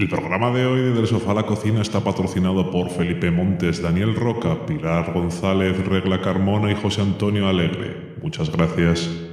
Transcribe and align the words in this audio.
El 0.00 0.08
programa 0.08 0.50
de 0.50 0.64
hoy 0.64 0.80
de 0.80 0.92
Del 0.94 1.06
Sofá 1.06 1.32
a 1.32 1.34
la 1.34 1.42
Cocina 1.42 1.82
está 1.82 2.00
patrocinado 2.00 2.70
por 2.70 2.88
Felipe 2.88 3.30
Montes, 3.30 3.82
Daniel 3.82 4.14
Roca, 4.14 4.64
Pilar 4.64 5.12
González, 5.12 5.76
Regla 5.84 6.22
Carmona 6.22 6.72
y 6.72 6.74
José 6.74 7.02
Antonio 7.02 7.46
Alegre. 7.46 8.14
Muchas 8.22 8.50
gracias. 8.50 9.29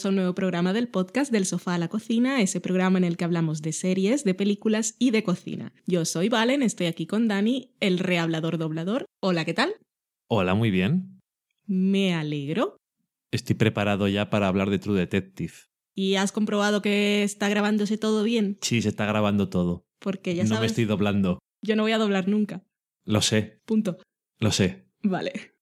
Bienvenidos 0.00 0.06
a 0.06 0.08
un 0.08 0.16
nuevo 0.16 0.34
programa 0.34 0.72
del 0.72 0.88
podcast 0.88 1.30
del 1.30 1.44
sofá 1.44 1.74
a 1.74 1.78
la 1.78 1.88
cocina, 1.88 2.40
ese 2.40 2.60
programa 2.60 2.96
en 2.98 3.04
el 3.04 3.16
que 3.18 3.24
hablamos 3.24 3.60
de 3.60 3.72
series, 3.72 4.24
de 4.24 4.32
películas 4.34 4.94
y 4.98 5.10
de 5.10 5.22
cocina. 5.22 5.74
Yo 5.86 6.04
soy 6.06 6.28
Valen, 6.30 6.62
estoy 6.62 6.86
aquí 6.86 7.06
con 7.06 7.28
Dani, 7.28 7.74
el 7.80 7.98
rehablador 7.98 8.56
doblador. 8.56 9.04
Hola, 9.20 9.44
¿qué 9.44 9.52
tal? 9.52 9.74
Hola, 10.28 10.54
muy 10.54 10.70
bien. 10.70 11.20
Me 11.66 12.14
alegro. 12.14 12.76
Estoy 13.30 13.56
preparado 13.56 14.08
ya 14.08 14.30
para 14.30 14.48
hablar 14.48 14.70
de 14.70 14.78
True 14.78 14.98
Detective. 14.98 15.52
¿Y 15.94 16.14
has 16.14 16.32
comprobado 16.32 16.80
que 16.80 17.22
está 17.22 17.48
grabándose 17.50 17.98
todo 17.98 18.22
bien? 18.22 18.56
Sí, 18.62 18.80
se 18.80 18.88
está 18.88 19.04
grabando 19.04 19.50
todo. 19.50 19.84
Porque 19.98 20.34
ya 20.34 20.44
no 20.44 20.48
sabes, 20.48 20.60
me 20.62 20.66
estoy 20.68 20.84
doblando. 20.86 21.40
yo 21.62 21.76
no 21.76 21.82
voy 21.82 21.92
a 21.92 21.98
doblar 21.98 22.26
nunca. 22.26 22.62
Lo 23.04 23.20
sé, 23.20 23.60
Punto. 23.66 23.98
lo 24.38 24.50
sé. 24.50 24.86
Vale. 25.02 25.52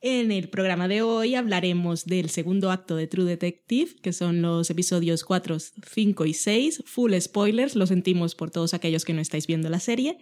En 0.00 0.30
el 0.30 0.48
programa 0.48 0.86
de 0.86 1.02
hoy 1.02 1.34
hablaremos 1.34 2.04
del 2.04 2.30
segundo 2.30 2.70
acto 2.70 2.94
de 2.94 3.08
True 3.08 3.24
Detective, 3.24 3.96
que 4.00 4.12
son 4.12 4.42
los 4.42 4.70
episodios 4.70 5.24
4, 5.24 5.56
5 5.58 6.24
y 6.24 6.34
6. 6.34 6.84
Full 6.86 7.14
spoilers, 7.18 7.74
lo 7.74 7.84
sentimos 7.84 8.36
por 8.36 8.52
todos 8.52 8.74
aquellos 8.74 9.04
que 9.04 9.12
no 9.12 9.20
estáis 9.20 9.48
viendo 9.48 9.68
la 9.68 9.80
serie. 9.80 10.18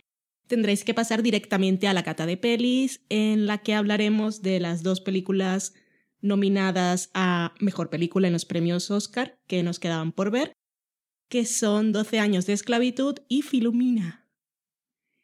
Tendréis 0.46 0.82
que 0.82 0.94
pasar 0.94 1.22
directamente 1.22 1.88
a 1.88 1.92
la 1.92 2.04
cata 2.04 2.24
de 2.24 2.38
pelis, 2.38 3.02
en 3.10 3.46
la 3.46 3.58
que 3.58 3.74
hablaremos 3.74 4.40
de 4.40 4.60
las 4.60 4.82
dos 4.82 5.02
películas 5.02 5.74
nominadas 6.22 7.10
a 7.12 7.52
Mejor 7.60 7.90
Película 7.90 8.28
en 8.28 8.32
los 8.32 8.46
premios 8.46 8.90
Oscar, 8.90 9.36
que 9.46 9.62
nos 9.62 9.78
quedaban 9.78 10.12
por 10.12 10.30
ver, 10.30 10.54
que 11.28 11.44
son 11.44 11.92
12 11.92 12.18
años 12.18 12.46
de 12.46 12.54
esclavitud 12.54 13.16
y 13.28 13.42
Filumina. 13.42 14.25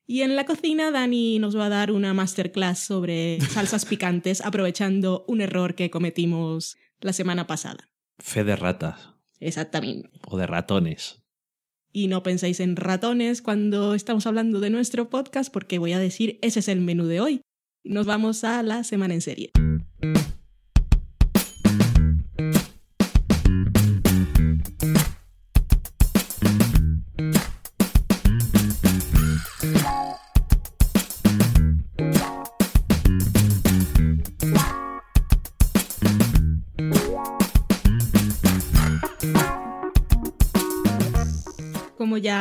Y 0.07 0.23
en 0.23 0.37
la 0.37 0.45
cocina 0.45 0.91
Dani 0.91 1.39
nos 1.39 1.57
va 1.57 1.67
a 1.67 1.71
dar 1.71 1.93
una 1.93 2.13
masterclass 2.13 2.81
sobre 2.81 3.41
salsas 3.41 3.85
picantes 3.85 4.41
aprovechando 4.45 5.25
un 5.29 5.41
error 5.41 5.75
que 5.75 5.91
cometimos 5.91 6.77
la 7.01 7.13
semana 7.13 7.47
pasada. 7.47 7.89
Fe 8.19 8.45
de 8.45 8.57
ratas 8.57 9.11
Exactamente. 9.41 10.11
o 10.27 10.37
de 10.37 10.47
ratones. 10.47 11.23
Y 11.93 12.09
no 12.09 12.23
penséis 12.23 12.61
en 12.61 12.77
ratones 12.77 13.43
cuando 13.43 13.95
estamos 13.95 14.27
hablando 14.27 14.61
de 14.61 14.71
nuestro 14.71 15.11
podcast 15.11 15.53
porque 15.53 15.79
voy 15.79 15.93
a 15.93 15.99
decir 15.99 16.39
ese 16.43 16.61
es 16.61 16.69
el 16.69 16.81
menú 16.81 17.07
de 17.07 17.21
hoy. 17.21 17.43
Nos 17.85 18.07
vamos 18.07 18.45
a 18.45 18.63
la 18.63 18.85
semana 18.85 19.15
en 19.15 19.21
serie. 19.21 19.51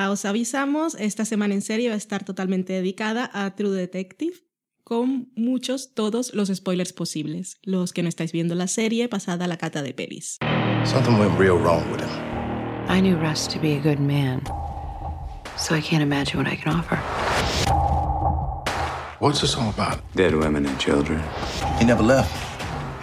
Ya 0.02 0.12
os 0.12 0.26
avisamos, 0.26 0.96
esta 0.96 1.26
semana 1.26 1.54
en 1.54 1.62
serie 1.62 1.90
va 1.90 1.96
a 1.96 1.98
estar 1.98 2.24
totalmente 2.24 2.74
dedicada 2.74 3.30
a 3.34 3.56
True 3.56 3.76
Detective, 3.76 4.34
con 4.84 5.32
muchos, 5.36 5.94
todos 5.94 6.34
los 6.34 6.50
spoilers 6.50 6.92
posibles. 6.92 7.60
Los 7.62 7.94
que 7.94 8.02
no 8.02 8.10
estáis 8.10 8.32
viendo 8.32 8.56
la 8.56 8.68
serie, 8.68 9.08
pasada 9.10 9.46
a 9.46 9.48
la 9.48 9.58
cata 9.58 9.84
de 9.84 9.94
pelis. 9.94 10.38
Something 10.86 11.20
went 11.20 11.38
real 11.40 11.58
wrong 11.58 11.84
with 11.92 12.02
him. 12.02 12.10
I 12.90 13.00
knew 13.00 13.16
Russ 13.16 13.48
to 13.48 13.60
be 13.60 13.74
a 13.74 13.80
good 13.80 14.00
man, 14.00 14.42
so 15.56 15.76
I 15.76 15.82
can't 15.82 16.02
imagine 16.02 16.40
what 16.40 16.52
I 16.52 16.56
can 16.56 16.74
offer. 16.74 16.98
What's 19.20 19.42
this 19.42 19.56
all 19.56 19.70
about? 19.70 20.00
Dead 20.16 20.34
women 20.34 20.66
and 20.66 20.80
children. 20.80 21.22
He 21.78 21.86
never 21.86 22.04
left. 22.04 22.32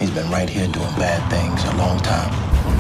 He's 0.01 0.11
been 0.11 0.29
right 0.31 0.51
here 0.51 0.67
doing 0.67 0.95
bad 0.97 1.23
things 1.31 1.63
a 1.65 1.77
long 1.77 2.01
time. 2.01 2.31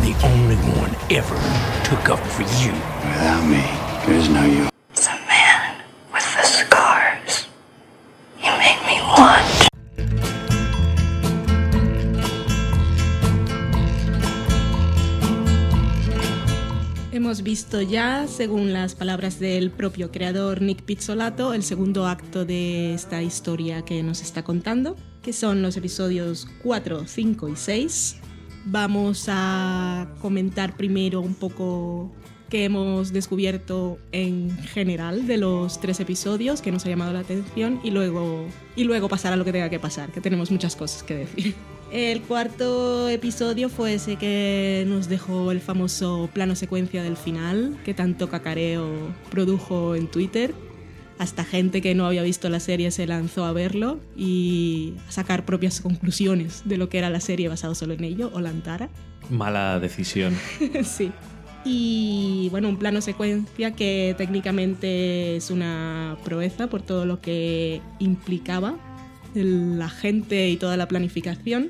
The 0.02 0.14
only 0.26 0.56
one 0.76 0.90
ever 1.10 1.38
took 1.84 2.10
up 2.10 2.20
for 2.34 2.42
you. 2.60 2.72
Without 3.14 3.46
me, 3.48 3.87
there's 4.08 4.30
no 4.30 4.44
you. 4.44 4.68
The 4.94 5.16
man 5.28 5.84
with 6.12 6.24
the 6.34 6.44
scars. 6.46 7.46
You 8.42 8.50
make 8.56 8.80
me 8.86 9.00
want. 9.02 9.68
Hemos 17.12 17.42
visto 17.42 17.82
ya, 17.82 18.26
según 18.26 18.72
las 18.72 18.94
palabras 18.94 19.38
del 19.38 19.70
propio 19.70 20.10
creador 20.10 20.62
Nick 20.62 20.82
Pizzolato, 20.82 21.52
el 21.52 21.62
segundo 21.62 22.06
acto 22.06 22.46
de 22.46 22.94
esta 22.94 23.22
historia 23.22 23.84
que 23.84 24.02
nos 24.02 24.22
está 24.22 24.42
contando, 24.42 24.96
que 25.22 25.34
son 25.34 25.60
los 25.60 25.76
episodios 25.76 26.48
4, 26.62 27.06
5 27.06 27.48
y 27.48 27.56
6. 27.56 28.16
Vamos 28.64 29.26
a 29.28 30.08
comentar 30.20 30.76
primero 30.76 31.20
un 31.20 31.34
poco 31.34 32.12
qué 32.48 32.64
hemos 32.64 33.12
descubierto 33.12 33.98
en 34.12 34.56
general 34.58 35.26
de 35.26 35.36
los 35.36 35.80
tres 35.80 36.00
episodios 36.00 36.62
que 36.62 36.72
nos 36.72 36.84
ha 36.86 36.88
llamado 36.88 37.12
la 37.12 37.20
atención 37.20 37.80
y 37.82 37.90
luego, 37.90 38.46
y 38.76 38.84
luego 38.84 39.08
pasar 39.08 39.32
a 39.32 39.36
lo 39.36 39.44
que 39.44 39.52
tenga 39.52 39.70
que 39.70 39.78
pasar, 39.78 40.10
que 40.10 40.20
tenemos 40.20 40.50
muchas 40.50 40.76
cosas 40.76 41.02
que 41.02 41.14
decir. 41.14 41.54
El 41.90 42.20
cuarto 42.20 43.08
episodio 43.08 43.70
fue 43.70 43.94
ese 43.94 44.16
que 44.16 44.84
nos 44.86 45.08
dejó 45.08 45.50
el 45.52 45.60
famoso 45.60 46.28
plano 46.34 46.54
secuencia 46.54 47.02
del 47.02 47.16
final, 47.16 47.78
que 47.84 47.94
tanto 47.94 48.28
cacareo 48.28 49.14
produjo 49.30 49.94
en 49.94 50.06
Twitter. 50.06 50.54
Hasta 51.18 51.44
gente 51.44 51.80
que 51.80 51.94
no 51.94 52.06
había 52.06 52.22
visto 52.22 52.48
la 52.50 52.60
serie 52.60 52.90
se 52.90 53.06
lanzó 53.06 53.44
a 53.44 53.52
verlo 53.52 53.98
y 54.16 54.94
a 55.08 55.12
sacar 55.12 55.46
propias 55.46 55.80
conclusiones 55.80 56.62
de 56.66 56.76
lo 56.76 56.90
que 56.90 56.98
era 56.98 57.10
la 57.10 57.20
serie 57.20 57.48
basado 57.48 57.74
solo 57.74 57.94
en 57.94 58.04
ello, 58.04 58.30
o 58.34 58.40
la 58.40 58.50
Antara. 58.50 58.90
Mala 59.30 59.80
decisión. 59.80 60.36
sí. 60.84 61.10
Y 61.70 62.48
bueno, 62.50 62.70
un 62.70 62.78
plano 62.78 63.02
secuencia 63.02 63.72
que 63.72 64.14
técnicamente 64.16 65.36
es 65.36 65.50
una 65.50 66.16
proeza 66.24 66.68
por 66.68 66.80
todo 66.80 67.04
lo 67.04 67.20
que 67.20 67.82
implicaba 67.98 68.76
la 69.34 69.90
gente 69.90 70.48
y 70.48 70.56
toda 70.56 70.78
la 70.78 70.88
planificación, 70.88 71.68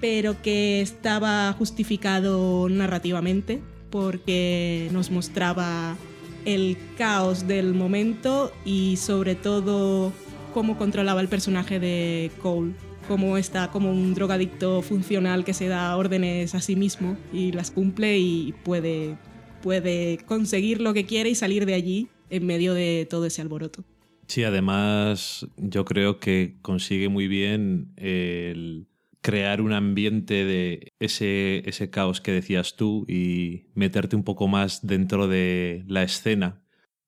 pero 0.00 0.40
que 0.42 0.82
estaba 0.82 1.50
justificado 1.54 2.68
narrativamente 2.68 3.62
porque 3.88 4.90
nos 4.92 5.10
mostraba 5.10 5.96
el 6.44 6.76
caos 6.98 7.48
del 7.48 7.72
momento 7.72 8.52
y 8.66 8.96
sobre 8.96 9.34
todo 9.34 10.12
cómo 10.52 10.76
controlaba 10.76 11.22
el 11.22 11.28
personaje 11.28 11.80
de 11.80 12.30
Cole, 12.42 12.74
cómo 13.06 13.38
está 13.38 13.70
como 13.70 13.90
un 13.90 14.12
drogadicto 14.12 14.82
funcional 14.82 15.44
que 15.44 15.54
se 15.54 15.68
da 15.68 15.96
órdenes 15.96 16.54
a 16.54 16.60
sí 16.60 16.76
mismo 16.76 17.16
y 17.32 17.52
las 17.52 17.70
cumple 17.70 18.18
y 18.18 18.54
puede, 18.64 19.16
puede 19.62 20.18
conseguir 20.26 20.80
lo 20.80 20.94
que 20.94 21.04
quiere 21.04 21.30
y 21.30 21.34
salir 21.34 21.66
de 21.66 21.74
allí 21.74 22.08
en 22.30 22.46
medio 22.46 22.74
de 22.74 23.06
todo 23.08 23.26
ese 23.26 23.42
alboroto. 23.42 23.84
Sí, 24.26 24.44
además 24.44 25.46
yo 25.56 25.84
creo 25.84 26.20
que 26.20 26.56
consigue 26.60 27.08
muy 27.08 27.28
bien 27.28 27.92
el 27.96 28.86
crear 29.20 29.60
un 29.60 29.72
ambiente 29.72 30.44
de 30.44 30.92
ese, 31.00 31.68
ese 31.68 31.90
caos 31.90 32.20
que 32.20 32.32
decías 32.32 32.76
tú 32.76 33.04
y 33.08 33.66
meterte 33.74 34.16
un 34.16 34.24
poco 34.24 34.48
más 34.48 34.86
dentro 34.86 35.28
de 35.28 35.84
la 35.86 36.02
escena. 36.02 36.62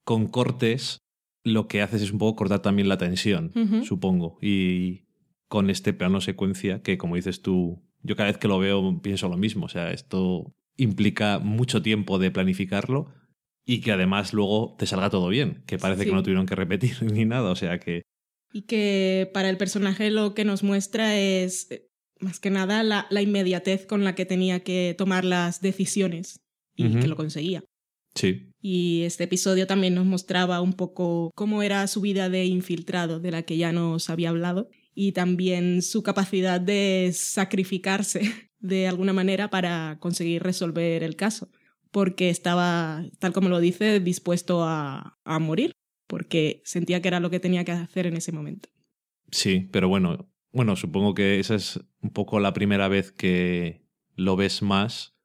Con 0.05 0.27
cortes 0.27 0.99
lo 1.45 1.69
que 1.69 1.83
haces 1.83 2.03
es 2.03 2.13
un 2.13 2.19
poco 2.19 2.37
cortar 2.37 2.63
también 2.63 2.89
la 2.89 2.99
tensión, 2.99 3.53
supongo. 3.85 4.39
Y 4.41 5.05
con 5.49 5.71
este 5.71 5.93
plano 5.93 6.21
secuencia 6.21 6.83
que, 6.83 6.99
como 6.99 7.17
dices 7.17 7.43
tú, 7.43 7.83
yo 8.03 8.17
cada 8.17 8.31
vez 8.31 8.39
que 8.39 8.49
lo 8.49 8.59
veo 8.59 9.01
pienso 9.03 9.29
lo 9.29 9.37
mismo. 9.37 9.67
O 9.67 9.69
sea, 9.69 9.91
esto 9.93 10.55
implica 10.83 11.39
mucho 11.39 11.83
tiempo 11.83 12.19
de 12.19 12.31
planificarlo 12.31 13.13
y 13.65 13.81
que 13.81 13.93
además 13.93 14.33
luego 14.33 14.75
te 14.79 14.87
salga 14.87 15.11
todo 15.11 15.29
bien, 15.29 15.63
que 15.67 15.79
parece 15.79 16.03
Sí. 16.03 16.09
que 16.09 16.15
no 16.15 16.23
tuvieron 16.23 16.47
que 16.47 16.55
repetir 16.57 16.97
ni 17.03 17.25
nada. 17.25 17.51
O 17.51 17.57
sea 17.57 17.79
que 17.79 18.03
Y 18.53 18.63
que 18.63 19.31
para 19.33 19.49
el 19.51 19.57
personaje 19.57 20.11
lo 20.11 20.35
que 20.35 20.45
nos 20.45 20.63
muestra 20.63 21.19
es, 21.19 21.71
eh, 21.71 21.87
más 22.21 22.41
que 22.41 22.51
nada, 22.51 22.83
la, 22.83 23.07
la 23.11 23.23
inmediatez 23.23 23.87
con 23.87 24.03
la 24.05 24.15
que 24.15 24.27
tenía 24.27 24.61
que 24.61 24.95
tomar 24.99 25.25
las 25.25 25.61
decisiones. 25.61 26.41
y 26.77 26.99
que 26.99 27.09
lo 27.09 27.15
conseguía. 27.17 27.63
Sí, 28.15 28.49
Y 28.63 29.03
este 29.03 29.25
episodio 29.25 29.67
también 29.67 29.95
nos 29.95 30.07
mostraba 30.07 30.61
un 30.63 30.73
poco 30.73 31.31
cómo 31.37 31.63
era 31.63 31.87
su 31.87 32.01
vida 32.01 32.29
de 32.31 32.47
infiltrado, 32.47 33.21
de 33.21 33.31
la 33.31 33.43
que 33.43 33.57
ya 33.59 33.71
nos 33.73 34.09
había 34.09 34.31
hablado, 34.31 34.69
y 34.95 35.13
también 35.13 35.83
su 35.83 36.03
capacidad 36.03 36.59
de 36.61 37.11
sacrificarse 37.15 38.21
de 38.61 38.87
alguna 38.87 39.13
manera 39.13 39.49
para 39.49 39.99
conseguir 40.01 40.43
resolver 40.43 41.03
el 41.03 41.17
caso, 41.17 41.51
porque 41.91 42.31
estaba, 42.31 43.05
tal 43.19 43.33
como 43.33 43.49
lo 43.49 43.61
dice, 43.61 44.01
dispuesto 44.01 44.65
a, 44.65 45.19
a 45.25 45.39
morir, 45.39 45.73
porque 46.07 46.63
sentía 46.65 47.03
que 47.03 47.09
era 47.09 47.21
lo 47.21 47.31
que 47.31 47.41
tenía 47.41 47.65
que 47.65 47.73
hacer 47.73 48.07
en 48.07 48.17
ese 48.17 48.33
momento. 48.33 48.69
sí, 49.31 49.69
pero 49.73 49.89
bueno, 49.89 50.31
bueno, 50.53 50.77
supongo 50.77 51.15
que 51.15 51.39
esa 51.39 51.55
es 51.55 51.81
un 52.03 52.11
poco 52.11 52.41
la 52.41 52.53
primera 52.53 52.89
vez 52.89 53.13
que 53.13 53.87
lo 54.17 54.37
ves 54.37 54.63
más, 54.63 55.17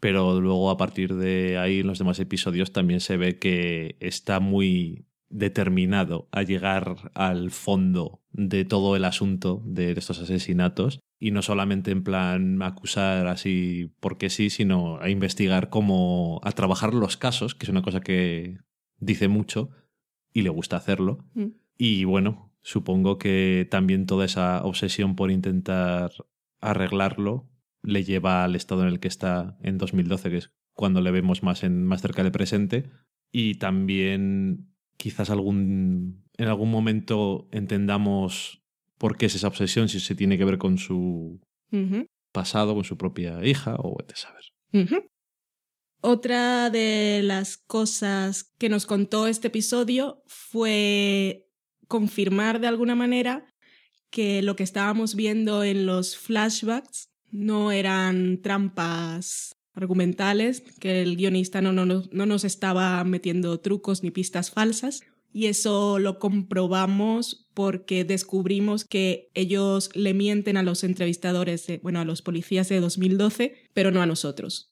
pero 0.00 0.40
luego 0.40 0.70
a 0.70 0.76
partir 0.76 1.14
de 1.14 1.58
ahí 1.58 1.80
en 1.80 1.86
los 1.86 1.98
demás 1.98 2.18
episodios 2.20 2.72
también 2.72 3.00
se 3.00 3.16
ve 3.16 3.38
que 3.38 3.96
está 4.00 4.38
muy 4.38 5.06
determinado 5.34 6.28
a 6.30 6.42
llegar 6.42 7.10
al 7.12 7.50
fondo 7.50 8.22
de 8.30 8.64
todo 8.64 8.94
el 8.94 9.04
asunto 9.04 9.60
de 9.66 9.90
estos 9.90 10.20
asesinatos 10.20 11.00
y 11.18 11.32
no 11.32 11.42
solamente 11.42 11.90
en 11.90 12.04
plan 12.04 12.62
acusar 12.62 13.26
así 13.26 13.92
porque 13.98 14.30
sí, 14.30 14.48
sino 14.48 15.00
a 15.00 15.10
investigar 15.10 15.70
cómo 15.70 16.40
a 16.44 16.52
trabajar 16.52 16.94
los 16.94 17.16
casos, 17.16 17.56
que 17.56 17.66
es 17.66 17.70
una 17.70 17.82
cosa 17.82 18.00
que 18.00 18.58
dice 19.00 19.26
mucho 19.26 19.70
y 20.32 20.42
le 20.42 20.50
gusta 20.50 20.76
hacerlo. 20.76 21.24
Mm. 21.34 21.46
Y 21.76 22.04
bueno, 22.04 22.52
supongo 22.62 23.18
que 23.18 23.66
también 23.68 24.06
toda 24.06 24.26
esa 24.26 24.64
obsesión 24.64 25.16
por 25.16 25.32
intentar 25.32 26.12
arreglarlo 26.60 27.50
le 27.82 28.04
lleva 28.04 28.44
al 28.44 28.54
estado 28.54 28.82
en 28.82 28.88
el 28.88 29.00
que 29.00 29.08
está 29.08 29.58
en 29.62 29.78
2012, 29.78 30.30
que 30.30 30.36
es 30.36 30.52
cuando 30.74 31.00
le 31.00 31.10
vemos 31.10 31.42
más, 31.42 31.64
en, 31.64 31.84
más 31.84 32.02
cerca 32.02 32.22
del 32.22 32.30
presente. 32.30 32.88
Y 33.32 33.56
también 33.56 34.73
quizás 34.96 35.30
algún, 35.30 36.24
en 36.36 36.48
algún 36.48 36.70
momento 36.70 37.48
entendamos 37.52 38.62
por 38.98 39.16
qué 39.16 39.26
es 39.26 39.34
esa 39.34 39.48
obsesión, 39.48 39.88
si 39.88 40.00
se 40.00 40.14
tiene 40.14 40.38
que 40.38 40.44
ver 40.44 40.58
con 40.58 40.78
su 40.78 41.40
pasado, 42.32 42.74
con 42.74 42.84
su 42.84 42.96
propia 42.96 43.44
hija 43.44 43.76
o 43.78 43.96
vete 43.96 44.14
a 44.14 44.16
saber. 44.16 45.10
Otra 46.00 46.70
de 46.70 47.22
las 47.24 47.56
cosas 47.56 48.52
que 48.58 48.68
nos 48.68 48.86
contó 48.86 49.26
este 49.26 49.48
episodio 49.48 50.22
fue 50.26 51.46
confirmar 51.88 52.60
de 52.60 52.66
alguna 52.66 52.94
manera 52.94 53.46
que 54.10 54.42
lo 54.42 54.54
que 54.54 54.62
estábamos 54.62 55.14
viendo 55.14 55.64
en 55.64 55.86
los 55.86 56.16
flashbacks 56.16 57.08
no 57.30 57.72
eran 57.72 58.40
trampas 58.42 59.56
argumentales, 59.74 60.62
que 60.80 61.02
el 61.02 61.16
guionista 61.16 61.60
no, 61.60 61.72
no, 61.72 61.84
no- 61.86 62.04
no 62.10 62.26
nos 62.26 62.44
estaba 62.44 63.02
metiendo 63.04 63.58
trucos 63.60 64.02
ni 64.02 64.10
pistas 64.10 64.50
falsas. 64.50 65.02
Y 65.32 65.46
eso 65.46 65.98
lo 65.98 66.20
comprobamos 66.20 67.48
porque 67.54 68.04
descubrimos 68.04 68.84
que 68.84 69.30
ellos 69.34 69.90
le 69.94 70.14
mienten 70.14 70.56
a 70.56 70.62
los 70.62 70.84
entrevistadores, 70.84 71.66
de- 71.66 71.78
bueno, 71.78 71.98
a 72.00 72.04
los 72.04 72.22
policías 72.22 72.68
de 72.68 72.78
2012, 72.80 73.54
pero 73.72 73.90
no 73.90 74.00
a 74.00 74.06
nosotros 74.06 74.70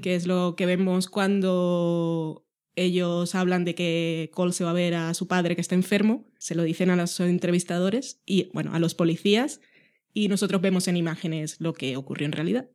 que 0.00 0.16
es 0.16 0.26
lo 0.26 0.56
que 0.56 0.66
vemos 0.66 1.06
cuando 1.08 2.44
ellos 2.74 3.34
hablan 3.36 3.64
de 3.64 3.74
que 3.76 4.30
Cole 4.32 4.52
se 4.52 4.64
va 4.64 4.70
a 4.70 4.72
ver 4.74 4.94
a 4.94 5.14
su 5.14 5.28
padre 5.28 5.54
que 5.54 5.60
está 5.60 5.74
enfermo, 5.76 6.26
se 6.38 6.54
lo 6.56 6.62
dicen 6.64 6.90
a 6.90 6.96
los 6.96 7.20
entrevistadores 7.20 8.20
y, 8.26 8.50
bueno, 8.52 8.72
a 8.74 8.78
los 8.80 8.94
policías, 8.94 9.60
y 10.12 10.26
nosotros 10.28 10.60
vemos 10.60 10.88
en 10.88 10.96
imágenes 10.96 11.60
lo 11.60 11.72
que 11.72 11.96
ocurrió 11.96 12.26
en 12.26 12.32
realidad. 12.32 12.68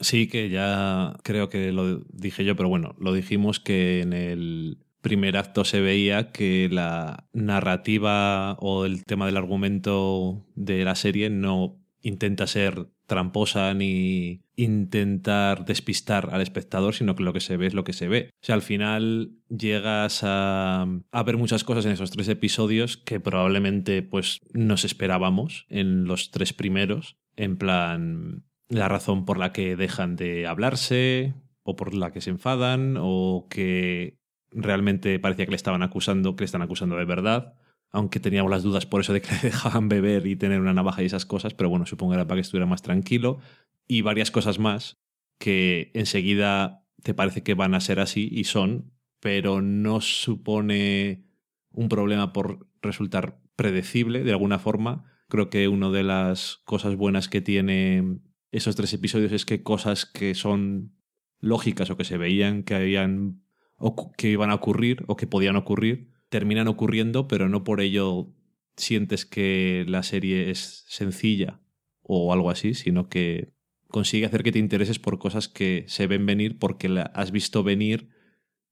Sí, 0.00 0.28
que 0.28 0.48
ya 0.48 1.16
creo 1.24 1.48
que 1.48 1.72
lo 1.72 2.00
dije 2.12 2.44
yo, 2.44 2.54
pero 2.56 2.68
bueno, 2.68 2.94
lo 3.00 3.12
dijimos 3.12 3.58
que 3.58 4.00
en 4.00 4.12
el 4.12 4.78
primer 5.00 5.36
acto 5.36 5.64
se 5.64 5.80
veía 5.80 6.30
que 6.30 6.68
la 6.70 7.28
narrativa 7.32 8.54
o 8.60 8.84
el 8.84 9.04
tema 9.04 9.26
del 9.26 9.36
argumento 9.36 10.46
de 10.54 10.84
la 10.84 10.94
serie 10.94 11.30
no 11.30 11.80
intenta 12.02 12.46
ser 12.46 12.88
tramposa 13.06 13.74
ni 13.74 14.42
intentar 14.54 15.64
despistar 15.64 16.28
al 16.32 16.42
espectador, 16.42 16.94
sino 16.94 17.14
que 17.14 17.22
lo 17.22 17.32
que 17.32 17.40
se 17.40 17.56
ve 17.56 17.66
es 17.66 17.74
lo 17.74 17.84
que 17.84 17.92
se 17.92 18.06
ve. 18.06 18.30
O 18.34 18.46
sea, 18.46 18.54
al 18.54 18.62
final 18.62 19.32
llegas 19.48 20.20
a, 20.22 20.86
ver 21.24 21.36
muchas 21.36 21.64
cosas 21.64 21.86
en 21.86 21.92
esos 21.92 22.10
tres 22.10 22.28
episodios 22.28 22.96
que 22.96 23.18
probablemente 23.18 24.02
pues 24.02 24.40
nos 24.52 24.84
esperábamos 24.84 25.66
en 25.68 26.04
los 26.04 26.30
tres 26.30 26.52
primeros, 26.52 27.16
en 27.36 27.56
plan 27.56 28.44
la 28.68 28.88
razón 28.88 29.24
por 29.24 29.38
la 29.38 29.52
que 29.52 29.76
dejan 29.76 30.16
de 30.16 30.46
hablarse 30.46 31.34
o 31.62 31.76
por 31.76 31.94
la 31.94 32.12
que 32.12 32.20
se 32.20 32.30
enfadan 32.30 32.96
o 32.98 33.46
que 33.50 34.18
realmente 34.50 35.18
parecía 35.18 35.46
que 35.46 35.52
le 35.52 35.56
estaban 35.56 35.82
acusando, 35.82 36.36
que 36.36 36.42
le 36.42 36.46
están 36.46 36.62
acusando 36.62 36.96
de 36.96 37.04
verdad, 37.04 37.54
aunque 37.90 38.20
teníamos 38.20 38.50
las 38.50 38.62
dudas 38.62 38.86
por 38.86 39.00
eso 39.00 39.12
de 39.12 39.22
que 39.22 39.30
le 39.42 39.50
dejaban 39.50 39.88
beber 39.88 40.26
y 40.26 40.36
tener 40.36 40.60
una 40.60 40.74
navaja 40.74 41.02
y 41.02 41.06
esas 41.06 41.26
cosas, 41.26 41.54
pero 41.54 41.70
bueno, 41.70 41.86
supongo 41.86 42.12
que 42.12 42.16
era 42.16 42.26
para 42.26 42.36
que 42.36 42.42
estuviera 42.42 42.66
más 42.66 42.82
tranquilo 42.82 43.38
y 43.86 44.02
varias 44.02 44.30
cosas 44.30 44.58
más 44.58 44.98
que 45.38 45.90
enseguida 45.94 46.84
te 47.02 47.14
parece 47.14 47.42
que 47.42 47.54
van 47.54 47.74
a 47.74 47.80
ser 47.80 48.00
así 48.00 48.28
y 48.30 48.44
son, 48.44 48.92
pero 49.20 49.62
no 49.62 50.00
supone 50.00 51.24
un 51.70 51.88
problema 51.88 52.32
por 52.32 52.68
resultar 52.82 53.40
predecible 53.56 54.24
de 54.24 54.32
alguna 54.32 54.58
forma. 54.58 55.04
Creo 55.28 55.48
que 55.50 55.68
una 55.68 55.90
de 55.90 56.02
las 56.02 56.60
cosas 56.64 56.96
buenas 56.96 57.28
que 57.28 57.40
tiene 57.40 58.20
esos 58.50 58.76
tres 58.76 58.92
episodios 58.92 59.32
es 59.32 59.44
que 59.44 59.62
cosas 59.62 60.06
que 60.06 60.34
son 60.34 60.92
lógicas 61.40 61.90
o 61.90 61.96
que 61.96 62.04
se 62.04 62.18
veían 62.18 62.62
que 62.62 62.74
habían 62.74 63.42
o 63.76 64.12
que 64.12 64.30
iban 64.30 64.50
a 64.50 64.54
ocurrir 64.54 65.04
o 65.06 65.16
que 65.16 65.26
podían 65.26 65.56
ocurrir 65.56 66.10
terminan 66.28 66.68
ocurriendo, 66.68 67.28
pero 67.28 67.48
no 67.48 67.64
por 67.64 67.80
ello 67.80 68.34
sientes 68.76 69.24
que 69.24 69.84
la 69.88 70.02
serie 70.02 70.50
es 70.50 70.84
sencilla 70.88 71.60
o 72.02 72.32
algo 72.32 72.50
así, 72.50 72.74
sino 72.74 73.08
que 73.08 73.52
consigue 73.88 74.26
hacer 74.26 74.42
que 74.42 74.52
te 74.52 74.58
intereses 74.58 74.98
por 74.98 75.18
cosas 75.18 75.48
que 75.48 75.84
se 75.88 76.06
ven 76.06 76.26
venir 76.26 76.58
porque 76.58 76.88
la 76.88 77.02
has 77.02 77.30
visto 77.30 77.62
venir, 77.62 78.10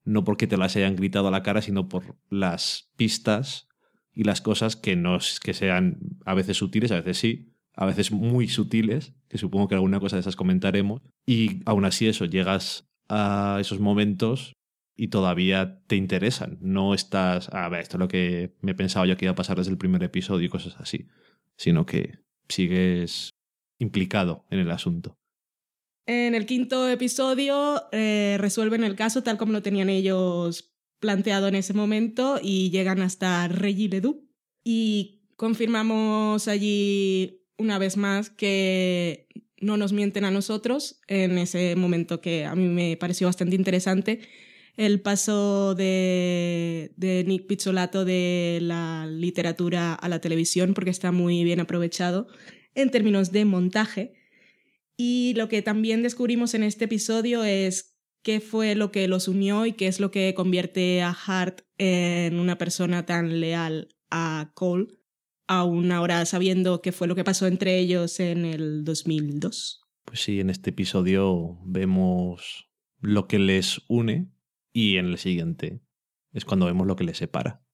no 0.04 0.24
porque 0.24 0.46
te 0.46 0.56
las 0.56 0.76
hayan 0.76 0.96
gritado 0.96 1.28
a 1.28 1.30
la 1.30 1.42
cara, 1.42 1.62
sino 1.62 1.88
por 1.88 2.18
las 2.28 2.92
pistas 2.96 3.68
y 4.12 4.24
las 4.24 4.40
cosas 4.40 4.76
que 4.76 4.96
no 4.96 5.16
es 5.16 5.40
que 5.40 5.54
sean 5.54 5.98
a 6.24 6.34
veces 6.34 6.58
sutiles, 6.58 6.92
a 6.92 6.96
veces 6.96 7.18
sí, 7.18 7.55
a 7.76 7.86
veces 7.86 8.10
muy 8.10 8.48
sutiles, 8.48 9.12
que 9.28 9.38
supongo 9.38 9.68
que 9.68 9.74
alguna 9.74 10.00
cosa 10.00 10.16
de 10.16 10.20
esas 10.20 10.34
comentaremos, 10.34 11.02
y 11.26 11.60
aún 11.66 11.84
así 11.84 12.08
eso, 12.08 12.24
llegas 12.24 12.88
a 13.08 13.58
esos 13.60 13.78
momentos 13.78 14.54
y 14.96 15.08
todavía 15.08 15.82
te 15.86 15.96
interesan. 15.96 16.58
No 16.60 16.94
estás, 16.94 17.50
a 17.52 17.68
ver, 17.68 17.82
esto 17.82 17.98
es 17.98 18.00
lo 18.00 18.08
que 18.08 18.56
me 18.62 18.74
pensaba 18.74 19.06
yo 19.06 19.16
que 19.16 19.26
iba 19.26 19.32
a 19.32 19.36
pasar 19.36 19.58
desde 19.58 19.70
el 19.70 19.78
primer 19.78 20.02
episodio 20.02 20.46
y 20.46 20.48
cosas 20.48 20.76
así, 20.78 21.06
sino 21.56 21.84
que 21.84 22.18
sigues 22.48 23.30
implicado 23.78 24.46
en 24.50 24.58
el 24.60 24.70
asunto. 24.70 25.18
En 26.06 26.34
el 26.34 26.46
quinto 26.46 26.88
episodio 26.88 27.82
eh, 27.92 28.36
resuelven 28.38 28.84
el 28.84 28.96
caso 28.96 29.22
tal 29.22 29.36
como 29.36 29.52
lo 29.52 29.62
tenían 29.62 29.90
ellos 29.90 30.72
planteado 30.98 31.48
en 31.48 31.56
ese 31.56 31.74
momento 31.74 32.38
y 32.42 32.70
llegan 32.70 33.02
hasta 33.02 33.48
Reggie. 33.48 33.90
Y 34.64 35.28
confirmamos 35.36 36.48
allí 36.48 37.45
una 37.58 37.78
vez 37.78 37.96
más 37.96 38.30
que 38.30 39.28
no 39.60 39.76
nos 39.76 39.92
mienten 39.92 40.24
a 40.24 40.30
nosotros 40.30 41.00
en 41.08 41.38
ese 41.38 41.76
momento 41.76 42.20
que 42.20 42.44
a 42.44 42.54
mí 42.54 42.68
me 42.68 42.96
pareció 42.96 43.26
bastante 43.26 43.56
interesante 43.56 44.20
el 44.76 45.00
paso 45.00 45.74
de, 45.74 46.92
Nick 47.26 47.46
Pizzolato 47.46 48.04
de 48.04 48.58
la 48.60 49.06
literatura 49.06 49.94
a 49.94 50.08
la 50.08 50.20
televisión 50.20 50.74
porque 50.74 50.90
está 50.90 51.12
muy 51.12 51.44
bien 51.44 51.60
aprovechado 51.60 52.28
en 52.74 52.90
términos 52.90 53.32
de 53.32 53.44
montaje. 53.46 54.14
Y 54.98 55.34
lo 55.36 55.48
que 55.48 55.62
también 55.62 56.02
descubrimos 56.02 56.54
en 56.54 56.62
este 56.62 56.86
episodio 56.86 57.44
es 57.44 57.96
qué 58.22 58.40
fue 58.40 58.74
lo 58.74 58.92
que 58.92 59.08
los 59.08 59.28
unió 59.28 59.66
y 59.66 59.72
qué 59.72 59.86
es 59.86 60.00
lo 60.00 60.10
que 60.10 60.34
convierte 60.34 61.02
a 61.02 61.16
Hart 61.26 61.62
en 61.78 62.38
una 62.38 62.58
persona 62.58 63.06
tan 63.06 63.40
leal 63.40 63.88
a 64.10 64.52
Cole, 64.54 64.88
aún 65.48 65.92
ahora 65.92 66.24
sabiendo 66.26 66.82
qué 66.82 66.92
fue 66.92 67.06
lo 67.06 67.14
que 67.14 67.24
pasó 67.24 67.46
entre 67.46 67.78
ellos 67.78 68.20
en 68.20 68.44
el 68.44 68.84
2002. 68.84 69.82
Pues 70.04 70.20
sí, 70.20 70.40
en 70.40 70.50
este 70.50 70.70
episodio 70.70 71.58
vemos 71.64 72.68
lo 73.00 73.26
que 73.26 73.38
les 73.38 73.82
une 73.88 74.30
y 74.72 74.96
en 74.96 75.06
el 75.06 75.18
siguiente 75.18 75.80
es 76.32 76.44
cuando 76.44 76.66
vemos 76.66 76.86
lo 76.86 76.96
que 76.96 77.04
les 77.04 77.18
separa, 77.18 77.64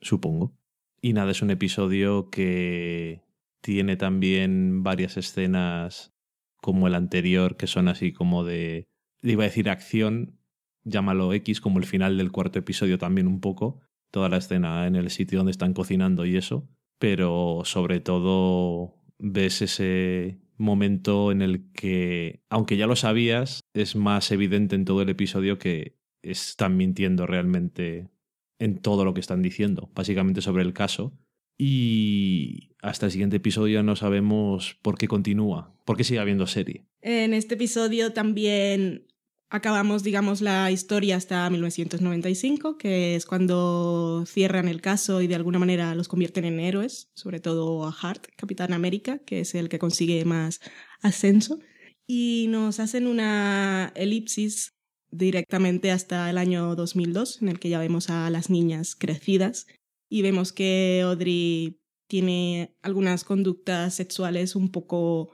supongo. 0.00 0.56
Y 1.00 1.14
nada, 1.14 1.30
es 1.30 1.42
un 1.42 1.50
episodio 1.50 2.28
que 2.30 3.22
tiene 3.62 3.96
también 3.96 4.82
varias 4.82 5.16
escenas 5.16 6.14
como 6.60 6.86
el 6.86 6.94
anterior, 6.94 7.56
que 7.56 7.66
son 7.66 7.88
así 7.88 8.12
como 8.12 8.44
de, 8.44 8.86
iba 9.22 9.44
a 9.44 9.46
decir 9.46 9.70
acción, 9.70 10.38
llámalo 10.84 11.32
X, 11.32 11.60
como 11.60 11.78
el 11.78 11.86
final 11.86 12.18
del 12.18 12.32
cuarto 12.32 12.58
episodio 12.58 12.98
también 12.98 13.26
un 13.26 13.40
poco, 13.40 13.80
toda 14.10 14.28
la 14.28 14.36
escena 14.36 14.86
en 14.86 14.96
el 14.96 15.10
sitio 15.10 15.38
donde 15.38 15.52
están 15.52 15.72
cocinando 15.72 16.26
y 16.26 16.36
eso, 16.36 16.68
pero 17.00 17.62
sobre 17.64 17.98
todo 17.98 18.94
ves 19.18 19.62
ese 19.62 20.38
momento 20.58 21.32
en 21.32 21.40
el 21.40 21.72
que, 21.72 22.42
aunque 22.50 22.76
ya 22.76 22.86
lo 22.86 22.94
sabías, 22.94 23.60
es 23.72 23.96
más 23.96 24.30
evidente 24.30 24.76
en 24.76 24.84
todo 24.84 25.00
el 25.00 25.08
episodio 25.08 25.58
que 25.58 25.96
están 26.22 26.76
mintiendo 26.76 27.26
realmente 27.26 28.10
en 28.58 28.78
todo 28.78 29.06
lo 29.06 29.14
que 29.14 29.20
están 29.20 29.40
diciendo, 29.40 29.90
básicamente 29.94 30.42
sobre 30.42 30.62
el 30.62 30.74
caso. 30.74 31.18
Y 31.56 32.74
hasta 32.82 33.06
el 33.06 33.12
siguiente 33.12 33.36
episodio 33.36 33.82
no 33.82 33.96
sabemos 33.96 34.76
por 34.82 34.98
qué 34.98 35.08
continúa, 35.08 35.74
por 35.86 35.96
qué 35.96 36.04
sigue 36.04 36.20
habiendo 36.20 36.46
serie. 36.46 36.84
En 37.00 37.32
este 37.32 37.54
episodio 37.54 38.12
también 38.12 39.06
acabamos, 39.50 40.04
digamos, 40.04 40.40
la 40.40 40.70
historia 40.70 41.16
hasta 41.16 41.50
1995, 41.50 42.78
que 42.78 43.16
es 43.16 43.26
cuando 43.26 44.24
cierran 44.26 44.68
el 44.68 44.80
caso 44.80 45.20
y 45.20 45.26
de 45.26 45.34
alguna 45.34 45.58
manera 45.58 45.94
los 45.94 46.08
convierten 46.08 46.44
en 46.44 46.60
héroes, 46.60 47.10
sobre 47.14 47.40
todo 47.40 47.84
a 47.84 47.94
Hart, 48.00 48.28
Capitán 48.36 48.72
América, 48.72 49.18
que 49.18 49.40
es 49.40 49.54
el 49.54 49.68
que 49.68 49.80
consigue 49.80 50.24
más 50.24 50.60
ascenso. 51.02 51.58
Y 52.06 52.46
nos 52.48 52.80
hacen 52.80 53.06
una 53.06 53.92
elipsis 53.96 54.76
directamente 55.10 55.90
hasta 55.90 56.30
el 56.30 56.38
año 56.38 56.76
2002, 56.76 57.42
en 57.42 57.48
el 57.48 57.58
que 57.58 57.68
ya 57.68 57.80
vemos 57.80 58.08
a 58.08 58.30
las 58.30 58.50
niñas 58.50 58.94
crecidas 58.94 59.66
y 60.08 60.22
vemos 60.22 60.52
que 60.52 61.02
Audrey 61.04 61.80
tiene 62.06 62.76
algunas 62.82 63.24
conductas 63.24 63.94
sexuales 63.94 64.54
un 64.54 64.70
poco 64.70 65.32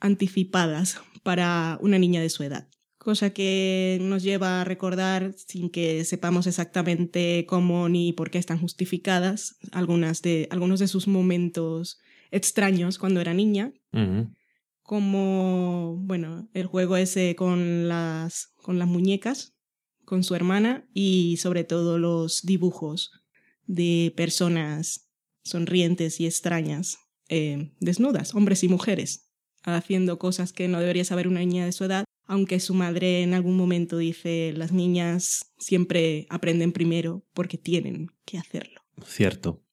anticipadas 0.00 1.00
para 1.22 1.78
una 1.82 1.98
niña 1.98 2.20
de 2.22 2.30
su 2.30 2.42
edad 2.42 2.68
cosa 2.98 3.30
que 3.30 3.98
nos 4.02 4.22
lleva 4.22 4.60
a 4.60 4.64
recordar, 4.64 5.34
sin 5.34 5.70
que 5.70 6.04
sepamos 6.04 6.46
exactamente 6.46 7.46
cómo 7.46 7.88
ni 7.88 8.12
por 8.12 8.30
qué 8.30 8.38
están 8.38 8.60
justificadas, 8.60 9.56
algunas 9.72 10.20
de, 10.22 10.48
algunos 10.50 10.80
de 10.80 10.88
sus 10.88 11.08
momentos 11.08 11.98
extraños 12.30 12.98
cuando 12.98 13.20
era 13.20 13.34
niña, 13.34 13.72
como, 14.82 15.96
bueno, 16.00 16.48
el 16.54 16.66
juego 16.66 16.96
ese 16.96 17.34
con 17.36 17.88
las, 17.88 18.52
con 18.62 18.78
las 18.78 18.88
muñecas, 18.88 19.54
con 20.04 20.24
su 20.24 20.34
hermana, 20.34 20.86
y 20.92 21.36
sobre 21.38 21.64
todo 21.64 21.98
los 21.98 22.42
dibujos 22.42 23.12
de 23.66 24.12
personas 24.16 25.08
sonrientes 25.44 26.20
y 26.20 26.26
extrañas, 26.26 26.98
eh, 27.28 27.72
desnudas, 27.80 28.34
hombres 28.34 28.64
y 28.64 28.68
mujeres, 28.68 29.30
haciendo 29.62 30.18
cosas 30.18 30.52
que 30.52 30.68
no 30.68 30.80
debería 30.80 31.04
saber 31.04 31.28
una 31.28 31.40
niña 31.40 31.64
de 31.64 31.72
su 31.72 31.84
edad, 31.84 32.04
aunque 32.28 32.60
su 32.60 32.74
madre 32.74 33.22
en 33.22 33.34
algún 33.34 33.56
momento 33.56 33.96
dice 33.98 34.52
las 34.54 34.70
niñas 34.70 35.50
siempre 35.58 36.26
aprenden 36.28 36.72
primero 36.72 37.26
porque 37.32 37.58
tienen 37.58 38.12
que 38.24 38.38
hacerlo. 38.38 38.82
Cierto. 39.04 39.64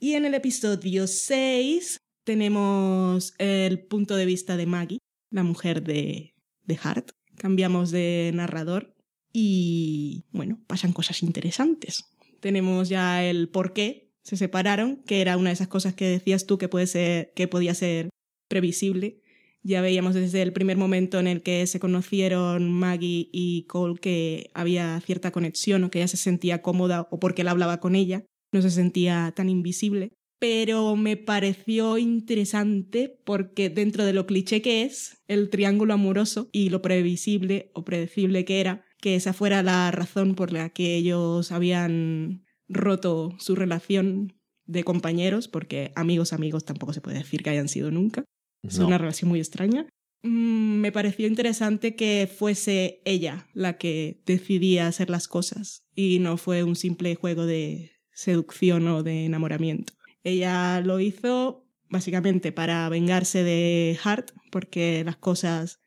Y 0.00 0.14
en 0.14 0.26
el 0.26 0.34
episodio 0.34 1.06
6 1.06 1.98
tenemos 2.24 3.32
el 3.38 3.86
punto 3.86 4.16
de 4.16 4.26
vista 4.26 4.56
de 4.56 4.66
Maggie, 4.66 4.98
la 5.30 5.44
mujer 5.44 5.82
de, 5.82 6.34
de 6.64 6.78
Hart. 6.82 7.12
Cambiamos 7.36 7.92
de 7.92 8.32
narrador 8.34 8.96
y, 9.32 10.24
bueno, 10.32 10.60
pasan 10.66 10.92
cosas 10.92 11.22
interesantes. 11.22 12.04
Tenemos 12.40 12.88
ya 12.88 13.24
el 13.24 13.48
por 13.48 13.72
qué 13.72 14.10
se 14.22 14.36
separaron, 14.36 15.02
que 15.04 15.20
era 15.20 15.36
una 15.36 15.50
de 15.50 15.54
esas 15.54 15.68
cosas 15.68 15.94
que 15.94 16.08
decías 16.08 16.46
tú 16.46 16.58
que, 16.58 16.68
puede 16.68 16.88
ser, 16.88 17.32
que 17.34 17.46
podía 17.46 17.74
ser 17.74 18.08
previsible 18.48 19.22
ya 19.62 19.80
veíamos 19.80 20.14
desde 20.14 20.42
el 20.42 20.52
primer 20.52 20.76
momento 20.76 21.18
en 21.18 21.26
el 21.26 21.42
que 21.42 21.66
se 21.66 21.80
conocieron 21.80 22.70
Maggie 22.70 23.28
y 23.32 23.64
Cole 23.64 23.98
que 24.00 24.50
había 24.54 25.00
cierta 25.00 25.30
conexión 25.30 25.84
o 25.84 25.90
que 25.90 25.98
ella 25.98 26.08
se 26.08 26.16
sentía 26.16 26.62
cómoda 26.62 27.08
o 27.10 27.18
porque 27.18 27.42
él 27.42 27.48
hablaba 27.48 27.80
con 27.80 27.94
ella, 27.94 28.24
no 28.52 28.62
se 28.62 28.70
sentía 28.70 29.32
tan 29.34 29.48
invisible. 29.48 30.12
Pero 30.40 30.94
me 30.94 31.16
pareció 31.16 31.98
interesante 31.98 33.20
porque 33.24 33.70
dentro 33.70 34.04
de 34.04 34.12
lo 34.12 34.26
cliché 34.26 34.62
que 34.62 34.82
es 34.82 35.22
el 35.26 35.50
triángulo 35.50 35.94
amoroso 35.94 36.48
y 36.52 36.70
lo 36.70 36.80
previsible 36.80 37.72
o 37.74 37.84
predecible 37.84 38.44
que 38.44 38.60
era, 38.60 38.84
que 39.00 39.16
esa 39.16 39.32
fuera 39.32 39.64
la 39.64 39.90
razón 39.90 40.36
por 40.36 40.52
la 40.52 40.70
que 40.70 40.94
ellos 40.94 41.50
habían 41.50 42.44
roto 42.68 43.34
su 43.38 43.56
relación 43.56 44.34
de 44.66 44.84
compañeros, 44.84 45.48
porque 45.48 45.92
amigos 45.96 46.32
amigos 46.32 46.64
tampoco 46.64 46.92
se 46.92 47.00
puede 47.00 47.18
decir 47.18 47.42
que 47.42 47.50
hayan 47.50 47.68
sido 47.68 47.90
nunca. 47.90 48.24
Es 48.62 48.78
una 48.78 48.98
relación 48.98 49.28
muy 49.28 49.38
extraña. 49.38 49.86
Mm, 50.22 50.80
me 50.80 50.92
pareció 50.92 51.26
interesante 51.26 51.94
que 51.94 52.28
fuese 52.32 53.00
ella 53.04 53.46
la 53.54 53.78
que 53.78 54.20
decidía 54.26 54.88
hacer 54.88 55.10
las 55.10 55.28
cosas 55.28 55.86
y 55.94 56.18
no 56.18 56.36
fue 56.36 56.64
un 56.64 56.76
simple 56.76 57.14
juego 57.14 57.46
de 57.46 57.92
seducción 58.12 58.88
o 58.88 59.02
de 59.02 59.26
enamoramiento. 59.26 59.92
Ella 60.24 60.80
lo 60.80 60.98
hizo 60.98 61.64
básicamente 61.88 62.52
para 62.52 62.88
vengarse 62.88 63.44
de 63.44 63.98
Hart 64.02 64.32
porque 64.50 65.04
las 65.04 65.16
cosas 65.16 65.80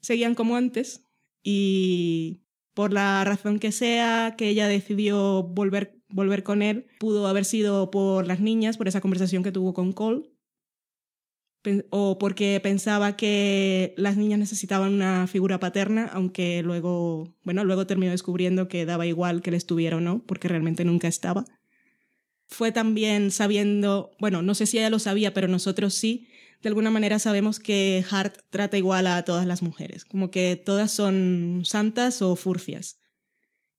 seguían 0.00 0.34
como 0.34 0.56
antes 0.56 1.04
y 1.42 2.42
por 2.74 2.92
la 2.92 3.24
razón 3.24 3.58
que 3.58 3.72
sea 3.72 4.34
que 4.36 4.48
ella 4.48 4.68
decidió 4.68 5.42
volver, 5.42 6.00
volver 6.08 6.42
con 6.42 6.62
él, 6.62 6.86
pudo 6.98 7.26
haber 7.26 7.44
sido 7.44 7.90
por 7.90 8.26
las 8.26 8.40
niñas, 8.40 8.76
por 8.76 8.88
esa 8.88 9.00
conversación 9.00 9.42
que 9.42 9.52
tuvo 9.52 9.72
con 9.72 9.92
Cole, 9.92 10.30
o 11.90 12.18
porque 12.18 12.60
pensaba 12.62 13.16
que 13.16 13.94
las 13.96 14.16
niñas 14.16 14.38
necesitaban 14.38 14.94
una 14.94 15.26
figura 15.26 15.58
paterna, 15.60 16.08
aunque 16.12 16.62
luego, 16.62 17.34
bueno, 17.42 17.64
luego 17.64 17.86
terminó 17.86 18.12
descubriendo 18.12 18.68
que 18.68 18.86
daba 18.86 19.06
igual 19.06 19.42
que 19.42 19.50
él 19.50 19.56
estuviera 19.56 19.96
o 19.96 20.00
no, 20.00 20.24
porque 20.24 20.48
realmente 20.48 20.84
nunca 20.84 21.08
estaba. 21.08 21.44
Fue 22.46 22.72
también 22.72 23.30
sabiendo, 23.30 24.10
bueno, 24.18 24.42
no 24.42 24.54
sé 24.54 24.66
si 24.66 24.78
ella 24.78 24.90
lo 24.90 24.98
sabía, 24.98 25.34
pero 25.34 25.48
nosotros 25.48 25.94
sí, 25.94 26.28
de 26.62 26.68
alguna 26.68 26.90
manera 26.90 27.18
sabemos 27.18 27.60
que 27.60 28.04
Hart 28.10 28.38
trata 28.50 28.78
igual 28.78 29.06
a 29.06 29.24
todas 29.24 29.46
las 29.46 29.62
mujeres, 29.62 30.04
como 30.04 30.30
que 30.30 30.56
todas 30.56 30.90
son 30.90 31.62
santas 31.64 32.22
o 32.22 32.36
furcias. 32.36 32.98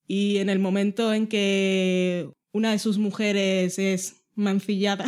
Y 0.05 0.37
en 0.37 0.49
el 0.49 0.59
momento 0.59 1.13
en 1.13 1.27
que 1.27 2.29
una 2.51 2.71
de 2.71 2.79
sus 2.79 2.97
mujeres 2.97 3.79
es 3.79 4.23
mancillada 4.35 5.05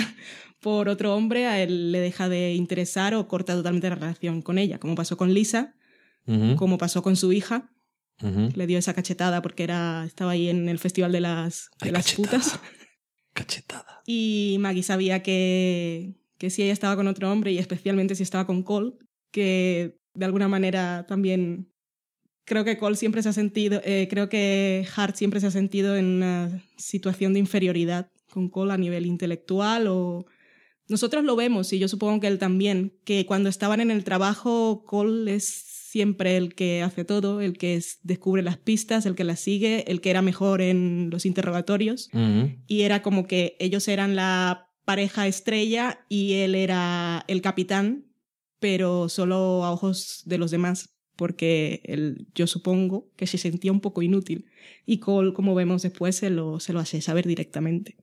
por 0.61 0.89
otro 0.89 1.15
hombre, 1.15 1.47
a 1.47 1.61
él 1.61 1.91
le 1.91 1.99
deja 1.99 2.29
de 2.29 2.53
interesar 2.53 3.15
o 3.15 3.27
corta 3.27 3.53
totalmente 3.53 3.89
la 3.89 3.95
relación 3.95 4.41
con 4.41 4.57
ella, 4.57 4.79
como 4.79 4.95
pasó 4.95 5.17
con 5.17 5.33
Lisa, 5.33 5.75
como 6.55 6.77
pasó 6.77 7.01
con 7.01 7.15
su 7.15 7.33
hija. 7.33 7.71
Le 8.21 8.67
dio 8.67 8.77
esa 8.77 8.93
cachetada 8.93 9.41
porque 9.41 9.63
era, 9.63 10.05
estaba 10.05 10.31
ahí 10.31 10.47
en 10.47 10.69
el 10.69 10.77
festival 10.77 11.11
de 11.11 11.21
las, 11.21 11.71
de 11.81 11.91
las 11.91 12.13
putas. 12.13 12.59
Cachetada. 13.33 14.03
Y 14.05 14.57
Maggie 14.59 14.83
sabía 14.83 15.23
que, 15.23 16.13
que 16.37 16.51
si 16.51 16.61
ella 16.61 16.73
estaba 16.73 16.95
con 16.95 17.07
otro 17.07 17.31
hombre 17.31 17.51
y 17.51 17.57
especialmente 17.57 18.13
si 18.13 18.21
estaba 18.21 18.45
con 18.45 18.61
Cole, 18.61 18.93
que 19.31 19.97
de 20.13 20.25
alguna 20.25 20.47
manera 20.47 21.05
también 21.07 21.71
creo 22.45 22.63
que 22.63 22.77
Cole 22.77 22.95
siempre 22.95 23.23
se 23.23 23.29
ha 23.29 23.33
sentido, 23.33 23.81
eh, 23.83 24.07
creo 24.09 24.29
que 24.29 24.85
Hart 24.95 25.15
siempre 25.15 25.39
se 25.39 25.47
ha 25.47 25.51
sentido 25.51 25.95
en 25.95 26.05
una 26.05 26.63
situación 26.77 27.33
de 27.33 27.39
inferioridad 27.39 28.11
con 28.29 28.49
Cole 28.49 28.73
a 28.73 28.77
nivel 28.77 29.07
intelectual 29.07 29.87
o 29.87 30.27
nosotros 30.91 31.23
lo 31.23 31.35
vemos 31.35 31.71
y 31.73 31.79
yo 31.79 31.87
supongo 31.87 32.19
que 32.19 32.27
él 32.27 32.37
también, 32.37 32.93
que 33.05 33.25
cuando 33.25 33.49
estaban 33.49 33.79
en 33.79 33.89
el 33.89 34.03
trabajo, 34.03 34.83
Cole 34.85 35.33
es 35.33 35.45
siempre 35.45 36.37
el 36.37 36.53
que 36.53 36.83
hace 36.83 37.05
todo, 37.05 37.41
el 37.41 37.57
que 37.57 37.81
descubre 38.03 38.43
las 38.43 38.57
pistas, 38.57 39.05
el 39.05 39.15
que 39.15 39.23
las 39.23 39.39
sigue, 39.39 39.89
el 39.89 40.01
que 40.01 40.09
era 40.09 40.21
mejor 40.21 40.61
en 40.61 41.09
los 41.09 41.25
interrogatorios. 41.25 42.09
Y 42.67 42.81
era 42.81 43.01
como 43.01 43.25
que 43.25 43.55
ellos 43.59 43.87
eran 43.87 44.15
la 44.15 44.69
pareja 44.85 45.27
estrella 45.27 46.05
y 46.09 46.33
él 46.33 46.55
era 46.55 47.23
el 47.27 47.41
capitán, 47.41 48.05
pero 48.59 49.09
solo 49.09 49.63
a 49.63 49.71
ojos 49.71 50.23
de 50.25 50.37
los 50.37 50.51
demás, 50.51 50.93
porque 51.15 51.81
él, 51.85 52.27
yo 52.35 52.47
supongo 52.47 53.09
que 53.15 53.27
se 53.27 53.37
sentía 53.37 53.71
un 53.71 53.81
poco 53.81 54.01
inútil. 54.01 54.45
Y 54.85 54.99
Cole, 54.99 55.33
como 55.33 55.55
vemos 55.55 55.81
después, 55.81 56.15
se 56.15 56.29
lo, 56.29 56.59
se 56.59 56.73
lo 56.73 56.79
hace 56.79 57.01
saber 57.01 57.27
directamente. 57.27 57.97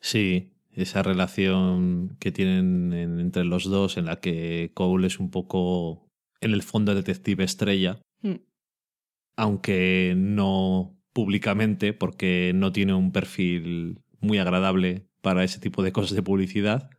Sí, 0.00 0.52
esa 0.74 1.02
relación 1.02 2.16
que 2.18 2.32
tienen 2.32 2.92
entre 2.92 3.44
los 3.44 3.64
dos 3.64 3.96
en 3.96 4.06
la 4.06 4.20
que 4.20 4.70
Cole 4.74 5.06
es 5.06 5.18
un 5.18 5.30
poco 5.30 6.08
en 6.40 6.52
el 6.52 6.62
fondo 6.62 6.94
detective 6.94 7.44
estrella, 7.44 8.00
hmm. 8.22 8.36
aunque 9.36 10.14
no 10.16 10.96
públicamente 11.12 11.92
porque 11.92 12.52
no 12.54 12.72
tiene 12.72 12.94
un 12.94 13.12
perfil 13.12 14.00
muy 14.20 14.38
agradable 14.38 15.06
para 15.20 15.44
ese 15.44 15.60
tipo 15.60 15.82
de 15.82 15.92
cosas 15.92 16.16
de 16.16 16.22
publicidad, 16.22 16.90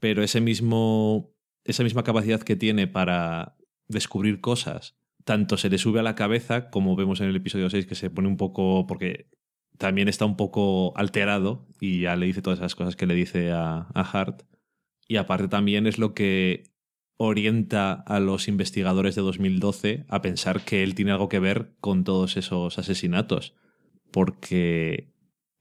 pero 0.00 0.22
ese 0.22 0.40
mismo 0.40 1.32
esa 1.64 1.84
misma 1.84 2.02
capacidad 2.02 2.42
que 2.42 2.56
tiene 2.56 2.86
para 2.86 3.56
descubrir 3.88 4.40
cosas, 4.40 4.96
tanto 5.24 5.56
se 5.56 5.68
le 5.68 5.78
sube 5.78 6.00
a 6.00 6.02
la 6.02 6.14
cabeza 6.14 6.70
como 6.70 6.96
vemos 6.96 7.20
en 7.20 7.28
el 7.28 7.36
episodio 7.36 7.70
6 7.70 7.86
que 7.86 7.94
se 7.94 8.10
pone 8.10 8.28
un 8.28 8.36
poco 8.36 8.86
porque 8.86 9.28
también 9.82 10.06
está 10.06 10.24
un 10.26 10.36
poco 10.36 10.96
alterado 10.96 11.66
y 11.80 12.02
ya 12.02 12.14
le 12.14 12.26
dice 12.26 12.40
todas 12.40 12.60
esas 12.60 12.76
cosas 12.76 12.94
que 12.94 13.04
le 13.04 13.16
dice 13.16 13.50
a, 13.50 13.88
Hart. 13.94 14.44
Y 15.08 15.16
aparte 15.16 15.48
también 15.48 15.88
es 15.88 15.98
lo 15.98 16.14
que 16.14 16.70
orienta 17.16 17.92
a 17.92 18.20
los 18.20 18.46
investigadores 18.46 19.16
de 19.16 19.22
2012 19.22 20.06
a 20.08 20.22
pensar 20.22 20.64
que 20.64 20.84
él 20.84 20.94
tiene 20.94 21.10
algo 21.10 21.28
que 21.28 21.40
ver 21.40 21.74
con 21.80 22.04
todos 22.04 22.36
esos 22.36 22.78
asesinatos. 22.78 23.56
Porque 24.12 25.12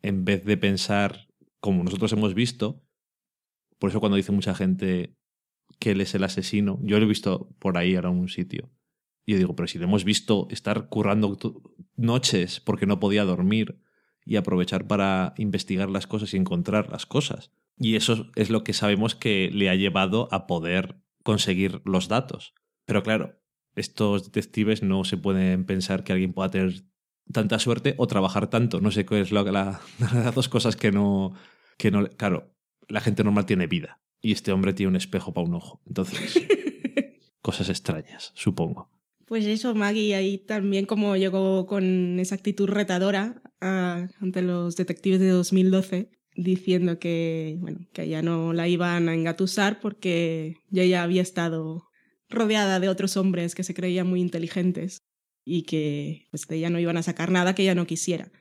en 0.03 0.23
vez 0.23 0.45
de 0.45 0.55
pensar 0.55 1.27
como 1.59 1.83
nosotros 1.83 2.13
hemos 2.13 2.35
visto, 2.35 2.85
por 3.79 3.89
eso 3.89 4.01
cuando 4.01 4.17
dice 4.17 4.31
mucha 4.31 4.53
gente 4.53 5.15
que 5.79 5.91
él 5.91 6.01
es 6.01 6.13
el 6.13 6.23
asesino. 6.23 6.77
Yo 6.83 6.99
lo 6.99 7.05
he 7.05 7.09
visto 7.09 7.49
por 7.57 7.75
ahí 7.75 7.95
ahora 7.95 8.09
en 8.09 8.19
un 8.19 8.29
sitio. 8.29 8.69
Y 9.25 9.31
yo 9.31 9.39
digo, 9.39 9.55
pero 9.55 9.67
si 9.67 9.79
le 9.79 9.85
hemos 9.85 10.03
visto 10.03 10.47
estar 10.51 10.89
currando 10.89 11.39
noches 11.95 12.59
porque 12.59 12.85
no 12.85 12.99
podía 12.99 13.25
dormir 13.25 13.81
y 14.25 14.35
aprovechar 14.35 14.87
para 14.87 15.33
investigar 15.37 15.89
las 15.89 16.07
cosas 16.07 16.33
y 16.33 16.37
encontrar 16.37 16.89
las 16.89 17.05
cosas. 17.05 17.51
Y 17.77 17.95
eso 17.95 18.27
es 18.35 18.49
lo 18.49 18.63
que 18.63 18.73
sabemos 18.73 19.15
que 19.15 19.49
le 19.51 19.69
ha 19.69 19.75
llevado 19.75 20.27
a 20.31 20.45
poder 20.45 20.97
conseguir 21.23 21.81
los 21.85 22.07
datos. 22.07 22.53
Pero 22.85 23.03
claro, 23.03 23.39
estos 23.75 24.25
detectives 24.25 24.83
no 24.83 25.03
se 25.03 25.17
pueden 25.17 25.65
pensar 25.65 26.03
que 26.03 26.13
alguien 26.13 26.33
pueda 26.33 26.51
tener 26.51 26.83
tanta 27.31 27.59
suerte 27.59 27.95
o 27.97 28.07
trabajar 28.07 28.49
tanto. 28.49 28.81
No 28.81 28.91
sé 28.91 29.05
qué 29.05 29.21
es 29.21 29.31
lo 29.31 29.43
que 29.43 29.51
la, 29.51 29.81
las 29.99 30.35
dos 30.35 30.49
cosas 30.49 30.75
que 30.75 30.91
no, 30.91 31.33
que 31.77 31.89
no. 31.91 32.07
Claro, 32.09 32.53
la 32.87 33.01
gente 33.01 33.23
normal 33.23 33.45
tiene 33.45 33.67
vida 33.67 34.01
y 34.21 34.31
este 34.31 34.51
hombre 34.51 34.73
tiene 34.73 34.89
un 34.89 34.95
espejo 34.95 35.33
para 35.33 35.47
un 35.47 35.55
ojo. 35.55 35.81
Entonces, 35.87 36.39
cosas 37.41 37.69
extrañas, 37.69 38.31
supongo. 38.35 38.90
Pues 39.31 39.45
eso, 39.45 39.73
Maggie 39.73 40.13
ahí 40.13 40.39
también 40.39 40.85
como 40.85 41.15
llegó 41.15 41.65
con 41.65 42.19
esa 42.19 42.35
actitud 42.35 42.67
retadora 42.67 43.41
a, 43.61 44.09
ante 44.19 44.41
los 44.41 44.75
detectives 44.75 45.21
de 45.21 45.29
2012, 45.29 46.11
diciendo 46.35 46.99
que, 46.99 47.55
bueno, 47.61 47.87
que 47.93 48.09
ya 48.09 48.21
no 48.21 48.51
la 48.51 48.67
iban 48.67 49.07
a 49.07 49.13
engatusar 49.13 49.79
porque 49.79 50.55
ya 50.69 50.83
ya 50.83 51.03
había 51.03 51.21
estado 51.21 51.87
rodeada 52.27 52.81
de 52.81 52.89
otros 52.89 53.15
hombres 53.15 53.55
que 53.55 53.63
se 53.63 53.73
creían 53.73 54.05
muy 54.05 54.19
inteligentes 54.19 54.97
y 55.45 55.61
que 55.61 56.27
pues, 56.31 56.45
de 56.45 56.57
ella 56.57 56.69
no 56.69 56.81
iban 56.81 56.97
a 56.97 57.03
sacar 57.03 57.31
nada 57.31 57.55
que 57.55 57.61
ella 57.61 57.73
no 57.73 57.87
quisiera. 57.87 58.33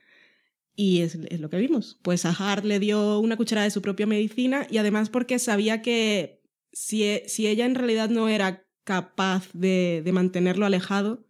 Y 0.75 1.03
es, 1.03 1.17
lo 1.39 1.49
que 1.49 1.55
vimos. 1.55 2.01
Pues 2.03 2.25
a 2.25 2.31
Hart 2.31 2.65
le 2.65 2.79
dio 2.79 3.17
una 3.19 3.37
cucharada 3.37 3.63
de 3.63 3.71
su 3.71 3.81
propia 3.81 4.07
medicina 4.07 4.67
y 4.69 4.77
además 4.77 5.09
porque 5.09 5.39
sabía 5.39 5.81
que 5.81 6.41
si, 6.73 7.21
si 7.27 7.47
ella 7.47 7.65
en 7.65 7.75
realidad 7.75 8.09
no 8.09 8.27
era 8.27 8.65
capaz 8.91 9.49
de, 9.53 10.01
de 10.03 10.11
mantenerlo 10.11 10.65
alejado, 10.65 11.25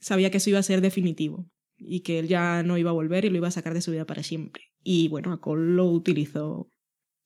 sabía 0.00 0.32
que 0.32 0.38
eso 0.38 0.50
iba 0.50 0.58
a 0.58 0.64
ser 0.64 0.80
definitivo 0.80 1.48
y 1.78 2.00
que 2.00 2.18
él 2.18 2.26
ya 2.26 2.64
no 2.64 2.76
iba 2.78 2.90
a 2.90 2.94
volver 2.94 3.24
y 3.24 3.30
lo 3.30 3.36
iba 3.36 3.46
a 3.46 3.52
sacar 3.52 3.74
de 3.74 3.80
su 3.80 3.92
vida 3.92 4.06
para 4.06 4.24
siempre. 4.24 4.72
Y 4.82 5.06
bueno, 5.06 5.32
a 5.32 5.40
Cole 5.40 5.76
lo 5.76 5.86
utilizó. 5.86 6.68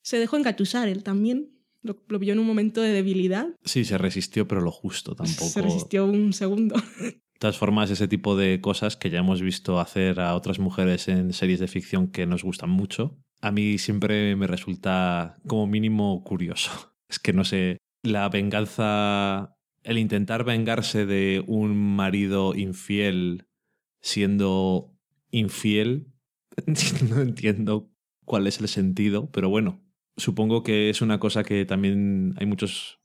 Se 0.02 0.18
dejó 0.18 0.36
engatusar 0.36 0.86
él 0.88 1.02
también. 1.02 1.50
Lo, 1.80 2.04
lo, 2.08 2.18
vio 2.18 2.34
en 2.34 2.40
un 2.40 2.46
momento 2.46 2.82
de 2.82 2.90
debilidad. 2.90 3.48
Sí, 3.64 3.86
se 3.86 3.96
resistió, 3.96 4.46
pero 4.46 4.60
lo 4.60 4.70
justo 4.70 5.14
tampoco. 5.16 5.48
Se 5.48 5.62
resistió 5.62 6.04
un 6.04 6.34
segundo. 6.34 6.76
De 7.00 7.22
todas 7.38 7.56
formas, 7.56 7.90
ese 7.90 8.06
tipo 8.06 8.36
de 8.36 8.60
cosas 8.60 8.98
que 8.98 9.08
ya 9.08 9.20
hemos 9.20 9.40
visto 9.40 9.80
hacer 9.80 10.20
a 10.20 10.34
otras 10.34 10.58
mujeres 10.58 11.08
en 11.08 11.32
series 11.32 11.58
de 11.58 11.68
ficción 11.68 12.08
que 12.08 12.26
nos 12.26 12.44
gustan 12.44 12.68
mucho, 12.68 13.16
a 13.40 13.50
mí 13.50 13.78
siempre 13.78 14.36
me 14.36 14.46
resulta 14.46 15.38
como 15.46 15.66
mínimo 15.66 16.22
curioso. 16.22 16.70
Es 17.08 17.18
que 17.18 17.32
no 17.32 17.42
sé, 17.42 17.78
la 18.02 18.28
venganza, 18.28 19.56
el 19.82 19.98
intentar 19.98 20.44
vengarse 20.44 21.06
de 21.06 21.44
un 21.46 21.76
marido 21.76 22.54
infiel 22.54 23.48
siendo 24.00 24.94
infiel, 25.30 26.12
no 27.10 27.20
entiendo 27.20 27.90
cuál 28.24 28.46
es 28.46 28.60
el 28.60 28.68
sentido, 28.68 29.30
pero 29.30 29.48
bueno, 29.48 29.82
supongo 30.16 30.62
que 30.62 30.90
es 30.90 31.02
una 31.02 31.18
cosa 31.18 31.44
que 31.44 31.64
también 31.64 32.34
hay 32.38 32.46
muchos 32.46 33.00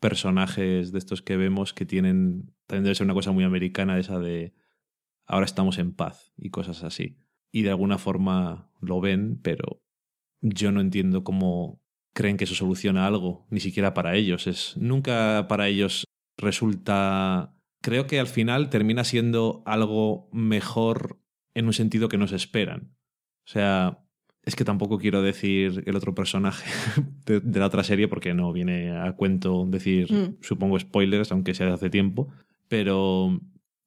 personajes 0.00 0.92
de 0.92 0.98
estos 0.98 1.22
que 1.22 1.36
vemos 1.36 1.74
que 1.74 1.84
tienen, 1.84 2.54
también 2.66 2.84
debe 2.84 2.94
ser 2.94 3.04
una 3.04 3.14
cosa 3.14 3.32
muy 3.32 3.44
americana 3.44 3.98
esa 3.98 4.18
de 4.18 4.54
ahora 5.26 5.44
estamos 5.44 5.78
en 5.78 5.92
paz 5.92 6.32
y 6.36 6.50
cosas 6.50 6.82
así. 6.82 7.18
Y 7.52 7.62
de 7.62 7.70
alguna 7.70 7.98
forma 7.98 8.70
lo 8.80 9.00
ven, 9.00 9.40
pero 9.42 9.82
yo 10.40 10.72
no 10.72 10.80
entiendo 10.80 11.22
cómo 11.22 11.79
creen 12.12 12.36
que 12.36 12.44
eso 12.44 12.54
soluciona 12.54 13.06
algo, 13.06 13.46
ni 13.50 13.60
siquiera 13.60 13.94
para 13.94 14.16
ellos. 14.16 14.46
Es, 14.46 14.76
nunca 14.76 15.46
para 15.48 15.68
ellos 15.68 16.04
resulta... 16.36 17.54
Creo 17.82 18.06
que 18.06 18.20
al 18.20 18.26
final 18.26 18.68
termina 18.68 19.04
siendo 19.04 19.62
algo 19.64 20.28
mejor 20.32 21.18
en 21.54 21.66
un 21.66 21.72
sentido 21.72 22.08
que 22.08 22.18
no 22.18 22.28
se 22.28 22.36
esperan. 22.36 22.94
O 23.46 23.50
sea, 23.52 24.04
es 24.44 24.54
que 24.54 24.64
tampoco 24.64 24.98
quiero 24.98 25.22
decir 25.22 25.82
el 25.86 25.96
otro 25.96 26.14
personaje 26.14 26.70
de, 27.26 27.40
de 27.40 27.60
la 27.60 27.66
otra 27.66 27.84
serie 27.84 28.08
porque 28.08 28.34
no 28.34 28.52
viene 28.52 28.90
a 28.90 29.12
cuento 29.16 29.64
decir, 29.66 30.12
mm. 30.12 30.36
supongo, 30.42 30.78
spoilers, 30.78 31.32
aunque 31.32 31.54
sea 31.54 31.66
de 31.66 31.72
hace 31.72 31.90
tiempo. 31.90 32.28
Pero 32.68 33.40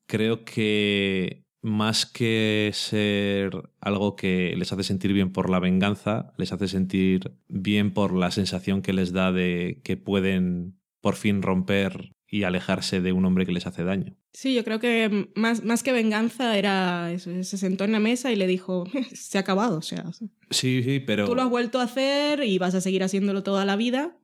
creo 0.07 0.43
que 0.43 1.42
más 1.63 2.05
que 2.05 2.71
ser 2.73 3.69
algo 3.79 4.15
que 4.15 4.53
les 4.57 4.71
hace 4.71 4.83
sentir 4.83 5.13
bien 5.13 5.31
por 5.31 5.49
la 5.49 5.59
venganza, 5.59 6.33
les 6.37 6.51
hace 6.51 6.67
sentir 6.67 7.31
bien 7.47 7.93
por 7.93 8.13
la 8.13 8.31
sensación 8.31 8.81
que 8.81 8.93
les 8.93 9.13
da 9.13 9.31
de 9.31 9.81
que 9.83 9.95
pueden 9.97 10.77
por 11.01 11.15
fin 11.15 11.41
romper 11.41 12.13
y 12.27 12.43
alejarse 12.43 12.99
de 12.99 13.13
un 13.13 13.25
hombre 13.25 13.45
que 13.45 13.53
les 13.53 13.65
hace 13.65 13.83
daño. 13.83 14.17
Sí, 14.33 14.53
yo 14.53 14.63
creo 14.63 14.79
que 14.79 15.29
más, 15.35 15.63
más 15.63 15.83
que 15.83 15.91
venganza 15.93 16.57
era 16.57 17.11
eso, 17.13 17.31
se 17.43 17.57
sentó 17.57 17.85
en 17.85 17.93
la 17.93 17.99
mesa 17.99 18.31
y 18.31 18.35
le 18.35 18.47
dijo, 18.47 18.85
se 19.13 19.37
ha 19.37 19.41
acabado, 19.41 19.77
o 19.77 19.81
sea. 19.81 20.05
Sí, 20.49 20.83
sí, 20.83 20.99
pero... 20.99 21.25
Tú 21.25 21.35
lo 21.35 21.43
has 21.43 21.49
vuelto 21.49 21.79
a 21.79 21.83
hacer 21.83 22.43
y 22.43 22.57
vas 22.57 22.75
a 22.75 22.81
seguir 22.81 23.03
haciéndolo 23.03 23.43
toda 23.43 23.63
la 23.63 23.77
vida. 23.77 24.17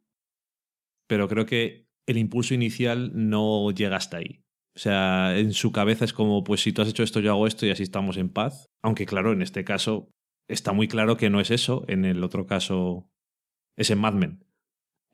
Pero 1.08 1.30
creo 1.30 1.46
que 1.46 1.88
el 2.06 2.18
impulso 2.18 2.54
inicial 2.54 3.12
no 3.14 3.72
llega 3.72 3.96
hasta 3.96 4.18
ahí. 4.18 4.44
O 4.80 4.82
sea, 4.82 5.38
en 5.38 5.52
su 5.52 5.74
cabeza 5.74 6.06
es 6.06 6.14
como, 6.14 6.42
pues 6.46 6.62
si 6.62 6.72
tú 6.72 6.82
has 6.82 6.88
hecho 6.88 7.04
esto, 7.04 7.20
yo 7.20 7.32
hago 7.32 7.48
esto 7.48 7.66
y 7.66 7.70
así 7.70 7.84
estamos 7.84 8.16
en 8.16 8.30
paz. 8.30 8.70
Aunque 8.82 9.06
claro, 9.06 9.34
en 9.34 9.42
este 9.42 9.66
caso 9.66 10.10
está 10.48 10.72
muy 10.72 10.88
claro 10.88 11.18
que 11.18 11.30
no 11.30 11.42
es 11.42 11.52
eso. 11.52 11.84
En 11.90 12.06
el 12.06 12.24
otro 12.24 12.48
caso 12.48 13.12
es 13.76 13.92
en 13.92 14.00
Mad 14.00 14.14
Men. 14.14 14.46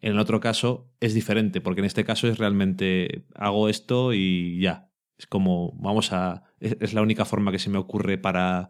En 0.01 0.11
el 0.11 0.19
otro 0.19 0.39
caso 0.39 0.93
es 0.99 1.15
diferente, 1.15 1.61
porque 1.61 1.81
en 1.81 1.85
este 1.85 2.05
caso 2.05 2.27
es 2.27 2.37
realmente 2.37 3.25
hago 3.33 3.67
esto 3.67 4.13
y 4.13 4.61
ya. 4.61 4.91
Es 5.17 5.25
como, 5.25 5.71
vamos 5.79 6.13
a... 6.13 6.43
Es 6.59 6.93
la 6.93 7.01
única 7.01 7.25
forma 7.25 7.51
que 7.51 7.57
se 7.57 7.71
me 7.71 7.79
ocurre 7.79 8.19
para 8.19 8.69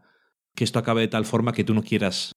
que 0.56 0.64
esto 0.64 0.80
acabe 0.80 1.02
de 1.02 1.10
tal 1.10 1.26
forma 1.26 1.52
que 1.52 1.66
tú 1.66 1.74
no 1.74 1.84
quieras 1.84 2.32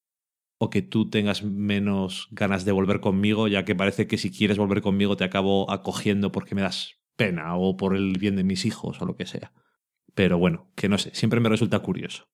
o 0.59 0.69
que 0.69 0.83
tú 0.83 1.11
tengas 1.11 1.45
menos 1.45 2.27
ganas 2.33 2.65
de 2.65 2.73
volver 2.73 2.99
conmigo, 2.99 3.47
ya 3.47 3.65
que 3.65 3.77
parece 3.77 4.09
que 4.09 4.19
si 4.19 4.33
quieres 4.33 4.59
volver 4.59 4.83
conmigo 4.83 5.17
te 5.17 5.23
acabo 5.23 5.71
acogiendo 5.71 6.33
porque 6.33 6.57
me 6.57 6.63
das 6.63 6.98
pena 7.19 7.57
o 7.57 7.77
por 7.77 7.95
el 7.95 8.17
bien 8.17 8.37
de 8.37 8.45
mis 8.45 8.65
hijos 8.65 9.03
o 9.03 9.05
lo 9.05 9.17
que 9.17 9.27
sea. 9.27 9.53
Pero 10.15 10.39
bueno, 10.39 10.71
que 10.75 10.89
no 10.89 10.97
sé, 10.97 11.11
siempre 11.13 11.41
me 11.41 11.51
resulta 11.51 11.81
curioso. 11.81 12.29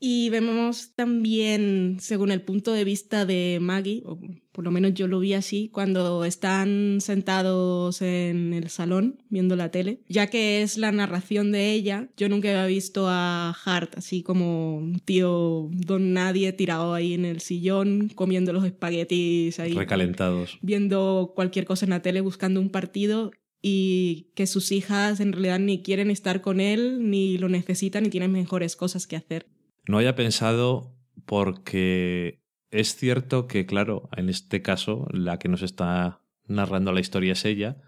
Y 0.00 0.30
vemos 0.30 0.94
también, 0.94 1.98
según 2.00 2.30
el 2.30 2.42
punto 2.42 2.72
de 2.72 2.84
vista 2.84 3.26
de 3.26 3.58
Maggie, 3.60 4.02
o 4.06 4.18
por 4.52 4.64
lo 4.64 4.70
menos 4.70 4.94
yo 4.94 5.06
lo 5.06 5.20
vi 5.20 5.34
así, 5.34 5.68
cuando 5.72 6.24
están 6.24 6.98
sentados 7.00 8.02
en 8.02 8.54
el 8.54 8.70
salón 8.70 9.22
viendo 9.28 9.56
la 9.56 9.70
tele, 9.70 10.00
ya 10.08 10.28
que 10.28 10.62
es 10.62 10.78
la 10.78 10.90
narración 10.90 11.52
de 11.52 11.72
ella, 11.72 12.08
yo 12.16 12.28
nunca 12.28 12.48
había 12.48 12.66
visto 12.66 13.06
a 13.08 13.54
Hart 13.64 13.98
así 13.98 14.22
como 14.22 14.78
un 14.78 14.98
tío 15.00 15.68
don 15.72 16.12
nadie 16.12 16.52
tirado 16.52 16.94
ahí 16.94 17.14
en 17.14 17.24
el 17.24 17.40
sillón, 17.40 18.10
comiendo 18.14 18.52
los 18.52 18.64
espaguetis 18.64 19.60
ahí. 19.60 19.74
Recalentados. 19.74 20.58
Viendo 20.62 21.32
cualquier 21.34 21.66
cosa 21.66 21.86
en 21.86 21.90
la 21.90 22.02
tele, 22.02 22.20
buscando 22.20 22.60
un 22.60 22.70
partido 22.70 23.30
y 23.60 24.30
que 24.34 24.46
sus 24.46 24.70
hijas 24.72 25.20
en 25.20 25.32
realidad 25.32 25.58
ni 25.58 25.82
quieren 25.82 26.10
estar 26.10 26.40
con 26.40 26.60
él, 26.60 27.10
ni 27.10 27.38
lo 27.38 27.48
necesitan, 27.48 28.04
ni 28.04 28.10
tienen 28.10 28.32
mejores 28.32 28.76
cosas 28.76 29.06
que 29.06 29.16
hacer. 29.16 29.46
No 29.86 29.98
haya 29.98 30.14
pensado 30.14 30.94
porque 31.26 32.42
es 32.70 32.96
cierto 32.96 33.46
que, 33.46 33.66
claro, 33.66 34.08
en 34.16 34.28
este 34.28 34.62
caso 34.62 35.06
la 35.10 35.38
que 35.38 35.48
nos 35.48 35.62
está 35.62 36.22
narrando 36.46 36.92
la 36.92 37.00
historia 37.00 37.32
es 37.32 37.44
ella, 37.44 37.78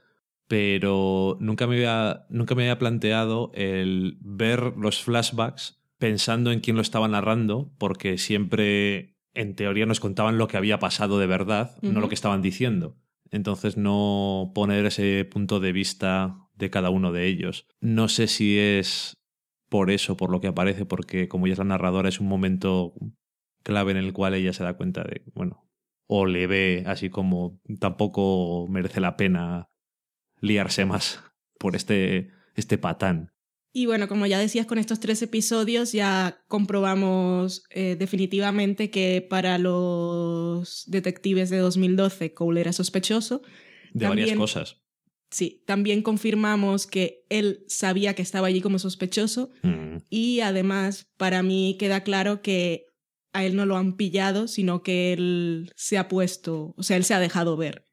pero 0.48 1.36
nunca 1.40 1.66
me 1.66 1.76
había, 1.76 2.26
nunca 2.28 2.54
me 2.54 2.64
había 2.64 2.78
planteado 2.78 3.52
el 3.54 4.18
ver 4.20 4.74
los 4.76 5.02
flashbacks 5.02 5.80
pensando 5.98 6.50
en 6.50 6.60
quién 6.60 6.76
lo 6.76 6.82
estaba 6.82 7.06
narrando, 7.06 7.72
porque 7.78 8.18
siempre, 8.18 9.16
en 9.34 9.54
teoría, 9.54 9.86
nos 9.86 10.00
contaban 10.00 10.38
lo 10.38 10.48
que 10.48 10.56
había 10.56 10.78
pasado 10.78 11.18
de 11.18 11.26
verdad, 11.26 11.76
uh 11.82 11.86
-huh. 11.86 11.92
no 11.92 12.00
lo 12.00 12.08
que 12.08 12.14
estaban 12.14 12.42
diciendo. 12.42 12.96
Entonces 13.30 13.76
no 13.76 14.52
poner 14.54 14.86
ese 14.86 15.24
punto 15.24 15.60
de 15.60 15.72
vista 15.72 16.48
de 16.54 16.70
cada 16.70 16.90
uno 16.90 17.12
de 17.12 17.26
ellos. 17.26 17.66
No 17.80 18.08
sé 18.08 18.26
si 18.26 18.58
es 18.58 19.16
por 19.68 19.90
eso, 19.90 20.16
por 20.16 20.30
lo 20.30 20.40
que 20.40 20.48
aparece, 20.48 20.84
porque 20.84 21.28
como 21.28 21.46
ella 21.46 21.54
es 21.54 21.58
la 21.58 21.64
narradora, 21.64 22.08
es 22.08 22.20
un 22.20 22.26
momento 22.26 22.94
clave 23.62 23.92
en 23.92 23.98
el 23.98 24.12
cual 24.12 24.34
ella 24.34 24.52
se 24.52 24.64
da 24.64 24.76
cuenta 24.76 25.04
de, 25.04 25.22
bueno, 25.34 25.70
o 26.06 26.26
le 26.26 26.46
ve 26.46 26.82
así 26.86 27.08
como 27.08 27.60
tampoco 27.78 28.66
merece 28.68 29.00
la 29.00 29.16
pena 29.16 29.70
liarse 30.40 30.84
más 30.84 31.22
por 31.58 31.76
este, 31.76 32.30
este 32.56 32.78
patán. 32.78 33.32
Y 33.72 33.86
bueno, 33.86 34.08
como 34.08 34.26
ya 34.26 34.38
decías, 34.38 34.66
con 34.66 34.78
estos 34.78 34.98
tres 34.98 35.22
episodios 35.22 35.92
ya 35.92 36.42
comprobamos 36.48 37.62
eh, 37.70 37.96
definitivamente 37.98 38.90
que 38.90 39.24
para 39.28 39.58
los 39.58 40.84
detectives 40.88 41.50
de 41.50 41.58
2012 41.58 42.34
Cole 42.34 42.60
era 42.60 42.72
sospechoso. 42.72 43.42
De 43.92 44.06
también, 44.06 44.26
varias 44.26 44.38
cosas. 44.38 44.76
Sí, 45.30 45.62
también 45.66 46.02
confirmamos 46.02 46.88
que 46.88 47.24
él 47.28 47.64
sabía 47.68 48.14
que 48.14 48.22
estaba 48.22 48.48
allí 48.48 48.60
como 48.60 48.80
sospechoso 48.80 49.50
mm. 49.62 49.98
y 50.08 50.40
además 50.40 51.08
para 51.16 51.44
mí 51.44 51.76
queda 51.78 52.02
claro 52.02 52.42
que 52.42 52.86
a 53.32 53.44
él 53.44 53.54
no 53.54 53.66
lo 53.66 53.76
han 53.76 53.96
pillado, 53.96 54.48
sino 54.48 54.82
que 54.82 55.12
él 55.12 55.72
se 55.76 55.98
ha 55.98 56.08
puesto, 56.08 56.74
o 56.76 56.82
sea, 56.82 56.96
él 56.96 57.04
se 57.04 57.14
ha 57.14 57.20
dejado 57.20 57.56
ver 57.56 57.86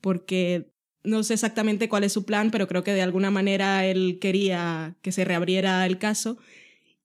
porque 0.00 0.69
no 1.04 1.22
sé 1.22 1.34
exactamente 1.34 1.88
cuál 1.88 2.04
es 2.04 2.12
su 2.12 2.24
plan, 2.24 2.50
pero 2.50 2.68
creo 2.68 2.84
que 2.84 2.92
de 2.92 3.02
alguna 3.02 3.30
manera 3.30 3.86
él 3.86 4.18
quería 4.20 4.96
que 5.02 5.12
se 5.12 5.24
reabriera 5.24 5.86
el 5.86 5.98
caso. 5.98 6.38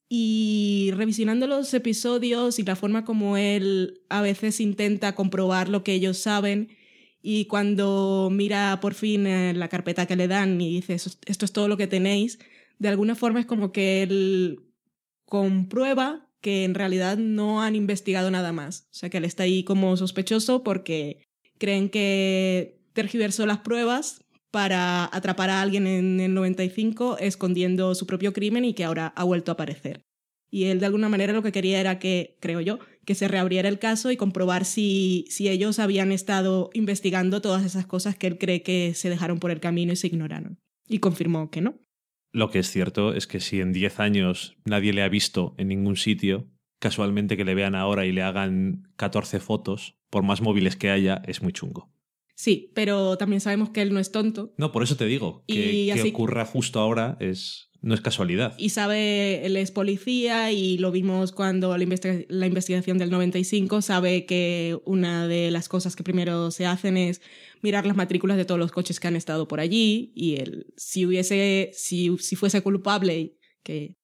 Y 0.07 0.91
revisionando 0.95 1.47
los 1.47 1.73
episodios 1.73 2.59
y 2.59 2.63
la 2.63 2.75
forma 2.75 3.05
como 3.05 3.37
él 3.37 4.01
a 4.09 4.21
veces 4.21 4.59
intenta 4.59 5.15
comprobar 5.15 5.69
lo 5.69 5.83
que 5.83 5.93
ellos 5.93 6.17
saben, 6.17 6.69
y 7.27 7.45
cuando 7.45 8.29
mira 8.31 8.77
por 8.81 8.93
fin 8.93 9.25
eh, 9.25 9.51
la 9.55 9.67
carpeta 9.67 10.05
que 10.05 10.15
le 10.15 10.27
dan 10.27 10.61
y 10.61 10.75
dice, 10.75 10.93
esto 10.93 11.45
es 11.45 11.51
todo 11.51 11.67
lo 11.67 11.75
que 11.75 11.87
tenéis, 11.87 12.37
de 12.77 12.87
alguna 12.87 13.15
forma 13.15 13.39
es 13.39 13.47
como 13.47 13.71
que 13.71 14.03
él 14.03 14.59
comprueba 15.25 16.29
que 16.39 16.65
en 16.65 16.75
realidad 16.75 17.17
no 17.17 17.63
han 17.63 17.75
investigado 17.75 18.29
nada 18.29 18.51
más. 18.51 18.87
O 18.91 18.93
sea, 18.93 19.09
que 19.09 19.17
él 19.17 19.25
está 19.25 19.41
ahí 19.41 19.63
como 19.63 19.97
sospechoso 19.97 20.61
porque 20.61 21.25
creen 21.57 21.89
que 21.89 22.74
tergiversó 22.95 23.45
las 23.45 23.59
pruebas 23.59 24.25
para 24.49 25.05
atrapar 25.13 25.49
a 25.49 25.61
alguien 25.61 25.85
en 25.85 26.19
el 26.19 26.33
95 26.33 27.17
escondiendo 27.19 27.93
su 27.93 28.07
propio 28.07 28.33
crimen 28.33 28.65
y 28.65 28.73
que 28.73 28.85
ahora 28.85 29.07
ha 29.15 29.23
vuelto 29.23 29.51
a 29.51 29.53
aparecer. 29.53 30.01
Y 30.49 30.65
él 30.65 30.79
de 30.79 30.85
alguna 30.85 31.09
manera 31.09 31.33
lo 31.33 31.43
que 31.43 31.51
quería 31.51 31.81
era 31.81 31.99
que, 31.99 32.37
creo 32.39 32.61
yo, 32.61 32.79
que 33.05 33.15
se 33.15 33.27
reabriera 33.27 33.67
el 33.67 33.77
caso 33.77 34.11
y 34.11 34.17
comprobar 34.17 34.63
si, 34.63 35.25
si 35.29 35.49
ellos 35.49 35.79
habían 35.79 36.13
estado 36.13 36.69
investigando 36.73 37.41
todas 37.41 37.65
esas 37.65 37.85
cosas 37.85 38.15
que 38.15 38.27
él 38.27 38.37
cree 38.37 38.63
que 38.63 38.93
se 38.95 39.09
dejaron 39.09 39.39
por 39.39 39.51
el 39.51 39.59
camino 39.59 39.91
y 39.91 39.97
se 39.97 40.07
ignoraron. 40.07 40.57
Y 40.87 40.99
confirmó 40.99 41.51
que 41.51 41.59
no. 41.59 41.75
Lo 42.31 42.49
que 42.49 42.59
es 42.59 42.69
cierto 42.69 43.13
es 43.13 43.27
que 43.27 43.41
si 43.41 43.59
en 43.59 43.73
10 43.73 43.99
años 43.99 44.55
nadie 44.65 44.93
le 44.93 45.03
ha 45.03 45.09
visto 45.09 45.55
en 45.57 45.67
ningún 45.67 45.97
sitio, 45.97 46.47
casualmente 46.79 47.35
que 47.35 47.45
le 47.45 47.55
vean 47.55 47.75
ahora 47.75 48.05
y 48.05 48.13
le 48.13 48.21
hagan 48.21 48.87
14 48.95 49.41
fotos, 49.41 49.97
por 50.09 50.23
más 50.23 50.41
móviles 50.41 50.77
que 50.77 50.89
haya, 50.89 51.21
es 51.25 51.41
muy 51.41 51.51
chungo. 51.51 51.94
Sí, 52.35 52.71
pero 52.75 53.17
también 53.17 53.39
sabemos 53.39 53.69
que 53.69 53.81
él 53.81 53.93
no 53.93 53.99
es 53.99 54.11
tonto. 54.11 54.53
No, 54.57 54.71
por 54.71 54.83
eso 54.83 54.97
te 54.97 55.05
digo, 55.05 55.43
que, 55.47 55.91
que 55.93 56.09
ocurra 56.09 56.45
justo 56.45 56.79
ahora 56.81 57.17
es, 57.21 57.69
no 57.81 57.93
es 57.93 58.01
casualidad. 58.01 58.55
Y 58.57 58.69
sabe, 58.69 59.45
él 59.45 59.55
es 59.55 59.71
policía 59.71 60.51
y 60.51 60.77
lo 60.77 60.91
vimos 60.91 61.31
cuando 61.31 61.77
la, 61.77 61.83
investigación 61.83 62.97
del 62.97 63.09
95 63.09 63.81
sabe 63.81 64.25
que 64.25 64.77
una 64.85 65.29
de 65.29 65.49
las 65.49 65.69
cosas 65.69 65.95
que 65.95 66.03
primero 66.03 66.51
se 66.51 66.65
hacen 66.65 66.97
es 66.97 67.21
mirar 67.61 67.85
las 67.85 67.95
matrículas 67.95 68.35
de 68.35 68.45
todos 68.45 68.59
los 68.59 68.73
coches 68.73 68.99
que 68.99 69.07
han 69.07 69.15
estado 69.15 69.47
por 69.47 69.61
allí 69.61 70.11
y 70.13 70.35
él, 70.35 70.73
si 70.75 71.05
hubiese, 71.05 71.71
si, 71.73 72.17
si 72.17 72.35
fuese 72.35 72.61
culpable, 72.61 73.37
que 73.63 73.95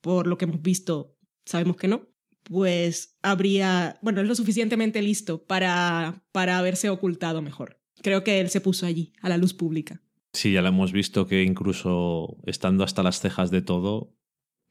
por 0.00 0.26
lo 0.26 0.38
que 0.38 0.46
hemos 0.46 0.62
visto 0.62 1.18
sabemos 1.44 1.76
que 1.76 1.88
no, 1.88 2.08
pues 2.44 3.18
habría, 3.22 3.98
bueno, 4.02 4.20
es 4.20 4.28
lo 4.28 4.34
suficientemente 4.34 5.02
listo 5.02 5.44
para, 5.44 6.22
para 6.32 6.58
haberse 6.58 6.88
ocultado 6.88 7.42
mejor. 7.42 7.80
Creo 8.02 8.22
que 8.22 8.40
él 8.40 8.50
se 8.50 8.60
puso 8.60 8.86
allí, 8.86 9.12
a 9.20 9.28
la 9.28 9.38
luz 9.38 9.54
pública. 9.54 10.02
Sí, 10.32 10.52
ya 10.52 10.62
lo 10.62 10.68
hemos 10.68 10.92
visto 10.92 11.26
que 11.26 11.42
incluso 11.42 12.36
estando 12.44 12.84
hasta 12.84 13.02
las 13.02 13.20
cejas 13.20 13.50
de 13.50 13.62
todo, 13.62 14.14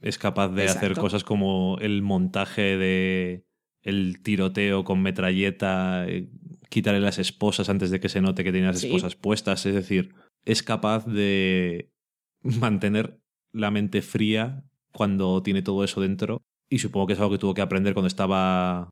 es 0.02 0.18
capaz 0.18 0.50
de 0.50 0.66
hacer 0.66 0.96
cosas 0.96 1.24
como 1.24 1.78
el 1.80 2.02
montaje 2.02 2.78
de 2.78 3.46
el 3.82 4.22
tiroteo 4.22 4.84
con 4.84 5.02
metralleta, 5.02 6.06
eh, 6.08 6.30
quitarle 6.70 7.00
las 7.00 7.20
esposas 7.20 7.70
antes 7.70 7.92
de 7.92 8.00
que 8.00 8.10
se 8.10 8.22
note 8.22 8.44
que 8.44 8.52
tiene 8.52 8.68
las 8.68 8.84
esposas 8.84 9.16
puestas. 9.16 9.66
Es 9.66 9.74
decir, 9.74 10.14
es 10.46 10.64
capaz 10.64 11.06
de 11.06 11.92
mantener 12.42 13.20
la 13.52 13.72
mente 13.72 14.02
fría 14.02 14.66
cuando 14.92 15.42
tiene 15.44 15.62
todo 15.62 15.84
eso 15.84 16.02
dentro. 16.02 16.42
Y 16.70 16.80
supongo 16.80 17.08
que 17.08 17.14
es 17.14 17.20
algo 17.20 17.32
que 17.32 17.38
tuvo 17.38 17.54
que 17.54 17.62
aprender 17.62 17.94
cuando 17.94 18.08
estaba 18.08 18.90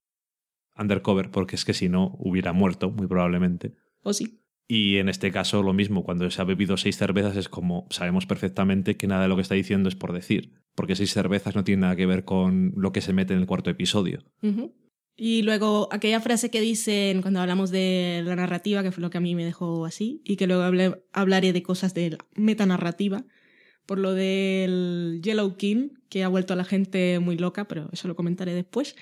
undercover, 0.78 1.32
porque 1.32 1.56
es 1.56 1.66
que 1.66 1.74
si 1.74 1.90
no 1.90 2.16
hubiera 2.20 2.54
muerto, 2.54 2.92
muy 2.92 3.08
probablemente. 3.08 3.76
O 4.04 4.14
sí. 4.14 4.42
Y 4.68 4.98
en 4.98 5.10
este 5.10 5.32
caso 5.32 5.64
lo 5.64 5.74
mismo, 5.74 6.04
cuando 6.04 6.30
se 6.32 6.42
ha 6.42 6.46
bebido 6.46 6.78
seis 6.78 6.96
cervezas 6.96 7.36
es 7.36 7.50
como 7.50 7.88
sabemos 7.90 8.26
perfectamente 8.26 8.96
que 8.96 9.08
nada 9.08 9.24
de 9.24 9.28
lo 9.28 9.36
que 9.36 9.42
está 9.42 9.56
diciendo 9.56 9.90
es 9.90 9.96
por 9.96 10.14
decir, 10.14 10.54
porque 10.76 10.96
seis 10.96 11.12
cervezas 11.12 11.56
no 11.56 11.66
tiene 11.66 11.82
nada 11.82 11.96
que 11.98 12.06
ver 12.06 12.24
con 12.24 12.74
lo 12.78 12.94
que 12.94 13.02
se 13.02 13.12
mete 13.12 13.34
en 13.34 13.42
el 13.42 13.48
cuarto 13.48 13.70
episodio. 13.70 14.24
Y 15.18 15.42
luego 15.42 15.90
aquella 15.92 16.22
frase 16.22 16.50
que 16.50 16.62
dicen 16.62 17.22
cuando 17.22 17.42
hablamos 17.42 17.70
de 17.70 18.22
la 18.24 18.38
narrativa, 18.38 18.82
que 18.82 18.94
fue 18.94 19.02
lo 19.02 19.10
que 19.10 19.18
a 19.18 19.22
mí 19.22 19.36
me 19.36 19.44
dejó 19.44 19.86
así, 19.86 20.22
y 20.24 20.38
que 20.38 20.48
luego 20.48 20.64
hablaré 21.12 21.52
de 21.52 21.64
cosas 21.64 21.94
de 21.94 22.12
la 22.12 22.18
metanarrativa, 22.36 23.26
por 23.92 24.00
lo 24.00 24.14
del 24.14 25.20
Yellow 25.22 25.58
King, 25.58 25.90
que 26.08 26.24
ha 26.24 26.30
vuelto 26.30 26.54
a 26.54 26.56
la 26.56 26.64
gente 26.64 27.20
muy 27.20 27.38
loca, 27.38 27.66
pero 27.66 27.90
eso 27.92 28.08
lo 28.08 28.16
comentaré 28.16 28.54
después. 28.54 28.96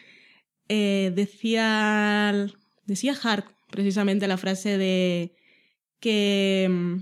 Eh, 0.67 1.12
decía, 1.13 2.47
decía 2.88 3.13
Hart 3.21 3.45
precisamente 3.69 4.28
la 4.28 4.38
frase 4.38 4.80
de 4.80 5.36
que 5.99 6.67
mm, 6.71 6.95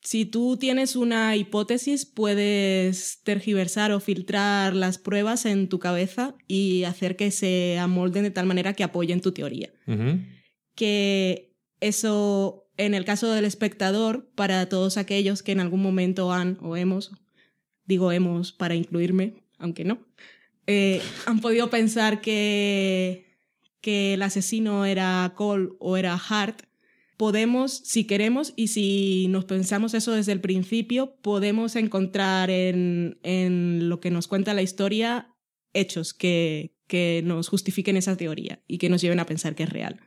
si 0.00 0.26
tú 0.26 0.58
tienes 0.58 0.94
una 0.94 1.34
hipótesis, 1.34 2.06
puedes 2.06 3.20
tergiversar 3.24 3.90
o 3.90 3.98
filtrar 3.98 4.76
las 4.76 4.98
pruebas 4.98 5.44
en 5.44 5.68
tu 5.68 5.80
cabeza 5.80 6.36
y 6.46 6.84
hacer 6.84 7.16
que 7.16 7.32
se 7.32 7.78
amolden 7.80 8.22
de 8.22 8.30
tal 8.30 8.46
manera 8.46 8.74
que 8.74 8.84
apoyen 8.84 9.20
tu 9.20 9.32
teoría. 9.32 9.72
Que 10.76 11.56
eso, 11.80 12.67
en 12.78 12.94
el 12.94 13.04
caso 13.04 13.30
del 13.30 13.44
espectador, 13.44 14.30
para 14.34 14.68
todos 14.68 14.96
aquellos 14.96 15.42
que 15.42 15.52
en 15.52 15.60
algún 15.60 15.82
momento 15.82 16.32
han 16.32 16.56
o 16.62 16.76
hemos, 16.76 17.12
digo 17.84 18.12
hemos 18.12 18.52
para 18.52 18.74
incluirme, 18.74 19.42
aunque 19.58 19.84
no, 19.84 19.98
eh, 20.66 21.02
han 21.26 21.40
podido 21.40 21.68
pensar 21.68 22.20
que, 22.20 23.36
que 23.80 24.14
el 24.14 24.22
asesino 24.22 24.86
era 24.86 25.34
Cole 25.36 25.70
o 25.80 25.96
era 25.96 26.16
Hart, 26.16 26.62
podemos, 27.16 27.72
si 27.84 28.04
queremos 28.04 28.54
y 28.56 28.68
si 28.68 29.26
nos 29.28 29.44
pensamos 29.44 29.92
eso 29.92 30.12
desde 30.12 30.32
el 30.32 30.40
principio, 30.40 31.16
podemos 31.20 31.74
encontrar 31.76 32.48
en, 32.48 33.18
en 33.24 33.88
lo 33.88 34.00
que 34.00 34.12
nos 34.12 34.28
cuenta 34.28 34.54
la 34.54 34.62
historia 34.62 35.34
hechos 35.74 36.14
que, 36.14 36.76
que 36.86 37.22
nos 37.24 37.48
justifiquen 37.48 37.96
esa 37.96 38.16
teoría 38.16 38.62
y 38.66 38.78
que 38.78 38.88
nos 38.88 39.02
lleven 39.02 39.20
a 39.20 39.26
pensar 39.26 39.54
que 39.54 39.64
es 39.64 39.70
real. 39.70 40.00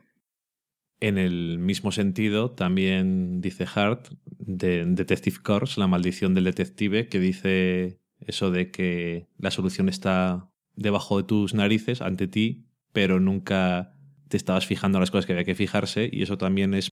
En 1.02 1.18
el 1.18 1.58
mismo 1.58 1.90
sentido, 1.90 2.52
también 2.52 3.40
dice 3.40 3.66
Hart 3.74 4.06
de 4.38 4.84
Detective 4.86 5.38
Course, 5.42 5.80
la 5.80 5.88
maldición 5.88 6.32
del 6.32 6.44
detective, 6.44 7.08
que 7.08 7.18
dice 7.18 7.98
eso 8.20 8.52
de 8.52 8.70
que 8.70 9.26
la 9.36 9.50
solución 9.50 9.88
está 9.88 10.48
debajo 10.76 11.16
de 11.18 11.24
tus 11.24 11.54
narices, 11.54 12.02
ante 12.02 12.28
ti, 12.28 12.68
pero 12.92 13.18
nunca 13.18 13.96
te 14.28 14.36
estabas 14.36 14.64
fijando 14.64 14.98
en 14.98 15.00
las 15.00 15.10
cosas 15.10 15.26
que 15.26 15.32
había 15.32 15.44
que 15.44 15.56
fijarse, 15.56 16.08
y 16.12 16.22
eso 16.22 16.38
también 16.38 16.72
es 16.72 16.90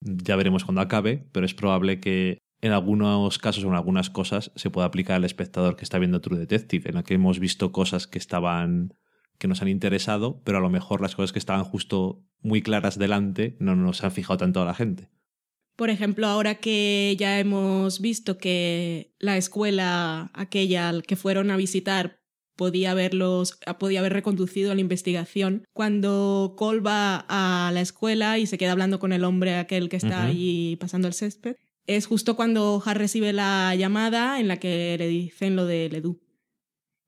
ya 0.00 0.36
veremos 0.36 0.64
cuando 0.64 0.80
acabe, 0.80 1.28
pero 1.32 1.44
es 1.44 1.52
probable 1.52 2.00
que 2.00 2.38
en 2.62 2.72
algunos 2.72 3.36
casos 3.36 3.62
o 3.64 3.68
en 3.68 3.74
algunas 3.74 4.08
cosas 4.08 4.52
se 4.56 4.70
pueda 4.70 4.86
aplicar 4.86 5.16
al 5.16 5.24
espectador 5.24 5.76
que 5.76 5.84
está 5.84 5.98
viendo 5.98 6.22
True 6.22 6.38
Detective, 6.38 6.88
en 6.88 6.94
la 6.94 7.02
que 7.02 7.12
hemos 7.12 7.40
visto 7.40 7.72
cosas 7.72 8.06
que 8.06 8.16
estaban 8.16 8.94
que 9.44 9.48
nos 9.48 9.60
han 9.60 9.68
interesado, 9.68 10.40
pero 10.42 10.56
a 10.56 10.60
lo 10.62 10.70
mejor 10.70 11.02
las 11.02 11.14
cosas 11.14 11.30
que 11.30 11.38
estaban 11.38 11.64
justo 11.64 12.24
muy 12.40 12.62
claras 12.62 12.98
delante 12.98 13.58
no 13.60 13.76
nos 13.76 14.02
han 14.02 14.10
fijado 14.10 14.38
tanto 14.38 14.62
a 14.62 14.64
la 14.64 14.72
gente. 14.72 15.10
Por 15.76 15.90
ejemplo, 15.90 16.26
ahora 16.28 16.54
que 16.54 17.14
ya 17.18 17.38
hemos 17.38 18.00
visto 18.00 18.38
que 18.38 19.12
la 19.18 19.36
escuela 19.36 20.30
aquella 20.32 20.88
al 20.88 21.02
que 21.02 21.16
fueron 21.16 21.50
a 21.50 21.58
visitar 21.58 22.20
podía 22.56 22.92
haberlos, 22.92 23.58
podía 23.78 24.00
haber 24.00 24.14
reconducido 24.14 24.72
a 24.72 24.74
la 24.74 24.80
investigación. 24.80 25.66
Cuando 25.74 26.54
Cole 26.56 26.80
va 26.80 27.26
a 27.28 27.70
la 27.70 27.82
escuela 27.82 28.38
y 28.38 28.46
se 28.46 28.56
queda 28.56 28.72
hablando 28.72 28.98
con 28.98 29.12
el 29.12 29.24
hombre 29.24 29.56
aquel 29.56 29.90
que 29.90 29.98
está 29.98 30.24
ahí 30.24 30.76
pasando 30.80 31.06
el 31.06 31.12
césped, 31.12 31.56
es 31.86 32.06
justo 32.06 32.34
cuando 32.34 32.82
Har 32.82 32.96
recibe 32.96 33.34
la 33.34 33.74
llamada 33.74 34.40
en 34.40 34.48
la 34.48 34.56
que 34.56 34.96
le 34.98 35.06
dicen 35.06 35.54
lo 35.54 35.66
de 35.66 35.90
Ledoux. 35.90 36.23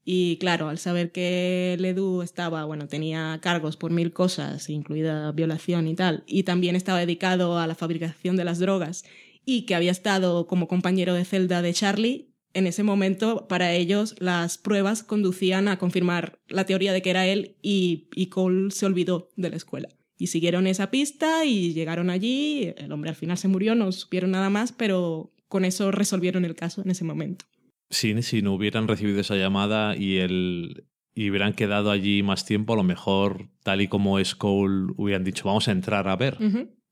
Y 0.09 0.37
claro, 0.37 0.69
al 0.69 0.79
saber 0.79 1.11
que 1.11 1.77
Ledoux 1.81 2.23
estaba, 2.23 2.65
bueno, 2.65 2.87
tenía 2.87 3.41
cargos 3.43 3.77
por 3.77 3.91
mil 3.91 4.13
cosas, 4.13 4.71
incluida 4.71 5.33
violación 5.33 5.89
y 5.89 5.97
tal, 5.97 6.23
y 6.29 6.45
también 6.45 6.77
estaba 6.77 7.01
dedicado 7.01 7.59
a 7.59 7.67
la 7.67 7.75
fabricación 7.75 8.37
de 8.37 8.45
las 8.45 8.61
drogas, 8.61 9.05
y 9.45 9.63
que 9.63 9.75
había 9.75 9.91
estado 9.91 10.47
como 10.47 10.69
compañero 10.69 11.13
de 11.13 11.25
celda 11.25 11.61
de 11.61 11.75
Charlie, 11.75 12.29
en 12.55 12.69
ese 12.69 12.85
momento, 12.85 13.49
para 13.49 13.75
ellos, 13.75 14.15
las 14.19 14.59
pruebas 14.59 15.03
conducían 15.03 15.69
a 15.69 15.77
confirmar 15.77 16.39
la 16.49 16.65
teoría 16.65 16.95
de 16.95 17.03
que 17.03 17.11
era 17.11 17.27
él 17.27 17.57
y, 17.61 18.09
Cole 18.31 18.71
se 18.71 18.87
olvidó 18.87 19.29
de 19.37 19.51
la 19.51 19.57
escuela. 19.57 19.89
Y 20.17 20.29
siguieron 20.29 20.67
esa 20.67 20.91
pista 20.91 21.45
y 21.45 21.75
llegaron 21.75 22.09
allí. 22.09 22.73
El 22.79 22.93
hombre 22.93 23.11
al 23.11 23.17
final 23.17 23.37
se 23.37 23.49
murió, 23.49 23.75
no 23.75 23.93
supieron 23.93 24.31
nada 24.31 24.49
más, 24.49 24.73
pero 24.73 25.35
con 25.49 25.67
eso 25.67 25.91
resolvieron 25.91 26.47
el 26.47 26.55
caso 26.55 26.81
en 26.81 26.91
ese 26.91 27.05
momento. 27.05 27.45
Sí, 27.91 28.21
si 28.23 28.43
no 28.43 28.55
hubieran 28.55 28.89
recibido 28.89 29.21
esa 29.21 29.37
llamada 29.37 29.97
y, 29.97 30.19
el, 30.19 30.87
y 31.15 31.31
hubieran 31.31 31.53
quedado 31.53 31.91
allí 31.91 32.23
más 32.23 32.45
tiempo, 32.45 32.73
a 32.73 32.77
lo 32.77 32.83
mejor, 32.83 33.49
tal 33.63 33.81
y 33.81 33.89
como 33.89 34.19
es 34.19 34.35
Cole, 34.35 34.93
hubieran 34.97 35.25
dicho, 35.25 35.45
vamos 35.45 35.69
a 35.69 35.73
entrar 35.73 36.09
a 36.09 36.17
ver 36.17 36.39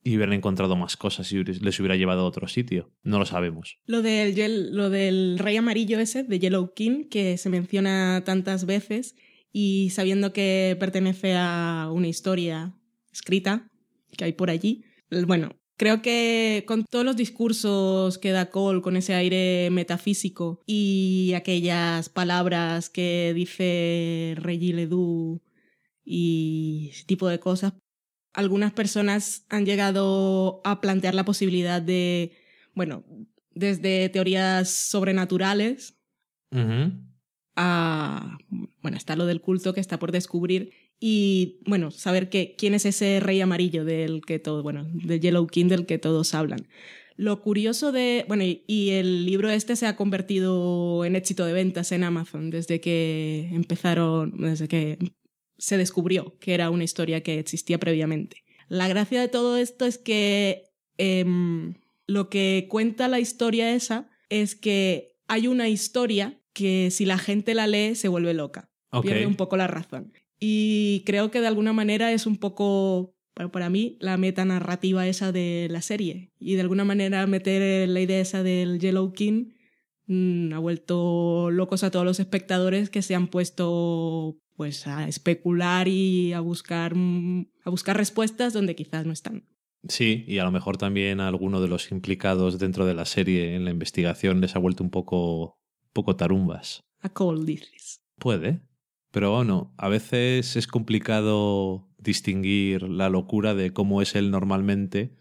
y 0.05 0.17
hubieran 0.17 0.35
encontrado 0.35 0.77
más 0.77 0.97
cosas 0.97 1.33
y 1.33 1.43
les 1.43 1.81
hubiera 1.81 1.97
llevado 1.97 2.21
a 2.21 2.27
otro 2.27 2.47
sitio. 2.47 2.93
No 3.03 3.19
lo 3.19 3.25
sabemos. 3.25 3.79
Lo 3.87 4.03
del, 4.03 4.75
lo 4.75 4.91
del 4.91 5.39
rey 5.39 5.57
amarillo 5.57 5.99
ese, 5.99 6.23
de 6.23 6.39
Yellow 6.39 6.75
King, 6.75 7.09
que 7.09 7.39
se 7.39 7.49
menciona 7.49 8.23
tantas 8.25 8.67
veces 8.67 9.17
y 9.51 9.91
sabiendo 9.91 10.33
que 10.33 10.77
pertenece 10.79 11.35
a 11.37 11.89
una 11.93 12.09
historia 12.09 12.75
escrita 13.13 13.71
que 14.17 14.25
hay 14.25 14.33
por 14.33 14.51
allí, 14.51 14.85
bueno, 15.27 15.57
Creo 15.77 16.03
que 16.03 16.65
con 16.69 16.85
todos 16.85 17.05
los 17.05 17.17
discursos 17.17 18.19
que 18.19 18.31
da 18.31 18.51
Cole, 18.51 18.81
con 18.81 18.97
ese 18.97 19.15
aire 19.15 19.71
metafísico 19.71 20.63
y 20.67 21.33
aquellas 21.35 22.09
palabras 22.09 22.91
que 22.91 23.33
dice 23.35 24.35
Reggie 24.37 24.73
Ledoux 24.73 25.43
y 26.05 26.91
ese 26.93 27.05
tipo 27.05 27.27
de 27.29 27.41
cosas, 27.41 27.73
algunas 28.33 28.73
personas 28.73 29.47
han 29.49 29.67
llegado 29.67 30.61
a 30.65 30.81
plantear 30.81 31.15
la 31.15 31.25
posibilidad 31.25 31.83
de, 31.83 32.37
bueno, 32.75 33.05
desde 33.51 34.09
teorías 34.11 34.71
sobrenaturales 34.71 35.99
a, 37.57 38.39
bueno, 38.81 38.97
está 38.97 39.17
lo 39.17 39.27
del 39.27 39.41
culto 39.41 39.75
que 39.75 39.81
está 39.81 39.99
por 39.99 40.13
descubrir 40.13 40.73
y, 41.07 41.59
bueno, 41.67 41.91
saber 41.91 42.31
que, 42.31 42.55
quién 42.57 42.73
es 42.73 42.87
ese 42.87 43.21
rey 43.21 43.39
amarillo 43.43 43.85
del 43.85 44.23
que 44.25 44.39
todo, 44.39 44.63
bueno, 44.63 44.87
del 44.95 45.21
Yellow 45.21 45.47
King 45.47 45.67
del 45.67 45.85
que 45.85 45.99
todos 45.99 46.33
hablan. 46.33 46.67
Lo 47.17 47.43
curioso 47.43 47.93
de, 47.93 48.25
bueno, 48.27 48.43
y, 48.43 48.65
y 48.67 48.93
el 48.93 49.27
libro 49.27 49.51
este 49.51 49.77
se 49.77 49.87
ha 49.87 49.97
convertido 49.97 51.05
en 51.05 51.15
éxito 51.15 51.45
de 51.45 51.53
ventas 51.53 51.93
en 51.93 52.05
Amazon 52.05 52.49
desde 52.49 52.81
que 52.81 53.51
empezaron, 53.53 54.35
desde 54.39 54.67
que 54.67 54.97
se 55.59 55.77
descubrió 55.77 56.39
que 56.39 56.55
era 56.55 56.71
una 56.71 56.85
historia 56.85 57.23
que 57.23 57.39
existía 57.39 57.79
previamente. 57.79 58.43
La 58.71 58.89
gracia 58.89 59.21
de 59.21 59.29
todo 59.29 59.59
esto 59.59 59.85
es 59.85 59.99
que 59.99 60.71
em, 60.97 61.75
lo 62.07 62.31
que 62.31 62.67
cuenta 62.71 63.09
la 63.09 63.21
historia 63.21 63.75
esa 63.75 64.09
es 64.31 64.55
que 64.55 65.19
hay 65.29 65.49
una 65.49 65.69
historia 65.69 66.41
que 66.55 66.91
si 66.91 67.05
la 67.05 67.19
gente 67.19 67.53
la 67.53 67.67
lee 67.67 67.95
se 67.95 68.09
vuelve 68.09 68.33
loca. 68.33 68.71
Pierde 69.03 69.27
un 69.27 69.35
poco 69.35 69.59
la 69.59 69.67
razón. 69.67 70.15
Y 70.47 71.05
creo 71.07 71.31
que 71.31 71.41
de 71.41 71.47
alguna 71.47 71.73
manera 71.73 72.13
es 72.13 72.27
un 72.27 72.37
poco, 72.37 73.17
bueno, 73.35 73.51
para 73.51 73.71
mí, 73.71 73.97
la 73.99 74.19
metanarrativa 74.19 75.07
esa 75.07 75.33
de 75.33 75.69
la 75.71 75.81
serie. 75.81 76.33
Y 76.39 76.57
de 76.57 76.61
alguna 76.61 76.85
manera 76.85 77.27
meter 77.27 77.89
la 77.89 78.01
idea 78.03 78.21
esa 78.21 78.43
del 78.43 78.79
Yellow 78.79 79.15
King 79.15 79.53
mm, 80.07 80.53
ha 80.53 80.59
vuelto 80.59 81.51
locos 81.51 81.83
a 81.83 81.91
todos 81.91 82.05
los 82.05 82.21
espectadores 82.21 82.91
que 82.91 83.01
se 83.01 83.15
han 83.15 83.29
puesto 83.29 84.37
pues 84.55 84.87
a 84.87 85.09
especular 85.09 85.89
y 85.89 86.35
a 86.35 86.41
buscar 86.41 86.95
mm, 86.95 87.47
a 87.65 87.71
buscar 87.71 87.97
respuestas 87.97 88.53
donde 88.53 88.77
quizás 88.77 89.07
no 89.07 89.15
están. 89.15 89.49
Sí, 89.89 90.27
y 90.29 90.41
a 90.41 90.45
lo 90.45 90.53
mejor 90.53 90.77
también 90.77 91.21
a 91.21 91.29
alguno 91.29 91.63
de 91.63 91.69
los 91.69 91.91
implicados 91.91 92.59
dentro 92.59 92.85
de 92.85 92.93
la 92.93 93.07
serie 93.07 93.55
en 93.55 93.65
la 93.65 93.71
investigación 93.71 94.43
les 94.43 94.57
ha 94.57 94.59
vuelto 94.59 94.85
un 94.85 94.91
poco, 94.91 95.59
poco 95.95 96.17
tarumbas. 96.17 96.85
A 97.01 97.11
dices. 97.47 98.03
Puede, 98.19 98.61
pero 99.15 99.31
bueno, 99.31 99.73
a 99.77 99.89
veces 99.89 100.57
es 100.57 100.67
complicado 100.67 101.87
distinguir 101.99 102.83
la 102.83 103.09
locura 103.09 103.55
de 103.55 103.73
cómo 103.73 104.03
es 104.03 104.17
él 104.17 104.33
normalmente 104.33 105.15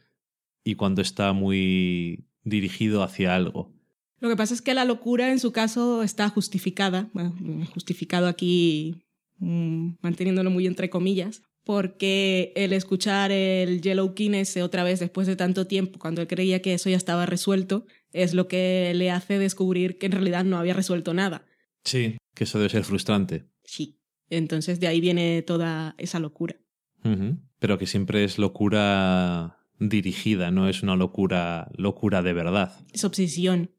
y 0.64 0.74
cuando 0.74 1.04
está 1.04 1.32
muy 1.32 2.26
dirigido 2.44 3.04
hacia 3.04 3.36
algo. 3.36 3.72
Lo 4.20 4.30
que 4.30 4.36
pasa 4.36 4.56
es 4.56 4.64
que 4.64 4.74
la 4.74 4.84
locura 4.84 5.32
en 5.32 5.38
su 5.38 5.52
caso 5.52 6.02
está 6.02 6.28
justificada, 6.30 7.12
bueno, 7.14 7.36
justificado 7.72 8.26
aquí 8.26 9.04
mm, 9.38 9.90
manteniéndolo 10.02 10.50
muy 10.50 10.66
entre 10.66 10.90
comillas, 10.90 11.44
porque 11.64 12.52
el 12.56 12.74
escuchar 12.74 13.32
el 13.32 13.80
Yellow 13.80 14.16
King 14.16 14.32
ese 14.32 14.64
otra 14.64 14.84
vez 14.84 15.02
después 15.02 15.28
de 15.28 15.36
tanto 15.36 15.68
tiempo, 15.68 16.00
cuando 16.00 16.22
él 16.22 16.28
creía 16.28 16.64
que 16.64 16.74
eso 16.74 16.90
ya 16.90 16.98
estaba 16.98 17.28
resuelto, 17.28 17.86
es 18.12 18.34
lo 18.34 18.48
que 18.48 18.92
le 18.96 19.12
hace 19.12 19.38
descubrir 19.38 20.00
que 20.00 20.08
en 20.08 20.14
realidad 20.14 20.46
no 20.46 20.58
había 20.58 20.74
resuelto 20.74 21.14
nada. 21.14 21.46
Sí, 21.84 22.18
que 22.34 22.46
eso 22.46 22.58
debe 22.58 22.72
ser 22.72 22.86
frustrante. 22.86 23.53
Sí. 23.64 24.00
Entonces 24.30 24.80
de 24.80 24.88
ahí 24.88 25.00
viene 25.00 25.42
toda 25.42 25.96
esa 25.98 26.20
locura. 26.20 26.56
Pero 27.60 27.78
que 27.78 27.86
siempre 27.86 28.24
es 28.24 28.38
locura 28.38 29.58
dirigida, 29.80 30.52
no 30.52 30.70
es 30.70 30.84
una 30.84 30.96
locura, 30.96 31.70
locura 31.76 32.22
de 32.22 32.32
verdad. 32.32 32.80
Es 32.94 33.04
obsesión. 33.04 33.72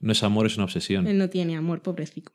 No 0.00 0.12
es 0.12 0.22
amor, 0.22 0.46
es 0.46 0.56
una 0.56 0.64
obsesión. 0.64 1.06
Él 1.06 1.16
no 1.16 1.30
tiene 1.30 1.56
amor, 1.56 1.80
pobrecito. 1.80 2.32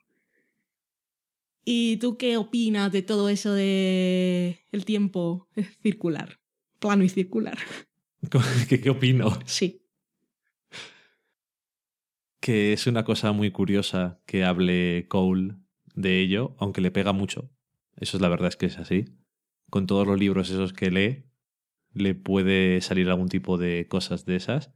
¿Y 1.64 1.98
tú 1.98 2.18
qué 2.18 2.38
opinas 2.38 2.92
de 2.92 3.02
todo 3.02 3.30
eso 3.30 3.54
de 3.54 4.60
el 4.72 4.86
tiempo 4.86 5.48
circular? 5.84 6.40
Plano 6.80 7.04
y 7.04 7.10
circular. 7.10 7.58
¿Qué, 8.70 8.80
¿Qué 8.80 8.90
opino? 8.90 9.38
Sí. 9.46 9.84
Que 12.40 12.74
es 12.74 12.88
una 12.88 13.04
cosa 13.04 13.34
muy 13.34 13.52
curiosa 13.52 14.22
que 14.26 14.46
hable 14.46 15.08
Cole 15.10 15.56
de 15.98 16.22
ello, 16.22 16.56
aunque 16.60 16.80
le 16.80 16.92
pega 16.92 17.12
mucho. 17.12 17.50
Eso 17.98 18.18
es 18.18 18.22
la 18.22 18.30
verdad, 18.30 18.50
es 18.50 18.56
que 18.56 18.68
es 18.68 18.78
así. 18.78 19.06
Con 19.70 19.88
todos 19.88 20.08
los 20.08 20.18
libros 20.18 20.50
esos 20.50 20.72
que 20.72 20.92
lee, 20.92 21.26
le 21.92 22.16
puede 22.16 22.80
salir 22.82 23.10
algún 23.10 23.28
tipo 23.28 23.58
de 23.58 23.88
cosas 23.90 24.26
de 24.26 24.36
esas. 24.36 24.72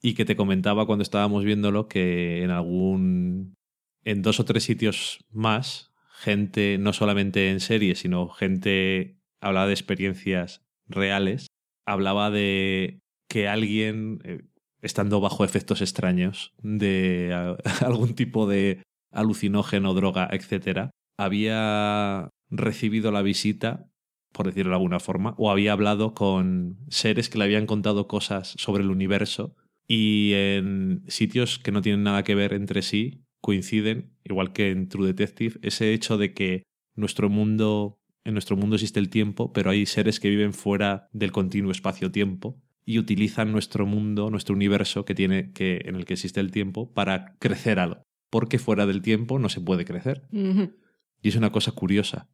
Y 0.00 0.14
que 0.14 0.24
te 0.24 0.34
comentaba 0.34 0.86
cuando 0.86 1.02
estábamos 1.02 1.44
viéndolo 1.44 1.88
que 1.88 2.42
en 2.42 2.50
algún. 2.50 3.54
en 4.02 4.22
dos 4.22 4.40
o 4.40 4.44
tres 4.44 4.64
sitios 4.64 5.24
más, 5.30 5.92
gente, 6.10 6.78
no 6.78 6.92
solamente 6.92 7.50
en 7.50 7.60
series, 7.60 7.98
sino 7.98 8.28
gente 8.28 9.20
hablaba 9.40 9.66
de 9.66 9.74
experiencias 9.74 10.64
reales, 10.86 11.48
hablaba 11.84 12.30
de 12.30 13.00
que 13.28 13.46
alguien, 13.46 14.20
eh, 14.24 14.40
estando 14.80 15.20
bajo 15.20 15.44
efectos 15.44 15.82
extraños 15.82 16.54
de 16.62 17.58
algún 17.84 18.14
tipo 18.14 18.46
de 18.48 18.82
alucinógeno, 19.10 19.94
droga, 19.94 20.28
etc., 20.30 20.90
había 21.16 22.30
recibido 22.50 23.10
la 23.10 23.22
visita, 23.22 23.90
por 24.32 24.46
decirlo 24.46 24.70
de 24.70 24.76
alguna 24.76 25.00
forma, 25.00 25.34
o 25.38 25.50
había 25.50 25.72
hablado 25.72 26.14
con 26.14 26.78
seres 26.88 27.28
que 27.28 27.38
le 27.38 27.44
habían 27.44 27.66
contado 27.66 28.06
cosas 28.06 28.54
sobre 28.56 28.82
el 28.82 28.90
universo 28.90 29.56
y 29.88 30.32
en 30.34 31.02
sitios 31.08 31.58
que 31.58 31.72
no 31.72 31.80
tienen 31.80 32.02
nada 32.02 32.22
que 32.22 32.34
ver 32.34 32.52
entre 32.52 32.82
sí 32.82 33.24
coinciden, 33.40 34.12
igual 34.24 34.52
que 34.52 34.70
en 34.70 34.88
True 34.88 35.06
Detective, 35.06 35.58
ese 35.62 35.92
hecho 35.92 36.18
de 36.18 36.34
que 36.34 36.64
nuestro 36.94 37.28
mundo, 37.28 38.00
en 38.24 38.34
nuestro 38.34 38.56
mundo 38.56 38.76
existe 38.76 39.00
el 39.00 39.08
tiempo, 39.08 39.52
pero 39.52 39.70
hay 39.70 39.86
seres 39.86 40.20
que 40.20 40.28
viven 40.28 40.52
fuera 40.52 41.08
del 41.12 41.32
continuo 41.32 41.70
espacio-tiempo 41.70 42.60
y 42.84 42.98
utilizan 42.98 43.52
nuestro 43.52 43.86
mundo, 43.86 44.30
nuestro 44.30 44.54
universo 44.54 45.04
que 45.04 45.14
tiene 45.14 45.52
que 45.52 45.82
en 45.84 45.94
el 45.94 46.04
que 46.04 46.14
existe 46.14 46.40
el 46.40 46.50
tiempo 46.50 46.92
para 46.92 47.36
crecer 47.38 47.78
algo, 47.78 48.02
porque 48.30 48.58
fuera 48.58 48.86
del 48.86 49.02
tiempo 49.02 49.38
no 49.38 49.48
se 49.48 49.60
puede 49.60 49.84
crecer. 49.84 50.28
Y 50.32 51.28
es 51.28 51.36
una 51.36 51.50
cosa 51.52 51.72
curiosa 51.72 52.30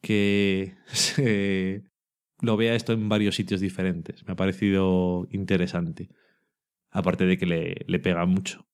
que 0.00 0.74
se 0.86 1.84
lo 2.40 2.56
vea 2.56 2.74
esto 2.74 2.92
en 2.92 3.08
varios 3.08 3.34
sitios 3.36 3.60
diferentes. 3.60 4.24
Me 4.26 4.32
ha 4.32 4.36
parecido 4.36 5.26
interesante. 5.30 6.08
Aparte 6.90 7.26
de 7.26 7.36
que 7.36 7.46
le, 7.46 7.76
le 7.86 7.98
pega 7.98 8.24
mucho. 8.26 8.66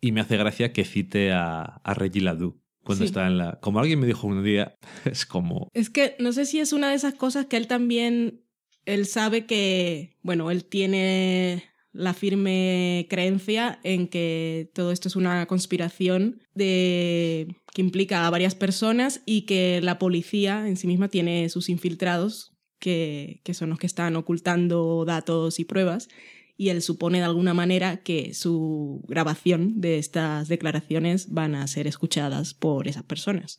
Y 0.00 0.12
me 0.12 0.20
hace 0.20 0.36
gracia 0.36 0.72
que 0.72 0.84
cite 0.84 1.32
a, 1.32 1.62
a 1.62 1.94
Reggie 1.94 2.20
Ledoux 2.20 2.60
cuando 2.82 3.04
Sí. 3.04 3.06
está 3.06 3.26
en 3.26 3.38
la... 3.38 3.58
Como 3.60 3.78
alguien 3.80 4.00
me 4.00 4.06
dijo 4.06 4.26
un 4.26 4.44
día, 4.44 4.76
es 5.06 5.24
como... 5.24 5.70
Es 5.72 5.88
que 5.88 6.16
no 6.18 6.32
sé 6.32 6.44
si 6.44 6.60
es 6.60 6.72
una 6.74 6.90
de 6.90 6.96
esas 6.96 7.14
cosas 7.14 7.46
que 7.46 7.56
él 7.56 7.66
también, 7.66 8.44
él 8.84 9.06
sabe 9.06 9.46
que, 9.46 10.18
bueno, 10.22 10.50
él 10.50 10.66
tiene 10.66 11.64
la 11.94 12.12
firme 12.12 13.06
creencia 13.08 13.78
en 13.84 14.08
que 14.08 14.70
todo 14.74 14.90
esto 14.90 15.08
es 15.08 15.16
una 15.16 15.46
conspiración 15.46 16.42
de 16.54 17.56
que 17.72 17.82
implica 17.82 18.26
a 18.26 18.30
varias 18.30 18.54
personas 18.54 19.22
y 19.24 19.42
que 19.42 19.80
la 19.80 19.98
policía 19.98 20.68
en 20.68 20.76
sí 20.76 20.86
misma 20.86 21.08
tiene 21.08 21.48
sus 21.48 21.68
infiltrados 21.68 22.52
que, 22.80 23.40
que 23.44 23.54
son 23.54 23.70
los 23.70 23.78
que 23.78 23.86
están 23.86 24.16
ocultando 24.16 25.04
datos 25.06 25.60
y 25.60 25.64
pruebas 25.64 26.08
y 26.56 26.68
él 26.68 26.82
supone 26.82 27.18
de 27.18 27.24
alguna 27.24 27.54
manera 27.54 27.98
que 27.98 28.32
su 28.34 29.04
grabación 29.08 29.80
de 29.80 29.98
estas 29.98 30.48
declaraciones 30.48 31.32
van 31.32 31.54
a 31.54 31.66
ser 31.66 31.86
escuchadas 31.86 32.54
por 32.54 32.86
esas 32.86 33.02
personas. 33.02 33.58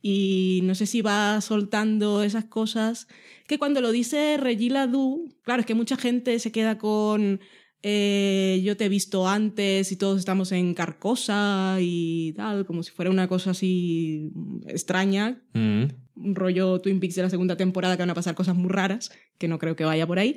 Y 0.00 0.60
no 0.62 0.74
sé 0.74 0.86
si 0.86 1.02
va 1.02 1.40
soltando 1.40 2.22
esas 2.22 2.44
cosas 2.44 3.08
que 3.46 3.58
cuando 3.58 3.80
lo 3.80 3.90
dice 3.90 4.36
Reggie 4.38 4.70
Ledoux, 4.70 5.34
claro, 5.42 5.60
es 5.60 5.66
que 5.66 5.74
mucha 5.74 5.96
gente 5.96 6.38
se 6.38 6.52
queda 6.52 6.78
con 6.78 7.40
eh, 7.82 8.60
yo 8.64 8.76
te 8.76 8.84
he 8.84 8.88
visto 8.88 9.26
antes 9.26 9.90
y 9.92 9.96
todos 9.96 10.18
estamos 10.18 10.52
en 10.52 10.74
Carcosa 10.74 11.78
y 11.80 12.32
tal, 12.34 12.66
como 12.66 12.82
si 12.82 12.90
fuera 12.90 13.10
una 13.10 13.26
cosa 13.28 13.50
así 13.52 14.30
extraña, 14.66 15.42
Ujú. 15.54 15.88
un 16.16 16.34
rollo 16.34 16.78
Twin 16.80 17.00
Peaks 17.00 17.14
de 17.16 17.22
la 17.22 17.30
segunda 17.30 17.56
temporada 17.56 17.96
que 17.96 18.02
van 18.02 18.10
a 18.10 18.14
pasar 18.14 18.34
cosas 18.34 18.54
muy 18.56 18.68
raras, 18.70 19.10
que 19.38 19.48
no 19.48 19.58
creo 19.58 19.76
que 19.76 19.84
vaya 19.84 20.06
por 20.06 20.18
ahí, 20.18 20.36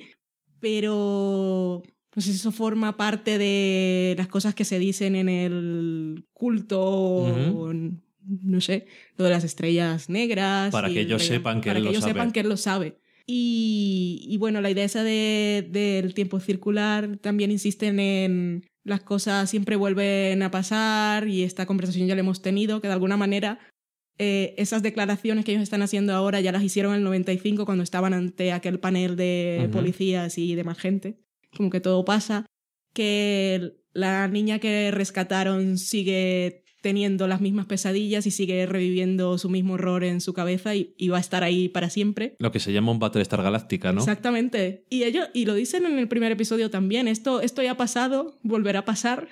pero 0.59 1.83
no 2.15 2.21
sé 2.21 2.29
si 2.31 2.37
eso 2.37 2.51
forma 2.51 2.95
parte 2.95 3.37
de 3.37 4.15
las 4.17 4.27
cosas 4.27 4.55
que 4.55 4.65
se 4.65 4.79
dicen 4.79 5.15
en 5.15 5.27
el 5.29 6.25
culto, 6.33 6.79
o 6.81 7.71
en- 7.71 8.01
no 8.25 8.61
sé, 8.61 8.85
lo 9.17 9.25
de 9.25 9.31
las 9.31 9.43
estrellas 9.43 10.09
negras. 10.09 10.71
Para 10.71 10.87
que 10.87 11.01
el 11.01 11.07
ellos 11.07 11.23
sepan 11.25 11.59
que 11.59 11.67
para 11.69 11.79
él 11.79 11.83
que 11.83 11.85
lo 11.85 11.89
ellos 11.91 12.01
sabe. 12.03 12.13
sepan 12.13 12.31
que 12.31 12.39
él 12.39 12.47
lo 12.49 12.55
sabe. 12.57 12.97
Y, 13.25 14.25
y 14.27 14.37
bueno, 14.37 14.59
la 14.61 14.69
idea 14.69 14.83
esa 14.83 15.03
de- 15.03 15.67
del 15.69 16.13
tiempo 16.13 16.39
circular 16.39 17.17
también 17.17 17.51
insisten 17.51 17.99
en 17.99 18.65
las 18.83 19.01
cosas 19.01 19.49
siempre 19.49 19.77
vuelven 19.77 20.43
a 20.43 20.51
pasar 20.51 21.27
y 21.29 21.43
esta 21.43 21.65
conversación 21.65 22.07
ya 22.07 22.15
la 22.15 22.19
hemos 22.21 22.41
tenido, 22.41 22.81
que 22.81 22.87
de 22.87 22.93
alguna 22.93 23.15
manera 23.15 23.59
eh, 24.19 24.53
esas 24.57 24.83
declaraciones 24.83 25.45
que 25.45 25.51
ellos 25.53 25.63
están 25.63 25.81
haciendo 25.81 26.13
ahora 26.13 26.41
ya 26.41 26.51
las 26.51 26.63
hicieron 26.63 26.91
en 26.91 26.97
el 26.99 27.03
95 27.05 27.65
cuando 27.65 27.83
estaban 27.83 28.13
ante 28.13 28.51
aquel 28.51 28.79
panel 28.79 29.15
de 29.15 29.69
policías 29.71 30.37
y 30.37 30.53
demás 30.55 30.77
gente. 30.77 31.17
Como 31.55 31.69
que 31.69 31.79
todo 31.79 32.03
pasa. 32.03 32.45
Que 32.93 33.77
la 33.93 34.27
niña 34.27 34.59
que 34.59 34.91
rescataron 34.91 35.77
sigue 35.77 36.62
teniendo 36.83 37.29
las 37.29 37.39
mismas 37.39 37.65
pesadillas 37.65 38.27
y 38.27 38.31
sigue 38.31 38.65
reviviendo 38.65 39.37
su 39.37 39.49
mismo 39.49 39.75
horror 39.75 40.03
en 40.03 40.19
su 40.19 40.33
cabeza 40.33 40.75
y, 40.75 40.93
y 40.97 41.07
va 41.07 41.17
a 41.17 41.21
estar 41.21 41.41
ahí 41.41 41.69
para 41.69 41.89
siempre. 41.89 42.35
Lo 42.39 42.51
que 42.51 42.59
se 42.59 42.73
llama 42.73 42.91
un 42.91 42.99
Battlestar 42.99 43.41
Galáctica, 43.41 43.93
¿no? 43.93 44.01
Exactamente. 44.01 44.85
Y 44.89 45.03
ellos, 45.03 45.29
y 45.33 45.45
lo 45.45 45.53
dicen 45.53 45.85
en 45.85 45.97
el 45.97 46.09
primer 46.09 46.33
episodio 46.33 46.69
también, 46.69 47.07
esto, 47.07 47.39
esto 47.39 47.63
ya 47.63 47.71
ha 47.71 47.77
pasado, 47.77 48.37
volverá 48.43 48.79
a 48.79 48.85
pasar. 48.85 49.29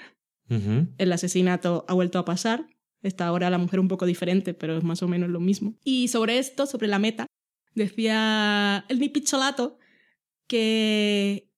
El 0.97 1.11
asesinato 1.13 1.85
ha 1.87 1.93
vuelto 1.93 2.19
a 2.19 2.25
pasar. 2.25 2.65
Está 3.03 3.27
ahora 3.27 3.49
la 3.49 3.57
mujer 3.57 3.79
un 3.79 3.87
poco 3.87 4.05
diferente, 4.05 4.53
pero 4.53 4.77
es 4.77 4.83
más 4.83 5.01
o 5.01 5.07
menos 5.07 5.29
lo 5.29 5.39
mismo. 5.39 5.75
Y 5.83 6.09
sobre 6.09 6.39
esto, 6.39 6.65
sobre 6.65 6.87
la 6.87 6.99
meta, 6.99 7.25
decía 7.73 8.85
el 8.89 8.99
Nick 8.99 9.13
Pizzolato 9.13 9.77
que 10.47 11.49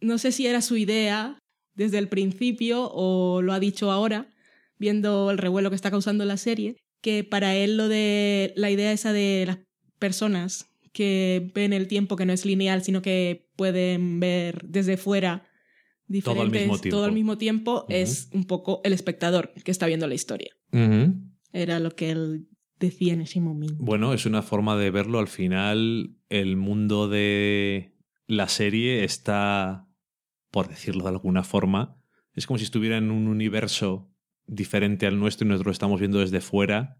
no 0.00 0.18
sé 0.18 0.32
si 0.32 0.46
era 0.46 0.60
su 0.60 0.76
idea 0.76 1.38
desde 1.74 1.98
el 1.98 2.08
principio 2.08 2.90
o 2.92 3.42
lo 3.42 3.52
ha 3.52 3.60
dicho 3.60 3.92
ahora, 3.92 4.31
viendo 4.82 5.30
el 5.30 5.38
revuelo 5.38 5.70
que 5.70 5.76
está 5.76 5.92
causando 5.92 6.24
la 6.24 6.36
serie, 6.36 6.76
que 7.00 7.22
para 7.22 7.54
él 7.54 7.76
lo 7.76 7.88
de 7.88 8.52
la 8.56 8.68
idea 8.68 8.90
esa 8.90 9.12
de 9.12 9.44
las 9.46 9.58
personas 10.00 10.74
que 10.92 11.52
ven 11.54 11.72
el 11.72 11.86
tiempo 11.86 12.16
que 12.16 12.26
no 12.26 12.32
es 12.32 12.44
lineal, 12.44 12.82
sino 12.82 13.00
que 13.00 13.48
pueden 13.54 14.18
ver 14.18 14.60
desde 14.64 14.96
fuera 14.96 15.44
Todo 16.24 16.42
al 16.42 16.50
diferentes 16.50 16.62
mismo 16.62 16.78
tiempo. 16.78 16.96
todo 16.96 17.04
al 17.04 17.12
mismo 17.12 17.38
tiempo 17.38 17.86
es 17.88 18.28
un 18.32 18.44
poco 18.44 18.80
el 18.82 18.92
espectador 18.92 19.54
que 19.64 19.70
está 19.70 19.86
viendo 19.86 20.08
la 20.08 20.14
historia. 20.14 20.50
Era 21.52 21.78
lo 21.78 21.92
que 21.92 22.10
él 22.10 22.48
decía 22.80 23.12
en 23.12 23.20
ese 23.20 23.40
momento. 23.40 23.76
Bueno, 23.78 24.12
es 24.12 24.26
una 24.26 24.42
forma 24.42 24.76
de 24.76 24.90
verlo. 24.90 25.20
Al 25.20 25.28
final, 25.28 26.16
el 26.28 26.56
mundo 26.56 27.08
de 27.08 27.94
la 28.26 28.48
serie 28.48 29.04
está, 29.04 29.86
por 30.50 30.68
decirlo 30.68 31.04
de 31.04 31.10
alguna 31.10 31.44
forma, 31.44 32.02
es 32.34 32.46
como 32.46 32.58
si 32.58 32.64
estuviera 32.64 32.96
en 32.96 33.12
un 33.12 33.28
universo 33.28 34.11
diferente 34.52 35.06
al 35.06 35.18
nuestro 35.18 35.46
y 35.46 35.48
nosotros 35.48 35.66
lo 35.66 35.72
estamos 35.72 36.00
viendo 36.00 36.18
desde 36.20 36.40
fuera 36.40 36.96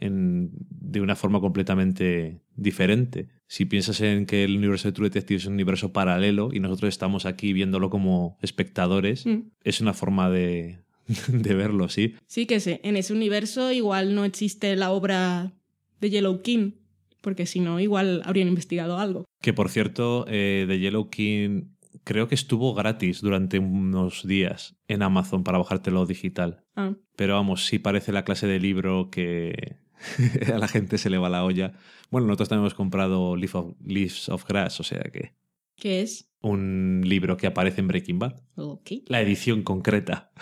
en- 0.00 0.50
de 0.70 1.00
una 1.00 1.16
forma 1.16 1.40
completamente 1.40 2.40
diferente. 2.56 3.28
Si 3.46 3.64
piensas 3.66 4.00
en 4.00 4.24
que 4.26 4.44
el 4.44 4.56
universo 4.56 4.88
de 4.88 4.92
True 4.92 5.08
Detective 5.08 5.38
es 5.38 5.46
un 5.46 5.54
universo 5.54 5.92
paralelo 5.92 6.50
y 6.52 6.60
nosotros 6.60 6.88
estamos 6.88 7.26
aquí 7.26 7.52
viéndolo 7.52 7.90
como 7.90 8.38
espectadores, 8.40 9.26
Mm. 9.26 9.40
es 9.64 9.80
una 9.80 9.92
forma 9.92 10.30
de, 10.30 10.78
de 11.28 11.54
verlo, 11.54 11.88
sí. 11.88 12.14
Sí 12.26 12.46
que 12.46 12.60
sé, 12.60 12.80
en 12.84 12.96
ese 12.96 13.12
universo 13.12 13.72
igual 13.72 14.14
no 14.14 14.24
existe 14.24 14.74
la 14.76 14.90
obra 14.92 15.52
de 16.00 16.10
Yellow 16.10 16.40
King, 16.42 16.72
porque 17.20 17.46
si 17.46 17.60
no, 17.60 17.78
igual 17.80 18.22
habrían 18.24 18.48
investigado 18.48 18.98
algo. 18.98 19.24
Que 19.40 19.52
por 19.52 19.68
cierto, 19.68 20.24
eh, 20.28 20.64
The 20.66 20.78
Yellow 20.78 21.10
King 21.10 21.64
creo 22.04 22.28
que 22.28 22.34
estuvo 22.34 22.74
gratis 22.74 23.20
durante 23.20 23.58
unos 23.58 24.26
días 24.26 24.76
en 24.88 25.02
Amazon 25.02 25.44
para 25.44 25.58
bajártelo 25.58 26.06
digital. 26.06 26.64
Ah, 26.76 26.94
Pero 27.16 27.34
vamos, 27.34 27.66
sí 27.66 27.78
parece 27.78 28.12
la 28.12 28.24
clase 28.24 28.46
de 28.46 28.58
libro 28.60 29.10
que 29.10 29.76
a 30.54 30.58
la 30.58 30.68
gente 30.68 30.98
se 30.98 31.10
le 31.10 31.18
va 31.18 31.28
la 31.28 31.44
olla. 31.44 31.74
Bueno, 32.10 32.26
nosotros 32.26 32.48
también 32.48 32.64
hemos 32.64 32.74
comprado 32.74 33.36
Leaf 33.36 33.54
of, 33.54 33.74
Leaves 33.84 34.28
of 34.28 34.46
Grass, 34.46 34.80
o 34.80 34.82
sea 34.82 35.02
que 35.12 35.34
¿Qué 35.76 36.02
es? 36.02 36.28
un 36.40 37.02
libro 37.04 37.36
que 37.36 37.46
aparece 37.46 37.80
en 37.80 37.88
Breaking 37.88 38.18
Bad. 38.18 38.40
Ok. 38.56 38.90
La 39.06 39.20
edición 39.20 39.62
concreta. 39.62 40.32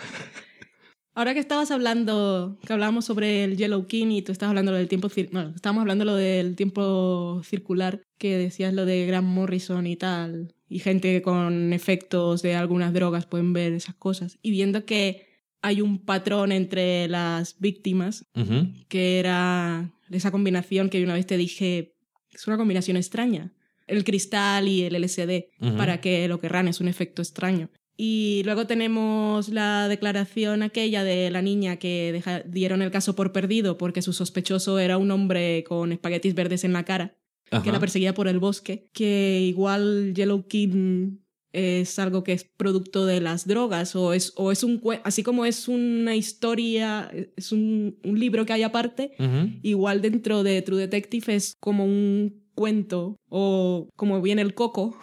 Ahora 1.13 1.33
que 1.33 1.41
estabas 1.41 1.71
hablando, 1.71 2.57
que 2.65 2.71
hablábamos 2.71 3.05
sobre 3.05 3.43
el 3.43 3.57
Yellow 3.57 3.85
King 3.85 4.11
y 4.11 4.21
tú 4.21 4.31
estabas 4.31 4.51
hablando 4.51 4.71
del 4.71 4.87
tiempo, 4.87 5.09
bueno, 5.31 5.51
estábamos 5.53 5.81
hablando 5.81 6.05
lo 6.05 6.15
del 6.15 6.55
tiempo 6.55 7.41
circular, 7.43 8.01
que 8.17 8.37
decías 8.37 8.73
lo 8.73 8.85
de 8.85 9.05
Grant 9.05 9.27
Morrison 9.27 9.87
y 9.87 9.97
tal, 9.97 10.55
y 10.69 10.79
gente 10.79 11.21
con 11.21 11.73
efectos 11.73 12.41
de 12.41 12.55
algunas 12.55 12.93
drogas 12.93 13.25
pueden 13.25 13.51
ver 13.51 13.73
esas 13.73 13.95
cosas, 13.95 14.39
y 14.41 14.51
viendo 14.51 14.85
que 14.85 15.27
hay 15.61 15.81
un 15.81 15.99
patrón 15.99 16.53
entre 16.53 17.09
las 17.09 17.59
víctimas, 17.59 18.25
que 18.87 19.19
era 19.19 19.91
esa 20.09 20.31
combinación 20.31 20.89
que 20.89 21.03
una 21.03 21.13
vez 21.13 21.27
te 21.27 21.35
dije, 21.35 21.93
es 22.33 22.47
una 22.47 22.57
combinación 22.57 22.95
extraña, 22.95 23.51
el 23.85 24.05
cristal 24.05 24.69
y 24.69 24.83
el 24.83 24.95
LSD, 24.95 25.75
para 25.75 25.99
que 25.99 26.29
lo 26.29 26.39
querrán, 26.39 26.69
es 26.69 26.79
un 26.79 26.87
efecto 26.87 27.21
extraño. 27.21 27.69
Y 27.97 28.41
luego 28.45 28.65
tenemos 28.67 29.49
la 29.49 29.87
declaración 29.87 30.63
aquella 30.63 31.03
de 31.03 31.29
la 31.29 31.41
niña 31.41 31.77
que 31.77 32.11
deja- 32.11 32.41
dieron 32.41 32.81
el 32.81 32.89
caso 32.91 33.15
por 33.15 33.31
perdido 33.31 33.77
porque 33.77 34.01
su 34.01 34.13
sospechoso 34.13 34.79
era 34.79 34.97
un 34.97 35.11
hombre 35.11 35.63
con 35.63 35.91
espaguetis 35.91 36.33
verdes 36.33 36.63
en 36.63 36.73
la 36.73 36.83
cara, 36.85 37.17
que 37.63 37.71
la 37.71 37.79
perseguía 37.79 38.13
por 38.13 38.27
el 38.27 38.39
bosque, 38.39 38.89
que 38.93 39.41
igual 39.45 40.13
Yellow 40.15 40.47
King 40.47 41.17
es 41.53 41.99
algo 41.99 42.23
que 42.23 42.31
es 42.31 42.45
producto 42.45 43.05
de 43.05 43.19
las 43.19 43.45
drogas 43.45 43.93
o 43.97 44.13
es, 44.13 44.31
o 44.37 44.53
es 44.53 44.63
un 44.63 44.81
así 45.03 45.21
como 45.21 45.43
es 45.45 45.67
una 45.67 46.15
historia, 46.15 47.11
es 47.35 47.51
un, 47.51 47.99
un 48.05 48.17
libro 48.19 48.45
que 48.45 48.53
hay 48.53 48.63
aparte, 48.63 49.11
igual 49.63 50.01
dentro 50.01 50.43
de 50.43 50.61
True 50.61 50.79
Detective 50.79 51.35
es 51.35 51.55
como 51.59 51.83
un 51.85 52.41
cuento 52.55 53.17
o 53.29 53.89
como 53.97 54.21
viene 54.21 54.41
el 54.41 54.53
coco 54.53 54.97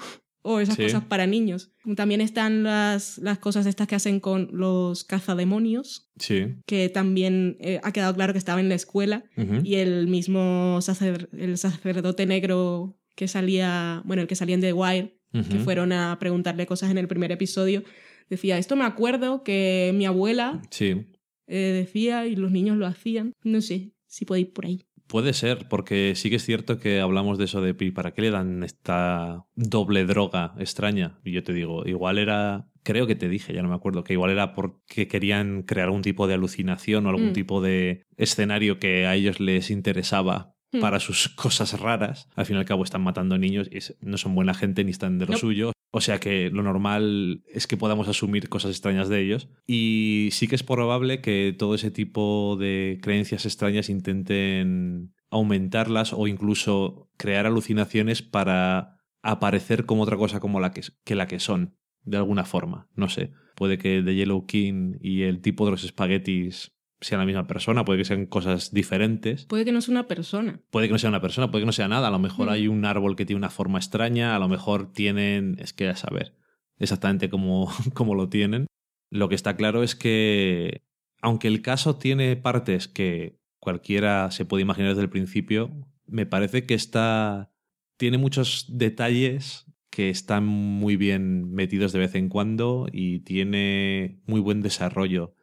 o 0.48 0.60
esas 0.60 0.76
Sí. 0.76 0.82
cosas 0.84 1.04
para 1.04 1.26
niños. 1.26 1.72
También 1.96 2.20
están 2.20 2.62
las, 2.62 3.18
las 3.18 3.38
cosas 3.38 3.66
estas 3.66 3.86
que 3.86 3.94
hacen 3.96 4.18
con 4.20 4.48
los 4.52 5.04
cazademonios, 5.04 6.10
Sí. 6.18 6.56
que 6.66 6.88
también 6.88 7.56
eh, 7.60 7.80
ha 7.82 7.92
quedado 7.92 8.14
claro 8.14 8.32
que 8.32 8.38
estaba 8.38 8.60
en 8.60 8.68
la 8.68 8.74
escuela 8.74 9.24
y 9.62 9.74
el 9.76 10.06
mismo 10.08 10.78
sacer- 10.80 11.28
el 11.32 11.58
sacerdote 11.58 12.26
negro 12.26 12.98
que 13.14 13.28
salía, 13.28 14.02
bueno, 14.04 14.22
el 14.22 14.28
que 14.28 14.34
salía 14.36 14.54
en 14.54 14.60
The 14.60 14.72
Wire, 14.72 15.18
que 15.32 15.58
fueron 15.58 15.92
a 15.92 16.16
preguntarle 16.18 16.66
cosas 16.66 16.90
en 16.90 16.98
el 16.98 17.06
primer 17.08 17.30
episodio, 17.32 17.82
decía, 18.30 18.56
esto 18.58 18.76
me 18.76 18.84
acuerdo 18.84 19.42
que 19.42 19.92
mi 19.94 20.06
abuela 20.06 20.62
Sí. 20.70 21.06
eh, 21.46 21.56
decía 21.84 22.26
y 22.26 22.36
los 22.36 22.50
niños 22.50 22.76
lo 22.76 22.86
hacían. 22.86 23.32
No 23.42 23.60
sé 23.60 23.92
si 24.06 24.24
podéis 24.24 24.48
por 24.48 24.64
ahí. 24.66 24.84
Puede 25.08 25.32
ser, 25.32 25.68
porque 25.70 26.12
sí 26.14 26.28
que 26.28 26.36
es 26.36 26.44
cierto 26.44 26.78
que 26.78 27.00
hablamos 27.00 27.38
de 27.38 27.44
eso 27.46 27.62
de 27.62 27.74
"¿Y 27.80 27.90
¿para 27.92 28.12
qué 28.12 28.20
le 28.22 28.30
dan 28.30 28.62
esta 28.62 29.46
doble 29.54 30.04
droga 30.04 30.52
extraña? 30.58 31.18
Y 31.24 31.32
yo 31.32 31.42
te 31.42 31.54
digo, 31.54 31.86
igual 31.86 32.18
era, 32.18 32.66
creo 32.82 33.06
que 33.06 33.14
te 33.16 33.28
dije, 33.30 33.54
ya 33.54 33.62
no 33.62 33.70
me 33.70 33.74
acuerdo, 33.74 34.04
que 34.04 34.12
igual 34.12 34.30
era 34.30 34.52
porque 34.52 35.08
querían 35.08 35.62
crear 35.62 35.86
algún 35.86 36.02
tipo 36.02 36.26
de 36.26 36.34
alucinación 36.34 37.06
o 37.06 37.08
algún 37.08 37.30
Mm. 37.30 37.32
tipo 37.32 37.62
de 37.62 38.02
escenario 38.18 38.78
que 38.78 39.06
a 39.06 39.14
ellos 39.14 39.40
les 39.40 39.70
interesaba 39.70 40.52
Mm. 40.72 40.80
para 40.80 41.00
sus 41.00 41.28
cosas 41.30 41.78
raras. 41.80 42.28
Al 42.36 42.44
fin 42.44 42.56
y 42.56 42.58
al 42.58 42.64
cabo 42.66 42.84
están 42.84 43.00
matando 43.02 43.38
niños 43.38 43.70
y 43.72 43.78
no 44.06 44.18
son 44.18 44.34
buena 44.34 44.52
gente 44.52 44.84
ni 44.84 44.90
están 44.90 45.18
de 45.18 45.24
lo 45.26 45.32
No. 45.32 45.38
suyo. 45.38 45.72
O 45.90 46.02
sea 46.02 46.20
que 46.20 46.50
lo 46.50 46.62
normal 46.62 47.42
es 47.50 47.66
que 47.66 47.78
podamos 47.78 48.08
asumir 48.08 48.50
cosas 48.50 48.72
extrañas 48.72 49.08
de 49.08 49.22
ellos. 49.22 49.48
Y 49.66 50.28
sí 50.32 50.46
que 50.46 50.54
es 50.56 50.62
probable 50.62 51.22
que 51.22 51.54
todo 51.58 51.74
ese 51.74 51.90
tipo 51.90 52.56
de 52.60 52.98
creencias 53.02 53.46
extrañas 53.46 53.88
intenten 53.88 55.14
aumentarlas 55.30 56.12
o 56.12 56.26
incluso 56.26 57.10
crear 57.16 57.46
alucinaciones 57.46 58.20
para 58.22 58.98
aparecer 59.22 59.86
como 59.86 60.02
otra 60.02 60.16
cosa 60.18 60.40
como 60.40 60.60
la 60.60 60.72
que, 60.72 60.82
que 61.04 61.14
la 61.14 61.26
que 61.26 61.40
son, 61.40 61.76
de 62.02 62.18
alguna 62.18 62.44
forma. 62.44 62.88
No 62.94 63.08
sé. 63.08 63.32
Puede 63.56 63.78
que 63.78 64.02
The 64.04 64.14
Yellow 64.14 64.46
King 64.46 64.98
y 65.00 65.22
el 65.22 65.40
tipo 65.40 65.64
de 65.64 65.70
los 65.72 65.84
espaguetis 65.84 66.72
sean 67.00 67.20
la 67.20 67.26
misma 67.26 67.46
persona, 67.46 67.84
puede 67.84 68.00
que 68.00 68.04
sean 68.04 68.26
cosas 68.26 68.72
diferentes. 68.72 69.44
Puede 69.46 69.64
que 69.64 69.72
no 69.72 69.80
sea 69.80 69.92
una 69.92 70.08
persona. 70.08 70.60
Puede 70.70 70.88
que 70.88 70.92
no 70.92 70.98
sea 70.98 71.10
una 71.10 71.20
persona, 71.20 71.50
puede 71.50 71.62
que 71.62 71.66
no 71.66 71.72
sea 71.72 71.88
nada. 71.88 72.08
A 72.08 72.10
lo 72.10 72.18
mejor 72.18 72.48
Mm. 72.48 72.50
hay 72.50 72.68
un 72.68 72.84
árbol 72.84 73.16
que 73.16 73.24
tiene 73.26 73.38
una 73.38 73.50
forma 73.50 73.78
extraña, 73.78 74.34
a 74.34 74.38
lo 74.38 74.48
mejor 74.48 74.92
tienen, 74.92 75.56
es 75.58 75.72
que 75.72 75.88
a 75.88 75.96
saber 75.96 76.34
exactamente 76.78 77.28
cómo, 77.30 77.68
cómo 77.94 78.14
lo 78.14 78.28
tienen. 78.28 78.66
Lo 79.10 79.28
que 79.28 79.34
está 79.34 79.56
claro 79.56 79.82
es 79.82 79.94
que, 79.94 80.82
aunque 81.22 81.48
el 81.48 81.62
caso 81.62 81.96
tiene 81.96 82.36
partes 82.36 82.88
que 82.88 83.38
cualquiera 83.60 84.30
se 84.30 84.44
puede 84.44 84.62
imaginar 84.62 84.90
desde 84.90 85.02
el 85.02 85.10
principio, 85.10 85.70
me 86.06 86.26
parece 86.26 86.66
que 86.66 86.74
está, 86.74 87.50
tiene 87.96 88.18
muchos 88.18 88.66
detalles 88.68 89.66
que 89.90 90.10
están 90.10 90.46
muy 90.46 90.96
bien 90.96 91.50
metidos 91.52 91.92
de 91.92 91.98
vez 91.98 92.14
en 92.14 92.28
cuando 92.28 92.86
y 92.92 93.20
tiene 93.20 94.20
muy 94.26 94.40
buen 94.40 94.62
desarrollo 94.62 95.34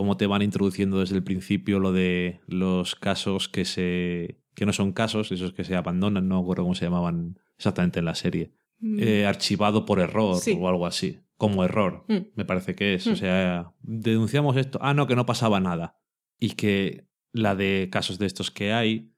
cómo 0.00 0.16
te 0.16 0.26
van 0.26 0.40
introduciendo 0.42 1.00
desde 1.00 1.16
el 1.16 1.22
principio 1.22 1.78
lo 1.78 1.92
de 1.92 2.40
los 2.46 2.94
casos 2.94 3.48
que 3.50 3.64
se 3.66 4.38
que 4.54 4.64
no 4.66 4.72
son 4.72 4.92
casos, 4.92 5.30
esos 5.30 5.52
que 5.52 5.62
se 5.64 5.76
abandonan, 5.76 6.26
no 6.26 6.40
recuerdo 6.40 6.62
cómo 6.64 6.74
se 6.74 6.86
llamaban 6.86 7.38
exactamente 7.56 7.98
en 7.98 8.04
la 8.06 8.14
serie. 8.14 8.50
Mm. 8.78 8.98
Eh, 8.98 9.26
archivado 9.26 9.84
por 9.84 10.00
error 10.00 10.36
Sí. 10.36 10.56
o 10.58 10.68
algo 10.68 10.86
así, 10.86 11.18
como 11.36 11.64
error, 11.64 12.04
Mm. 12.08 12.16
me 12.34 12.44
parece 12.46 12.74
que 12.74 12.94
es. 12.94 13.06
O 13.06 13.12
Mm. 13.12 13.16
sea, 13.16 13.72
denunciamos 13.82 14.56
esto, 14.56 14.78
ah, 14.82 14.94
no, 14.94 15.06
que 15.06 15.16
no 15.16 15.26
pasaba 15.26 15.60
nada. 15.60 15.98
Y 16.38 16.52
que 16.52 17.06
la 17.32 17.54
de 17.54 17.88
casos 17.92 18.18
de 18.18 18.24
estos 18.26 18.50
que 18.50 18.72
hay, 18.72 19.12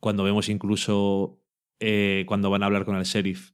cuando 0.00 0.22
vemos 0.22 0.48
incluso 0.50 1.38
eh, 1.80 2.24
cuando 2.28 2.50
van 2.50 2.62
a 2.62 2.66
hablar 2.66 2.84
con 2.84 2.96
el 2.96 3.04
sheriff, 3.04 3.52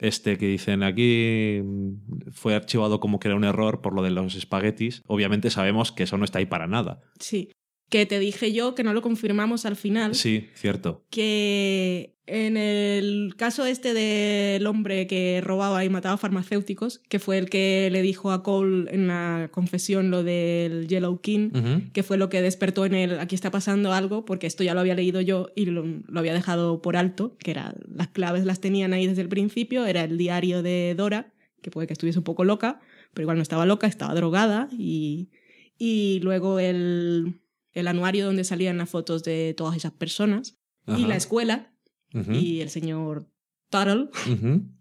este 0.00 0.38
que 0.38 0.46
dicen 0.46 0.82
aquí 0.82 1.60
mm, 1.62 2.30
fue 2.32 2.54
archivado 2.54 3.00
como 3.00 3.20
que 3.20 3.28
era 3.28 3.36
un 3.36 3.44
error 3.44 3.80
por 3.80 3.94
lo 3.94 4.02
de 4.02 4.10
los 4.10 4.34
espaguetis, 4.34 5.02
obviamente 5.06 5.50
sabemos 5.50 5.92
que 5.92 6.04
eso 6.04 6.16
no 6.16 6.24
está 6.24 6.38
ahí 6.38 6.46
para 6.46 6.66
nada. 6.66 7.00
Sí. 7.18 7.50
Que 7.90 8.06
te 8.06 8.18
dije 8.18 8.52
yo 8.52 8.74
que 8.74 8.84
no 8.84 8.94
lo 8.94 9.02
confirmamos 9.02 9.66
al 9.66 9.76
final. 9.76 10.14
Sí, 10.14 10.48
cierto. 10.54 11.04
Que 11.10 12.14
en 12.30 12.56
el 12.56 13.34
caso 13.36 13.66
este 13.66 13.92
del 13.92 14.64
hombre 14.68 15.08
que 15.08 15.40
robaba 15.42 15.84
y 15.84 15.88
mataba 15.88 16.16
farmacéuticos, 16.16 17.00
que 17.08 17.18
fue 17.18 17.38
el 17.38 17.50
que 17.50 17.88
le 17.90 18.02
dijo 18.02 18.30
a 18.30 18.44
Cole 18.44 18.88
en 18.94 19.08
la 19.08 19.48
confesión 19.50 20.12
lo 20.12 20.22
del 20.22 20.86
Yellow 20.86 21.20
King, 21.20 21.50
que 21.92 22.04
fue 22.04 22.16
lo 22.16 22.28
que 22.28 22.40
despertó 22.40 22.86
en 22.86 22.94
él, 22.94 23.18
aquí 23.18 23.34
está 23.34 23.50
pasando 23.50 23.92
algo, 23.92 24.24
porque 24.24 24.46
esto 24.46 24.62
ya 24.62 24.74
lo 24.74 24.80
había 24.80 24.94
leído 24.94 25.20
yo 25.20 25.48
y 25.56 25.66
lo, 25.66 25.84
lo 25.84 26.20
había 26.20 26.32
dejado 26.32 26.80
por 26.80 26.96
alto, 26.96 27.36
que 27.38 27.50
era, 27.50 27.74
las 27.92 28.08
claves 28.08 28.44
las 28.44 28.60
tenían 28.60 28.92
ahí 28.92 29.08
desde 29.08 29.22
el 29.22 29.28
principio, 29.28 29.84
era 29.84 30.04
el 30.04 30.16
diario 30.16 30.62
de 30.62 30.94
Dora, 30.96 31.32
que 31.62 31.72
puede 31.72 31.88
que 31.88 31.94
estuviese 31.94 32.20
un 32.20 32.24
poco 32.24 32.44
loca, 32.44 32.80
pero 33.12 33.24
igual 33.24 33.38
no 33.38 33.42
estaba 33.42 33.66
loca, 33.66 33.88
estaba 33.88 34.14
drogada, 34.14 34.68
y, 34.70 35.30
y 35.78 36.20
luego 36.22 36.60
el, 36.60 37.40
el 37.72 37.88
anuario 37.88 38.26
donde 38.26 38.44
salían 38.44 38.78
las 38.78 38.90
fotos 38.90 39.22
de 39.22 39.54
todas 39.56 39.76
esas 39.76 39.92
personas, 39.92 40.56
y 40.86 41.06
la 41.06 41.16
escuela, 41.16 41.72
y 42.12 42.60
el 42.60 42.70
señor 42.70 43.28
Tuttle, 43.70 44.08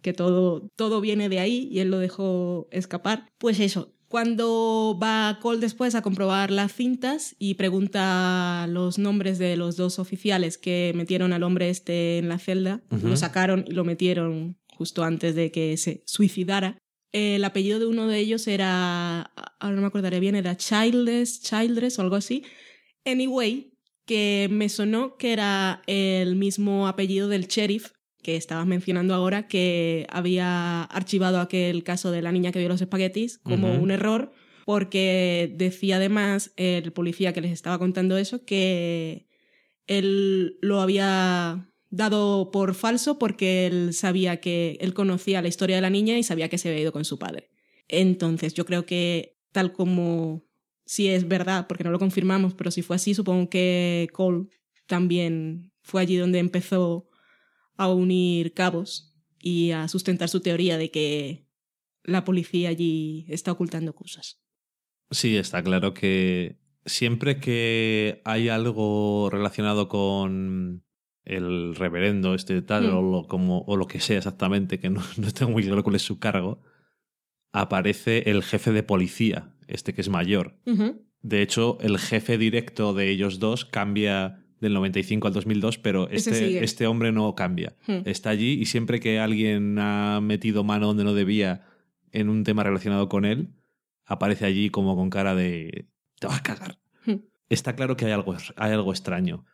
que 0.02 0.14
todo, 0.14 0.68
todo 0.76 1.02
viene 1.02 1.30
de 1.30 1.40
ahí 1.40 1.68
y 1.72 1.80
él 1.80 1.92
lo 1.92 2.00
dejó 2.00 2.68
escapar. 2.72 3.28
Pues 3.38 3.60
eso, 3.60 3.94
cuando 4.08 4.98
va 5.02 5.38
Cole 5.40 5.60
después 5.60 5.94
a 5.94 6.02
comprobar 6.02 6.50
las 6.50 6.74
cintas 6.74 7.36
y 7.38 7.54
pregunta 7.54 8.66
los 8.68 8.98
nombres 8.98 9.38
de 9.38 9.56
los 9.56 9.78
dos 9.78 10.00
oficiales 10.00 10.58
que 10.58 10.92
metieron 10.96 11.32
al 11.32 11.44
hombre 11.44 11.70
este 11.70 12.18
en 12.18 12.28
la 12.28 12.40
celda, 12.40 12.82
lo 12.90 13.16
sacaron 13.16 13.66
y 13.68 13.72
lo 13.74 13.84
metieron 13.84 14.58
justo 14.76 15.04
antes 15.04 15.36
de 15.36 15.52
que 15.52 15.78
se 15.78 16.02
suicidara. 16.08 16.80
El 17.12 17.44
apellido 17.44 17.80
de 17.80 17.86
uno 17.86 18.08
de 18.08 18.18
ellos 18.18 18.48
era, 18.48 19.22
ahora 19.60 19.76
no 19.76 19.82
me 19.82 19.88
acordaré 19.88 20.20
bien, 20.20 20.36
era 20.36 20.58
Childress, 20.58 21.42
Childress 21.42 22.00
o 22.00 22.02
algo 22.02 22.16
así. 22.16 22.44
Anyway, 23.06 23.74
que 24.06 24.48
me 24.52 24.70
sonó 24.70 25.18
que 25.18 25.34
era 25.34 25.82
el 25.88 26.36
mismo 26.36 26.88
apellido 26.88 27.28
del 27.28 27.48
sheriff 27.48 27.92
que 28.22 28.36
estabas 28.36 28.68
mencionando 28.68 29.14
ahora, 29.14 29.48
que 29.48 30.06
había 30.10 30.84
archivado 30.84 31.40
aquel 31.40 31.84
caso 31.84 32.12
de 32.12 32.22
la 32.22 32.32
niña 32.32 32.52
que 32.52 32.60
vio 32.60 32.68
los 32.68 32.82
espaguetis 32.82 33.38
como 33.38 33.74
un 33.74 33.92
error, 33.92 34.34
porque 34.66 35.54
decía 35.56 35.96
además 35.96 36.52
el 36.58 36.92
policía 36.92 37.34
que 37.34 37.42
les 37.42 37.52
estaba 37.52 37.80
contando 37.80 38.18
eso 38.18 38.46
que 38.46 39.28
él 39.88 40.58
lo 40.62 40.82
había 40.82 41.70
dado 41.90 42.52
por 42.52 42.76
falso 42.76 43.18
porque 43.18 43.66
él 43.66 43.94
sabía 43.94 44.40
que 44.40 44.78
él 44.82 44.94
conocía 44.94 45.42
la 45.42 45.48
historia 45.48 45.78
de 45.78 45.82
la 45.82 45.90
niña 45.90 46.18
y 46.18 46.24
sabía 46.24 46.50
que 46.50 46.58
se 46.58 46.70
había 46.70 46.82
ido 46.82 46.92
con 46.92 47.06
su 47.06 47.18
padre. 47.18 47.50
Entonces 47.88 48.54
yo 48.54 48.66
creo 48.66 48.86
que 48.86 49.38
tal 49.52 49.74
como 49.74 50.44
si 50.90 51.08
es 51.08 51.28
verdad, 51.28 51.68
porque 51.68 51.84
no 51.84 51.92
lo 51.92 52.00
confirmamos, 52.00 52.56
pero 52.56 52.72
si 52.72 52.82
fue 52.82 52.96
así, 52.96 53.14
supongo 53.14 53.48
que 53.48 54.08
Cole 54.12 54.48
también 54.88 55.72
fue 55.84 56.02
allí 56.02 56.16
donde 56.16 56.40
empezó 56.40 57.08
a 57.78 57.90
unir 57.90 58.56
cabos 58.56 59.14
y 59.38 59.70
a 59.70 59.88
sustentar 59.88 60.30
su 60.30 60.40
teoría 60.40 60.80
de 60.80 60.90
que 60.90 61.46
la 62.04 62.24
policía 62.26 62.70
allí 62.70 63.28
está 63.30 63.52
ocultando 63.52 63.94
cosas. 63.94 64.42
Sí, 65.12 65.38
está 65.38 65.62
claro 65.62 65.94
que 65.94 66.58
siempre 66.88 67.40
que 67.40 68.24
hay 68.26 68.50
algo 68.50 69.30
relacionado 69.32 69.90
con 69.90 70.84
el 71.24 71.76
reverendo 71.76 72.34
este 72.34 72.64
tal 72.64 72.92
Mm. 72.92 72.98
o, 72.98 73.02
lo, 73.04 73.28
como, 73.28 73.60
o 73.68 73.78
lo 73.78 73.86
que 73.86 74.00
sea 74.00 74.18
exactamente, 74.18 74.80
que 74.80 74.90
no, 74.90 75.02
no 75.20 75.32
tengo 75.32 75.52
muy 75.52 75.64
claro 75.64 75.84
cuál 75.84 75.98
es 75.98 76.02
su 76.02 76.18
cargo, 76.18 76.64
aparece 77.52 78.32
el 78.32 78.42
jefe 78.42 78.72
de 78.72 78.82
policía, 78.82 79.56
este 79.70 79.94
que 79.94 80.02
es 80.02 80.10
mayor. 80.10 80.56
De 81.22 81.42
hecho, 81.42 81.78
el 81.82 81.98
jefe 81.98 82.38
directo 82.38 82.94
de 82.94 83.10
ellos 83.10 83.40
dos 83.40 83.66
cambia 83.66 84.46
del 84.62 84.74
95 84.74 85.28
al 85.28 85.34
2002, 85.34 85.78
pero 85.78 86.10
este, 86.10 86.64
este 86.64 86.88
hombre 86.88 87.12
no 87.12 87.34
cambia. 87.36 87.76
Hmm. 87.88 88.00
Está 88.06 88.30
allí 88.30 88.54
y 88.60 88.66
siempre 88.66 89.00
que 89.00 89.20
alguien 89.20 89.78
ha 89.80 90.20
metido 90.22 90.64
mano 90.64 90.88
donde 90.88 91.04
no 91.04 91.14
debía 91.14 91.66
en 92.12 92.30
un 92.30 92.44
tema 92.44 92.64
relacionado 92.64 93.08
con 93.10 93.26
él, 93.26 93.50
aparece 94.06 94.46
allí 94.46 94.70
como 94.70 94.96
con 94.96 95.10
cara 95.10 95.36
de 95.36 95.88
te 96.20 96.28
vas 96.28 96.40
a 96.40 96.44
cagar. 96.44 96.80
Hmm. 97.06 97.18
Está 97.50 97.76
claro 97.76 97.96
que 97.96 98.06
hay 98.06 98.12
algo, 98.12 98.36
hay 98.56 98.72
algo 98.72 98.92
extraño. 98.92 99.46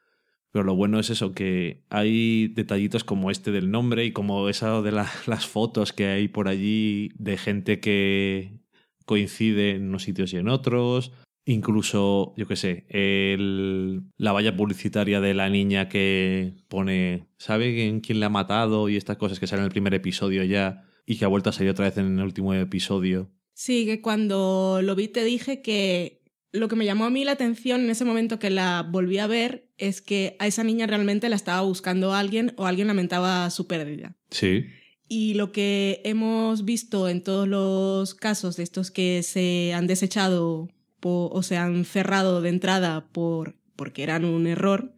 Pero 0.52 0.64
lo 0.64 0.76
bueno 0.76 1.00
es 1.00 1.10
eso, 1.10 1.34
que 1.34 1.84
hay 1.90 2.48
detallitos 2.48 3.04
como 3.04 3.30
este 3.30 3.52
del 3.52 3.70
nombre 3.72 4.06
y 4.06 4.12
como 4.14 4.48
esa 4.50 4.82
de 4.82 4.92
la- 4.92 5.12
las 5.28 5.46
fotos 5.48 5.94
que 5.94 6.08
hay 6.08 6.28
por 6.30 6.48
allí 6.48 7.10
de 7.18 7.38
gente 7.38 7.80
que 7.80 8.54
coincide 9.06 9.72
en 9.72 9.90
unos 9.90 10.04
sitios 10.04 10.34
y 10.34 10.38
en 10.38 10.50
otros. 10.50 11.12
Incluso, 11.46 12.34
yo 12.38 12.48
qué 12.48 12.56
sé, 12.56 12.86
el, 12.90 14.02
la 14.18 14.32
valla 14.32 14.56
publicitaria 14.58 15.22
de 15.22 15.36
la 15.36 15.50
niña 15.50 15.90
que 15.90 16.54
pone, 16.68 17.28
¿sabe 17.38 17.76
quién, 17.76 18.02
quién 18.02 18.20
la 18.20 18.26
ha 18.26 18.30
matado? 18.30 18.90
Y 18.90 18.98
estas 18.98 19.18
cosas 19.18 19.40
que 19.40 19.46
salen 19.46 19.62
en 19.62 19.68
el 19.68 19.72
primer 19.72 19.94
episodio 19.94 20.44
ya 20.44 20.86
y 21.06 21.18
que 21.18 21.26
ha 21.26 21.28
vuelto 21.28 21.52
a 21.52 21.54
salir 21.54 21.70
otra 21.70 21.86
vez 21.86 21.98
en 21.98 22.18
el 22.18 22.26
último 22.26 22.54
episodio. 22.56 23.30
Sí, 23.54 23.86
que 23.86 24.02
cuando 24.02 24.80
lo 24.82 24.96
vi 24.96 25.08
te 25.08 25.24
dije 25.24 25.62
que 25.62 26.24
lo 26.52 26.68
que 26.68 26.76
me 26.76 26.86
llamó 26.86 27.06
a 27.06 27.10
mí 27.10 27.24
la 27.24 27.34
atención 27.34 27.82
en 27.82 27.90
ese 27.90 28.06
momento 28.06 28.40
que 28.40 28.50
la 28.50 28.88
volví 28.90 29.18
a 29.20 29.28
ver 29.28 29.70
es 29.78 30.02
que 30.02 30.36
a 30.40 30.48
esa 30.48 30.64
niña 30.64 30.88
realmente 30.88 31.30
la 31.30 31.36
estaba 31.36 31.62
buscando 31.62 32.14
alguien 32.14 32.54
o 32.58 32.66
alguien 32.66 32.88
lamentaba 32.88 33.50
su 33.50 33.68
pérdida. 33.68 34.16
Sí. 34.30 34.66
Y 35.08 35.36
lo 35.36 35.52
que 35.52 36.02
hemos 36.04 36.66
visto 36.66 37.08
en 37.10 37.22
todos 37.24 37.48
los 37.48 38.16
casos 38.16 38.56
de 38.58 38.64
estos 38.64 38.90
que 38.92 39.22
se 39.24 39.72
han 39.74 39.86
desechado 39.88 40.68
po- 41.00 41.30
o 41.32 41.44
se 41.44 41.58
han 41.58 41.86
cerrado 41.86 42.42
de 42.42 42.50
entrada 42.50 43.08
por, 43.12 43.56
porque 43.76 44.04
eran 44.04 44.26
un 44.26 44.48
error, 44.48 44.94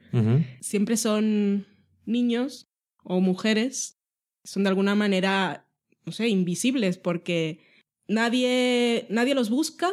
siempre 0.61 0.95
son 0.97 1.67
niños 2.05 2.67
o 3.03 3.19
mujeres, 3.19 3.97
son 4.45 4.63
de 4.63 4.69
alguna 4.69 4.95
manera, 4.95 5.67
no 6.05 6.11
sé, 6.13 6.29
invisibles 6.29 6.97
porque 6.97 7.59
nadie, 8.07 9.05
nadie 9.09 9.35
los 9.35 9.49
busca 9.49 9.91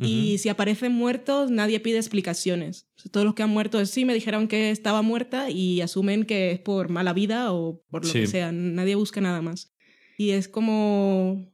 y 0.00 0.38
si 0.38 0.48
aparecen 0.48 0.92
muertos 0.92 1.50
nadie 1.50 1.80
pide 1.80 1.98
explicaciones. 1.98 2.88
O 2.96 3.00
sea, 3.02 3.12
todos 3.12 3.24
los 3.26 3.34
que 3.34 3.42
han 3.42 3.50
muerto 3.50 3.84
sí 3.86 4.04
me 4.04 4.14
dijeron 4.14 4.48
que 4.48 4.70
estaba 4.70 5.02
muerta 5.02 5.50
y 5.50 5.80
asumen 5.80 6.24
que 6.24 6.52
es 6.52 6.58
por 6.60 6.88
mala 6.88 7.12
vida 7.12 7.52
o 7.52 7.82
por 7.90 8.04
lo 8.04 8.10
Sí. 8.10 8.20
que 8.20 8.26
sea, 8.26 8.52
nadie 8.52 8.94
busca 8.94 9.20
nada 9.20 9.42
más. 9.42 9.72
Y 10.18 10.30
es 10.30 10.48
como... 10.48 11.52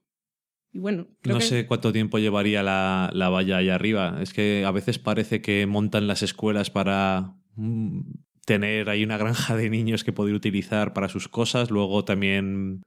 Y 0.72 0.78
bueno, 0.78 1.08
creo 1.22 1.34
No 1.36 1.40
que... 1.40 1.46
sé 1.46 1.66
cuánto 1.66 1.92
tiempo 1.92 2.18
llevaría 2.18 2.62
la, 2.62 3.10
la 3.14 3.28
valla 3.28 3.56
allá 3.58 3.74
arriba. 3.74 4.18
Es 4.20 4.32
que 4.32 4.64
a 4.66 4.70
veces 4.70 4.98
parece 4.98 5.40
que 5.40 5.66
montan 5.66 6.06
las 6.06 6.22
escuelas 6.22 6.70
para 6.70 7.34
mm, 7.54 8.00
tener 8.44 8.88
ahí 8.90 9.02
una 9.04 9.16
granja 9.18 9.56
de 9.56 9.70
niños 9.70 10.04
que 10.04 10.12
poder 10.12 10.34
utilizar 10.34 10.92
para 10.92 11.08
sus 11.08 11.28
cosas. 11.28 11.70
Luego 11.70 12.04
también 12.04 12.82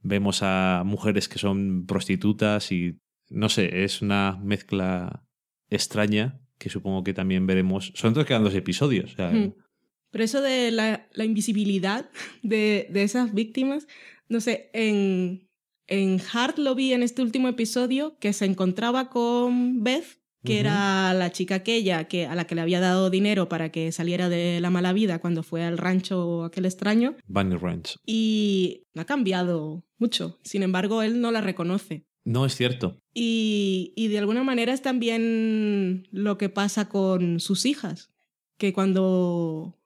vemos 0.00 0.40
a 0.42 0.82
mujeres 0.84 1.28
que 1.28 1.38
son 1.38 1.84
prostitutas 1.86 2.70
y 2.72 2.98
no 3.32 3.48
sé, 3.48 3.84
es 3.84 4.02
una 4.02 4.38
mezcla 4.42 5.24
extraña 5.70 6.40
que 6.58 6.70
supongo 6.70 7.02
que 7.02 7.14
también 7.14 7.46
veremos. 7.46 7.92
Son 7.94 8.14
dos 8.14 8.24
quedan 8.24 8.44
dos 8.44 8.54
episodios. 8.54 9.12
o 9.12 9.16
sea. 9.16 9.32
Pero 10.10 10.24
eso 10.24 10.40
de 10.40 10.70
la, 10.70 11.08
la 11.12 11.24
invisibilidad 11.24 12.10
de, 12.42 12.86
de 12.90 13.02
esas 13.02 13.34
víctimas, 13.34 13.88
no 14.28 14.40
sé, 14.40 14.70
en, 14.72 15.48
en 15.86 16.20
Hart 16.32 16.58
lo 16.58 16.74
vi 16.74 16.92
en 16.92 17.02
este 17.02 17.22
último 17.22 17.48
episodio 17.48 18.16
que 18.18 18.32
se 18.32 18.44
encontraba 18.44 19.08
con 19.08 19.82
Beth, 19.82 20.20
que 20.44 20.58
era 20.58 21.14
la 21.14 21.30
chica 21.30 21.56
aquella 21.56 22.04
que, 22.08 22.26
a 22.26 22.34
la 22.34 22.46
que 22.46 22.56
le 22.56 22.62
había 22.62 22.80
dado 22.80 23.10
dinero 23.10 23.48
para 23.48 23.70
que 23.70 23.92
saliera 23.92 24.28
de 24.28 24.60
la 24.60 24.70
mala 24.70 24.92
vida 24.92 25.20
cuando 25.20 25.44
fue 25.44 25.62
al 25.62 25.78
rancho 25.78 26.44
aquel 26.44 26.64
extraño, 26.64 27.16
Bunny 27.28 27.56
Ranch. 27.56 27.96
y 28.04 28.84
ha 28.96 29.04
cambiado 29.04 29.86
mucho. 29.98 30.40
Sin 30.42 30.64
embargo, 30.64 31.02
él 31.02 31.20
no 31.20 31.30
la 31.30 31.40
reconoce. 31.40 32.06
No 32.24 32.46
es 32.46 32.54
cierto. 32.56 32.98
Y, 33.14 33.92
y 33.96 34.08
de 34.08 34.18
alguna 34.18 34.44
manera 34.44 34.72
es 34.72 34.82
también 34.82 36.08
lo 36.12 36.38
que 36.38 36.48
pasa 36.48 36.88
con 36.88 37.40
sus 37.40 37.66
hijas, 37.66 38.10
que 38.58 38.72
cuando, 38.72 39.76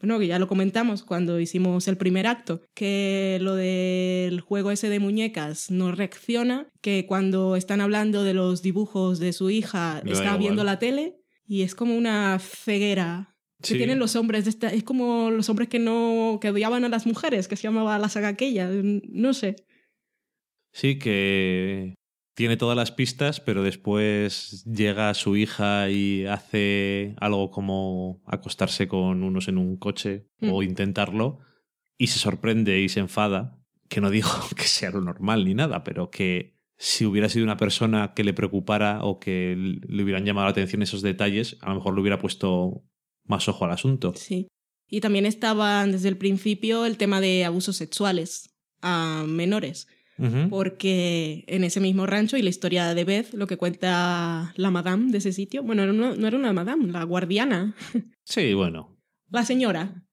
bueno, 0.00 0.18
que 0.18 0.26
ya 0.26 0.38
lo 0.38 0.48
comentamos 0.48 1.02
cuando 1.02 1.38
hicimos 1.38 1.86
el 1.88 1.98
primer 1.98 2.26
acto, 2.26 2.62
que 2.74 3.38
lo 3.42 3.54
del 3.54 4.40
juego 4.40 4.70
ese 4.70 4.88
de 4.88 5.00
muñecas 5.00 5.70
no 5.70 5.92
reacciona, 5.92 6.68
que 6.80 7.06
cuando 7.06 7.56
están 7.56 7.80
hablando 7.80 8.24
de 8.24 8.34
los 8.34 8.62
dibujos 8.62 9.18
de 9.18 9.32
su 9.32 9.50
hija 9.50 10.02
está 10.06 10.36
viendo 10.36 10.64
la 10.64 10.78
tele 10.78 11.18
y 11.46 11.62
es 11.62 11.74
como 11.74 11.96
una 11.96 12.38
ceguera. 12.38 13.28
Que 13.60 13.76
tienen 13.76 14.00
los 14.00 14.16
hombres 14.16 14.42
de 14.42 14.50
esta, 14.50 14.68
es 14.72 14.82
como 14.82 15.30
los 15.30 15.48
hombres 15.48 15.68
que 15.68 15.78
no 15.78 16.38
que 16.40 16.50
odiaban 16.50 16.84
a 16.84 16.88
las 16.88 17.06
mujeres, 17.06 17.46
que 17.46 17.54
se 17.54 17.62
llamaba 17.62 17.96
la 17.96 18.08
saga 18.08 18.26
aquella, 18.26 18.68
no 18.72 19.34
sé. 19.34 19.54
Sí, 20.72 20.98
que 20.98 21.94
tiene 22.34 22.56
todas 22.56 22.76
las 22.76 22.90
pistas, 22.92 23.40
pero 23.40 23.62
después 23.62 24.64
llega 24.64 25.12
su 25.14 25.36
hija 25.36 25.90
y 25.90 26.24
hace 26.26 27.14
algo 27.20 27.50
como 27.50 28.22
acostarse 28.26 28.88
con 28.88 29.22
unos 29.22 29.48
en 29.48 29.58
un 29.58 29.76
coche 29.76 30.26
o 30.40 30.60
Mm. 30.60 30.64
intentarlo 30.64 31.40
y 31.98 32.06
se 32.06 32.18
sorprende 32.18 32.80
y 32.80 32.88
se 32.88 33.00
enfada. 33.00 33.58
Que 33.88 34.00
no 34.00 34.08
digo 34.08 34.28
que 34.56 34.64
sea 34.64 34.90
lo 34.90 35.02
normal 35.02 35.44
ni 35.44 35.54
nada, 35.54 35.84
pero 35.84 36.10
que 36.10 36.56
si 36.78 37.04
hubiera 37.04 37.28
sido 37.28 37.44
una 37.44 37.58
persona 37.58 38.14
que 38.16 38.24
le 38.24 38.32
preocupara 38.32 39.04
o 39.04 39.20
que 39.20 39.54
le 39.56 40.02
hubieran 40.02 40.24
llamado 40.24 40.46
la 40.46 40.52
atención 40.52 40.82
esos 40.82 41.02
detalles, 41.02 41.58
a 41.60 41.68
lo 41.68 41.76
mejor 41.76 41.94
le 41.94 42.00
hubiera 42.00 42.18
puesto 42.18 42.82
más 43.24 43.46
ojo 43.48 43.66
al 43.66 43.72
asunto. 43.72 44.14
Sí. 44.16 44.48
Y 44.88 45.00
también 45.00 45.26
estaba 45.26 45.86
desde 45.86 46.08
el 46.08 46.16
principio 46.16 46.86
el 46.86 46.96
tema 46.96 47.20
de 47.20 47.44
abusos 47.44 47.76
sexuales 47.76 48.54
a 48.80 49.24
menores. 49.28 49.86
Porque 50.50 51.44
en 51.48 51.64
ese 51.64 51.80
mismo 51.80 52.06
rancho 52.06 52.36
y 52.36 52.42
la 52.42 52.50
historia 52.50 52.94
de 52.94 53.04
Beth, 53.04 53.32
lo 53.34 53.46
que 53.46 53.56
cuenta 53.56 54.52
la 54.56 54.70
madame 54.70 55.10
de 55.10 55.18
ese 55.18 55.32
sitio, 55.32 55.62
bueno, 55.62 55.86
no, 55.92 56.14
no 56.14 56.26
era 56.26 56.36
una 56.36 56.52
madame, 56.52 56.92
la 56.92 57.02
guardiana, 57.04 57.74
Sí, 58.24 58.54
bueno. 58.54 58.96
la 59.30 59.44
señora, 59.44 60.04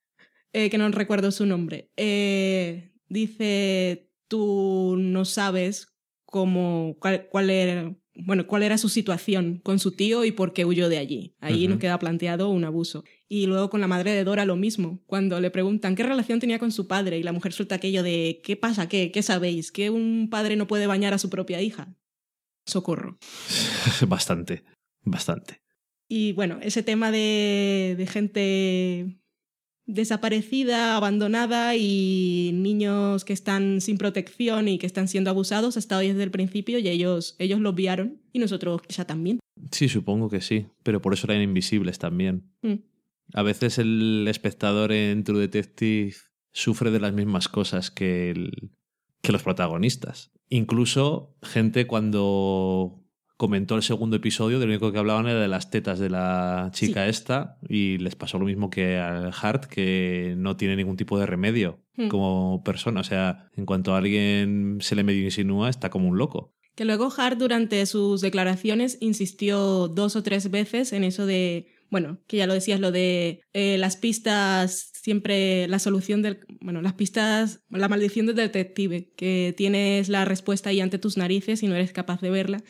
eh, 0.53 0.69
que 0.69 0.77
no 0.77 0.89
recuerdo 0.89 1.31
su 1.31 1.45
nombre, 1.45 1.91
eh, 1.95 2.91
dice, 3.07 4.09
tú 4.27 4.95
no 4.97 5.25
sabes 5.25 5.95
cómo, 6.25 6.95
cuál, 6.99 7.27
cuál 7.29 7.49
era, 7.49 7.95
bueno, 8.25 8.47
cuál 8.47 8.63
era 8.63 8.77
su 8.77 8.89
situación 8.89 9.59
con 9.63 9.79
su 9.79 9.91
tío 9.91 10.25
y 10.25 10.31
por 10.31 10.53
qué 10.53 10.65
huyó 10.65 10.89
de 10.89 10.97
allí. 10.97 11.35
Ahí 11.39 11.63
Ujú. 11.63 11.71
nos 11.71 11.79
queda 11.79 11.99
planteado 11.99 12.49
un 12.49 12.63
abuso. 12.63 13.03
Y 13.27 13.45
luego 13.45 13.69
con 13.69 13.81
la 13.81 13.87
madre 13.87 14.11
de 14.13 14.23
Dora 14.23 14.45
lo 14.45 14.55
mismo, 14.55 15.01
cuando 15.05 15.39
le 15.39 15.51
preguntan 15.51 15.95
qué 15.95 16.03
relación 16.03 16.39
tenía 16.39 16.59
con 16.59 16.71
su 16.71 16.87
padre 16.87 17.17
y 17.17 17.23
la 17.23 17.31
mujer 17.33 17.53
suelta 17.53 17.75
aquello 17.75 18.03
de 18.03 18.41
¿qué 18.43 18.55
pasa? 18.55 18.89
¿Qué, 18.89 19.11
qué 19.11 19.21
sabéis? 19.23 19.71
¿Que 19.71 19.89
un 19.89 20.29
padre 20.29 20.55
no 20.55 20.67
puede 20.67 20.87
bañar 20.87 21.13
a 21.13 21.19
su 21.19 21.29
propia 21.29 21.61
hija? 21.61 21.95
Socorro. 22.65 23.17
bastante, 24.07 24.63
bastante. 25.03 25.61
Y 26.07 26.33
bueno, 26.33 26.59
ese 26.61 26.81
tema 26.83 27.11
de, 27.11 27.95
de 27.97 28.07
gente 28.07 29.19
desaparecida, 29.93 30.95
abandonada 30.95 31.75
y 31.75 32.51
niños 32.53 33.25
que 33.25 33.33
están 33.33 33.81
sin 33.81 33.97
protección 33.97 34.67
y 34.67 34.77
que 34.77 34.85
están 34.85 35.07
siendo 35.07 35.29
abusados 35.31 35.75
ha 35.75 35.79
estado 35.79 36.01
desde 36.01 36.23
el 36.23 36.31
principio 36.31 36.79
y 36.79 36.87
ellos, 36.87 37.35
ellos 37.39 37.59
lo 37.59 37.69
obviaron 37.71 38.21
y 38.31 38.39
nosotros 38.39 38.81
quizá 38.83 39.05
también. 39.05 39.39
Sí, 39.71 39.89
supongo 39.89 40.29
que 40.29 40.41
sí, 40.41 40.67
pero 40.83 41.01
por 41.01 41.13
eso 41.13 41.27
eran 41.27 41.41
invisibles 41.41 41.99
también. 41.99 42.43
Mm. 42.61 42.75
A 43.33 43.43
veces 43.43 43.77
el 43.77 44.25
espectador 44.29 44.91
en 44.91 45.23
True 45.23 45.39
Detective 45.41 46.13
sufre 46.51 46.91
de 46.91 46.99
las 46.99 47.13
mismas 47.13 47.47
cosas 47.47 47.91
que, 47.91 48.31
el- 48.31 48.71
que 49.21 49.31
los 49.31 49.43
protagonistas. 49.43 50.31
Incluso 50.49 51.35
gente 51.43 51.85
cuando 51.87 52.98
comentó 53.39 53.77
el 53.77 53.83
segundo 53.83 54.17
episodio, 54.17 54.59
de 54.59 54.65
lo 54.65 54.73
único 54.73 54.91
que 54.91 54.99
hablaban 54.99 55.25
era 55.25 55.39
de 55.39 55.47
las 55.47 55.69
tetas 55.69 55.97
de 55.97 56.09
la 56.09 56.71
chica 56.73 57.07
esta 57.07 57.57
y 57.69 57.97
les 57.99 58.15
pasó 58.15 58.37
lo 58.37 58.43
mismo 58.43 58.69
que 58.69 58.97
al 58.97 59.31
Hart, 59.41 59.63
que 59.63 60.33
no 60.37 60.57
tiene 60.57 60.75
ningún 60.75 60.97
tipo 60.97 61.17
de 61.17 61.25
remedio 61.25 61.79
Mm. 61.99 62.07
como 62.07 62.63
persona. 62.63 63.01
O 63.01 63.03
sea, 63.03 63.49
en 63.55 63.65
cuanto 63.65 63.93
a 63.93 63.97
alguien 63.97 64.77
se 64.81 64.95
le 64.95 65.03
medio 65.03 65.23
insinúa, 65.23 65.69
está 65.69 65.89
como 65.89 66.07
un 66.07 66.17
loco. 66.17 66.53
Que 66.75 66.85
luego 66.85 67.09
Hart 67.15 67.37
durante 67.37 67.85
sus 67.85 68.21
declaraciones 68.21 68.97
insistió 69.01 69.89
dos 69.89 70.15
o 70.15 70.23
tres 70.23 70.49
veces 70.49 70.93
en 70.93 71.03
eso 71.03 71.25
de, 71.25 71.67
bueno, 71.89 72.19
que 72.27 72.37
ya 72.37 72.47
lo 72.47 72.53
decías, 72.53 72.79
lo 72.79 72.91
de 72.91 73.41
eh, 73.53 73.77
las 73.77 73.97
pistas, 73.97 74.91
siempre 74.93 75.67
la 75.67 75.79
solución 75.79 76.21
del, 76.21 76.39
bueno, 76.61 76.81
las 76.81 76.93
pistas, 76.93 77.63
la 77.69 77.89
maldición 77.89 78.27
del 78.27 78.37
detective, 78.37 79.11
que 79.17 79.53
tienes 79.57 80.07
la 80.07 80.23
respuesta 80.23 80.69
ahí 80.69 80.79
ante 80.79 80.99
tus 80.99 81.17
narices 81.17 81.63
y 81.63 81.67
no 81.67 81.75
eres 81.75 81.91
capaz 81.91 82.21
de 82.21 82.29
verla. 82.29 82.63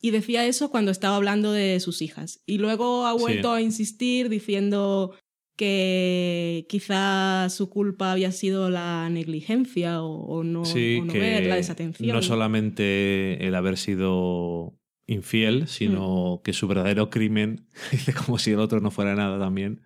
Y 0.00 0.10
decía 0.12 0.46
eso 0.46 0.70
cuando 0.70 0.90
estaba 0.90 1.16
hablando 1.16 1.52
de 1.52 1.78
sus 1.80 2.00
hijas. 2.02 2.40
Y 2.46 2.58
luego 2.58 3.06
ha 3.06 3.12
Sí. 3.14 3.20
vuelto 3.20 3.52
a 3.52 3.60
insistir 3.60 4.28
diciendo 4.28 5.14
que 5.56 6.64
quizá 6.70 7.48
su 7.50 7.68
culpa 7.68 8.12
había 8.12 8.32
sido 8.32 8.70
la 8.70 9.08
negligencia 9.10 10.02
o, 10.02 10.10
o 10.24 10.42
no, 10.42 10.64
sí, 10.64 10.98
o 11.00 11.04
no 11.04 11.12
que 11.12 11.18
ver, 11.18 11.46
la 11.46 11.56
desatención. 11.56 12.14
no 12.16 12.22
solamente 12.22 13.46
el 13.46 13.54
haber 13.54 13.76
sido 13.76 14.74
infiel, 15.06 15.68
sino 15.68 16.36
Mm. 16.36 16.42
que 16.44 16.52
su 16.54 16.66
verdadero 16.66 17.10
crimen, 17.10 17.66
dice 17.92 18.14
como 18.14 18.38
si 18.38 18.52
el 18.52 18.58
otro 18.60 18.80
no 18.80 18.90
fuera 18.90 19.14
nada 19.14 19.38
también, 19.38 19.82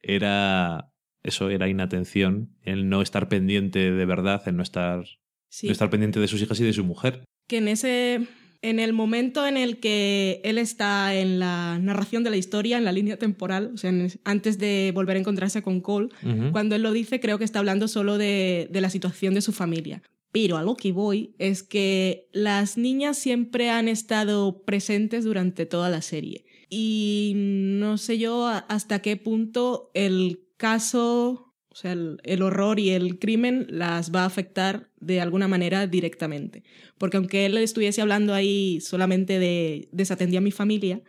era 0.00 0.90
eso, 1.22 1.50
era 1.50 1.68
inatención, 1.68 2.56
el 2.62 2.88
no 2.88 3.02
estar 3.02 3.28
pendiente 3.28 3.90
de 3.92 4.06
verdad, 4.06 4.42
el 4.46 4.56
no 4.56 4.62
estar, 4.62 5.04
Sí. 5.50 5.66
no 5.66 5.72
estar 5.72 5.90
pendiente 5.90 6.20
de 6.20 6.28
sus 6.28 6.40
hijas 6.42 6.58
y 6.60 6.64
de 6.64 6.72
su 6.72 6.84
mujer. 6.84 7.24
que 7.48 7.58
en 7.58 7.68
ese 7.68 8.26
en 8.62 8.78
el 8.78 8.92
momento 8.92 9.46
en 9.46 9.56
el 9.56 9.78
que 9.80 10.40
él 10.44 10.56
está 10.56 11.14
en 11.14 11.40
la 11.40 11.78
narración 11.80 12.22
de 12.22 12.30
la 12.30 12.36
historia, 12.36 12.78
en 12.78 12.84
la 12.84 12.92
línea 12.92 13.18
temporal, 13.18 13.72
o 13.74 13.76
sea, 13.76 13.92
antes 14.24 14.58
de 14.58 14.92
volver 14.94 15.16
a 15.16 15.20
encontrarse 15.20 15.62
con 15.62 15.80
Cole, 15.80 16.10
cuando 16.52 16.76
él 16.76 16.82
lo 16.82 16.92
dice, 16.92 17.18
creo 17.18 17.38
que 17.38 17.44
está 17.44 17.58
hablando 17.58 17.88
solo 17.88 18.18
de, 18.18 18.68
de 18.70 18.80
la 18.80 18.88
situación 18.88 19.34
de 19.34 19.42
su 19.42 19.52
familia. 19.52 20.02
Pero 20.30 20.56
a 20.56 20.62
lo 20.62 20.76
que 20.76 20.92
voy 20.92 21.34
es 21.38 21.62
que 21.62 22.28
las 22.32 22.78
niñas 22.78 23.18
siempre 23.18 23.68
han 23.68 23.88
estado 23.88 24.62
presentes 24.62 25.24
durante 25.24 25.66
toda 25.66 25.90
la 25.90 26.00
serie. 26.00 26.46
Y 26.70 27.32
no 27.36 27.98
sé 27.98 28.16
yo 28.16 28.46
hasta 28.46 29.02
qué 29.02 29.16
punto 29.16 29.90
el 29.92 30.40
caso, 30.56 31.52
o 31.68 31.74
sea, 31.74 31.92
el, 31.92 32.20
el 32.22 32.40
horror 32.40 32.78
y 32.78 32.90
el 32.90 33.18
crimen 33.18 33.66
las 33.68 34.14
va 34.14 34.22
a 34.22 34.26
afectar 34.26 34.91
de 35.02 35.20
alguna 35.20 35.48
manera 35.48 35.86
directamente. 35.86 36.62
Porque 36.96 37.18
aunque 37.18 37.44
él 37.46 37.58
estuviese 37.58 38.00
hablando 38.00 38.32
ahí 38.32 38.80
solamente 38.80 39.38
de 39.38 39.88
desatendía 39.92 40.38
a 40.38 40.42
mi 40.42 40.52
familia, 40.52 41.02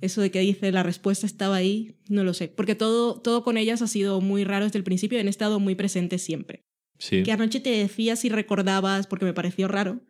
eso 0.00 0.20
de 0.20 0.30
que 0.30 0.38
dice 0.38 0.70
la 0.70 0.84
respuesta 0.84 1.26
estaba 1.26 1.56
ahí, 1.56 1.96
no 2.08 2.22
lo 2.22 2.32
sé. 2.32 2.46
Porque 2.46 2.76
todo, 2.76 3.20
todo 3.20 3.42
con 3.42 3.56
ellas 3.56 3.82
ha 3.82 3.88
sido 3.88 4.20
muy 4.20 4.44
raro 4.44 4.66
desde 4.66 4.78
el 4.78 4.84
principio 4.84 5.18
y 5.18 5.20
han 5.20 5.26
estado 5.28 5.58
muy 5.58 5.74
presentes 5.74 6.22
siempre. 6.22 6.64
Sí. 6.98 7.24
Que 7.24 7.32
anoche 7.32 7.58
te 7.58 7.70
decía 7.70 8.14
si 8.14 8.28
recordabas, 8.28 9.08
porque 9.08 9.24
me 9.24 9.34
pareció 9.34 9.66
raro, 9.66 10.00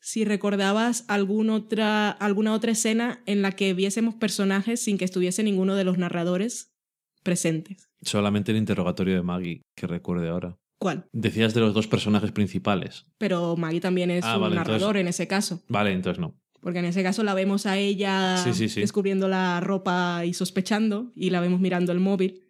si 0.00 0.26
recordabas 0.26 1.06
algún 1.08 1.48
otra, 1.48 2.10
alguna 2.10 2.52
otra 2.52 2.72
escena 2.72 3.22
en 3.24 3.40
la 3.40 3.52
que 3.52 3.72
viésemos 3.72 4.14
personajes 4.14 4.82
sin 4.82 4.98
que 4.98 5.06
estuviese 5.06 5.42
ninguno 5.42 5.74
de 5.74 5.84
los 5.84 5.96
narradores 5.96 6.74
presentes. 7.22 7.88
Solamente 8.02 8.52
el 8.52 8.58
interrogatorio 8.58 9.14
de 9.14 9.22
Maggie, 9.22 9.62
que 9.74 9.86
recuerde 9.86 10.28
ahora. 10.28 10.57
¿Cuál? 10.78 11.06
Decías 11.12 11.54
de 11.54 11.60
los 11.60 11.74
dos 11.74 11.86
personajes 11.88 12.30
principales. 12.32 13.06
Pero 13.18 13.56
Maggie 13.56 13.80
también 13.80 14.10
es 14.10 14.24
Ah, 14.24 14.36
un 14.36 14.42
vale, 14.42 14.54
narrador 14.56 14.96
entonces- 14.96 15.00
en 15.00 15.08
ese 15.08 15.26
caso. 15.26 15.62
Vale, 15.68 15.92
entonces 15.92 16.20
no. 16.20 16.34
Porque 16.60 16.78
en 16.80 16.84
ese 16.86 17.02
caso 17.02 17.22
la 17.24 17.34
vemos 17.34 17.66
a 17.66 17.76
ella 17.78 18.36
Sí, 18.42 18.52
sí, 18.52 18.68
sí. 18.68 18.80
descubriendo 18.80 19.28
la 19.28 19.60
ropa 19.60 20.24
y 20.24 20.34
sospechando, 20.34 21.12
y 21.14 21.30
la 21.30 21.40
vemos 21.40 21.60
mirando 21.60 21.92
el 21.92 22.00
móvil. 22.00 22.42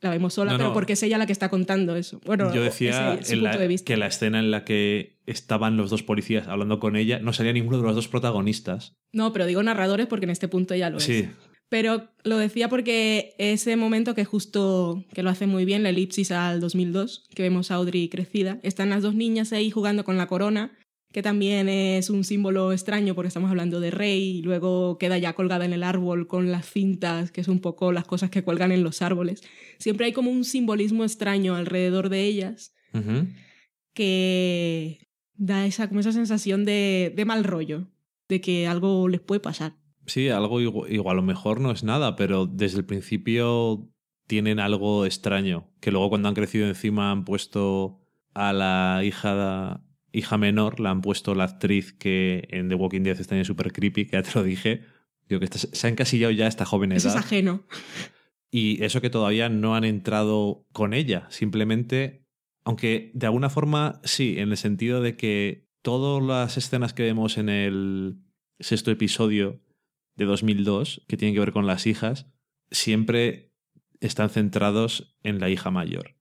La 0.00 0.10
vemos 0.10 0.34
sola, 0.34 0.52
No, 0.52 0.58
pero 0.58 0.68
no. 0.68 0.74
porque 0.74 0.92
es 0.92 1.02
ella 1.02 1.18
la 1.18 1.26
que 1.26 1.32
está 1.32 1.48
contando 1.48 1.96
eso. 1.96 2.20
Bueno, 2.24 2.54
Yo 2.54 2.62
decía 2.62 3.14
ese- 3.14 3.20
ese 3.22 3.32
en 3.34 3.42
la- 3.42 3.50
punto 3.50 3.62
de 3.62 3.68
vista. 3.68 3.84
que 3.84 3.96
la 3.96 4.06
escena 4.06 4.38
en 4.38 4.52
la 4.52 4.64
que 4.64 5.18
estaban 5.26 5.76
los 5.76 5.90
dos 5.90 6.04
policías 6.04 6.46
hablando 6.46 6.78
con 6.78 6.94
ella 6.94 7.18
no 7.18 7.32
salía 7.32 7.52
ninguno 7.52 7.78
de 7.78 7.82
los 7.82 7.96
dos 7.96 8.06
protagonistas. 8.06 8.96
No, 9.12 9.32
pero 9.32 9.46
digo 9.46 9.60
narradores 9.62 10.06
porque 10.06 10.26
en 10.26 10.30
este 10.30 10.46
punto 10.46 10.76
ya 10.76 10.88
lo 10.90 10.98
es. 10.98 11.02
Sí, 11.04 11.28
Pero 11.68 12.08
lo 12.24 12.38
decía 12.38 12.68
porque 12.68 13.34
ese 13.38 13.76
momento 13.76 14.14
que 14.14 14.24
justo, 14.24 15.04
que 15.12 15.22
lo 15.22 15.30
hace 15.30 15.46
muy 15.46 15.64
bien, 15.64 15.82
la 15.82 15.90
elipsis 15.90 16.30
al 16.30 16.60
2002, 16.60 17.26
que 17.34 17.42
vemos 17.42 17.70
a 17.70 17.74
Audrey 17.74 18.08
crecida, 18.08 18.58
están 18.62 18.90
las 18.90 19.02
dos 19.02 19.14
niñas 19.14 19.52
ahí 19.52 19.70
jugando 19.70 20.04
con 20.04 20.16
la 20.16 20.28
corona, 20.28 20.78
que 21.12 21.22
también 21.22 21.68
es 21.68 22.10
un 22.10 22.24
símbolo 22.24 22.72
extraño 22.72 23.14
porque 23.14 23.28
estamos 23.28 23.50
hablando 23.50 23.80
de 23.80 23.90
rey, 23.90 24.38
y 24.38 24.42
luego 24.42 24.96
queda 24.98 25.18
ya 25.18 25.34
colgada 25.34 25.66
en 25.66 25.74
el 25.74 25.82
árbol 25.82 26.26
con 26.26 26.50
las 26.50 26.70
cintas, 26.70 27.30
que 27.32 27.42
es 27.42 27.48
un 27.48 27.60
poco 27.60 27.92
las 27.92 28.04
cosas 28.04 28.30
que 28.30 28.42
cuelgan 28.42 28.72
en 28.72 28.82
los 28.82 29.02
árboles. 29.02 29.42
Siempre 29.78 30.06
hay 30.06 30.12
como 30.12 30.30
un 30.30 30.44
simbolismo 30.44 31.04
extraño 31.04 31.54
alrededor 31.54 32.08
de 32.08 32.24
ellas 32.24 32.74
que 33.92 35.06
da 35.34 35.66
esa, 35.66 35.88
como 35.88 36.00
esa 36.00 36.12
sensación 36.12 36.64
de, 36.64 37.12
de 37.14 37.24
mal 37.24 37.44
rollo, 37.44 37.88
de 38.28 38.40
que 38.40 38.66
algo 38.66 39.08
les 39.08 39.20
puede 39.20 39.40
pasar. 39.40 39.76
Sí, 40.08 40.28
algo 40.30 40.60
igual, 40.60 40.92
igual, 40.92 41.12
a 41.14 41.20
lo 41.20 41.22
mejor 41.22 41.60
no 41.60 41.70
es 41.70 41.84
nada, 41.84 42.16
pero 42.16 42.46
desde 42.46 42.78
el 42.78 42.84
principio 42.84 43.88
tienen 44.26 44.58
algo 44.58 45.06
extraño. 45.06 45.70
Que 45.80 45.90
luego 45.92 46.08
cuando 46.08 46.28
han 46.28 46.34
crecido 46.34 46.66
encima 46.66 47.10
han 47.12 47.24
puesto 47.24 48.00
a 48.34 48.52
la 48.52 49.02
hija, 49.04 49.82
hija 50.12 50.36
menor, 50.38 50.80
la 50.80 50.90
han 50.90 51.00
puesto 51.02 51.34
la 51.34 51.44
actriz 51.44 51.92
que 51.92 52.48
en 52.50 52.68
The 52.68 52.74
Walking 52.74 53.02
Dead 53.02 53.20
está 53.20 53.42
súper 53.44 53.72
creepy, 53.72 54.06
que 54.06 54.12
ya 54.16 54.22
te 54.22 54.30
lo 54.34 54.42
dije. 54.42 54.82
Digo 55.28 55.38
que 55.40 55.44
está- 55.44 55.58
se 55.58 55.86
ha 55.86 55.90
encasillado 55.90 56.32
ya 56.32 56.46
a 56.46 56.48
esta 56.48 56.64
joven 56.64 56.92
Eso 56.92 57.08
es 57.08 57.14
edad. 57.14 57.22
ajeno. 57.24 57.64
Y 58.50 58.82
eso 58.82 59.00
que 59.02 59.10
todavía 59.10 59.48
no 59.50 59.76
han 59.76 59.84
entrado 59.84 60.66
con 60.72 60.94
ella. 60.94 61.26
Simplemente, 61.28 62.24
aunque 62.64 63.10
de 63.14 63.26
alguna 63.26 63.50
forma 63.50 64.00
sí, 64.04 64.36
en 64.38 64.50
el 64.50 64.56
sentido 64.56 65.02
de 65.02 65.16
que 65.16 65.68
todas 65.82 66.22
las 66.26 66.56
escenas 66.56 66.94
que 66.94 67.02
vemos 67.02 67.36
en 67.36 67.50
el 67.50 68.16
sexto 68.58 68.90
episodio 68.90 69.60
de 70.18 70.26
2002, 70.26 71.04
que 71.08 71.16
tienen 71.16 71.34
que 71.34 71.40
ver 71.40 71.52
con 71.52 71.66
las 71.66 71.86
hijas, 71.86 72.26
siempre 72.70 73.52
están 74.00 74.28
centrados 74.28 75.16
en 75.22 75.38
la 75.40 75.48
hija 75.48 75.70
mayor. 75.70 76.14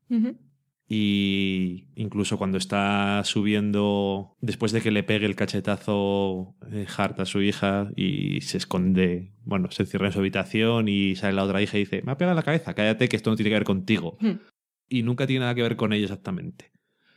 Y 0.89 1.89
incluso 1.95 2.37
cuando 2.37 2.57
está 2.57 3.21
subiendo, 3.25 4.37
después 4.39 4.71
de 4.71 4.79
que 4.81 4.89
le 4.91 5.03
pegue 5.03 5.25
el 5.25 5.35
cachetazo 5.35 6.55
eh, 6.71 6.85
Hart 6.97 7.19
a 7.19 7.25
su 7.25 7.41
hija 7.41 7.91
y 7.97 8.39
se 8.39 8.57
esconde, 8.57 9.33
bueno, 9.43 9.69
se 9.69 9.83
encierra 9.83 10.07
en 10.07 10.13
su 10.13 10.19
habitación 10.19 10.87
y 10.87 11.15
sale 11.17 11.33
la 11.33 11.43
otra 11.43 11.61
hija 11.61 11.75
y 11.77 11.81
dice, 11.81 12.01
me 12.05 12.13
ha 12.13 12.17
pegado 12.17 12.31
en 12.31 12.37
la 12.37 12.43
cabeza, 12.43 12.73
cállate 12.73 13.09
que 13.09 13.17
esto 13.17 13.29
no 13.29 13.35
tiene 13.35 13.49
que 13.49 13.55
ver 13.55 13.63
contigo. 13.65 14.17
Hmm. 14.21 14.39
Y 14.87 15.03
nunca 15.03 15.27
tiene 15.27 15.41
nada 15.41 15.55
que 15.55 15.63
ver 15.63 15.75
con 15.75 15.91
ella 15.91 16.05
exactamente. 16.05 16.71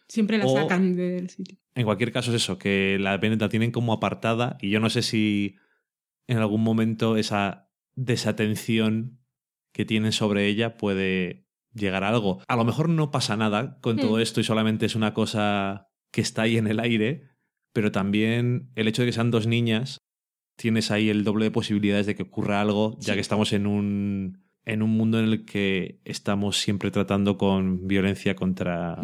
Siempre 0.09 0.39
la 0.39 0.47
O- 0.47 0.57
sacan 0.57 0.97
del 0.97 1.31
sitio. 1.31 1.57
En 1.76 1.85
cualquier 1.85 2.11
caso 2.11 2.31
es 2.35 2.43
eso, 2.43 2.59
que 2.59 2.99
la 2.99 3.16
Bennett 3.18 3.41
la 3.41 3.49
tienen 3.49 3.70
como 3.70 3.93
apartada 3.93 4.59
y 4.61 4.70
yo 4.70 4.81
no 4.81 4.91
sé 4.91 5.03
si 5.03 5.55
en 6.31 6.39
algún 6.39 6.62
momento 6.62 7.16
esa 7.16 7.70
desatención 7.97 9.18
que 9.72 9.85
tienen 9.85 10.12
sobre 10.12 10.47
ella 10.47 10.76
puede 10.76 11.47
llegar 11.72 12.05
a 12.05 12.09
algo. 12.09 12.41
A 12.49 12.57
lo 12.57 12.64
mejor 12.64 12.89
no 12.89 13.11
pasa 13.11 13.37
nada 13.37 13.78
con 13.81 13.97
todo 13.99 14.16
Hmm. 14.16 14.20
esto 14.20 14.41
y 14.41 14.45
solamente 14.45 14.87
es 14.87 14.95
una 14.95 15.14
cosa 15.14 15.89
que 16.12 16.20
está 16.20 16.43
ahí 16.43 16.57
en 16.57 16.66
el 16.66 16.81
aire, 16.81 17.28
pero 17.72 17.93
también 17.93 18.70
el 18.74 18.89
hecho 18.89 19.03
de 19.03 19.07
que 19.09 19.12
sean 19.12 19.31
dos 19.31 19.47
niñas, 19.47 19.99
tienes 20.57 20.91
ahí 20.91 21.09
el 21.09 21.24
doble 21.24 21.45
de 21.47 21.51
posibilidades 21.53 22.07
de 22.07 22.14
que 22.14 22.24
ocurra 22.24 22.61
algo, 22.61 22.97
ya 23.01 23.14
que 23.14 23.20
estamos 23.20 23.53
en 23.53 23.66
un, 23.66 24.45
en 24.64 24.83
un 24.83 24.91
mundo 24.91 25.18
en 25.20 25.26
el 25.26 25.45
que 25.45 26.01
estamos 26.05 26.59
siempre 26.59 26.91
tratando 26.91 27.39
con 27.39 27.87
violencia 27.87 28.35
contra... 28.35 28.99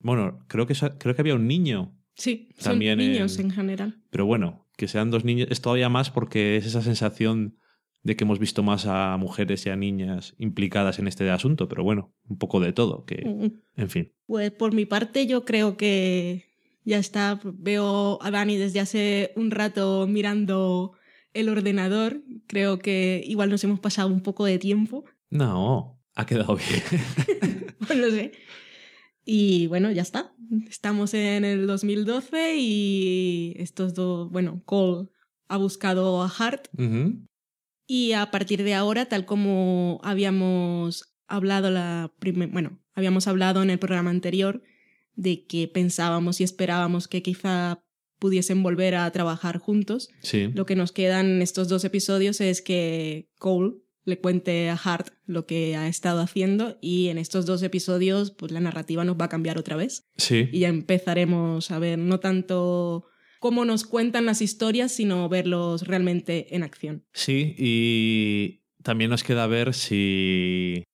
Bueno, 0.00 0.38
creo 0.46 0.66
que, 0.66 0.74
creo 0.98 1.14
que 1.14 1.20
había 1.22 1.34
un 1.34 1.46
niño 1.48 1.92
Sí, 2.14 2.48
son 2.56 2.72
También 2.72 2.98
niños 2.98 3.38
en- 3.38 3.46
en 3.46 3.50
general. 3.50 4.02
pero 4.10 4.24
bueno, 4.24 4.65
que 4.76 4.88
sean 4.88 5.10
dos 5.10 5.24
niños 5.24 5.48
es 5.50 5.60
todavía 5.60 5.88
más 5.88 6.10
porque 6.10 6.56
es 6.56 6.66
esa 6.66 6.82
sensación 6.82 7.56
de 8.02 8.14
que 8.14 8.24
hemos 8.24 8.38
visto 8.38 8.62
más 8.62 8.86
a 8.86 9.16
mujeres 9.16 9.66
y 9.66 9.70
a 9.70 9.76
niñas 9.76 10.34
implicadas 10.38 10.98
en 11.00 11.08
este 11.08 11.28
asunto, 11.28 11.68
pero 11.68 11.82
bueno, 11.82 12.12
un 12.28 12.38
poco 12.38 12.60
de 12.60 12.72
todo, 12.72 13.04
que 13.04 13.24
Mm. 13.26 13.80
en 13.80 13.90
fin. 13.90 14.12
Pues 14.26 14.52
por 14.52 14.72
mi 14.74 14.86
parte 14.86 15.26
yo 15.26 15.44
creo 15.44 15.76
que 15.76 16.44
ya 16.84 16.98
está. 16.98 17.40
Veo 17.42 18.18
a 18.22 18.30
Dani 18.30 18.56
desde 18.56 18.78
hace 18.80 19.32
un 19.34 19.50
rato 19.50 20.06
mirando 20.06 20.92
el 21.34 21.48
ordenador. 21.48 22.22
Creo 22.46 22.78
que 22.78 23.22
igual 23.26 23.50
nos 23.50 23.64
hemos 23.64 23.80
pasado 23.80 24.08
un 24.08 24.20
poco 24.22 24.44
de 24.44 24.58
tiempo. 24.60 25.04
No, 25.30 26.00
ha 26.14 26.26
quedado 26.26 26.56
bien. 26.56 26.82
No 27.88 27.94
lo 27.94 28.10
sé. 28.10 28.32
Y 29.28 29.66
bueno, 29.66 29.90
ya 29.90 30.02
está. 30.02 30.32
Estamos 30.70 31.12
en 31.12 31.44
el 31.44 31.66
2012 31.66 32.56
y 32.56 33.54
estos 33.58 33.92
dos, 33.92 34.30
bueno, 34.30 34.62
Cole 34.64 35.08
ha 35.48 35.56
buscado 35.56 36.22
a 36.22 36.28
Hart 36.28 36.68
y 37.88 38.12
a 38.12 38.30
partir 38.30 38.62
de 38.62 38.74
ahora, 38.74 39.06
tal 39.06 39.26
como 39.26 40.00
habíamos 40.04 41.12
hablado 41.26 41.70
la 41.70 42.12
bueno, 42.52 42.80
habíamos 42.94 43.26
hablado 43.26 43.62
en 43.62 43.70
el 43.70 43.80
programa 43.80 44.10
anterior 44.10 44.62
de 45.16 45.44
que 45.44 45.66
pensábamos 45.66 46.40
y 46.40 46.44
esperábamos 46.44 47.08
que 47.08 47.22
quizá 47.22 47.82
pudiesen 48.20 48.62
volver 48.62 48.94
a 48.94 49.10
trabajar 49.10 49.58
juntos. 49.58 50.08
Sí. 50.20 50.50
Lo 50.54 50.66
que 50.66 50.76
nos 50.76 50.92
quedan 50.92 51.26
en 51.26 51.42
estos 51.42 51.68
dos 51.68 51.84
episodios 51.84 52.40
es 52.40 52.62
que 52.62 53.28
Cole 53.38 53.74
le 54.06 54.18
cuente 54.20 54.70
a 54.70 54.74
Hart 54.82 55.08
lo 55.26 55.44
que 55.46 55.76
ha 55.76 55.88
estado 55.88 56.20
haciendo 56.20 56.78
y 56.80 57.08
en 57.08 57.18
estos 57.18 57.44
dos 57.44 57.62
episodios 57.62 58.30
pues 58.30 58.52
la 58.52 58.60
narrativa 58.60 59.04
nos 59.04 59.16
va 59.20 59.26
a 59.26 59.28
cambiar 59.28 59.58
otra 59.58 59.76
vez 59.76 60.08
Sí. 60.16 60.48
y 60.52 60.60
ya 60.60 60.68
empezaremos 60.68 61.70
a 61.70 61.78
ver 61.78 61.98
no 61.98 62.20
tanto 62.20 63.06
cómo 63.40 63.64
nos 63.66 63.84
cuentan 63.84 64.24
las 64.24 64.40
historias 64.40 64.92
sino 64.92 65.28
verlos 65.28 65.86
realmente 65.86 66.54
en 66.56 66.62
acción. 66.62 67.04
Sí, 67.12 67.54
y 67.58 68.62
también 68.82 69.10
nos 69.10 69.22
queda 69.24 69.46
ver 69.48 69.74
si, 69.74 70.84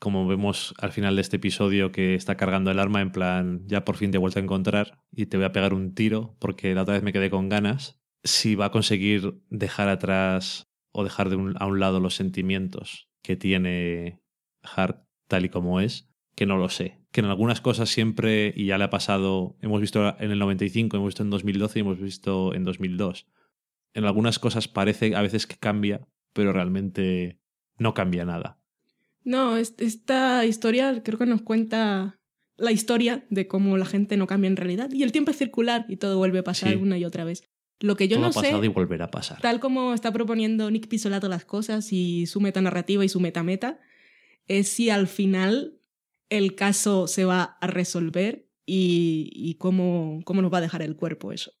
como 0.00 0.26
vemos 0.26 0.74
al 0.78 0.92
final 0.92 1.14
de 1.16 1.22
este 1.22 1.36
episodio, 1.36 1.92
que 1.92 2.14
está 2.14 2.36
cargando 2.36 2.70
el 2.70 2.78
arma 2.78 3.00
en 3.00 3.12
plan, 3.12 3.62
ya 3.66 3.84
por 3.84 3.96
fin 3.96 4.10
te 4.10 4.16
he 4.16 4.20
vuelto 4.20 4.38
a 4.38 4.42
encontrar 4.42 4.98
y 5.12 5.26
te 5.26 5.36
voy 5.36 5.46
a 5.46 5.52
pegar 5.52 5.72
un 5.74 5.94
tiro 5.94 6.36
porque 6.40 6.74
la 6.74 6.82
otra 6.82 6.94
vez 6.94 7.02
me 7.02 7.12
quedé 7.12 7.30
con 7.30 7.48
ganas, 7.48 8.00
si 8.24 8.54
va 8.56 8.66
a 8.66 8.70
conseguir 8.70 9.40
dejar 9.48 9.88
atrás 9.88 10.67
o 10.92 11.04
dejar 11.04 11.28
de 11.30 11.36
un- 11.36 11.54
a 11.58 11.66
un 11.66 11.80
lado 11.80 12.00
los 12.00 12.14
sentimientos 12.14 13.08
que 13.22 13.36
tiene 13.36 14.20
Hart 14.62 15.04
tal 15.28 15.44
y 15.44 15.48
como 15.48 15.80
es, 15.80 16.08
que 16.34 16.46
no 16.46 16.56
lo 16.56 16.68
sé. 16.68 16.98
Que 17.12 17.20
en 17.20 17.26
algunas 17.26 17.60
cosas 17.60 17.88
siempre, 17.88 18.52
y 18.56 18.66
ya 18.66 18.78
le 18.78 18.84
ha 18.84 18.90
pasado, 18.90 19.56
hemos 19.60 19.80
visto 19.80 20.16
en 20.18 20.30
el 20.30 20.38
95, 20.38 20.96
hemos 20.96 21.08
visto 21.08 21.22
en 21.22 21.30
2012 21.30 21.78
y 21.78 21.82
hemos 21.82 22.00
visto 22.00 22.54
en 22.54 22.64
2002 22.64 23.26
en 23.94 24.04
algunas 24.04 24.38
cosas 24.38 24.68
parece 24.68 25.16
a 25.16 25.22
veces 25.22 25.46
que 25.46 25.56
cambia, 25.56 26.06
pero 26.34 26.52
realmente 26.52 27.38
no 27.78 27.94
cambia 27.94 28.24
nada. 28.24 28.60
No, 29.24 29.56
es- 29.56 29.74
esta 29.78 30.44
historia 30.46 31.02
creo 31.02 31.18
que 31.18 31.26
nos 31.26 31.42
cuenta 31.42 32.20
la 32.56 32.70
historia 32.72 33.26
de 33.30 33.46
cómo 33.48 33.76
la 33.76 33.86
gente 33.86 34.16
no 34.16 34.26
cambia 34.26 34.48
en 34.48 34.56
realidad 34.56 34.90
y 34.92 35.02
el 35.02 35.12
tiempo 35.12 35.30
es 35.30 35.38
circular 35.38 35.86
y 35.88 35.96
todo 35.96 36.18
vuelve 36.18 36.40
a 36.40 36.44
pasar 36.44 36.70
Sí. 36.72 36.76
una 36.76 36.98
y 36.98 37.04
otra 37.04 37.24
vez. 37.24 37.48
Lo 37.80 37.96
que 37.96 38.08
yo 38.08 38.16
Todo 38.16 38.22
no 38.22 38.30
ha 38.30 38.32
pasado 38.32 38.60
sé, 38.60 38.66
y 38.66 38.68
volverá 38.68 39.06
a 39.06 39.10
pasar. 39.10 39.40
tal 39.40 39.60
como 39.60 39.94
está 39.94 40.12
proponiendo 40.12 40.70
Nick 40.70 40.88
Pisolato 40.88 41.28
las 41.28 41.44
cosas 41.44 41.92
y 41.92 42.26
su 42.26 42.40
metanarrativa 42.40 43.04
y 43.04 43.08
su 43.08 43.20
metameta, 43.20 43.78
es 44.48 44.68
si 44.68 44.90
al 44.90 45.06
final 45.06 45.78
el 46.28 46.54
caso 46.54 47.06
se 47.06 47.24
va 47.24 47.56
a 47.60 47.66
resolver 47.66 48.48
y, 48.66 49.30
y 49.32 49.54
cómo, 49.54 50.20
cómo 50.24 50.42
nos 50.42 50.52
va 50.52 50.58
a 50.58 50.62
dejar 50.62 50.82
el 50.82 50.96
cuerpo 50.96 51.32
eso. 51.32 51.52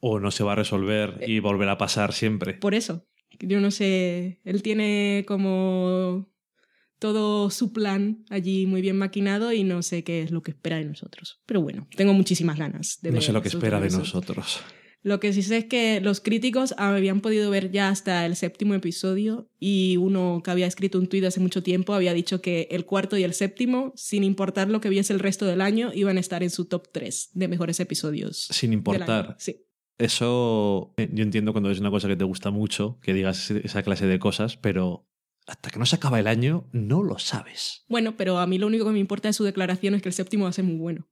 O 0.00 0.20
no 0.20 0.30
se 0.30 0.44
va 0.44 0.52
a 0.52 0.56
resolver 0.56 1.24
y 1.26 1.40
volverá 1.40 1.72
a 1.72 1.78
pasar 1.78 2.12
siempre. 2.12 2.54
Por 2.54 2.74
eso, 2.74 3.06
yo 3.40 3.60
no 3.60 3.70
sé, 3.70 4.40
él 4.44 4.62
tiene 4.62 5.24
como 5.26 6.28
todo 6.98 7.50
su 7.50 7.72
plan 7.72 8.24
allí 8.28 8.66
muy 8.66 8.80
bien 8.80 8.96
maquinado 8.96 9.52
y 9.52 9.64
no 9.64 9.82
sé 9.82 10.04
qué 10.04 10.22
es 10.22 10.30
lo 10.30 10.42
que 10.42 10.50
espera 10.50 10.76
de 10.76 10.84
nosotros. 10.84 11.40
Pero 11.46 11.60
bueno, 11.60 11.86
tengo 11.96 12.12
muchísimas 12.12 12.58
ganas 12.58 12.98
de 13.02 13.10
No 13.10 13.14
ver 13.14 13.22
sé 13.22 13.32
lo 13.32 13.42
que 13.42 13.48
espera 13.48 13.80
de 13.80 13.90
nosotros. 13.90 14.62
Lo 15.02 15.20
que 15.20 15.32
sí 15.32 15.42
sé 15.42 15.58
es 15.58 15.64
que 15.66 16.00
los 16.00 16.20
críticos 16.20 16.74
habían 16.76 17.20
podido 17.20 17.50
ver 17.50 17.70
ya 17.70 17.88
hasta 17.88 18.26
el 18.26 18.34
séptimo 18.34 18.74
episodio 18.74 19.48
y 19.58 19.96
uno 19.96 20.42
que 20.44 20.50
había 20.50 20.66
escrito 20.66 20.98
un 20.98 21.06
tuit 21.06 21.24
hace 21.24 21.40
mucho 21.40 21.62
tiempo 21.62 21.94
había 21.94 22.12
dicho 22.14 22.42
que 22.42 22.66
el 22.70 22.84
cuarto 22.84 23.16
y 23.16 23.22
el 23.22 23.32
séptimo, 23.32 23.92
sin 23.94 24.24
importar 24.24 24.68
lo 24.68 24.80
que 24.80 24.88
viese 24.88 25.12
el 25.12 25.20
resto 25.20 25.46
del 25.46 25.60
año, 25.60 25.92
iban 25.94 26.16
a 26.16 26.20
estar 26.20 26.42
en 26.42 26.50
su 26.50 26.64
top 26.64 26.88
3 26.92 27.30
de 27.32 27.48
mejores 27.48 27.78
episodios. 27.80 28.48
Sin 28.50 28.72
importar. 28.72 29.36
Sí. 29.38 29.64
Eso 29.98 30.94
eh, 30.96 31.08
yo 31.12 31.22
entiendo 31.24 31.52
cuando 31.52 31.70
es 31.70 31.80
una 31.80 31.90
cosa 31.90 32.08
que 32.08 32.16
te 32.16 32.24
gusta 32.24 32.50
mucho, 32.50 32.98
que 33.02 33.12
digas 33.14 33.50
esa 33.50 33.82
clase 33.82 34.06
de 34.06 34.18
cosas, 34.18 34.56
pero 34.56 35.08
hasta 35.46 35.70
que 35.70 35.78
no 35.78 35.86
se 35.86 35.96
acaba 35.96 36.20
el 36.20 36.26
año 36.26 36.68
no 36.72 37.02
lo 37.02 37.18
sabes. 37.18 37.84
Bueno, 37.88 38.16
pero 38.16 38.38
a 38.38 38.46
mí 38.46 38.58
lo 38.58 38.66
único 38.66 38.84
que 38.84 38.92
me 38.92 38.98
importa 38.98 39.28
de 39.28 39.32
su 39.32 39.44
declaración 39.44 39.94
es 39.94 40.02
que 40.02 40.08
el 40.08 40.12
séptimo 40.12 40.44
va 40.44 40.50
a 40.50 40.52
ser 40.52 40.64
muy 40.64 40.76
bueno. 40.76 41.08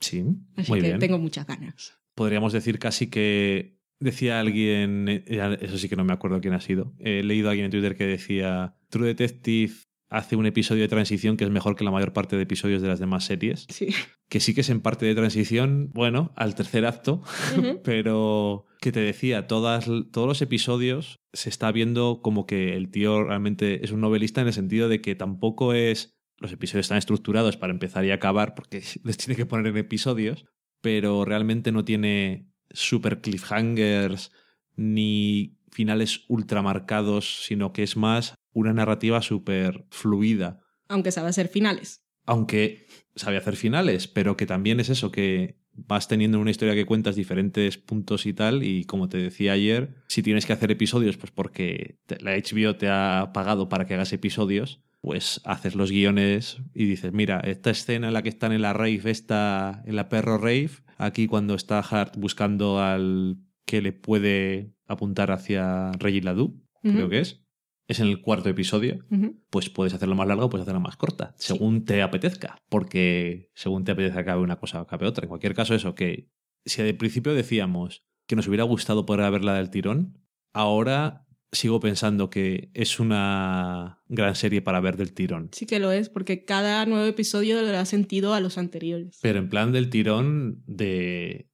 Sí, 0.00 0.24
Así 0.56 0.70
muy 0.70 0.80
que 0.80 0.88
bien. 0.88 0.98
tengo 0.98 1.18
muchas 1.18 1.46
ganas. 1.46 1.94
Podríamos 2.18 2.52
decir 2.52 2.80
casi 2.80 3.08
que 3.08 3.78
decía 4.00 4.40
alguien, 4.40 5.08
eh, 5.08 5.58
eso 5.60 5.78
sí 5.78 5.88
que 5.88 5.94
no 5.94 6.04
me 6.04 6.12
acuerdo 6.12 6.40
quién 6.40 6.52
ha 6.52 6.60
sido, 6.60 6.92
he 6.98 7.22
leído 7.22 7.46
a 7.46 7.52
alguien 7.52 7.66
en 7.66 7.70
Twitter 7.70 7.96
que 7.96 8.06
decía, 8.06 8.74
True 8.88 9.06
Detective 9.06 9.72
hace 10.08 10.34
un 10.34 10.44
episodio 10.44 10.82
de 10.82 10.88
transición 10.88 11.36
que 11.36 11.44
es 11.44 11.50
mejor 11.50 11.76
que 11.76 11.84
la 11.84 11.92
mayor 11.92 12.12
parte 12.12 12.34
de 12.34 12.42
episodios 12.42 12.82
de 12.82 12.88
las 12.88 12.98
demás 12.98 13.24
series, 13.24 13.66
Sí. 13.70 13.90
que 14.28 14.40
sí 14.40 14.52
que 14.52 14.62
es 14.62 14.68
en 14.68 14.80
parte 14.80 15.06
de 15.06 15.14
transición, 15.14 15.92
bueno, 15.94 16.32
al 16.34 16.56
tercer 16.56 16.86
acto, 16.86 17.22
pero 17.84 18.66
que 18.80 18.90
te 18.90 18.98
decía, 19.00 19.46
todas, 19.46 19.86
todos 20.10 20.26
los 20.26 20.42
episodios 20.42 21.20
se 21.32 21.48
está 21.48 21.70
viendo 21.70 22.20
como 22.20 22.46
que 22.46 22.74
el 22.74 22.90
tío 22.90 23.22
realmente 23.22 23.84
es 23.84 23.92
un 23.92 24.00
novelista 24.00 24.40
en 24.40 24.48
el 24.48 24.52
sentido 24.52 24.88
de 24.88 25.00
que 25.00 25.14
tampoco 25.14 25.72
es... 25.72 26.16
Los 26.40 26.52
episodios 26.52 26.86
están 26.86 26.98
estructurados 26.98 27.56
para 27.56 27.72
empezar 27.72 28.04
y 28.04 28.12
acabar 28.12 28.54
porque 28.54 28.82
les 29.04 29.16
tiene 29.16 29.36
que 29.36 29.46
poner 29.46 29.68
en 29.68 29.76
episodios, 29.76 30.46
pero 30.80 31.24
realmente 31.24 31.72
no 31.72 31.84
tiene 31.84 32.48
super 32.70 33.20
cliffhangers 33.20 34.32
ni 34.76 35.58
finales 35.70 36.24
ultramarcados, 36.28 37.44
sino 37.44 37.72
que 37.72 37.82
es 37.82 37.96
más 37.96 38.34
una 38.52 38.72
narrativa 38.72 39.22
súper 39.22 39.86
fluida. 39.90 40.60
Aunque 40.88 41.12
sabe 41.12 41.28
hacer 41.28 41.48
finales. 41.48 42.04
Aunque 42.26 42.86
sabe 43.14 43.36
hacer 43.36 43.56
finales, 43.56 44.08
pero 44.08 44.36
que 44.36 44.46
también 44.46 44.80
es 44.80 44.90
eso, 44.90 45.10
que 45.10 45.58
vas 45.72 46.08
teniendo 46.08 46.40
una 46.40 46.50
historia 46.50 46.74
que 46.74 46.86
cuentas 46.86 47.16
diferentes 47.16 47.78
puntos 47.78 48.26
y 48.26 48.32
tal, 48.32 48.62
y 48.62 48.84
como 48.84 49.08
te 49.08 49.18
decía 49.18 49.52
ayer, 49.52 49.94
si 50.08 50.22
tienes 50.22 50.44
que 50.44 50.52
hacer 50.52 50.70
episodios, 50.70 51.16
pues 51.16 51.30
porque 51.30 51.98
la 52.20 52.36
HBO 52.36 52.76
te 52.76 52.88
ha 52.88 53.30
pagado 53.32 53.68
para 53.68 53.86
que 53.86 53.94
hagas 53.94 54.12
episodios, 54.12 54.82
pues 55.00 55.40
haces 55.44 55.74
los 55.74 55.90
guiones 55.90 56.58
y 56.74 56.84
dices, 56.86 57.12
mira, 57.12 57.40
esta 57.40 57.70
escena 57.70 58.08
en 58.08 58.14
la 58.14 58.22
que 58.22 58.28
están 58.28 58.52
en 58.52 58.62
la 58.62 58.72
rave, 58.72 59.00
esta 59.04 59.82
en 59.86 59.96
la 59.96 60.08
perro 60.08 60.38
rave, 60.38 60.70
aquí 60.96 61.26
cuando 61.26 61.54
está 61.54 61.78
Hart 61.80 62.16
buscando 62.16 62.80
al 62.80 63.38
que 63.64 63.82
le 63.82 63.92
puede 63.92 64.74
apuntar 64.86 65.30
hacia 65.30 65.92
Reggie 65.92 66.22
Ladu, 66.22 66.62
creo 66.82 67.08
que 67.08 67.20
es, 67.20 67.44
es 67.86 68.00
en 68.00 68.06
el 68.06 68.20
cuarto 68.20 68.48
episodio 68.48 69.04
pues 69.50 69.70
puedes 69.70 69.94
hacerlo 69.94 70.14
más 70.14 70.28
largo 70.28 70.46
o 70.46 70.50
puedes 70.50 70.62
hacerlo 70.62 70.80
más 70.80 70.96
corta, 70.96 71.34
según 71.38 71.84
te 71.84 72.02
apetezca, 72.02 72.58
porque 72.68 73.50
según 73.54 73.84
te 73.84 73.92
apetezca 73.92 74.20
acabe 74.20 74.42
una 74.42 74.56
cosa 74.56 74.78
o 74.78 74.82
acabe 74.82 75.06
otra. 75.06 75.24
En 75.24 75.28
cualquier 75.28 75.54
caso, 75.54 75.74
eso, 75.74 75.94
que 75.94 76.30
si 76.64 76.82
al 76.82 76.94
principio 76.96 77.34
decíamos 77.34 78.04
que 78.26 78.36
nos 78.36 78.46
hubiera 78.46 78.64
gustado 78.64 79.06
poder 79.06 79.30
verla 79.30 79.54
del 79.54 79.70
tirón, 79.70 80.18
ahora 80.52 81.26
sigo 81.52 81.80
pensando 81.80 82.30
que 82.30 82.70
es 82.74 83.00
una 83.00 84.02
gran 84.08 84.34
serie 84.34 84.62
para 84.62 84.80
ver 84.80 84.96
del 84.96 85.12
tirón. 85.12 85.48
Sí 85.52 85.66
que 85.66 85.78
lo 85.78 85.92
es, 85.92 86.08
porque 86.08 86.44
cada 86.44 86.84
nuevo 86.86 87.06
episodio 87.06 87.60
le 87.62 87.70
da 87.70 87.84
sentido 87.84 88.34
a 88.34 88.40
los 88.40 88.58
anteriores. 88.58 89.18
Pero 89.22 89.38
en 89.38 89.48
plan 89.48 89.72
del 89.72 89.90
tirón 89.90 90.62
de 90.66 91.50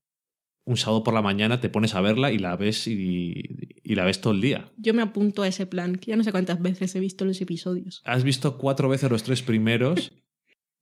un 0.64 0.76
sábado 0.76 1.04
por 1.04 1.14
la 1.14 1.22
mañana 1.22 1.60
te 1.60 1.68
pones 1.68 1.94
a 1.94 2.00
verla 2.00 2.32
y 2.32 2.38
la 2.38 2.56
ves 2.56 2.86
y, 2.86 3.42
y 3.82 3.94
la 3.94 4.04
ves 4.04 4.20
todo 4.20 4.32
el 4.32 4.40
día. 4.40 4.72
Yo 4.76 4.94
me 4.94 5.02
apunto 5.02 5.42
a 5.42 5.48
ese 5.48 5.66
plan, 5.66 5.96
que 5.96 6.10
ya 6.10 6.16
no 6.16 6.24
sé 6.24 6.32
cuántas 6.32 6.60
veces 6.60 6.94
he 6.96 7.00
visto 7.00 7.24
los 7.24 7.40
episodios. 7.40 8.02
¿Has 8.04 8.24
visto 8.24 8.58
cuatro 8.58 8.88
veces 8.88 9.10
los 9.10 9.22
tres 9.22 9.42
primeros? 9.42 10.12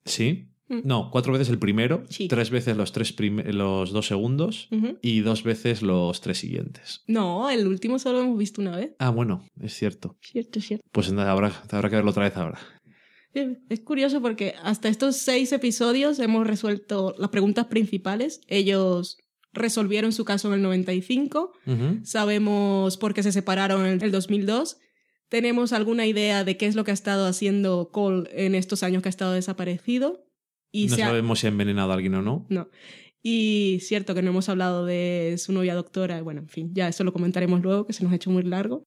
Sí. 0.04 0.51
No, 0.84 1.10
cuatro 1.10 1.32
veces 1.32 1.48
el 1.50 1.58
primero, 1.58 2.04
Sí. 2.08 2.28
tres 2.28 2.50
veces 2.50 2.76
los, 2.76 2.92
tres 2.92 3.14
los 3.18 3.90
dos 3.92 4.06
segundos 4.06 4.68
y 5.02 5.20
dos 5.20 5.42
veces 5.42 5.82
los 5.82 6.20
tres 6.20 6.38
siguientes. 6.38 7.02
No, 7.06 7.50
el 7.50 7.66
último 7.66 7.98
solo 7.98 8.18
lo 8.18 8.24
hemos 8.24 8.38
visto 8.38 8.60
una 8.60 8.76
vez. 8.76 8.92
Ah, 8.98 9.10
bueno, 9.10 9.44
es 9.60 9.74
cierto. 9.74 10.16
Cierto, 10.22 10.60
cierto. 10.60 10.84
Pues 10.92 11.12
nada, 11.12 11.30
habrá, 11.32 11.52
habrá 11.70 11.90
que 11.90 11.96
verlo 11.96 12.10
otra 12.10 12.24
vez 12.24 12.36
ahora. 12.36 12.58
Es 13.34 13.80
curioso 13.80 14.20
porque 14.20 14.54
hasta 14.62 14.88
estos 14.90 15.16
seis 15.16 15.52
episodios 15.52 16.18
hemos 16.18 16.46
resuelto 16.46 17.14
las 17.18 17.30
preguntas 17.30 17.66
principales. 17.66 18.40
Ellos 18.46 19.16
resolvieron 19.54 20.12
su 20.12 20.24
caso 20.26 20.48
en 20.48 20.54
el 20.54 20.62
95. 20.62 21.52
Ujú. 21.66 22.00
Sabemos 22.04 22.96
por 22.98 23.14
qué 23.14 23.22
se 23.22 23.32
separaron 23.32 23.86
en 23.86 24.02
el 24.02 24.10
2002. 24.12 24.76
Tenemos 25.30 25.72
alguna 25.72 26.04
idea 26.06 26.44
de 26.44 26.58
qué 26.58 26.66
es 26.66 26.74
lo 26.74 26.84
que 26.84 26.90
ha 26.90 26.94
estado 26.94 27.26
haciendo 27.26 27.88
Cole 27.90 28.28
en 28.32 28.54
estos 28.54 28.82
años 28.82 29.02
que 29.02 29.08
ha 29.08 29.10
estado 29.10 29.32
desaparecido. 29.32 30.24
Y 30.72 30.86
no 30.86 30.96
sabemos 30.96 31.38
si 31.40 31.46
ha 31.46 31.50
envenenado 31.50 31.90
a 31.90 31.94
alguien 31.94 32.14
o 32.14 32.22
no. 32.22 32.46
No. 32.48 32.68
Y 33.22 33.78
cierto 33.82 34.14
que 34.14 34.22
no 34.22 34.30
hemos 34.30 34.48
hablado 34.48 34.84
de 34.84 35.36
su 35.38 35.52
novia 35.52 35.74
doctora. 35.74 36.20
Bueno, 36.22 36.40
en 36.40 36.48
fin, 36.48 36.70
ya 36.74 36.88
eso 36.88 37.04
lo 37.04 37.12
comentaremos 37.12 37.62
luego, 37.62 37.86
que 37.86 37.92
se 37.92 38.02
nos 38.02 38.12
ha 38.12 38.16
hecho 38.16 38.30
muy 38.30 38.42
largo. 38.42 38.84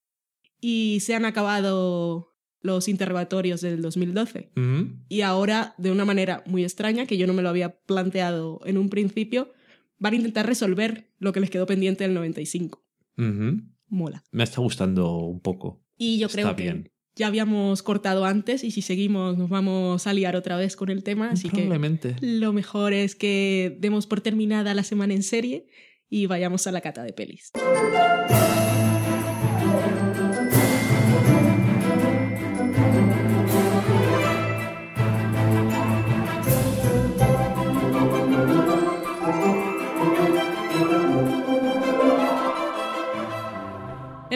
Y 0.60 1.00
se 1.02 1.16
han 1.16 1.26
acabado 1.26 2.36
los 2.62 2.88
interrogatorios 2.88 3.62
del 3.62 3.82
2012. 3.82 4.52
Ujú. 4.58 4.90
Y 5.08 5.22
ahora, 5.22 5.76
de 5.78 5.92
una 5.92 6.04
manera 6.04 6.44
muy 6.48 6.64
extraña, 6.64 7.06
que 7.06 7.18
yo 7.18 7.28
no 7.28 7.34
me 7.34 7.44
lo 7.44 7.50
había 7.50 7.78
planteado 7.82 8.60
en 8.66 8.78
un 8.78 8.90
principio, 8.90 9.54
van 10.00 10.14
a 10.14 10.18
intentar 10.18 10.48
resolver 10.48 11.14
lo 11.20 11.32
que 11.32 11.40
les 11.40 11.50
quedó 11.50 11.66
pendiente 11.66 12.04
del 12.04 12.16
95. 12.16 12.84
Ujú. 13.18 13.62
Mola. 13.88 14.24
Me 14.32 14.44
está 14.44 14.62
gustando 14.62 15.18
un 15.18 15.40
poco. 15.40 15.84
Y 15.98 16.18
yo 16.18 16.28
Está 16.28 16.42
creo 16.42 16.56
que 16.56 16.64
bien. 16.64 16.92
Ya 17.16 17.28
habíamos 17.28 17.82
cortado 17.82 18.26
antes 18.26 18.64
y 18.64 18.72
si 18.72 18.82
seguimos 18.82 19.38
nos 19.38 19.50
vamos 19.50 20.06
a 20.06 20.14
liar 20.14 20.36
otra 20.36 20.58
vez 20.58 20.76
con 20.76 20.90
el 20.90 21.04
tema, 21.04 21.30
así 21.32 21.50
que 21.50 21.58
Probablemente. 21.62 22.16
lo 22.22 22.52
mejor 22.54 22.94
es 22.94 23.16
que 23.16 23.78
demos 23.80 24.06
por 24.08 24.22
terminada 24.22 24.74
la 24.74 24.84
semana 24.84 25.14
en 25.14 25.24
serie 25.24 25.68
y 26.10 26.26
vayamos 26.28 26.68
a 26.68 26.72
la 26.72 26.82
cata 26.82 27.04
de 27.04 27.14
pelis. 27.14 27.52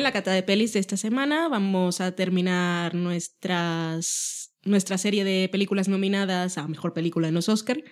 La 0.09 0.13
cata 0.13 0.33
de 0.33 0.41
pelis 0.41 0.73
de 0.73 0.79
esta 0.79 0.97
semana 0.97 1.47
vamos 1.49 2.01
a 2.01 2.15
terminar 2.15 2.95
nuestras, 2.95 4.55
nuestra 4.63 4.97
serie 4.97 5.23
de 5.23 5.47
películas 5.49 5.87
nominadas 5.87 6.57
a 6.57 6.67
Mejor 6.67 6.95
Película 6.95 7.27
en 7.27 7.35
los 7.35 7.47
Oscar 7.47 7.83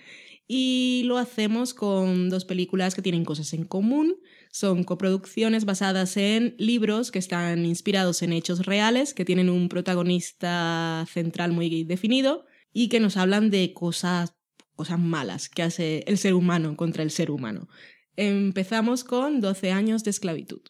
y 0.48 1.04
lo 1.04 1.16
hacemos 1.16 1.74
con 1.74 2.28
dos 2.28 2.44
películas 2.44 2.96
que 2.96 3.02
tienen 3.02 3.24
cosas 3.24 3.52
en 3.52 3.62
común. 3.62 4.16
Son 4.50 4.82
coproducciones 4.82 5.64
basadas 5.64 6.16
en 6.16 6.56
libros 6.58 7.12
que 7.12 7.20
están 7.20 7.64
inspirados 7.64 8.20
en 8.22 8.32
hechos 8.32 8.66
reales, 8.66 9.14
que 9.14 9.24
tienen 9.24 9.48
un 9.48 9.68
protagonista 9.68 11.06
central 11.12 11.52
muy 11.52 11.84
definido 11.84 12.46
y 12.72 12.88
que 12.88 12.98
nos 12.98 13.16
hablan 13.16 13.48
de 13.48 13.72
cosas, 13.72 14.34
cosas 14.74 14.98
malas 14.98 15.48
que 15.48 15.62
hace 15.62 16.02
el 16.08 16.18
ser 16.18 16.34
humano 16.34 16.76
contra 16.76 17.04
el 17.04 17.12
ser 17.12 17.30
humano. 17.30 17.68
Empezamos 18.16 19.04
con 19.04 19.40
12 19.40 19.70
años 19.70 20.02
de 20.02 20.10
esclavitud. 20.10 20.62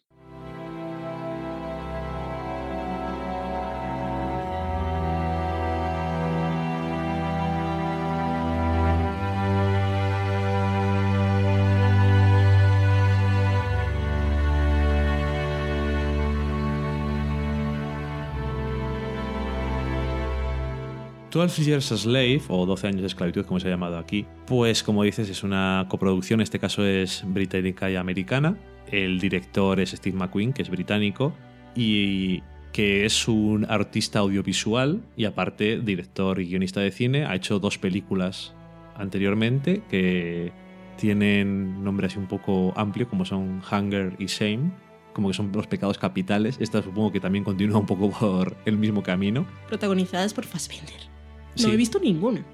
Twelve 21.29 21.53
Years 21.53 21.91
a 21.91 21.97
Slave, 21.97 22.41
o 22.47 22.65
12 22.65 22.87
años 22.87 23.01
de 23.01 23.07
esclavitud, 23.07 23.45
como 23.45 23.59
se 23.59 23.67
ha 23.67 23.71
llamado 23.71 23.97
aquí, 23.97 24.25
pues 24.47 24.83
como 24.83 25.03
dices, 25.03 25.29
es 25.29 25.43
una 25.43 25.85
coproducción, 25.89 26.39
en 26.39 26.43
este 26.43 26.59
caso 26.59 26.85
es 26.85 27.23
británica 27.25 27.89
y 27.89 27.95
americana. 27.95 28.57
El 28.91 29.19
director 29.19 29.79
es 29.79 29.91
Steve 29.91 30.17
McQueen, 30.17 30.53
que 30.53 30.63
es 30.63 30.69
británico, 30.69 31.33
y 31.75 32.41
que 32.71 33.05
es 33.05 33.27
un 33.27 33.65
artista 33.69 34.19
audiovisual 34.19 35.01
y 35.15 35.25
aparte 35.25 35.79
director 35.79 36.39
y 36.39 36.47
guionista 36.47 36.81
de 36.81 36.91
cine. 36.91 37.25
Ha 37.25 37.35
hecho 37.35 37.59
dos 37.59 37.77
películas 37.77 38.53
anteriormente 38.95 39.83
que 39.89 40.51
tienen 40.97 41.83
nombre 41.83 42.07
así 42.07 42.17
un 42.17 42.27
poco 42.27 42.73
amplio, 42.75 43.07
como 43.07 43.25
son 43.25 43.61
Hunger 43.71 44.15
y 44.19 44.25
Shame, 44.25 44.71
como 45.13 45.29
que 45.29 45.33
son 45.33 45.51
los 45.51 45.67
pecados 45.67 45.97
capitales. 45.97 46.57
Esta 46.59 46.81
supongo 46.81 47.11
que 47.11 47.19
también 47.19 47.43
continúa 47.43 47.79
un 47.79 47.85
poco 47.85 48.09
por 48.11 48.57
el 48.65 48.77
mismo 48.77 49.03
camino. 49.03 49.45
protagonizadas 49.67 50.33
por 50.33 50.45
Fassbender. 50.45 51.08
No 51.57 51.63
Sí. 51.63 51.71
he 51.71 51.75
visto 51.77 51.99
ninguna. 51.99 52.45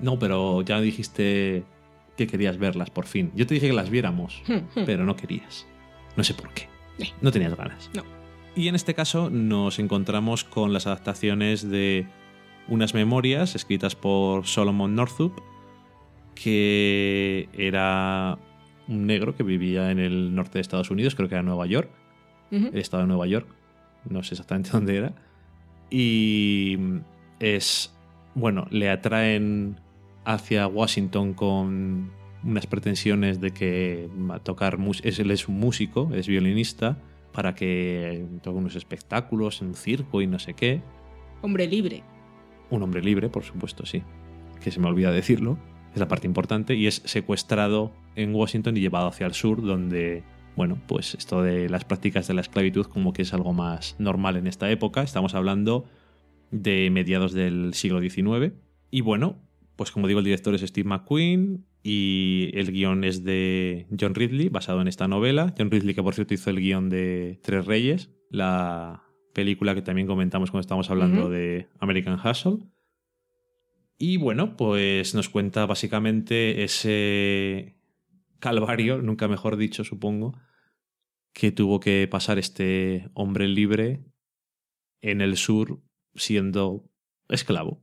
No, 0.00 0.18
pero 0.18 0.62
ya 0.62 0.80
dijiste 0.80 1.64
que 2.16 2.26
querías 2.26 2.58
verlas 2.58 2.90
por 2.90 3.06
fin. 3.06 3.30
Yo 3.34 3.46
te 3.46 3.54
dije 3.54 3.68
que 3.68 3.72
las 3.72 3.90
viéramos, 3.90 4.42
pero 4.86 5.04
no 5.04 5.16
querías. 5.16 5.66
No 6.16 6.24
sé 6.24 6.34
por 6.34 6.50
qué. 6.52 6.68
Eh. 6.98 7.10
No 7.20 7.30
tenías 7.32 7.56
ganas. 7.56 7.90
No. 7.94 8.02
Y 8.56 8.68
en 8.68 8.74
este 8.74 8.94
caso 8.94 9.30
nos 9.30 9.78
encontramos 9.78 10.42
con 10.44 10.72
las 10.72 10.86
adaptaciones 10.86 11.68
de 11.68 12.06
unas 12.66 12.92
memorias 12.94 13.54
escritas 13.54 13.94
por 13.94 14.46
Solomon 14.46 14.94
Northup, 14.94 15.40
que 16.34 17.48
era 17.52 18.38
un 18.88 19.06
negro 19.06 19.34
que 19.36 19.42
vivía 19.42 19.90
en 19.90 19.98
el 19.98 20.34
norte 20.34 20.54
de 20.54 20.60
Estados 20.62 20.90
Unidos, 20.90 21.14
creo 21.14 21.28
que 21.28 21.34
era 21.34 21.42
Nueva 21.42 21.66
York, 21.66 21.90
el 22.50 22.76
estado 22.78 23.02
de 23.02 23.08
Nueva 23.08 23.26
York, 23.26 23.46
no 24.08 24.22
sé 24.22 24.34
exactamente 24.34 24.70
dónde 24.72 24.96
era, 24.96 25.12
y 25.90 26.78
es, 27.40 27.94
bueno, 28.38 28.66
le 28.70 28.90
atraen 28.90 29.80
hacia 30.24 30.66
Washington 30.66 31.34
con 31.34 32.10
unas 32.44 32.66
pretensiones 32.66 33.40
de 33.40 33.50
que 33.50 34.08
a 34.30 34.38
tocar, 34.38 34.78
es, 35.02 35.18
él 35.18 35.30
es 35.30 35.48
un 35.48 35.58
músico, 35.58 36.10
es 36.14 36.28
violinista, 36.28 36.98
para 37.32 37.54
que 37.54 38.26
toque 38.42 38.58
unos 38.58 38.76
espectáculos 38.76 39.60
en 39.62 39.68
un 39.68 39.74
circo 39.74 40.22
y 40.22 40.26
no 40.26 40.38
sé 40.38 40.54
qué. 40.54 40.82
Hombre 41.42 41.66
libre. 41.66 42.02
Un 42.70 42.82
hombre 42.82 43.02
libre, 43.02 43.28
por 43.28 43.44
supuesto, 43.44 43.86
sí, 43.86 44.02
que 44.62 44.70
se 44.70 44.80
me 44.80 44.88
olvida 44.88 45.10
decirlo, 45.10 45.58
es 45.94 46.00
la 46.00 46.08
parte 46.08 46.26
importante, 46.26 46.74
y 46.74 46.86
es 46.86 47.02
secuestrado 47.04 47.92
en 48.14 48.34
Washington 48.34 48.76
y 48.76 48.80
llevado 48.80 49.08
hacia 49.08 49.26
el 49.26 49.34
sur, 49.34 49.62
donde, 49.62 50.22
bueno, 50.56 50.78
pues 50.86 51.14
esto 51.14 51.42
de 51.42 51.68
las 51.68 51.84
prácticas 51.84 52.28
de 52.28 52.34
la 52.34 52.40
esclavitud 52.40 52.86
como 52.86 53.12
que 53.12 53.22
es 53.22 53.32
algo 53.32 53.52
más 53.52 53.96
normal 53.98 54.36
en 54.36 54.46
esta 54.46 54.70
época. 54.70 55.02
Estamos 55.02 55.34
hablando 55.34 55.86
de 56.50 56.90
mediados 56.90 57.32
del 57.32 57.74
siglo 57.74 58.00
XIX. 58.00 58.52
Y 58.90 59.00
bueno, 59.00 59.36
pues 59.76 59.90
como 59.90 60.08
digo, 60.08 60.18
el 60.18 60.24
director 60.24 60.54
es 60.54 60.62
Steve 60.62 60.88
McQueen 60.88 61.64
y 61.82 62.50
el 62.54 62.72
guion 62.72 63.04
es 63.04 63.24
de 63.24 63.86
John 63.98 64.14
Ridley, 64.14 64.48
basado 64.48 64.80
en 64.80 64.88
esta 64.88 65.08
novela. 65.08 65.54
John 65.56 65.70
Ridley, 65.70 65.94
que 65.94 66.02
por 66.02 66.14
cierto 66.14 66.34
hizo 66.34 66.50
el 66.50 66.60
guion 66.60 66.88
de 66.88 67.38
Tres 67.42 67.64
Reyes, 67.66 68.10
la 68.30 69.04
película 69.32 69.74
que 69.74 69.82
también 69.82 70.06
comentamos 70.06 70.50
cuando 70.50 70.62
estábamos 70.62 70.90
hablando 70.90 71.30
de 71.30 71.68
American 71.78 72.18
Hustle. 72.18 72.58
Y 73.98 74.16
bueno, 74.16 74.56
pues 74.56 75.14
nos 75.14 75.28
cuenta 75.28 75.66
básicamente 75.66 76.64
ese 76.64 77.76
calvario, 78.38 79.02
nunca 79.02 79.28
mejor 79.28 79.56
dicho, 79.56 79.84
supongo, 79.84 80.36
que 81.32 81.52
tuvo 81.52 81.80
que 81.80 82.08
pasar 82.10 82.38
este 82.38 83.10
hombre 83.14 83.48
libre 83.48 84.04
en 85.00 85.20
el 85.20 85.36
sur 85.36 85.80
siendo 86.18 86.90
esclavo. 87.28 87.82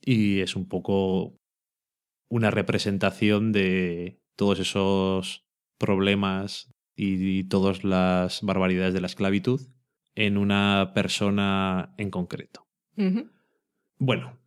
Y 0.00 0.40
es 0.40 0.56
un 0.56 0.68
poco 0.68 1.38
una 2.28 2.50
representación 2.50 3.52
de 3.52 4.20
todos 4.36 4.60
esos 4.60 5.44
problemas 5.78 6.72
y 6.96 7.44
todas 7.44 7.84
las 7.84 8.42
barbaridades 8.42 8.94
de 8.94 9.00
la 9.00 9.06
esclavitud 9.06 9.60
en 10.14 10.36
una 10.36 10.92
persona 10.94 11.94
en 11.96 12.10
concreto. 12.10 12.68
Bueno, 13.98 14.38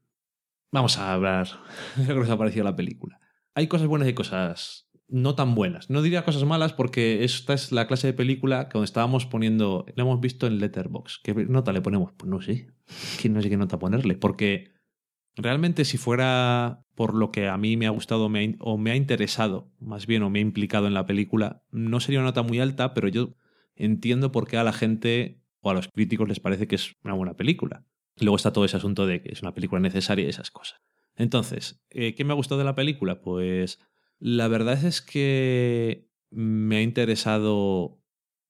vamos 0.71 0.97
a 0.97 1.13
hablar 1.13 1.47
de 1.95 2.07
lo 2.07 2.13
que 2.15 2.19
nos 2.21 2.29
ha 2.29 2.37
parecido 2.37 2.63
la 2.63 2.75
película. 2.75 3.19
Hay 3.55 3.67
cosas 3.67 3.87
buenas 3.87 4.07
y 4.07 4.13
cosas 4.13 4.82
no 5.07 5.35
tan 5.35 5.55
buenas. 5.55 5.89
No 5.89 6.01
diría 6.01 6.25
cosas 6.25 6.43
malas 6.43 6.73
porque 6.73 7.23
esta 7.23 7.53
es 7.53 7.71
la 7.71 7.87
clase 7.87 8.07
de 8.07 8.13
película 8.13 8.69
que 8.69 8.81
estábamos 8.83 9.25
poniendo, 9.25 9.85
la 9.95 10.03
hemos 10.03 10.19
visto 10.19 10.47
en 10.47 10.59
Letterbox. 10.59 11.19
¿Qué 11.23 11.33
nota 11.33 11.73
le 11.73 11.81
ponemos? 11.81 12.11
Pues 12.17 12.29
no 12.29 12.41
sé. 12.41 12.67
Que 13.21 13.29
no 13.29 13.41
sé 13.41 13.49
qué 13.49 13.57
nota 13.57 13.79
ponerle. 13.79 14.15
Porque 14.15 14.71
realmente 15.35 15.85
si 15.85 15.97
fuera 15.97 16.85
por 16.95 17.13
lo 17.13 17.31
que 17.31 17.47
a 17.47 17.57
mí 17.57 17.77
me 17.77 17.87
ha 17.87 17.91
gustado 17.91 18.29
me 18.29 18.55
o 18.59 18.77
me 18.77 18.91
ha 18.91 18.95
interesado, 18.95 19.71
más 19.79 20.05
bien, 20.05 20.23
o 20.23 20.29
me 20.29 20.39
ha 20.39 20.43
implicado 20.43 20.87
en 20.87 20.93
la 20.93 21.05
película, 21.05 21.63
no 21.71 21.99
sería 21.99 22.19
una 22.19 22.29
nota 22.29 22.43
muy 22.43 22.59
alta, 22.59 22.93
pero 22.93 23.07
yo 23.07 23.35
entiendo 23.75 24.31
por 24.31 24.47
qué 24.47 24.57
a 24.57 24.63
la 24.63 24.73
gente 24.73 25.41
o 25.61 25.69
a 25.69 25.73
los 25.73 25.87
críticos 25.87 26.27
les 26.27 26.39
parece 26.39 26.67
que 26.67 26.75
es 26.75 26.95
una 27.03 27.13
buena 27.13 27.35
película. 27.35 27.85
Luego 28.19 28.35
está 28.35 28.53
todo 28.53 28.65
ese 28.65 28.77
asunto 28.77 29.07
de 29.07 29.21
que 29.21 29.31
es 29.31 29.41
una 29.41 29.53
película 29.53 29.81
necesaria 29.81 30.25
y 30.25 30.29
esas 30.29 30.51
cosas. 30.51 30.81
Entonces, 31.15 31.83
eh, 31.89 32.15
¿qué 32.15 32.23
me 32.23 32.33
ha 32.33 32.35
gustado 32.35 32.59
de 32.59 32.65
la 32.65 32.75
película? 32.75 33.21
Pues 33.21 33.79
la 34.25 34.47
verdad 34.47 34.85
es 34.85 35.01
que 35.01 36.09
me 36.31 36.77
ha 36.77 36.81
interesado. 36.81 38.01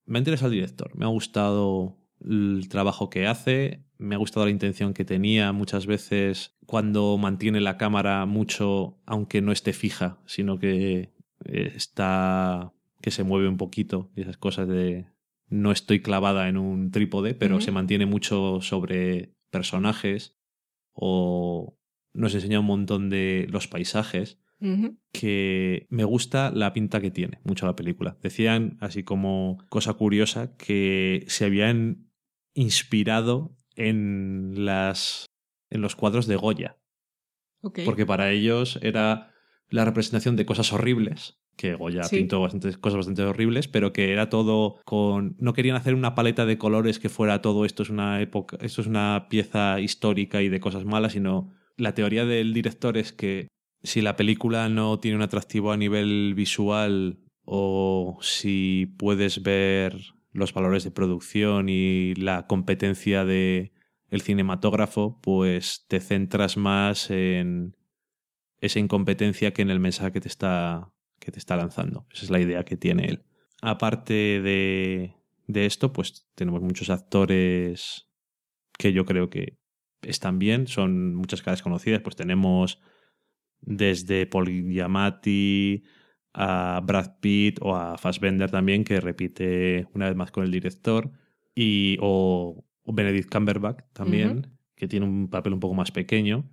Me 0.05 0.19
ha 0.19 0.21
interesado 0.21 0.51
el 0.51 0.59
director. 0.59 0.95
Me 0.95 1.03
ha 1.03 1.07
gustado 1.07 1.97
el 2.23 2.67
trabajo 2.69 3.09
que 3.09 3.25
hace. 3.25 3.83
Me 3.97 4.13
ha 4.13 4.19
gustado 4.19 4.45
la 4.45 4.51
intención 4.51 4.93
que 4.93 5.03
tenía. 5.03 5.51
Muchas 5.51 5.87
veces 5.87 6.55
cuando 6.67 7.17
mantiene 7.17 7.59
la 7.59 7.77
cámara 7.77 8.23
mucho, 8.27 8.99
aunque 9.07 9.41
no 9.41 9.51
esté 9.51 9.73
fija, 9.73 10.19
sino 10.27 10.59
que 10.59 11.11
está. 11.43 12.71
que 13.01 13.09
se 13.09 13.23
mueve 13.23 13.47
un 13.47 13.57
poquito. 13.57 14.11
Y 14.15 14.21
esas 14.21 14.37
cosas 14.37 14.67
de. 14.67 15.07
No 15.47 15.71
estoy 15.71 16.03
clavada 16.03 16.49
en 16.49 16.57
un 16.57 16.91
trípode, 16.91 17.33
pero 17.33 17.61
se 17.61 17.71
mantiene 17.71 18.05
mucho 18.05 18.61
sobre 18.61 19.33
personajes. 19.49 20.37
O 20.91 21.79
nos 22.13 22.35
enseña 22.35 22.59
un 22.59 22.67
montón 22.67 23.09
de 23.09 23.47
los 23.49 23.67
paisajes 23.67 24.42
Que 25.11 25.87
me 25.89 26.03
gusta 26.05 26.51
la 26.51 26.73
pinta 26.73 27.01
que 27.01 27.11
tiene 27.11 27.39
mucho 27.43 27.65
la 27.65 27.75
película. 27.75 28.17
Decían, 28.21 28.77
así 28.79 29.03
como 29.03 29.57
cosa 29.69 29.93
curiosa, 29.93 30.55
que 30.57 31.25
se 31.27 31.45
habían 31.45 32.09
inspirado 32.53 33.55
en 33.75 34.65
las 34.65 35.25
en 35.69 35.81
los 35.81 35.95
cuadros 35.95 36.27
de 36.27 36.35
Goya, 36.35 36.77
porque 37.83 38.05
para 38.05 38.31
ellos 38.31 38.77
era 38.83 39.31
la 39.69 39.85
representación 39.85 40.35
de 40.35 40.45
cosas 40.45 40.71
horribles, 40.71 41.39
que 41.57 41.73
Goya 41.73 42.03
Sí. 42.03 42.17
pintó 42.17 42.39
bastantes 42.41 42.77
cosas 42.77 42.97
bastante 42.97 43.23
horribles, 43.23 43.67
pero 43.67 43.91
que 43.91 44.11
era 44.11 44.29
todo 44.29 44.75
con 44.85 45.35
no 45.39 45.53
querían 45.53 45.75
hacer 45.75 45.95
una 45.95 46.13
paleta 46.13 46.45
de 46.45 46.59
colores 46.59 46.99
que 46.99 47.09
fuera 47.09 47.41
todo 47.41 47.65
esto 47.65 47.81
es 47.81 47.89
una 47.89 48.21
época, 48.21 48.57
esto 48.61 48.81
es 48.81 48.87
una 48.87 49.25
pieza 49.29 49.79
histórica 49.79 50.43
y 50.43 50.49
de 50.49 50.59
cosas 50.59 50.85
malas, 50.85 51.13
sino 51.13 51.51
la 51.75 51.95
teoría 51.95 52.25
del 52.25 52.53
director 52.53 52.97
es 52.97 53.13
que 53.13 53.47
si 53.83 54.01
la 54.01 54.15
película 54.15 54.69
no 54.69 54.99
tiene 54.99 55.17
un 55.17 55.23
atractivo 55.23 55.71
a 55.71 55.77
nivel 55.77 56.33
visual 56.35 57.19
o 57.43 58.17
si 58.21 58.95
puedes 58.97 59.43
ver 59.43 59.97
los 60.31 60.53
valores 60.53 60.83
de 60.83 60.91
producción 60.91 61.67
y 61.69 62.15
la 62.15 62.47
competencia 62.47 63.25
de 63.25 63.73
el 64.09 64.21
cinematógrafo, 64.21 65.19
pues 65.21 65.85
te 65.87 65.99
centras 65.99 66.55
más 66.55 67.09
en 67.09 67.75
esa 68.61 68.79
incompetencia 68.79 69.51
que 69.51 69.61
en 69.61 69.69
el 69.69 69.79
mensaje 69.79 70.11
que 70.11 70.21
te 70.21 70.27
está, 70.27 70.91
que 71.19 71.31
te 71.31 71.39
está 71.39 71.57
lanzando. 71.57 72.07
Esa 72.11 72.25
es 72.25 72.29
la 72.31 72.39
idea 72.39 72.63
que 72.63 72.77
tiene 72.77 73.05
él. 73.05 73.25
Aparte 73.61 74.13
de, 74.13 75.15
de 75.47 75.65
esto, 75.65 75.91
pues 75.93 76.27
tenemos 76.35 76.61
muchos 76.61 76.89
actores 76.89 78.07
que 78.77 78.93
yo 78.93 79.05
creo 79.05 79.29
que 79.29 79.57
están 80.01 80.39
bien, 80.39 80.67
son 80.67 81.15
muchas 81.15 81.41
caras 81.41 81.61
conocidas, 81.61 82.01
pues 82.01 82.15
tenemos 82.15 82.79
desde 83.65 84.25
Paul 84.25 84.49
Giamatti 84.49 85.83
a 86.33 86.81
Brad 86.83 87.19
Pitt 87.19 87.59
o 87.61 87.75
a 87.75 87.97
Fassbender 87.97 88.49
también, 88.49 88.83
que 88.83 88.99
repite 88.99 89.87
una 89.93 90.07
vez 90.07 90.15
más 90.15 90.31
con 90.31 90.43
el 90.43 90.51
director, 90.51 91.11
y, 91.55 91.97
o, 92.01 92.65
Benedict 92.85 93.31
Cumberbatch 93.31 93.83
también, 93.93 94.57
que 94.75 94.87
tiene 94.87 95.05
un 95.05 95.29
papel 95.29 95.53
un 95.53 95.59
poco 95.59 95.73
más 95.73 95.91
pequeño, 95.91 96.49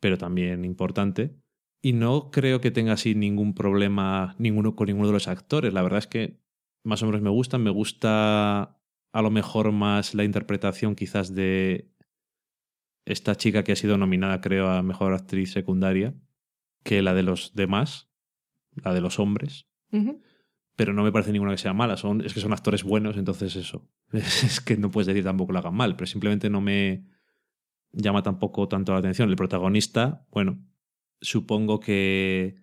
pero 0.00 0.18
también 0.18 0.64
importante. 0.64 1.36
Y 1.82 1.94
no 1.94 2.30
creo 2.30 2.60
que 2.60 2.70
tenga 2.70 2.92
así 2.92 3.14
ningún 3.14 3.54
problema 3.54 4.34
ninguno 4.38 4.76
con 4.76 4.86
ninguno 4.86 5.06
de 5.06 5.14
los 5.14 5.28
actores. 5.28 5.72
La 5.72 5.82
verdad 5.82 6.00
es 6.00 6.06
que 6.06 6.40
más 6.84 7.02
o 7.02 7.06
menos 7.06 7.22
me 7.22 7.30
gustan. 7.30 7.62
Me 7.62 7.70
gusta 7.70 8.78
a 9.12 9.22
lo 9.22 9.30
mejor 9.30 9.72
más 9.72 10.14
la 10.14 10.24
interpretación 10.24 10.94
quizás 10.94 11.34
de 11.34 11.90
esta 13.04 13.34
chica 13.34 13.64
que 13.64 13.72
ha 13.72 13.76
sido 13.76 13.96
nominada, 13.98 14.40
creo, 14.40 14.68
a 14.68 14.82
Mejor 14.82 15.12
Actriz 15.14 15.52
Secundaria, 15.52 16.14
que 16.84 17.02
la 17.02 17.14
de 17.14 17.22
los 17.22 17.54
demás, 17.54 18.10
la 18.74 18.94
de 18.94 19.00
los 19.00 19.18
hombres. 19.18 19.66
Pero 20.76 20.92
no 20.92 21.02
me 21.02 21.12
parece 21.12 21.32
ninguna 21.32 21.50
que 21.52 21.58
sea 21.58 21.72
mala. 21.74 21.96
Son, 21.96 22.20
es 22.24 22.32
que 22.32 22.40
son 22.40 22.52
actores 22.52 22.84
buenos, 22.84 23.16
entonces 23.16 23.56
eso. 23.56 23.88
Es 24.12 24.60
que 24.60 24.76
no 24.76 24.90
puedes 24.90 25.06
decir 25.08 25.24
tampoco 25.24 25.52
lo 25.52 25.58
hagan 25.58 25.74
mal, 25.74 25.96
pero 25.96 26.06
simplemente 26.06 26.48
no 26.50 26.60
me 26.60 27.04
llama 27.92 28.22
tampoco 28.22 28.68
tanto 28.68 28.92
la 28.92 28.98
atención. 29.00 29.28
El 29.28 29.36
protagonista, 29.36 30.26
bueno, 30.30 30.64
supongo 31.20 31.80
que 31.80 32.56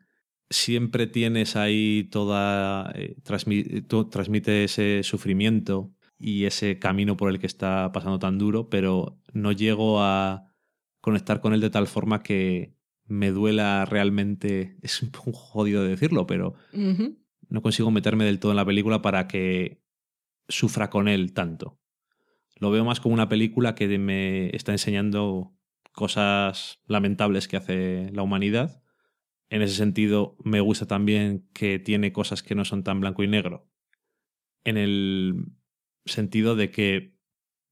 siempre 0.49 1.07
tienes 1.07 1.55
ahí 1.55 2.05
toda. 2.11 2.91
eh, 2.95 3.17
transmi- 3.23 4.09
transmite 4.09 4.63
ese 4.63 5.03
sufrimiento 5.03 5.93
y 6.19 6.45
ese 6.45 6.79
camino 6.79 7.17
por 7.17 7.29
el 7.29 7.39
que 7.39 7.47
está 7.47 7.91
pasando 7.91 8.19
tan 8.19 8.37
duro, 8.37 8.69
pero 8.69 9.19
no 9.33 9.51
llego 9.51 10.01
a 10.01 10.51
conectar 11.01 11.41
con 11.41 11.53
él 11.53 11.61
de 11.61 11.69
tal 11.69 11.87
forma 11.87 12.23
que 12.23 12.75
me 13.05 13.31
duela 13.31 13.85
realmente. 13.85 14.77
Es 14.81 15.01
un 15.01 15.11
poco 15.11 15.33
jodido 15.33 15.83
de 15.83 15.89
decirlo, 15.89 16.27
pero 16.27 16.55
no 17.49 17.61
consigo 17.61 17.91
meterme 17.91 18.25
del 18.25 18.39
todo 18.39 18.51
en 18.51 18.57
la 18.57 18.65
película 18.65 19.01
para 19.01 19.27
que 19.27 19.81
sufra 20.47 20.89
con 20.89 21.07
él 21.07 21.33
tanto. 21.33 21.79
Lo 22.59 22.71
veo 22.71 22.83
más 22.83 22.99
como 22.99 23.13
una 23.13 23.29
película 23.29 23.75
que 23.75 23.97
me 23.99 24.55
está 24.55 24.71
enseñando 24.71 25.53
cosas 25.91 26.79
lamentables 26.87 27.47
que 27.47 27.57
hace 27.57 28.11
la 28.13 28.23
humanidad. 28.23 28.81
En 29.49 29.61
ese 29.61 29.75
sentido, 29.75 30.35
me 30.43 30.59
gusta 30.59 30.87
también 30.87 31.47
que 31.53 31.79
tiene 31.79 32.11
cosas 32.11 32.43
que 32.43 32.55
no 32.55 32.65
son 32.65 32.83
tan 32.83 32.99
blanco 32.99 33.23
y 33.23 33.27
negro. 33.27 33.69
En 34.63 34.77
el 34.77 35.56
sentido 36.07 36.55
de 36.55 36.71
que 36.71 37.15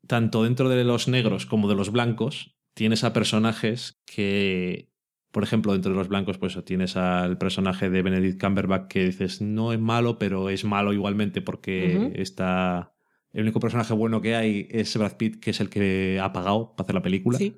tanto 0.07 0.43
dentro 0.43 0.69
de 0.69 0.83
los 0.83 1.07
negros 1.07 1.45
como 1.45 1.67
de 1.67 1.75
los 1.75 1.91
blancos 1.91 2.57
tienes 2.73 3.03
a 3.03 3.13
personajes 3.13 4.01
que 4.05 4.91
por 5.35 5.43
ejemplo, 5.43 5.73
dentro 5.73 5.91
de 5.91 5.97
los 5.97 6.07
blancos, 6.07 6.37
pues 6.37 6.57
tienes 6.63 6.95
al 6.95 7.37
personaje 7.37 7.89
de 7.89 8.01
Benedict 8.01 8.41
Cumberbatch 8.41 8.87
que 8.87 9.03
dices, 9.03 9.41
no 9.41 9.73
es 9.73 9.79
malo, 9.81 10.17
pero 10.17 10.49
es 10.49 10.63
malo 10.63 10.93
igualmente 10.93 11.41
porque 11.41 12.13
está. 12.15 12.93
El 13.33 13.41
único 13.41 13.59
personaje 13.59 13.93
bueno 13.93 14.21
que 14.21 14.33
hay 14.33 14.65
es 14.71 14.95
Brad 14.95 15.17
Pitt, 15.17 15.41
que 15.41 15.49
es 15.49 15.59
el 15.59 15.69
que 15.69 16.21
ha 16.23 16.31
pagado 16.31 16.73
para 16.77 16.85
hacer 16.85 16.95
la 16.95 17.01
película. 17.01 17.37
Sí. 17.37 17.57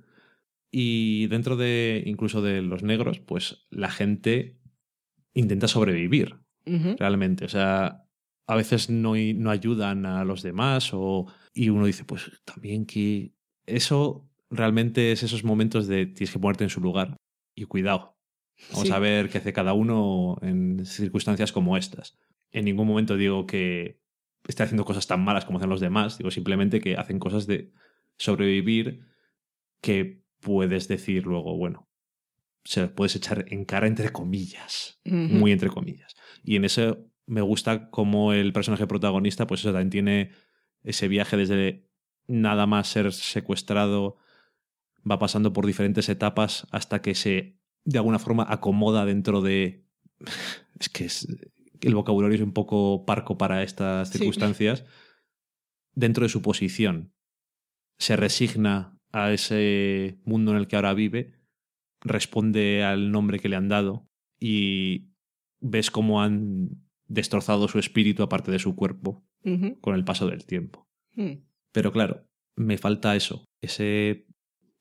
Y 0.71 1.27
dentro 1.27 1.55
de 1.55 2.01
incluso 2.07 2.41
de 2.41 2.63
los 2.63 2.81
negros, 2.81 3.19
pues 3.19 3.67
la 3.69 3.91
gente 3.91 4.59
intenta 5.35 5.67
sobrevivir 5.67 6.39
realmente. 6.65 7.45
O 7.45 7.49
sea, 7.49 8.06
a 8.47 8.55
veces 8.55 8.89
no, 8.89 9.13
no 9.15 9.49
ayudan 9.51 10.05
a 10.05 10.23
los 10.25 10.41
demás 10.41 10.91
o, 10.93 11.27
y 11.53 11.69
uno 11.69 11.85
dice, 11.85 12.05
pues 12.05 12.31
también 12.45 12.85
que 12.85 13.33
eso 13.65 14.27
realmente 14.49 15.11
es 15.11 15.23
esos 15.23 15.43
momentos 15.43 15.87
de 15.87 16.05
tienes 16.05 16.31
que 16.31 16.39
ponerte 16.39 16.63
en 16.63 16.69
su 16.69 16.79
lugar 16.81 17.17
y 17.55 17.65
cuidado. 17.65 18.15
Vamos 18.71 18.87
Sí. 18.87 18.93
a 18.93 18.99
ver 18.99 19.29
qué 19.29 19.37
hace 19.39 19.53
cada 19.53 19.73
uno 19.73 20.37
en 20.41 20.85
circunstancias 20.85 21.51
como 21.51 21.77
estas. 21.77 22.17
En 22.51 22.65
ningún 22.65 22.87
momento 22.87 23.17
digo 23.17 23.45
que 23.45 23.99
esté 24.47 24.63
haciendo 24.63 24.85
cosas 24.85 25.05
tan 25.07 25.23
malas 25.23 25.43
como 25.45 25.57
hacen 25.59 25.69
los 25.69 25.81
demás, 25.81 26.17
digo 26.17 26.31
simplemente 26.31 26.79
que 26.79 26.95
hacen 26.95 27.19
cosas 27.19 27.45
de 27.47 27.71
sobrevivir 28.17 29.01
que 29.81 30.23
puedes 30.39 30.87
decir 30.87 31.25
luego, 31.25 31.57
bueno, 31.57 31.87
se 32.63 32.81
las 32.81 32.91
puedes 32.91 33.15
echar 33.15 33.45
en 33.49 33.65
cara 33.65 33.87
entre 33.87 34.09
comillas 34.11 34.99
muy 35.05 35.51
entre 35.51 35.69
comillas. 35.69 36.15
Y 36.43 36.55
en 36.55 36.65
eso 36.65 37.06
me 37.27 37.41
gusta 37.41 37.89
como 37.91 38.33
el 38.33 38.51
personaje 38.53 38.87
protagonista, 38.87 39.45
pues 39.45 39.59
eso 39.61 39.69
también 39.71 39.89
tiene 39.91 40.31
ese 40.83 41.07
viaje 41.07 41.37
desde 41.37 41.87
nada 42.27 42.65
más 42.65 42.87
ser 42.87 43.13
secuestrado, 43.13 44.17
va 45.09 45.19
pasando 45.19 45.53
por 45.53 45.65
diferentes 45.65 46.09
etapas 46.09 46.65
hasta 46.71 47.01
que 47.01 47.13
se 47.15 47.57
de 47.85 47.97
alguna 47.99 48.19
forma 48.19 48.45
acomoda 48.49 49.05
dentro 49.05 49.41
de... 49.41 49.85
Es 50.79 50.89
que 50.89 51.05
es, 51.05 51.27
el 51.81 51.95
vocabulario 51.95 52.35
es 52.35 52.41
un 52.41 52.53
poco 52.53 53.05
parco 53.05 53.37
para 53.37 53.63
estas 53.63 54.09
Sí. 54.09 54.19
circunstancias. 54.19 54.85
Dentro 55.93 56.23
de 56.23 56.29
su 56.29 56.41
posición. 56.41 57.13
Se 57.97 58.15
resigna 58.15 58.99
a 59.11 59.31
ese 59.31 60.19
mundo 60.23 60.51
en 60.51 60.57
el 60.57 60.67
que 60.67 60.75
ahora 60.75 60.93
vive, 60.93 61.33
responde 62.01 62.83
al 62.83 63.11
nombre 63.11 63.39
que 63.39 63.49
le 63.49 63.55
han 63.55 63.69
dado 63.69 64.07
y 64.39 65.09
ves 65.59 65.89
cómo 65.89 66.21
han 66.21 66.86
destrozado 67.07 67.67
su 67.67 67.79
espíritu 67.79 68.23
aparte 68.23 68.51
de 68.51 68.59
su 68.59 68.75
cuerpo 68.75 69.25
con 69.81 69.95
el 69.95 70.03
paso 70.03 70.27
del 70.27 70.45
tiempo. 70.45 70.87
Mm. 71.15 71.43
Pero 71.71 71.91
claro, 71.93 72.27
me 72.55 72.77
falta 72.77 73.15
eso, 73.15 73.45
ese 73.61 74.27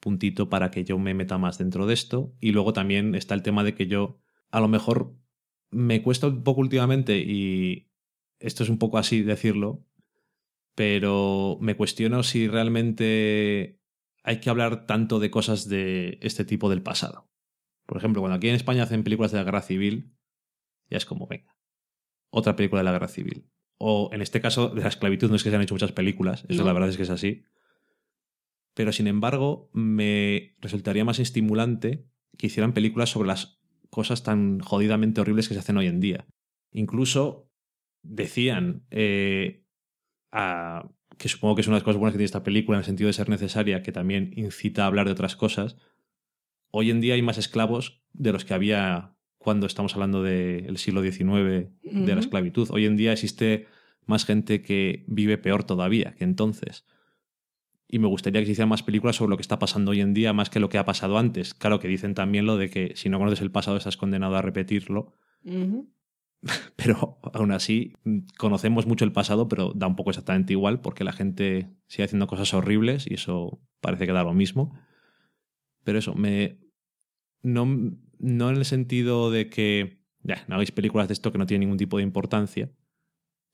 puntito 0.00 0.48
para 0.48 0.70
que 0.70 0.84
yo 0.84 0.98
me 0.98 1.14
meta 1.14 1.38
más 1.38 1.58
dentro 1.58 1.86
de 1.86 1.94
esto. 1.94 2.34
Y 2.40 2.52
luego 2.52 2.72
también 2.72 3.14
está 3.14 3.34
el 3.34 3.42
tema 3.42 3.64
de 3.64 3.74
que 3.74 3.86
yo, 3.86 4.18
a 4.50 4.60
lo 4.60 4.68
mejor, 4.68 5.16
me 5.70 6.02
cuesta 6.02 6.28
un 6.28 6.42
poco 6.42 6.60
últimamente 6.60 7.18
y 7.18 7.90
esto 8.38 8.62
es 8.62 8.68
un 8.68 8.78
poco 8.78 8.98
así 8.98 9.22
decirlo, 9.22 9.84
pero 10.74 11.58
me 11.60 11.76
cuestiono 11.76 12.22
si 12.22 12.48
realmente 12.48 13.80
hay 14.22 14.40
que 14.40 14.50
hablar 14.50 14.86
tanto 14.86 15.18
de 15.18 15.30
cosas 15.30 15.68
de 15.68 16.18
este 16.22 16.44
tipo 16.44 16.68
del 16.68 16.82
pasado. 16.82 17.28
Por 17.86 17.96
ejemplo, 17.96 18.20
cuando 18.20 18.36
aquí 18.36 18.48
en 18.48 18.56
España 18.56 18.82
hacen 18.82 19.04
películas 19.04 19.32
de 19.32 19.38
la 19.38 19.44
guerra 19.44 19.62
civil, 19.62 20.14
ya 20.90 20.98
es 20.98 21.06
como, 21.06 21.26
venga, 21.26 21.55
otra 22.30 22.56
película 22.56 22.80
de 22.80 22.84
la 22.84 22.92
guerra 22.92 23.08
civil. 23.08 23.46
O 23.78 24.10
en 24.12 24.22
este 24.22 24.40
caso, 24.40 24.68
de 24.70 24.82
la 24.82 24.88
esclavitud 24.88 25.28
no 25.30 25.36
es 25.36 25.42
que 25.44 25.50
se 25.50 25.56
han 25.56 25.62
hecho 25.62 25.74
muchas 25.74 25.92
películas, 25.92 26.44
eso 26.48 26.62
No. 26.62 26.66
la 26.66 26.72
verdad 26.72 26.88
es 26.88 26.96
que 26.96 27.02
es 27.02 27.10
así. 27.10 27.42
Pero 28.74 28.92
sin 28.92 29.06
embargo, 29.06 29.70
me 29.72 30.56
resultaría 30.60 31.04
más 31.04 31.18
estimulante 31.18 32.06
que 32.36 32.46
hicieran 32.48 32.74
películas 32.74 33.10
sobre 33.10 33.28
las 33.28 33.60
cosas 33.90 34.22
tan 34.22 34.60
jodidamente 34.60 35.20
horribles 35.20 35.48
que 35.48 35.54
se 35.54 35.60
hacen 35.60 35.76
hoy 35.78 35.86
en 35.86 36.00
día. 36.00 36.26
Incluso 36.72 37.50
decían 38.02 38.86
eh, 38.90 39.64
a- 40.32 40.90
que 41.16 41.28
supongo 41.28 41.54
que 41.54 41.62
es 41.62 41.66
una 41.66 41.76
de 41.76 41.80
las 41.80 41.84
cosas 41.84 41.98
buenas 41.98 42.12
que 42.12 42.18
tiene 42.18 42.26
esta 42.26 42.42
película 42.42 42.76
en 42.76 42.80
el 42.80 42.84
sentido 42.84 43.06
de 43.06 43.14
ser 43.14 43.28
necesaria, 43.30 43.82
que 43.82 43.92
también 43.92 44.32
incita 44.36 44.84
a 44.84 44.86
hablar 44.86 45.06
de 45.06 45.12
otras 45.12 45.36
cosas. 45.36 45.76
Hoy 46.70 46.90
en 46.90 47.00
día 47.00 47.14
hay 47.14 47.22
más 47.22 47.38
esclavos 47.38 48.02
de 48.12 48.32
los 48.32 48.44
que 48.44 48.52
había 48.52 49.15
cuando 49.46 49.68
estamos 49.68 49.94
hablando 49.94 50.24
del 50.24 50.76
siglo 50.76 51.02
XIX, 51.02 51.68
de 51.84 52.14
la 52.14 52.18
esclavitud. 52.18 52.68
Hoy 52.72 52.84
en 52.84 52.96
día 52.96 53.12
existe 53.12 53.68
más 54.04 54.24
gente 54.24 54.60
que 54.60 55.04
vive 55.06 55.38
peor 55.38 55.62
todavía 55.62 56.16
que 56.18 56.24
entonces. 56.24 56.84
Y 57.86 58.00
me 58.00 58.08
gustaría 58.08 58.40
que 58.40 58.46
se 58.46 58.52
hicieran 58.52 58.70
más 58.70 58.82
películas 58.82 59.14
sobre 59.14 59.30
lo 59.30 59.36
que 59.36 59.42
está 59.42 59.60
pasando 59.60 59.92
hoy 59.92 60.00
en 60.00 60.14
día 60.14 60.32
más 60.32 60.50
que 60.50 60.58
lo 60.58 60.68
que 60.68 60.78
ha 60.78 60.84
pasado 60.84 61.16
antes. 61.16 61.54
Claro 61.54 61.78
que 61.78 61.86
dicen 61.86 62.12
también 62.12 62.44
lo 62.44 62.56
de 62.56 62.70
que 62.70 62.94
si 62.96 63.08
no 63.08 63.20
conoces 63.20 63.40
el 63.40 63.52
pasado 63.52 63.76
estás 63.76 63.96
condenado 63.96 64.34
a 64.34 64.42
repetirlo. 64.42 65.14
Pero 66.74 67.20
aún 67.32 67.52
así, 67.52 67.92
conocemos 68.38 68.88
mucho 68.88 69.04
el 69.04 69.12
pasado, 69.12 69.46
pero 69.46 69.72
da 69.76 69.86
un 69.86 69.94
poco 69.94 70.10
exactamente 70.10 70.54
igual 70.54 70.80
porque 70.80 71.04
la 71.04 71.12
gente 71.12 71.70
sigue 71.86 72.02
haciendo 72.02 72.26
cosas 72.26 72.52
horribles 72.52 73.08
y 73.08 73.14
eso 73.14 73.60
parece 73.80 74.06
que 74.06 74.12
da 74.12 74.24
lo 74.24 74.34
mismo. 74.34 74.76
Pero 75.84 76.00
eso, 76.00 76.16
me. 76.16 76.58
No, 77.42 77.64
no 78.18 78.50
en 78.50 78.56
el 78.56 78.64
sentido 78.64 79.30
de 79.30 79.48
que 79.48 80.00
ya, 80.22 80.44
no 80.48 80.56
hagáis 80.56 80.72
películas 80.72 81.08
de 81.08 81.14
esto 81.14 81.32
que 81.32 81.38
no 81.38 81.46
tienen 81.46 81.68
ningún 81.68 81.78
tipo 81.78 81.98
de 81.98 82.02
importancia, 82.02 82.70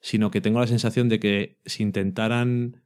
sino 0.01 0.31
que 0.31 0.41
tengo 0.41 0.61
la 0.61 0.67
sensación 0.67 1.09
de 1.09 1.21
que 1.21 1.61
si 1.65 1.83
intentaran 1.83 2.83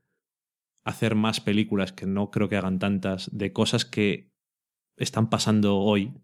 hacer 0.85 1.15
más 1.15 1.41
películas, 1.41 1.93
que 1.93 2.07
no 2.07 2.31
creo 2.31 2.49
que 2.49 2.57
hagan 2.57 2.79
tantas, 2.79 3.31
de 3.37 3.53
cosas 3.53 3.85
que 3.85 4.33
están 4.97 5.31
pasando 5.31 5.79
hoy, 5.79 6.15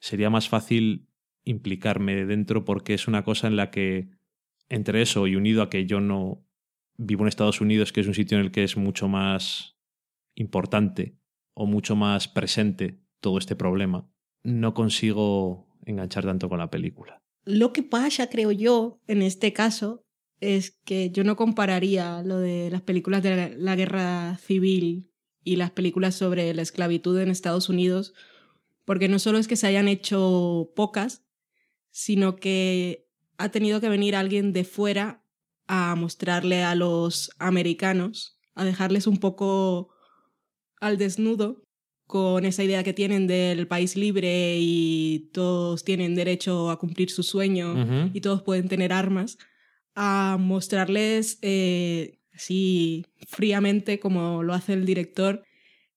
sería 0.00 0.30
más 0.30 0.48
fácil 0.48 1.08
implicarme 1.44 2.26
dentro 2.26 2.64
porque 2.64 2.94
es 2.94 3.08
una 3.08 3.24
cosa 3.24 3.46
en 3.46 3.56
la 3.56 3.70
que 3.70 4.10
entre 4.68 5.02
eso 5.02 5.26
y 5.26 5.36
unido 5.36 5.62
a 5.62 5.70
que 5.70 5.86
yo 5.86 6.00
no 6.00 6.44
vivo 6.96 7.22
en 7.22 7.28
Estados 7.28 7.60
Unidos, 7.60 7.92
que 7.92 8.00
es 8.00 8.06
un 8.06 8.14
sitio 8.14 8.38
en 8.38 8.44
el 8.44 8.52
que 8.52 8.64
es 8.64 8.76
mucho 8.76 9.08
más 9.08 9.76
importante 10.34 11.18
o 11.54 11.66
mucho 11.66 11.96
más 11.96 12.28
presente 12.28 13.00
todo 13.20 13.38
este 13.38 13.56
problema, 13.56 14.11
no 14.42 14.74
consigo 14.74 15.66
enganchar 15.84 16.24
tanto 16.24 16.48
con 16.48 16.58
la 16.58 16.70
película. 16.70 17.22
Lo 17.44 17.72
que 17.72 17.82
pasa, 17.82 18.28
creo 18.28 18.52
yo, 18.52 19.00
en 19.06 19.22
este 19.22 19.52
caso, 19.52 20.04
es 20.40 20.72
que 20.84 21.10
yo 21.10 21.24
no 21.24 21.36
compararía 21.36 22.22
lo 22.22 22.38
de 22.38 22.70
las 22.70 22.82
películas 22.82 23.22
de 23.22 23.56
la, 23.56 23.76
guerra 23.76 24.36
civil 24.38 25.10
y 25.44 25.56
las 25.56 25.70
películas 25.70 26.14
sobre 26.14 26.52
la 26.54 26.62
esclavitud 26.62 27.18
en 27.18 27.30
Estados 27.30 27.68
Unidos, 27.68 28.14
porque 28.84 29.08
no 29.08 29.18
solo 29.18 29.38
es 29.38 29.48
que 29.48 29.56
se 29.56 29.66
hayan 29.66 29.88
hecho 29.88 30.72
pocas, 30.74 31.24
sino 31.90 32.36
que 32.36 33.08
ha 33.38 33.50
tenido 33.50 33.80
que 33.80 33.88
venir 33.88 34.16
alguien 34.16 34.52
de 34.52 34.64
fuera 34.64 35.24
a 35.66 35.94
mostrarle 35.94 36.64
a 36.64 36.74
los 36.74 37.30
americanos, 37.38 38.38
a 38.54 38.64
dejarles 38.64 39.06
un 39.06 39.18
poco 39.18 39.90
al 40.80 40.98
desnudo 40.98 41.62
con 42.12 42.44
esa 42.44 42.62
idea 42.62 42.84
que 42.84 42.92
tienen 42.92 43.26
del 43.26 43.66
país 43.66 43.96
libre 43.96 44.58
y 44.58 45.30
todos 45.32 45.82
tienen 45.82 46.14
derecho 46.14 46.70
a 46.70 46.78
cumplir 46.78 47.08
su 47.08 47.22
sueño 47.22 48.10
y 48.12 48.20
todos 48.20 48.42
pueden 48.42 48.68
tener 48.68 48.92
armas, 48.92 49.38
a 49.94 50.36
mostrarles 50.38 51.38
eh, 51.40 52.18
así 52.34 53.06
fríamente, 53.26 53.98
como 53.98 54.42
lo 54.42 54.52
hace 54.52 54.74
el 54.74 54.84
director, 54.84 55.42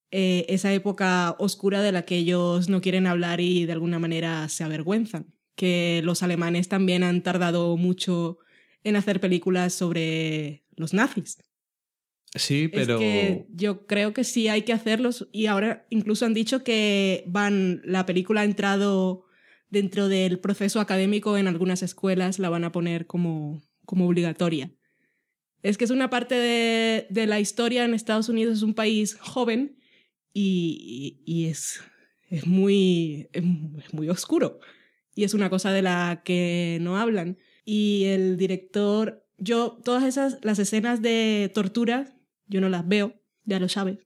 eh, 0.10 0.46
esa 0.48 0.72
época 0.72 1.36
oscura 1.38 1.82
de 1.82 1.92
la 1.92 2.04
que 2.04 2.16
ellos 2.16 2.70
no 2.70 2.80
quieren 2.80 3.08
hablar 3.08 3.42
y 3.42 3.66
de 3.66 3.74
alguna 3.74 4.00
manera 4.00 4.48
se 4.48 4.64
avergüenzan. 4.64 5.34
Que 5.56 6.00
los 6.06 6.24
alemanes 6.24 6.70
también 6.70 7.04
han 7.04 7.24
tardado 7.24 7.76
mucho 7.76 8.38
en 8.86 8.96
hacer 8.96 9.20
películas 9.20 9.74
sobre 9.74 10.64
los 10.78 10.94
nazis. 10.94 11.40
Sí, 12.36 12.68
pero... 12.68 12.96
Es 12.96 13.00
que 13.00 13.46
yo 13.50 13.86
creo 13.88 14.14
que 14.14 14.24
sí 14.24 14.48
hay 14.48 14.64
que 14.64 14.74
hacerlos 14.74 15.28
y 15.32 15.46
ahora 15.48 15.86
incluso 15.90 16.26
han 16.26 16.34
dicho 16.34 16.64
que 16.64 17.24
van, 17.28 17.82
la 17.86 18.06
película 18.06 18.42
ha 18.42 18.46
entrado 18.46 19.26
dentro 19.70 20.08
del 20.08 20.40
proceso 20.40 20.80
académico 20.80 21.38
en 21.38 21.48
algunas 21.48 21.82
escuelas, 21.82 22.40
la 22.40 22.50
van 22.50 22.64
a 22.64 22.72
poner 22.72 23.08
como, 23.08 23.62
como 23.86 24.06
obligatoria. 24.08 24.72
Es 25.64 25.78
que 25.78 25.86
es 25.86 25.92
una 25.92 26.10
parte 26.10 26.36
de, 26.36 27.08
de 27.10 27.26
la 27.26 27.40
historia 27.40 27.86
en 27.86 27.94
Estados 27.94 28.30
Unidos, 28.30 28.58
es 28.58 28.64
un 28.64 28.76
país 28.76 29.18
joven 29.20 29.80
y, 30.34 31.18
y- 31.26 31.34
y 31.34 31.46
es, 31.50 31.82
es, 32.30 32.46
muy, 32.46 33.30
es 33.34 33.44
muy 33.94 34.10
oscuro. 34.10 34.60
Y 35.16 35.24
es 35.24 35.34
una 35.34 35.50
cosa 35.50 35.72
de 35.72 35.82
la 35.82 36.22
que 36.26 36.78
no 36.82 36.98
hablan. 36.98 37.38
Y 37.64 38.04
el 38.06 38.38
director, 38.38 39.26
yo, 39.38 39.80
todas 39.84 40.04
esas, 40.04 40.38
las 40.44 40.60
escenas 40.60 41.02
de 41.02 41.50
tortura, 41.54 42.15
yo 42.48 42.62
no 42.62 42.70
las 42.70 42.88
veo, 42.88 43.22
ya 43.44 43.60
lo 43.60 43.70
sabes. 43.70 44.00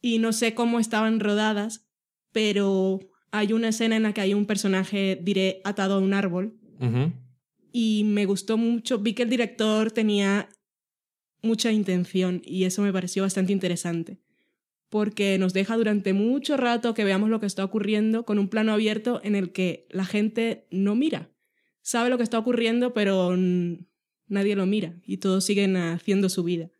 Y 0.00 0.18
no 0.18 0.32
sé 0.32 0.54
cómo 0.54 0.80
estaban 0.80 1.20
rodadas, 1.20 1.86
pero 2.32 3.00
hay 3.30 3.52
una 3.52 3.68
escena 3.68 3.96
en 3.96 4.02
la 4.02 4.12
que 4.12 4.20
hay 4.20 4.34
un 4.34 4.46
personaje, 4.46 5.18
diré, 5.22 5.60
atado 5.64 5.94
a 5.94 5.98
un 5.98 6.14
árbol. 6.14 6.58
Y 7.70 8.02
me 8.04 8.26
gustó 8.26 8.56
mucho, 8.56 8.98
vi 8.98 9.14
que 9.14 9.22
el 9.22 9.30
director 9.30 9.92
tenía 9.92 10.48
mucha 11.42 11.72
intención 11.72 12.42
y 12.44 12.64
eso 12.64 12.82
me 12.82 12.92
pareció 12.92 13.22
bastante 13.22 13.52
interesante. 13.52 14.20
Porque 14.88 15.38
nos 15.38 15.54
deja 15.54 15.76
durante 15.76 16.12
mucho 16.12 16.56
rato 16.56 16.92
que 16.92 17.04
veamos 17.04 17.30
lo 17.30 17.40
que 17.40 17.46
está 17.46 17.64
ocurriendo 17.64 18.24
con 18.24 18.38
un 18.38 18.48
plano 18.48 18.72
abierto 18.72 19.20
en 19.24 19.34
el 19.34 19.52
que 19.52 19.86
la 19.90 20.04
gente 20.04 20.66
no 20.70 20.94
mira. 20.94 21.30
Sabe 21.80 22.10
lo 22.10 22.18
que 22.18 22.24
está 22.24 22.38
ocurriendo, 22.38 22.92
pero 22.92 23.34
nadie 24.26 24.56
lo 24.56 24.66
mira 24.66 25.00
y 25.04 25.16
todos 25.18 25.44
siguen 25.44 25.76
haciendo 25.76 26.28
su 26.28 26.44
vida. 26.44 26.70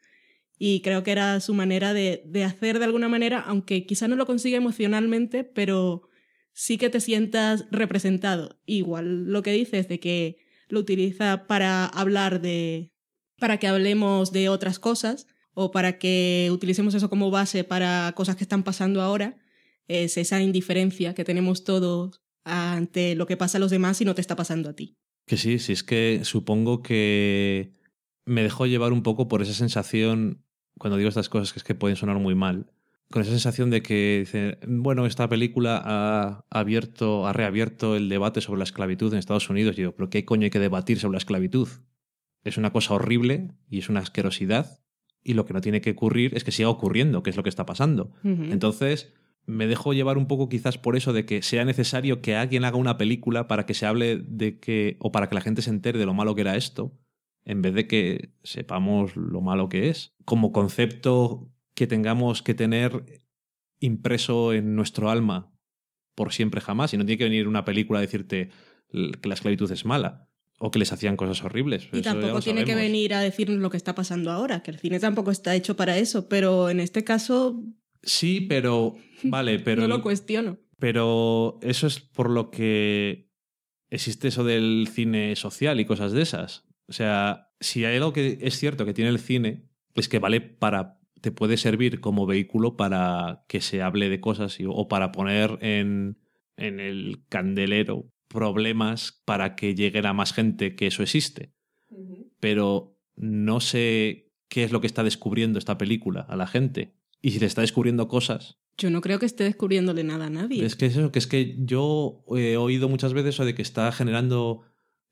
Y 0.64 0.80
creo 0.82 1.02
que 1.02 1.10
era 1.10 1.40
su 1.40 1.54
manera 1.54 1.92
de, 1.92 2.22
de 2.24 2.44
hacer 2.44 2.78
de 2.78 2.84
alguna 2.84 3.08
manera, 3.08 3.40
aunque 3.40 3.84
quizá 3.84 4.06
no 4.06 4.14
lo 4.14 4.26
consiga 4.26 4.58
emocionalmente, 4.58 5.42
pero 5.42 6.08
sí 6.52 6.78
que 6.78 6.88
te 6.88 7.00
sientas 7.00 7.64
representado. 7.72 8.60
Igual 8.64 9.24
lo 9.24 9.42
que 9.42 9.50
dices 9.50 9.88
de 9.88 9.98
que 9.98 10.38
lo 10.68 10.78
utiliza 10.78 11.48
para 11.48 11.86
hablar 11.86 12.40
de, 12.40 12.92
para 13.40 13.58
que 13.58 13.66
hablemos 13.66 14.30
de 14.30 14.50
otras 14.50 14.78
cosas 14.78 15.26
o 15.52 15.72
para 15.72 15.98
que 15.98 16.48
utilicemos 16.52 16.94
eso 16.94 17.10
como 17.10 17.32
base 17.32 17.64
para 17.64 18.12
cosas 18.14 18.36
que 18.36 18.44
están 18.44 18.62
pasando 18.62 19.02
ahora, 19.02 19.42
es 19.88 20.16
esa 20.16 20.40
indiferencia 20.40 21.12
que 21.12 21.24
tenemos 21.24 21.64
todos 21.64 22.22
ante 22.44 23.16
lo 23.16 23.26
que 23.26 23.36
pasa 23.36 23.58
a 23.58 23.60
los 23.60 23.72
demás 23.72 24.00
y 24.00 24.04
no 24.04 24.14
te 24.14 24.20
está 24.20 24.36
pasando 24.36 24.70
a 24.70 24.74
ti. 24.74 24.94
Que 25.26 25.36
sí, 25.36 25.58
sí, 25.58 25.72
es 25.72 25.82
que 25.82 26.20
supongo 26.22 26.82
que 26.82 27.74
me 28.24 28.44
dejó 28.44 28.66
llevar 28.66 28.92
un 28.92 29.02
poco 29.02 29.26
por 29.26 29.42
esa 29.42 29.54
sensación, 29.54 30.44
cuando 30.78 30.96
digo 30.96 31.08
estas 31.08 31.28
cosas 31.28 31.52
que 31.52 31.58
es 31.58 31.64
que 31.64 31.74
pueden 31.74 31.96
sonar 31.96 32.18
muy 32.18 32.34
mal, 32.34 32.72
con 33.12 33.22
esa 33.22 33.30
sensación 33.30 33.70
de 33.70 33.82
que, 33.82 34.18
dice, 34.20 34.58
bueno, 34.66 35.06
esta 35.06 35.28
película 35.28 35.80
ha 35.84 36.44
abierto, 36.50 37.26
ha 37.26 37.32
reabierto 37.32 37.94
el 37.94 38.08
debate 38.08 38.40
sobre 38.40 38.58
la 38.58 38.64
esclavitud 38.64 39.12
en 39.12 39.18
Estados 39.18 39.48
Unidos. 39.50 39.74
Y 39.74 39.82
digo, 39.82 39.92
¿pero 39.92 40.10
qué 40.10 40.24
coño 40.24 40.44
hay 40.44 40.50
que 40.50 40.58
debatir 40.58 40.98
sobre 40.98 41.12
la 41.12 41.18
esclavitud? 41.18 41.68
Es 42.42 42.56
una 42.56 42.72
cosa 42.72 42.94
horrible 42.94 43.52
y 43.68 43.78
es 43.78 43.88
una 43.88 44.00
asquerosidad 44.00 44.80
y 45.22 45.34
lo 45.34 45.44
que 45.44 45.52
no 45.52 45.60
tiene 45.60 45.80
que 45.80 45.92
ocurrir 45.92 46.34
es 46.34 46.42
que 46.42 46.50
siga 46.50 46.68
ocurriendo, 46.68 47.22
que 47.22 47.30
es 47.30 47.36
lo 47.36 47.42
que 47.42 47.48
está 47.48 47.64
pasando. 47.64 48.12
Entonces, 48.24 49.12
me 49.46 49.66
dejo 49.66 49.92
llevar 49.92 50.18
un 50.18 50.26
poco 50.26 50.48
quizás 50.48 50.78
por 50.78 50.96
eso 50.96 51.12
de 51.12 51.24
que 51.24 51.42
sea 51.42 51.64
necesario 51.64 52.20
que 52.22 52.34
alguien 52.34 52.64
haga 52.64 52.76
una 52.76 52.98
película 52.98 53.46
para 53.46 53.66
que 53.66 53.74
se 53.74 53.86
hable 53.86 54.16
de 54.16 54.58
que, 54.58 54.96
o 54.98 55.12
para 55.12 55.28
que 55.28 55.34
la 55.34 55.40
gente 55.40 55.62
se 55.62 55.70
entere 55.70 55.98
de 55.98 56.06
lo 56.06 56.14
malo 56.14 56.34
que 56.34 56.40
era 56.40 56.56
esto, 56.56 56.92
en 57.44 57.62
vez 57.62 57.74
de 57.74 57.86
que 57.86 58.34
sepamos 58.42 59.16
lo 59.16 59.40
malo 59.40 59.68
que 59.68 59.88
es. 59.88 60.14
Como 60.24 60.52
concepto 60.52 61.50
que 61.74 61.86
tengamos 61.86 62.42
que 62.42 62.54
tener 62.54 63.22
impreso 63.80 64.52
en 64.52 64.76
nuestro 64.76 65.10
alma 65.10 65.52
por 66.14 66.32
siempre 66.32 66.60
jamás. 66.60 66.94
Y 66.94 66.98
no 66.98 67.04
tiene 67.04 67.18
que 67.18 67.24
venir 67.24 67.48
una 67.48 67.64
película 67.64 67.98
a 67.98 68.02
decirte 68.02 68.50
que 68.90 69.28
la 69.28 69.34
esclavitud 69.34 69.70
es 69.72 69.84
mala 69.84 70.28
o 70.58 70.70
que 70.70 70.78
les 70.78 70.92
hacían 70.92 71.16
cosas 71.16 71.42
horribles. 71.42 71.88
Y 71.92 72.00
Eso 72.00 72.02
tampoco 72.02 72.40
tiene 72.40 72.64
que 72.64 72.74
venir 72.74 73.14
a 73.14 73.20
decirnos 73.20 73.58
lo 73.58 73.70
que 73.70 73.76
está 73.76 73.94
pasando 73.94 74.30
ahora, 74.30 74.62
que 74.62 74.70
el 74.70 74.78
cine 74.78 75.00
tampoco 75.00 75.30
está 75.30 75.54
hecho 75.56 75.74
para 75.74 75.98
eso, 75.98 76.28
pero 76.28 76.70
en 76.70 76.78
este 76.78 77.02
caso 77.02 77.60
Sí, 78.02 78.40
pero. 78.40 78.96
Vale, 79.24 79.58
pero. 79.60 79.82
no 79.82 79.88
lo 79.88 80.02
cuestiono. 80.02 80.58
Pero 80.78 81.58
eso 81.62 81.86
es 81.86 82.00
por 82.00 82.28
lo 82.28 82.50
que 82.50 83.30
existe 83.90 84.28
eso 84.28 84.42
del 84.42 84.88
cine 84.90 85.36
social 85.36 85.78
y 85.80 85.84
cosas 85.84 86.12
de 86.12 86.22
esas. 86.22 86.64
O 86.92 86.94
sea, 86.94 87.48
si 87.58 87.86
hay 87.86 87.96
algo 87.96 88.12
que 88.12 88.36
es 88.42 88.58
cierto 88.58 88.84
que 88.84 88.92
tiene 88.92 89.08
el 89.08 89.18
cine, 89.18 89.64
es 89.94 90.10
que 90.10 90.18
vale 90.18 90.42
para. 90.42 90.98
te 91.22 91.32
puede 91.32 91.56
servir 91.56 92.00
como 92.00 92.26
vehículo 92.26 92.76
para 92.76 93.46
que 93.48 93.62
se 93.62 93.80
hable 93.80 94.10
de 94.10 94.20
cosas 94.20 94.60
y- 94.60 94.64
o 94.68 94.88
para 94.88 95.10
poner 95.10 95.56
en, 95.62 96.18
en 96.58 96.80
el 96.80 97.22
candelero 97.30 98.10
problemas 98.28 99.22
para 99.24 99.54
que 99.56 99.74
lleguen 99.74 100.04
a 100.04 100.12
más 100.12 100.34
gente 100.34 100.74
que 100.76 100.88
eso 100.88 101.02
existe. 101.02 101.54
Pero 102.40 102.98
no 103.16 103.60
sé 103.60 104.30
qué 104.48 104.64
es 104.64 104.72
lo 104.72 104.80
que 104.82 104.86
está 104.86 105.02
descubriendo 105.02 105.58
esta 105.58 105.78
película 105.78 106.20
a 106.28 106.36
la 106.36 106.46
gente. 106.46 106.94
Y 107.22 107.30
si 107.30 107.38
le 107.38 107.46
está 107.46 107.60
descubriendo 107.62 108.06
cosas 108.08 108.58
Yo 108.76 108.90
no 108.90 109.00
creo 109.00 109.18
que 109.18 109.26
esté 109.26 109.44
descubriéndole 109.44 110.02
nada 110.04 110.26
a 110.26 110.30
nadie. 110.30 110.64
Es 110.64 110.74
que 110.76 110.86
es 110.86 110.96
eso, 110.96 111.10
que 111.12 111.18
es 111.20 111.26
que 111.26 111.56
yo 111.58 112.24
he 112.36 112.56
oído 112.58 112.88
muchas 112.88 113.14
veces 113.14 113.36
eso 113.36 113.44
de 113.44 113.54
que 113.54 113.62
está 113.62 113.92
generando, 113.92 114.62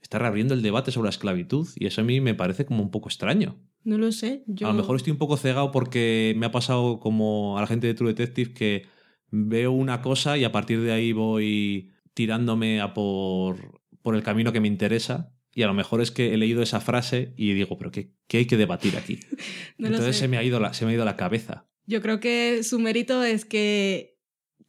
está 0.01 0.19
reabriendo 0.19 0.55
el 0.55 0.63
debate 0.63 0.91
sobre 0.91 1.07
la 1.07 1.11
esclavitud 1.11 1.69
y 1.77 1.87
eso 1.87 2.01
a 2.01 2.05
mí 2.05 2.21
me 2.21 2.35
parece 2.35 2.65
como 2.65 2.83
un 2.83 2.91
poco 2.91 3.09
extraño. 3.09 3.59
No 3.85 3.99
lo 3.99 4.13
sé. 4.13 4.45
Yo... 4.47 4.67
A 4.67 4.73
lo 4.73 4.79
mejor 4.79 4.97
estoy 4.97 5.13
un 5.13 5.19
poco 5.19 5.37
cegado 5.37 5.71
porque 5.73 6.35
me 6.37 6.47
ha 6.47 6.53
pasado 6.53 7.01
como 7.01 7.57
a 7.59 7.61
la 7.61 7.67
gente 7.67 7.87
de 7.87 7.95
True 7.95 8.13
Detective 8.13 8.53
que 8.53 8.87
veo 9.31 9.73
una 9.73 10.03
cosa 10.03 10.37
y 10.37 10.45
a 10.45 10.53
partir 10.53 10.81
de 10.81 10.93
ahí 10.93 11.13
voy 11.13 11.93
tirándome 12.15 12.81
a 12.81 12.93
por, 12.93 13.81
por 14.03 14.15
el 14.15 14.23
camino 14.23 14.53
que 14.53 14.61
me 14.61 14.69
interesa. 14.69 15.33
Y 15.53 15.63
a 15.63 15.67
lo 15.67 15.75
mejor 15.75 16.01
es 16.01 16.11
que 16.11 16.33
he 16.33 16.37
leído 16.37 16.63
esa 16.63 16.81
frase 16.81 17.35
y 17.37 17.53
digo, 17.55 17.77
pero 17.77 17.91
¿qué, 17.91 18.13
qué 18.29 18.39
hay 18.39 18.47
que 18.47 18.57
debatir 18.57 18.97
aquí? 18.97 19.19
No 19.79 19.89
Entonces 19.89 20.17
se 20.17 20.29
me, 20.29 20.37
ha 20.37 20.45
ido 20.45 20.61
la, 20.61 20.75
se 20.75 20.85
me 20.85 20.93
ha 20.93 20.95
ido 20.95 21.05
la 21.05 21.17
cabeza. 21.17 21.67
Yo 21.87 22.03
creo 22.03 22.21
que 22.21 22.63
su 22.63 22.79
mérito 22.79 23.25
es 23.25 23.45
que, 23.45 24.10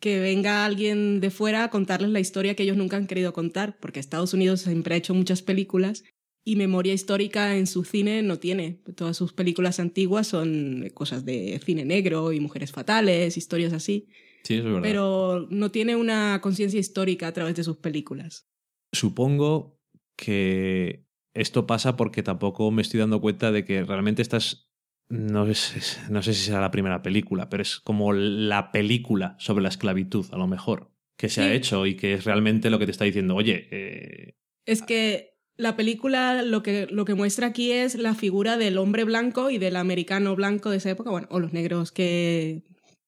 que 0.01 0.19
venga 0.19 0.65
alguien 0.65 1.21
de 1.21 1.29
fuera 1.29 1.63
a 1.63 1.69
contarles 1.69 2.09
la 2.09 2.19
historia 2.19 2.55
que 2.55 2.63
ellos 2.63 2.75
nunca 2.75 2.97
han 2.97 3.07
querido 3.07 3.31
contar, 3.31 3.77
porque 3.79 4.01
Estados 4.01 4.33
Unidos 4.33 4.61
siempre 4.61 4.95
ha 4.95 4.97
hecho 4.97 5.13
muchas 5.13 5.41
películas 5.41 6.03
y 6.43 6.55
memoria 6.55 6.91
histórica 6.93 7.55
en 7.55 7.67
su 7.67 7.83
cine 7.83 8.23
no 8.23 8.39
tiene. 8.39 8.81
Todas 8.95 9.15
sus 9.15 9.31
películas 9.31 9.79
antiguas 9.79 10.25
son 10.27 10.89
cosas 10.95 11.23
de 11.23 11.61
cine 11.63 11.85
negro 11.85 12.33
y 12.33 12.39
mujeres 12.39 12.71
fatales, 12.71 13.37
historias 13.37 13.73
así, 13.73 14.07
Sí, 14.43 14.55
eso 14.55 14.67
es 14.67 14.73
verdad. 14.73 14.81
pero 14.81 15.47
no 15.51 15.69
tiene 15.69 15.95
una 15.95 16.39
conciencia 16.41 16.79
histórica 16.79 17.27
a 17.27 17.31
través 17.31 17.55
de 17.55 17.63
sus 17.63 17.77
películas. 17.77 18.47
Supongo 18.91 19.79
que 20.17 21.05
esto 21.35 21.67
pasa 21.67 21.95
porque 21.95 22.23
tampoco 22.23 22.71
me 22.71 22.81
estoy 22.81 22.99
dando 22.99 23.21
cuenta 23.21 23.51
de 23.51 23.63
que 23.63 23.83
realmente 23.83 24.23
estás. 24.23 24.67
No 25.11 25.53
sé, 25.53 25.81
no 26.09 26.23
sé 26.23 26.33
si 26.33 26.45
será 26.45 26.61
la 26.61 26.71
primera 26.71 27.01
película, 27.01 27.49
pero 27.49 27.61
es 27.63 27.79
como 27.79 28.13
la 28.13 28.71
película 28.71 29.35
sobre 29.39 29.61
la 29.61 29.69
esclavitud, 29.69 30.25
a 30.31 30.37
lo 30.37 30.47
mejor, 30.47 30.89
que 31.17 31.27
se 31.29 31.41
Sí. 31.41 31.47
ha 31.47 31.53
hecho 31.53 31.85
y 31.85 31.95
que 31.95 32.13
es 32.13 32.23
realmente 32.25 32.69
lo 32.69 32.79
que 32.79 32.85
te 32.85 32.91
está 32.91 33.03
diciendo, 33.05 33.35
oye, 33.35 33.67
eh, 33.71 34.35
Es 34.65 34.81
que 34.81 35.33
la 35.57 35.75
película 35.75 36.43
lo 36.43 36.63
que, 36.63 36.87
lo 36.89 37.03
que 37.05 37.13
muestra 37.13 37.47
aquí 37.47 37.71
es 37.71 37.95
la 37.95 38.15
figura 38.15 38.57
del 38.57 38.77
hombre 38.77 39.03
blanco 39.03 39.49
y 39.49 39.57
del 39.57 39.75
americano 39.75 40.35
blanco 40.35 40.69
de 40.71 40.77
esa 40.77 40.89
época, 40.91 41.09
bueno, 41.11 41.27
o 41.29 41.39
los 41.39 41.51
negros 41.51 41.91
que, 41.91 42.63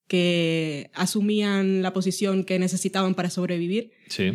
que 0.07 0.89
asumían 0.93 1.81
la 1.81 1.93
posición 1.93 2.43
que 2.43 2.59
necesitaban 2.59 3.15
para 3.15 3.29
sobrevivir. 3.29 3.91
sí, 4.07 4.33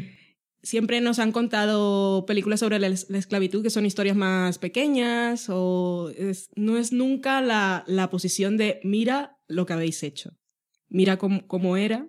Siempre 0.62 1.00
nos 1.00 1.18
han 1.20 1.30
contado 1.32 2.24
películas 2.26 2.60
sobre 2.60 2.78
la, 2.78 2.88
la 2.88 3.18
esclavitud 3.18 3.62
que 3.62 3.70
son 3.70 3.86
historias 3.86 4.16
más 4.16 4.58
pequeñas 4.58 5.46
o 5.48 6.10
es- 6.16 6.50
no 6.56 6.76
es 6.76 6.92
nunca 6.92 7.40
la, 7.40 7.84
la 7.86 8.10
posición 8.10 8.56
de 8.56 8.80
mira 8.82 9.38
lo 9.46 9.66
que 9.66 9.72
habéis 9.74 10.02
hecho, 10.02 10.36
mira 10.88 11.16
cómo, 11.16 11.46
cómo 11.46 11.76
era. 11.76 12.08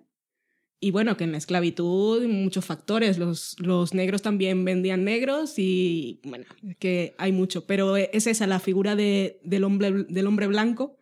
Y 0.82 0.92
bueno, 0.92 1.16
que 1.18 1.24
en 1.24 1.32
la 1.32 1.38
esclavitud 1.38 2.26
muchos 2.26 2.64
factores, 2.64 3.18
los, 3.18 3.54
los 3.60 3.92
negros 3.92 4.22
también 4.22 4.64
vendían 4.64 5.04
negros 5.04 5.58
y 5.58 6.20
bueno, 6.24 6.46
es 6.66 6.76
que 6.78 7.14
hay 7.18 7.32
mucho, 7.32 7.66
pero 7.66 7.98
es 7.98 8.26
esa 8.26 8.46
la 8.46 8.60
figura 8.60 8.96
de, 8.96 9.40
del, 9.44 9.64
hombre, 9.64 9.92
del 10.08 10.26
hombre 10.26 10.46
blanco, 10.46 10.96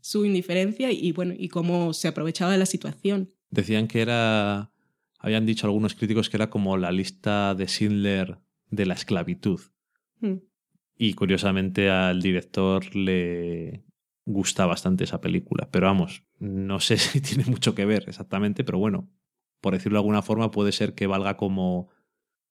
su 0.00 0.24
indiferencia 0.24 0.90
y, 0.90 0.98
y 1.08 1.12
bueno, 1.12 1.34
y 1.36 1.48
cómo 1.48 1.92
se 1.92 2.08
aprovechaba 2.08 2.50
de 2.50 2.56
la 2.56 2.64
situación. 2.64 3.28
decían 3.50 3.88
que 3.88 4.00
era. 4.00 4.72
Habían 5.20 5.46
dicho 5.46 5.66
algunos 5.66 5.94
críticos 5.94 6.28
que 6.30 6.36
era 6.38 6.50
como 6.50 6.76
la 6.76 6.90
lista 6.90 7.54
de 7.54 7.66
Schindler 7.68 8.38
de 8.70 8.86
la 8.86 8.94
esclavitud. 8.94 9.60
Mm. 10.20 10.36
Y 10.96 11.14
curiosamente 11.14 11.88
al 11.90 12.20
director 12.20 12.94
le 12.96 13.84
gusta 14.24 14.66
bastante 14.66 15.04
esa 15.04 15.20
película. 15.20 15.68
Pero 15.70 15.86
vamos, 15.86 16.24
no 16.38 16.80
sé 16.80 16.96
si 16.98 17.20
tiene 17.20 17.44
mucho 17.44 17.74
que 17.74 17.84
ver 17.84 18.04
exactamente, 18.08 18.64
pero 18.64 18.78
bueno, 18.78 19.10
por 19.60 19.74
decirlo 19.74 19.96
de 19.98 20.00
alguna 20.00 20.22
forma, 20.22 20.50
puede 20.50 20.72
ser 20.72 20.94
que 20.94 21.06
valga 21.06 21.36
como 21.36 21.90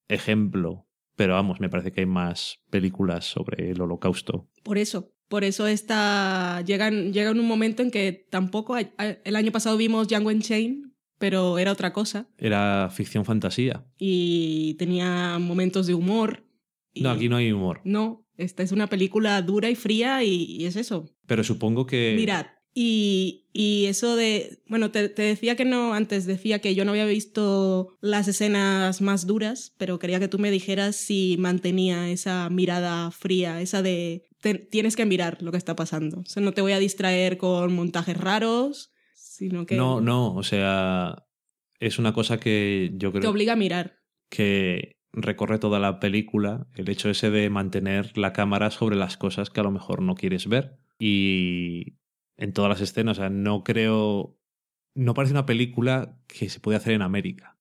ejemplo. 0.08 0.86
Pero 1.16 1.34
vamos, 1.34 1.60
me 1.60 1.68
parece 1.68 1.92
que 1.92 2.00
hay 2.00 2.06
más 2.06 2.60
películas 2.70 3.26
sobre 3.26 3.70
el 3.70 3.80
holocausto. 3.80 4.48
Por 4.62 4.78
eso, 4.78 5.12
por 5.28 5.44
eso 5.44 5.66
está, 5.66 6.62
llegan, 6.64 7.12
llega 7.12 7.30
en 7.30 7.40
un 7.40 7.46
momento 7.46 7.82
en 7.82 7.90
que 7.90 8.26
tampoco, 8.30 8.74
hay- 8.74 8.92
el 9.24 9.36
año 9.36 9.52
pasado 9.52 9.76
vimos 9.76 10.08
Django 10.08 10.30
Unchained, 10.30 10.89
pero 11.20 11.58
era 11.58 11.70
otra 11.70 11.92
cosa 11.92 12.26
Era 12.38 12.88
ficción 12.90 13.24
fantasía. 13.24 13.84
y 13.98 14.74
tenía 14.74 15.38
momentos 15.38 15.86
de 15.86 15.94
humor. 15.94 16.44
y- 16.92 17.02
No, 17.02 17.10
aquí 17.10 17.28
no 17.28 17.36
hay 17.36 17.52
humor. 17.52 17.80
No, 17.84 18.26
esta 18.36 18.64
es 18.64 18.72
una 18.72 18.88
película 18.88 19.40
dura 19.42 19.70
y 19.70 19.76
fría 19.76 20.24
y, 20.24 20.46
y 20.58 20.64
es 20.64 20.74
eso. 20.74 21.08
Pero 21.26 21.44
supongo 21.44 21.86
que. 21.86 22.14
Mirad, 22.16 22.46
y, 22.74 23.48
y 23.52 23.86
eso 23.86 24.16
de, 24.16 24.62
bueno, 24.68 24.90
te, 24.90 25.08
te 25.08 25.22
decía 25.22 25.56
que 25.56 25.64
no, 25.64 25.92
antes 25.92 26.24
decía 26.24 26.60
que 26.60 26.74
yo 26.74 26.84
no 26.84 26.92
había 26.92 27.04
visto 27.06 27.96
las 28.00 28.26
escenas 28.28 29.00
más 29.00 29.26
duras, 29.26 29.74
pero 29.76 29.98
quería 29.98 30.20
que 30.20 30.28
tú 30.28 30.38
me 30.38 30.50
dijeras 30.50 30.96
si 30.96 31.36
mantenía 31.38 32.08
esa 32.10 32.48
mirada 32.48 33.10
fría, 33.10 33.60
esa 33.60 33.82
de, 33.82 34.24
te- 34.40 34.54
tienes 34.54 34.96
que 34.96 35.04
mirar 35.04 35.42
lo 35.42 35.50
que 35.52 35.58
está 35.58 35.74
pasando. 35.76 36.20
O 36.20 36.24
sea, 36.26 36.42
no 36.42 36.52
te 36.52 36.62
voy 36.62 36.72
a 36.72 36.78
distraer 36.78 37.36
con 37.38 37.74
montajes 37.74 38.16
raros, 38.16 38.90
sino 39.40 39.64
que 39.64 39.74
No, 39.74 40.02
no, 40.02 40.34
o 40.34 40.42
sea, 40.42 41.26
es 41.78 41.98
una 41.98 42.12
cosa 42.12 42.38
que 42.38 42.90
yo 42.94 43.10
te 43.10 43.20
creo 43.20 43.30
obliga 43.30 43.54
a 43.54 43.56
mirar. 43.56 44.02
que 44.28 44.98
recorre 45.12 45.58
toda 45.58 45.78
la 45.78 45.98
película, 45.98 46.66
el 46.74 46.90
hecho 46.90 47.08
ese 47.08 47.30
de 47.30 47.48
mantener 47.48 48.18
la 48.18 48.34
cámara 48.34 48.70
sobre 48.70 48.96
las 48.96 49.16
cosas 49.16 49.48
que 49.48 49.60
a 49.60 49.62
lo 49.62 49.70
mejor 49.70 50.02
no 50.02 50.14
quieres 50.14 50.46
ver. 50.46 50.78
Y 50.98 51.96
en 52.36 52.52
todas 52.52 52.68
las 52.68 52.82
escenas, 52.82 53.16
o 53.16 53.20
sea, 53.22 53.30
no 53.30 53.64
creo, 53.64 54.38
no 54.94 55.14
parece 55.14 55.32
una 55.32 55.46
película 55.46 56.20
que 56.26 56.50
se 56.50 56.60
puede 56.60 56.76
hacer 56.76 56.92
en 56.92 57.00
América, 57.00 57.58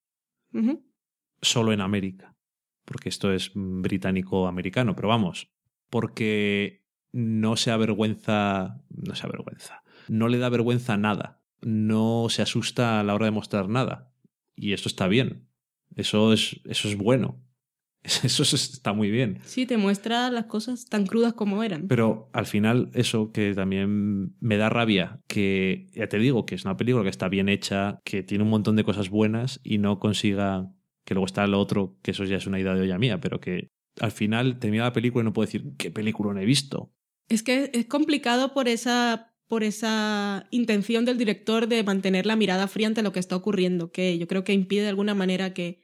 solo 1.41 1.71
en 1.71 1.79
América, 1.79 2.35
porque 2.83 3.07
esto 3.07 3.31
es 3.31 3.51
británico-americano, 3.55 4.97
pero 4.97 5.07
vamos, 5.07 5.49
porque 5.89 6.83
no 7.13 7.55
se 7.55 7.71
avergüenza, 7.71 8.83
no 8.89 9.15
se 9.15 9.25
avergüenza, 9.25 9.81
no 10.09 10.27
le 10.27 10.39
da 10.39 10.49
vergüenza 10.49 10.97
nada, 10.97 11.38
no 11.61 12.27
se 12.29 12.41
asusta 12.41 12.99
a 12.99 13.03
la 13.03 13.13
hora 13.15 13.25
de 13.25 13.31
mostrar 13.31 13.69
nada. 13.69 14.11
Y 14.55 14.73
eso 14.73 14.87
está 14.89 15.07
bien, 15.07 15.47
eso 15.95 16.33
es, 16.33 16.59
eso 16.65 16.87
es 16.89 16.97
bueno, 16.97 17.41
eso 18.03 18.43
es- 18.43 18.53
está 18.53 18.93
muy 18.93 19.09
bien. 19.11 19.39
Sí, 19.45 19.65
te 19.65 19.77
muestra 19.77 20.29
las 20.31 20.45
cosas 20.45 20.85
tan 20.87 21.05
crudas 21.05 21.33
como 21.33 21.63
eran. 21.63 21.87
Pero 21.87 22.29
al 22.33 22.45
final, 22.45 22.89
eso 22.93 23.31
que 23.31 23.53
también 23.53 24.35
me 24.39 24.57
da 24.57 24.69
rabia, 24.69 25.21
que 25.27 25.87
ya 25.93 26.07
te 26.07 26.17
digo 26.19 26.45
que 26.45 26.55
es 26.55 26.65
una 26.65 26.77
película 26.77 27.03
que 27.03 27.09
está 27.09 27.29
bien 27.29 27.49
hecha, 27.49 27.99
que 28.03 28.23
tiene 28.23 28.43
un 28.43 28.49
montón 28.49 28.75
de 28.75 28.83
cosas 28.83 29.09
buenas 29.09 29.59
y 29.63 29.77
no 29.77 29.99
consiga, 29.99 30.71
que 31.05 31.13
luego 31.13 31.25
está 31.25 31.45
lo 31.47 31.59
otro, 31.59 31.97
que 32.01 32.11
eso 32.11 32.23
ya 32.25 32.37
es 32.37 32.47
una 32.47 32.59
idea 32.59 32.73
de 32.75 32.81
olla 32.81 32.97
mía, 32.99 33.19
pero 33.19 33.39
que 33.39 33.69
al 33.99 34.11
final 34.11 34.59
termina 34.59 34.83
la 34.85 34.93
película 34.93 35.23
y 35.23 35.25
no 35.25 35.33
puedo 35.33 35.45
decir 35.45 35.73
qué 35.77 35.91
película 35.91 36.33
no 36.33 36.39
he 36.39 36.45
visto. 36.45 36.93
Es 37.27 37.43
que 37.43 37.69
es 37.73 37.85
complicado 37.87 38.53
por 38.53 38.67
esa, 38.67 39.28
por 39.49 39.63
esa 39.63 40.47
intención 40.51 41.05
del 41.05 41.17
director 41.17 41.67
de 41.67 41.83
mantener 41.83 42.27
la 42.27 42.35
mirada 42.35 42.67
fría 42.67 42.85
ante 42.85 43.01
lo 43.01 43.11
que 43.11 43.19
está 43.19 43.35
ocurriendo, 43.35 43.91
que 43.91 44.17
yo 44.19 44.27
creo 44.27 44.43
que 44.43 44.53
impide 44.53 44.83
de 44.83 44.89
alguna 44.89 45.15
manera 45.15 45.55
que, 45.55 45.81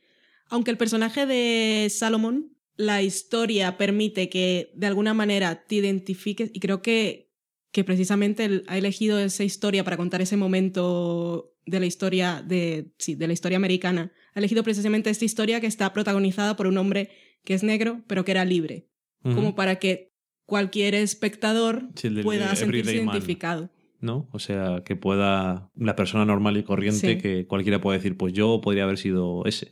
aunque 0.48 0.70
el 0.70 0.78
personaje 0.78 1.26
de 1.26 1.90
Salomón, 1.90 2.56
la 2.78 3.02
historia 3.02 3.76
permite 3.76 4.30
que 4.30 4.72
de 4.76 4.86
alguna 4.86 5.16
manera 5.16 5.66
te 5.66 5.76
identifiques, 5.76 6.52
y 6.54 6.60
creo 6.60 6.84
que, 6.84 7.32
que 7.72 7.84
precisamente 7.84 8.46
él 8.46 8.64
ha 8.68 8.78
elegido 8.78 9.18
esa 9.18 9.44
historia 9.44 9.84
para 9.84 9.98
contar 9.98 10.22
ese 10.22 10.38
momento 10.38 11.56
de 11.66 11.80
la 11.80 11.88
historia 11.88 12.44
de, 12.46 12.94
sí, 13.00 13.16
de 13.16 13.26
la 13.26 13.34
historia 13.34 13.56
americana. 13.56 14.12
Ha 14.36 14.40
elegido 14.40 14.62
precisamente 14.64 15.10
esta 15.10 15.26
historia 15.26 15.60
que 15.60 15.68
está 15.68 15.92
protagonizada 15.92 16.56
por 16.56 16.68
un 16.68 16.78
hombre 16.78 17.10
que 17.44 17.56
es 17.56 17.64
negro, 17.64 18.04
pero 18.06 18.24
que 18.24 18.32
era 18.32 18.46
libre 18.46 18.88
como 19.34 19.56
para 19.56 19.78
que 19.78 20.15
cualquier 20.46 20.96
espectador 20.96 21.90
Sí, 21.96 22.08
el 22.08 22.22
pueda 22.22 22.50
de 22.52 22.56
sentirse 22.56 22.96
Man. 23.04 23.06
identificado. 23.16 23.70
¿No? 24.02 24.28
O 24.32 24.40
sea, 24.40 24.84
que 24.86 24.96
pueda 24.96 25.72
la 25.76 25.96
persona 25.96 26.26
normal 26.26 26.58
y 26.58 26.64
corriente, 26.64 27.14
Sí. 27.14 27.18
que 27.18 27.48
cualquiera 27.48 27.82
pueda 27.82 27.98
decir, 27.98 28.16
pues 28.18 28.34
yo 28.34 28.62
podría 28.62 28.84
haber 28.84 28.98
sido 28.98 29.44
ese. 29.46 29.70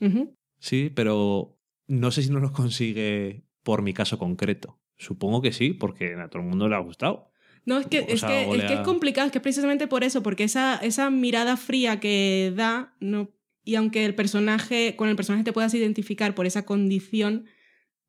Sí, 0.59 0.89
pero 0.93 1.59
no 1.87 2.09
sé 2.11 2.23
si 2.23 2.31
no 2.31 2.39
lo 2.39 2.51
consigue 2.53 3.43
por 3.63 3.81
mi 3.83 3.93
caso 3.93 4.17
concreto. 4.17 4.79
Supongo 4.97 5.41
que 5.41 5.51
sí, 5.51 5.73
porque 5.73 6.15
a 6.15 6.29
todo 6.29 6.41
el 6.41 6.47
mundo 6.49 6.67
le 6.67 6.75
ha 6.75 6.79
gustado. 6.79 7.29
No, 7.65 7.77
es 7.79 7.85
que, 7.87 7.99
O 7.99 8.03
es, 8.07 8.23
que, 8.23 8.49
es 8.55 8.63
que 8.65 8.73
es 8.73 8.79
complicado, 8.81 9.27
es 9.27 9.31
que 9.33 9.39
precisamente 9.39 9.87
por 9.87 10.03
eso, 10.03 10.23
porque 10.23 10.43
esa, 10.45 10.77
esa 10.77 11.09
mirada 11.09 11.55
fría 11.55 11.99
que 11.99 12.53
da, 12.55 12.95
no, 12.99 13.29
y 13.63 13.75
aunque 13.75 14.03
el 14.05 14.15
personaje, 14.15 14.95
con 14.95 15.09
el 15.09 15.15
personaje 15.15 15.43
te 15.43 15.53
puedas 15.53 15.73
identificar 15.73 16.33
por 16.35 16.45
esa 16.45 16.65
condición, 16.65 17.45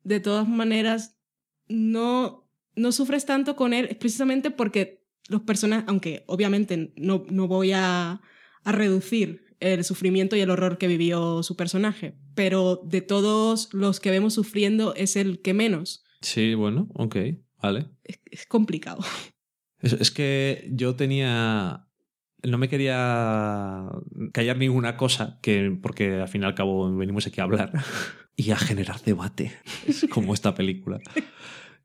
de 0.03 0.19
todas 0.19 0.47
maneras, 0.47 1.17
no, 1.67 2.44
no 2.75 2.91
sufres 2.91 3.25
tanto 3.25 3.55
con 3.55 3.73
él, 3.73 3.87
es 3.89 3.97
precisamente 3.97 4.51
porque 4.51 5.05
los 5.27 5.41
personajes, 5.41 5.85
aunque 5.87 6.23
obviamente 6.27 6.93
no, 6.95 7.25
no 7.29 7.47
voy 7.47 7.71
a, 7.71 8.21
a 8.63 8.71
reducir 8.71 9.45
el 9.59 9.83
sufrimiento 9.83 10.35
y 10.35 10.41
el 10.41 10.49
horror 10.49 10.77
que 10.77 10.87
vivió 10.87 11.41
su 11.41 11.55
personaje, 11.55 12.15
pero 12.35 12.81
de 12.83 13.01
todos 13.01 13.73
los 13.73 13.99
que 13.99 14.11
vemos 14.11 14.33
sufriendo 14.33 14.93
es 14.95 15.15
el 15.15 15.41
que 15.41 15.53
menos. 15.53 16.03
Sí, 16.21 16.53
bueno, 16.53 16.87
ok, 16.93 17.15
vale. 17.61 17.87
Es, 18.03 18.19
es 18.29 18.45
complicado. 18.45 19.03
Es, 19.79 19.93
es 19.93 20.11
que 20.11 20.69
yo 20.71 20.95
tenía 20.95 21.85
no 22.45 22.57
me 22.57 22.69
quería 22.69 23.89
callar 24.31 24.57
ninguna 24.57 24.97
cosa, 24.97 25.39
que, 25.41 25.77
porque 25.81 26.15
al 26.15 26.27
fin 26.27 26.43
y 26.43 26.45
al 26.45 26.55
cabo 26.55 26.95
venimos 26.95 27.27
aquí 27.27 27.41
a 27.41 27.45
hablar 27.45 27.71
y 28.35 28.51
a 28.51 28.57
generar 28.57 29.01
debate, 29.01 29.51
como 30.09 30.33
esta 30.33 30.53
película. 30.53 30.99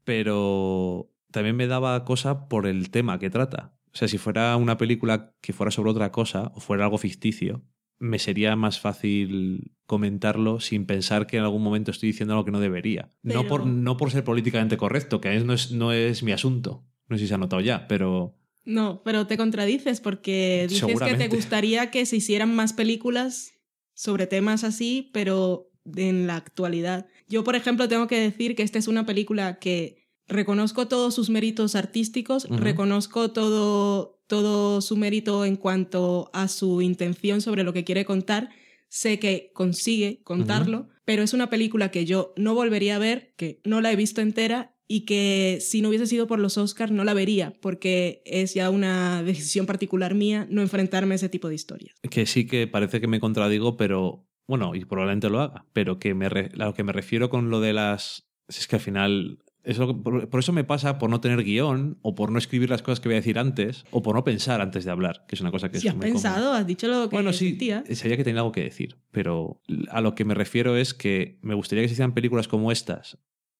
Pero 0.04 1.10
también 1.30 1.56
me 1.56 1.66
daba 1.66 2.04
cosa 2.04 2.48
por 2.48 2.66
el 2.66 2.90
tema 2.90 3.18
que 3.18 3.30
trata. 3.30 3.74
O 3.92 3.96
sea, 3.96 4.08
si 4.08 4.18
fuera 4.18 4.56
una 4.56 4.76
película 4.76 5.34
que 5.40 5.52
fuera 5.52 5.70
sobre 5.70 5.90
otra 5.90 6.12
cosa 6.12 6.52
o 6.54 6.60
fuera 6.60 6.84
algo 6.84 6.98
ficticio, 6.98 7.62
me 7.98 8.18
sería 8.18 8.56
más 8.56 8.80
fácil 8.80 9.72
comentarlo 9.86 10.60
sin 10.60 10.86
pensar 10.86 11.26
que 11.26 11.36
en 11.36 11.42
algún 11.42 11.62
momento 11.62 11.90
estoy 11.90 12.08
diciendo 12.08 12.34
algo 12.34 12.44
que 12.44 12.50
no 12.50 12.60
debería. 12.60 13.12
No, 13.22 13.46
por, 13.46 13.66
no 13.66 13.96
por 13.96 14.10
ser 14.10 14.24
políticamente 14.24 14.76
correcto, 14.76 15.20
que 15.20 15.38
no, 15.40 15.52
es, 15.52 15.70
no 15.72 15.92
es 15.92 16.22
mi 16.22 16.32
asunto. 16.32 16.84
No 17.08 17.16
sé 17.16 17.24
si 17.24 17.28
se 17.28 17.34
ha 17.34 17.38
notado 17.38 17.60
ya, 17.60 17.86
pero 17.88 18.36
No, 18.64 19.02
pero 19.04 19.26
te 19.26 19.36
contradices 19.36 20.00
porque 20.00 20.66
dices 20.68 20.98
que 20.98 21.14
te 21.14 21.28
gustaría 21.28 21.90
que 21.90 22.06
se 22.06 22.16
hicieran 22.16 22.54
más 22.54 22.72
películas 22.72 23.52
sobre 23.92 24.26
temas 24.26 24.64
así, 24.64 25.10
pero 25.12 25.70
en 25.96 26.26
la 26.26 26.36
actualidad. 26.36 27.06
Yo, 27.30 27.44
por 27.44 27.54
ejemplo, 27.54 27.86
tengo 27.86 28.08
que 28.08 28.18
decir 28.18 28.56
que 28.56 28.64
esta 28.64 28.80
es 28.80 28.88
una 28.88 29.06
película 29.06 29.60
que 29.60 30.08
reconozco 30.26 30.88
todos 30.88 31.14
sus 31.14 31.30
méritos 31.30 31.76
artísticos, 31.76 32.48
reconozco 32.50 33.30
todo, 33.30 34.20
todo 34.26 34.80
su 34.80 34.96
mérito 34.96 35.44
en 35.44 35.54
cuanto 35.54 36.28
a 36.32 36.48
su 36.48 36.82
intención 36.82 37.40
sobre 37.40 37.62
lo 37.62 37.72
que 37.72 37.84
quiere 37.84 38.04
contar. 38.04 38.50
Sé 38.88 39.20
que 39.20 39.52
consigue 39.54 40.20
contarlo, 40.24 40.88
pero 41.04 41.22
es 41.22 41.32
una 41.32 41.48
película 41.50 41.92
que 41.92 42.04
yo 42.04 42.34
no 42.36 42.54
volvería 42.54 42.96
a 42.96 42.98
ver, 42.98 43.32
que 43.36 43.60
no 43.64 43.80
la 43.80 43.92
he 43.92 43.96
visto 43.96 44.20
entera 44.20 44.74
y 44.88 45.02
que 45.02 45.58
si 45.60 45.82
no 45.82 45.88
hubiese 45.88 46.08
sido 46.08 46.26
por 46.26 46.40
los 46.40 46.58
Oscars 46.58 46.90
no 46.90 47.04
la 47.04 47.14
vería, 47.14 47.52
porque 47.60 48.22
es 48.24 48.54
ya 48.54 48.70
una 48.70 49.22
decisión 49.22 49.66
particular 49.66 50.16
mía 50.16 50.48
no 50.50 50.62
enfrentarme 50.62 51.14
a 51.14 51.16
ese 51.16 51.28
tipo 51.28 51.48
de 51.48 51.54
historias. 51.54 51.94
que 52.10 52.26
sí 52.26 52.44
que 52.44 52.66
parece 52.66 53.00
que 53.00 53.06
me 53.06 53.20
contradigo, 53.20 53.76
pero 53.76 54.26
bueno, 54.50 54.74
y 54.74 54.84
probablemente 54.84 55.30
lo 55.30 55.40
haga, 55.40 55.64
pero 55.72 55.98
que 55.98 56.12
me 56.14 56.28
re- 56.28 56.50
a 56.58 56.66
lo 56.66 56.74
que 56.74 56.84
me 56.84 56.92
refiero 56.92 57.30
con 57.30 57.48
lo 57.50 57.60
de 57.60 57.72
las... 57.72 58.28
Es 58.48 58.66
que 58.68 58.76
al 58.76 58.82
final... 58.82 59.38
Es 59.62 59.76
lo 59.78 59.86
que- 59.88 59.94
por, 60.02 60.28
por 60.30 60.40
eso 60.40 60.52
me 60.52 60.64
pasa 60.64 60.98
por 60.98 61.08
no 61.10 61.20
tener 61.20 61.42
guion 61.44 61.98
o 62.02 62.14
por 62.14 62.32
no 62.32 62.38
escribir 62.38 62.70
las 62.70 62.82
cosas 62.82 62.98
que 63.00 63.08
voy 63.10 63.14
a 63.16 63.20
decir 63.20 63.38
antes 63.38 63.84
o 63.90 64.00
por 64.02 64.14
no 64.14 64.24
pensar 64.24 64.60
antes 64.62 64.84
de 64.86 64.90
hablar, 64.90 65.24
que 65.28 65.34
es 65.34 65.40
una 65.42 65.50
cosa 65.50 65.70
que 65.70 65.78
Si 65.78 65.86
es 65.86 65.92
has 65.92 65.96
muy 65.96 66.06
común. 66.06 66.14
pensado, 66.22 66.52
has 66.54 66.66
dicho 66.66 66.88
lo 66.88 67.08
que 67.10 67.16
Bueno, 67.16 67.32
sí, 67.34 67.50
sentías. 67.50 67.84
sabía 67.98 68.16
que 68.16 68.24
tenía 68.24 68.40
algo 68.40 68.52
que 68.52 68.62
decir, 68.64 68.96
pero 69.10 69.60
a 69.90 70.00
lo 70.00 70.14
que 70.14 70.24
me 70.24 70.34
refiero 70.34 70.76
es 70.78 70.94
que 70.94 71.38
me 71.42 71.54
gustaría 71.54 71.82
que 71.84 71.88
se 71.88 71.92
hicieran 71.92 72.14
películas 72.14 72.48
como 72.48 72.72
estas, 72.72 73.18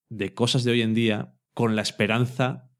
de 0.09 0.33
cosas 0.35 0.65
de 0.65 0.71
hoy 0.73 0.81
en 0.83 0.95
día, 0.95 1.35
con 1.55 1.77
la 1.77 1.83
esperanza 1.83 2.71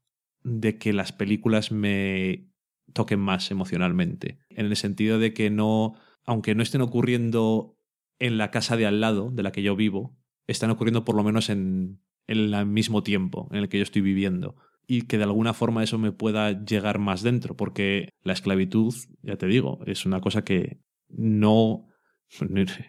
de 0.43 0.79
que 0.79 0.91
las 0.91 1.11
películas 1.13 1.71
me 1.71 2.49
toquen 2.93 3.19
más 3.19 3.51
emocionalmente. 3.51 4.39
En 4.49 4.65
el 4.65 4.75
sentido 4.75 5.19
de 5.19 5.33
que 5.33 5.51
no, 5.51 5.93
aunque 6.25 6.55
no 6.55 6.63
estén 6.63 6.81
ocurriendo 6.81 7.77
en 8.21 8.37
la 8.37 8.51
casa 8.51 8.77
de 8.77 8.85
al 8.85 9.01
lado, 9.01 9.31
de 9.31 9.43
la 9.43 9.51
que 9.51 9.63
yo 9.63 9.75
vivo, 9.75 10.15
están 10.45 10.69
ocurriendo 10.69 11.03
por 11.03 11.15
lo 11.15 11.23
menos 11.23 11.49
en, 11.49 11.99
en 12.27 12.53
el 12.53 12.65
mismo 12.67 13.01
tiempo 13.01 13.49
en 13.51 13.57
el 13.57 13.67
que 13.67 13.77
yo 13.77 13.83
estoy 13.83 14.01
viviendo. 14.01 14.55
Y 14.85 15.03
que 15.03 15.17
de 15.17 15.23
alguna 15.23 15.53
forma 15.53 15.83
eso 15.83 15.97
me 15.97 16.11
pueda 16.11 16.63
llegar 16.63 16.99
más 16.99 17.23
dentro, 17.23 17.57
porque 17.57 18.09
la 18.23 18.33
esclavitud, 18.33 18.93
ya 19.23 19.37
te 19.37 19.47
digo, 19.47 19.79
es 19.87 20.05
una 20.05 20.21
cosa 20.21 20.43
que 20.43 20.81
no. 21.09 21.87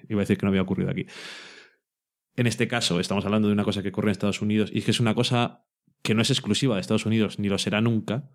Iba 0.08 0.20
a 0.20 0.24
decir 0.24 0.36
que 0.36 0.44
no 0.44 0.50
había 0.50 0.62
ocurrido 0.62 0.90
aquí. 0.90 1.06
En 2.36 2.46
este 2.46 2.68
caso, 2.68 3.00
estamos 3.00 3.24
hablando 3.24 3.48
de 3.48 3.54
una 3.54 3.64
cosa 3.64 3.82
que 3.82 3.88
ocurre 3.88 4.08
en 4.08 4.12
Estados 4.12 4.42
Unidos 4.42 4.70
y 4.72 4.82
que 4.82 4.90
es 4.90 5.00
una 5.00 5.14
cosa 5.14 5.64
que 6.02 6.14
no 6.14 6.20
es 6.20 6.30
exclusiva 6.30 6.74
de 6.74 6.82
Estados 6.82 7.06
Unidos, 7.06 7.38
ni 7.38 7.48
lo 7.48 7.56
será 7.56 7.80
nunca, 7.80 8.28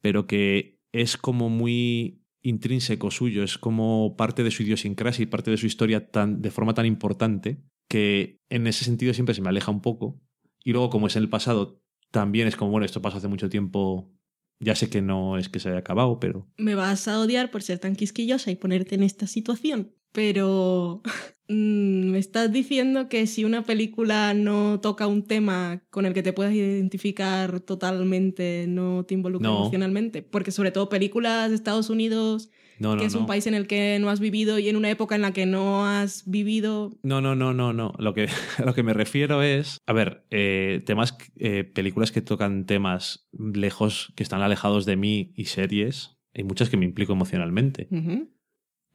pero 0.00 0.26
que 0.26 0.80
es 0.92 1.16
como 1.16 1.48
muy 1.48 2.25
intrínseco 2.42 3.10
suyo, 3.10 3.42
es 3.42 3.58
como 3.58 4.16
parte 4.16 4.42
de 4.42 4.50
su 4.50 4.62
idiosincrasia 4.62 5.22
y 5.22 5.26
parte 5.26 5.50
de 5.50 5.56
su 5.56 5.66
historia 5.66 6.10
tan, 6.10 6.42
de 6.42 6.50
forma 6.50 6.74
tan 6.74 6.86
importante 6.86 7.62
que 7.88 8.40
en 8.48 8.66
ese 8.66 8.84
sentido 8.84 9.14
siempre 9.14 9.34
se 9.34 9.42
me 9.42 9.48
aleja 9.48 9.70
un 9.70 9.80
poco. 9.80 10.20
Y 10.62 10.72
luego, 10.72 10.90
como 10.90 11.06
es 11.06 11.16
en 11.16 11.22
el 11.22 11.28
pasado, 11.28 11.82
también 12.10 12.48
es 12.48 12.56
como, 12.56 12.70
bueno, 12.70 12.84
esto 12.84 13.02
pasó 13.02 13.18
hace 13.18 13.28
mucho 13.28 13.48
tiempo, 13.48 14.12
ya 14.58 14.74
sé 14.74 14.88
que 14.88 15.02
no 15.02 15.38
es 15.38 15.48
que 15.48 15.60
se 15.60 15.68
haya 15.68 15.78
acabado, 15.78 16.18
pero 16.18 16.48
Me 16.56 16.74
vas 16.74 17.08
a 17.08 17.20
odiar 17.20 17.50
por 17.50 17.62
ser 17.62 17.78
tan 17.78 17.94
quisquillosa 17.94 18.50
y 18.50 18.56
ponerte 18.56 18.94
en 18.94 19.02
esta 19.02 19.26
situación, 19.26 19.94
pero 20.16 21.02
mm, 21.48 22.10
me 22.10 22.18
estás 22.18 22.50
diciendo 22.50 23.08
que 23.10 23.26
si 23.26 23.44
una 23.44 23.62
película 23.64 24.32
no 24.32 24.80
toca 24.80 25.06
un 25.06 25.22
tema 25.26 25.82
con 25.90 26.06
el 26.06 26.14
que 26.14 26.22
te 26.22 26.32
puedas 26.32 26.54
identificar 26.54 27.60
totalmente, 27.60 28.64
no 28.66 29.04
te 29.04 29.12
involucra 29.12 29.50
No. 29.50 29.58
emocionalmente, 29.60 30.22
porque 30.22 30.50
sobre 30.52 30.70
todo 30.72 30.88
películas 30.88 31.50
de 31.50 31.54
Estados 31.56 31.90
Unidos, 31.90 32.48
no, 32.78 32.94
no. 32.94 33.00
que 33.00 33.06
es 33.06 33.14
un 33.14 33.26
país 33.26 33.46
en 33.46 33.52
el 33.54 33.66
que 33.66 33.98
no 34.00 34.08
has 34.08 34.20
vivido 34.20 34.58
y 34.58 34.68
en 34.70 34.76
una 34.76 34.88
época 34.90 35.14
en 35.16 35.22
la 35.22 35.32
que 35.34 35.44
no 35.44 35.86
has 35.86 36.24
vivido, 36.26 36.98
No, 37.02 37.20
no, 37.20 37.34
no, 37.34 37.52
no, 37.52 37.74
no. 37.74 37.92
Lo 37.98 38.14
que, 38.14 38.26
a 38.58 38.64
lo 38.64 38.72
que 38.74 38.82
me 38.82 38.94
refiero 38.94 39.42
es, 39.42 39.76
a 39.86 39.92
ver, 39.92 40.24
eh, 40.30 40.82
temas, 40.86 41.14
eh, 41.36 41.64
películas 41.64 42.10
que 42.10 42.22
tocan 42.22 42.64
temas 42.64 43.28
lejos, 43.32 44.12
que 44.16 44.22
están 44.22 44.40
alejados 44.40 44.86
de 44.86 44.96
mí 44.96 45.32
y 45.36 45.44
series, 45.44 46.16
hay 46.34 46.44
muchas 46.44 46.70
que 46.70 46.76
me 46.78 46.84
implico 46.86 47.12
emocionalmente. 47.12 47.88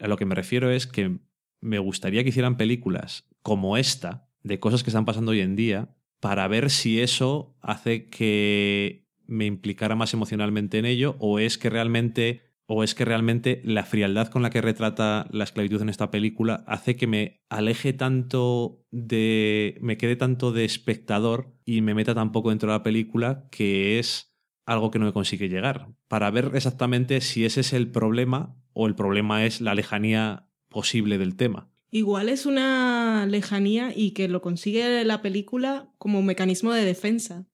A 0.01 0.07
lo 0.07 0.17
que 0.17 0.25
me 0.25 0.35
refiero 0.35 0.71
es 0.71 0.87
que 0.87 1.19
me 1.61 1.79
gustaría 1.79 2.23
que 2.23 2.29
hicieran 2.29 2.57
películas 2.57 3.29
como 3.41 3.77
esta, 3.77 4.27
de 4.43 4.59
cosas 4.59 4.83
que 4.83 4.89
están 4.89 5.05
pasando 5.05 5.31
hoy 5.31 5.41
en 5.41 5.55
día, 5.55 5.95
para 6.19 6.47
ver 6.47 6.69
si 6.69 6.99
eso 7.01 7.55
hace 7.61 8.09
que 8.09 9.07
me 9.25 9.45
implicara 9.45 9.95
más 9.95 10.13
emocionalmente 10.13 10.77
en 10.79 10.85
ello 10.85 11.15
o 11.19 11.39
es 11.39 11.57
que 11.57 11.69
realmente 11.69 12.41
o 12.73 12.83
es 12.83 12.95
que 12.95 13.03
realmente 13.03 13.61
la 13.65 13.83
frialdad 13.83 14.29
con 14.29 14.41
la 14.41 14.49
que 14.49 14.61
retrata 14.61 15.27
la 15.31 15.43
esclavitud 15.43 15.81
en 15.81 15.89
esta 15.89 16.09
película 16.09 16.63
hace 16.67 16.95
que 16.95 17.05
me 17.05 17.41
aleje 17.49 17.91
tanto 17.91 18.85
de 18.91 19.77
me 19.81 19.97
quede 19.97 20.15
tanto 20.15 20.51
de 20.51 20.63
espectador 20.63 21.53
y 21.65 21.81
me 21.81 21.93
meta 21.93 22.15
tan 22.15 22.31
poco 22.31 22.49
dentro 22.49 22.71
de 22.71 22.77
la 22.77 22.83
película 22.83 23.47
que 23.51 23.99
es 23.99 24.33
algo 24.65 24.89
que 24.89 24.99
no 24.99 25.05
me 25.05 25.13
consigue 25.13 25.49
llegar. 25.49 25.89
Para 26.07 26.31
ver 26.31 26.51
exactamente 26.53 27.19
si 27.19 27.43
ese 27.43 27.59
es 27.59 27.73
el 27.73 27.91
problema 27.91 28.60
o 28.73 28.87
el 28.87 28.95
problema 28.95 29.45
es 29.45 29.61
la 29.61 29.75
lejanía 29.75 30.47
posible 30.69 31.17
del 31.17 31.35
tema. 31.35 31.69
Igual 31.91 32.29
es 32.29 32.45
una 32.45 33.25
lejanía 33.27 33.91
y 33.95 34.11
que 34.11 34.29
lo 34.29 34.41
consigue 34.41 35.03
la 35.03 35.21
película 35.21 35.93
como 35.97 36.19
un 36.19 36.25
mecanismo 36.25 36.71
de 36.71 36.85
defensa 36.85 37.45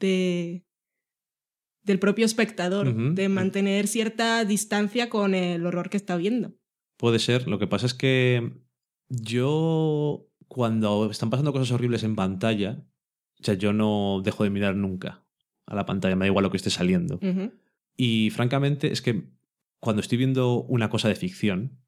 de, 0.00 0.64
del 1.82 2.00
propio 2.00 2.26
espectador, 2.26 3.14
de 3.14 3.28
mantener 3.28 3.86
cierta 3.86 4.44
distancia 4.44 5.08
con 5.08 5.34
el 5.34 5.64
horror 5.64 5.88
que 5.88 5.96
está 5.96 6.16
viendo. 6.16 6.52
Puede 6.96 7.20
ser. 7.20 7.46
Lo 7.46 7.58
que 7.58 7.68
pasa 7.68 7.86
es 7.86 7.94
que 7.94 8.52
yo, 9.08 10.28
cuando 10.48 11.10
están 11.10 11.30
pasando 11.30 11.52
cosas 11.52 11.70
horribles 11.70 12.02
en 12.02 12.16
pantalla, 12.16 12.84
o 13.40 13.44
sea, 13.44 13.54
yo 13.54 13.72
no 13.72 14.20
dejo 14.24 14.44
de 14.44 14.50
mirar 14.50 14.74
nunca 14.74 15.24
a 15.66 15.74
la 15.74 15.86
pantalla, 15.86 16.16
me 16.16 16.24
da 16.24 16.28
igual 16.28 16.42
lo 16.42 16.50
que 16.50 16.56
esté 16.56 16.70
saliendo. 16.70 17.20
Y 17.96 18.30
francamente, 18.30 18.92
es 18.92 19.00
que 19.00 19.28
cuando 19.80 20.00
estoy 20.00 20.18
viendo 20.18 20.62
una 20.62 20.88
cosa 20.90 21.08
de 21.08 21.14
ficción, 21.14 21.78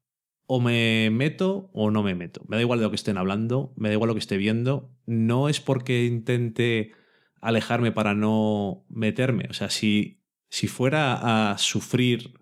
o 0.45 0.59
me 0.59 1.09
meto 1.11 1.69
o 1.73 1.89
no 1.89 2.03
me 2.03 2.15
meto. 2.15 2.43
Me 2.47 2.57
da 2.57 2.61
igual 2.61 2.79
de 2.79 2.85
lo 2.85 2.89
que 2.89 2.97
estén 2.97 3.17
hablando, 3.17 3.73
me 3.75 3.89
da 3.89 3.93
igual 3.93 4.09
lo 4.09 4.13
que 4.13 4.19
esté 4.19 4.37
viendo. 4.37 4.91
No 5.05 5.47
es 5.47 5.61
porque 5.61 6.05
intente 6.05 6.91
alejarme 7.39 7.91
para 7.91 8.13
no 8.13 8.85
meterme. 8.89 9.45
O 9.49 9.53
sea, 9.53 9.69
si, 9.69 10.21
si 10.49 10.67
fuera 10.67 11.51
a 11.51 11.57
sufrir, 11.57 12.33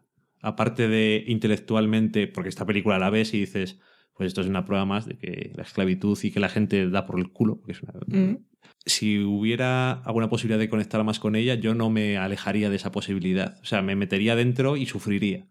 aparte 0.41 0.87
de 0.87 1.23
intelectualmente, 1.27 2.27
porque 2.27 2.49
esta 2.49 2.65
película 2.65 2.97
la 2.97 3.09
ves 3.09 3.33
y 3.33 3.39
dices, 3.39 3.79
pues 4.15 4.27
esto 4.27 4.41
es 4.41 4.47
una 4.47 4.65
prueba 4.65 4.85
más 4.85 5.05
de 5.05 5.17
que 5.17 5.51
la 5.55 5.63
esclavitud 5.63 6.17
y 6.23 6.31
que 6.31 6.39
la 6.39 6.49
gente 6.49 6.89
da 6.89 7.05
por 7.05 7.19
el 7.19 7.31
culo, 7.31 7.57
porque 7.57 7.73
es 7.73 7.83
una, 7.83 7.93
Ujú. 7.93 8.45
Si 8.85 9.19
hubiera 9.19 9.91
alguna 9.91 10.29
posibilidad 10.29 10.59
de 10.59 10.69
conectar 10.69 11.03
más 11.03 11.19
con 11.19 11.35
ella, 11.35 11.55
yo 11.55 11.75
no 11.75 11.89
me 11.89 12.17
alejaría 12.17 12.69
de 12.69 12.75
esa 12.77 12.91
posibilidad. 12.91 13.59
O 13.61 13.65
sea, 13.65 13.81
me 13.81 13.95
metería 13.95 14.35
dentro 14.35 14.77
y 14.77 14.85
sufriría. 14.85 15.47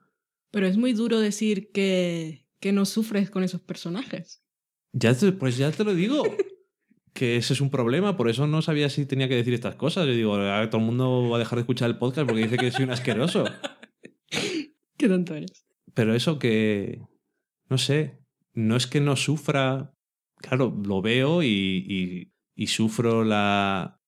Pero 0.50 0.66
es 0.66 0.76
muy 0.76 0.92
duro 0.92 1.20
decir 1.20 1.70
que, 1.72 2.46
que 2.60 2.72
no 2.72 2.84
sufres 2.86 3.30
con 3.30 3.44
esos 3.44 3.60
personajes. 3.60 4.42
Ya 4.92 5.14
te- 5.16 5.32
pues 5.32 5.56
ya 5.56 5.70
te 5.70 5.84
lo 5.84 5.94
digo. 5.94 6.22
que 7.12 7.36
ese 7.36 7.52
es 7.54 7.60
un 7.60 7.70
problema, 7.70 8.16
por 8.16 8.28
eso 8.28 8.46
no 8.46 8.62
sabía 8.62 8.88
si 8.88 9.04
tenía 9.06 9.28
que 9.28 9.34
decir 9.36 9.52
estas 9.54 9.74
cosas. 9.76 10.06
Yo 10.06 10.12
digo, 10.12 10.34
ahora 10.34 10.70
todo 10.70 10.80
el 10.80 10.86
mundo 10.86 11.28
va 11.28 11.36
a 11.36 11.38
dejar 11.40 11.56
de 11.56 11.60
escuchar 11.62 11.90
el 11.90 11.98
podcast 11.98 12.26
porque 12.26 12.42
dice 12.44 12.56
que 12.56 12.70
soy 12.70 12.84
un 12.84 12.90
asqueroso. 12.90 13.44
Qué 14.96 15.08
tonto 15.08 15.34
eres. 15.34 15.64
Pero 15.94 16.14
eso 16.14 16.38
que, 16.38 17.00
no 17.68 17.78
sé, 17.78 18.18
no 18.54 18.76
es 18.76 18.86
que 18.86 19.00
no 19.00 19.16
sufra, 19.16 19.92
claro, 20.36 20.76
lo 20.84 21.02
veo 21.02 21.42
y, 21.42 21.48
y- 21.88 22.29
y 22.60 22.66
sufro 22.66 23.24
la... 23.24 24.02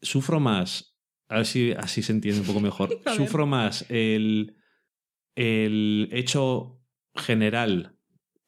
Sufro 0.00 0.38
más, 0.38 0.96
a 1.28 1.38
ver 1.38 1.46
si 1.46 1.72
así 1.72 2.02
se 2.02 2.12
entiende 2.12 2.42
un 2.42 2.46
poco 2.46 2.60
mejor, 2.60 2.90
sufro 3.16 3.44
más 3.44 3.84
el, 3.88 4.56
el 5.34 6.08
hecho 6.12 6.80
general 7.16 7.98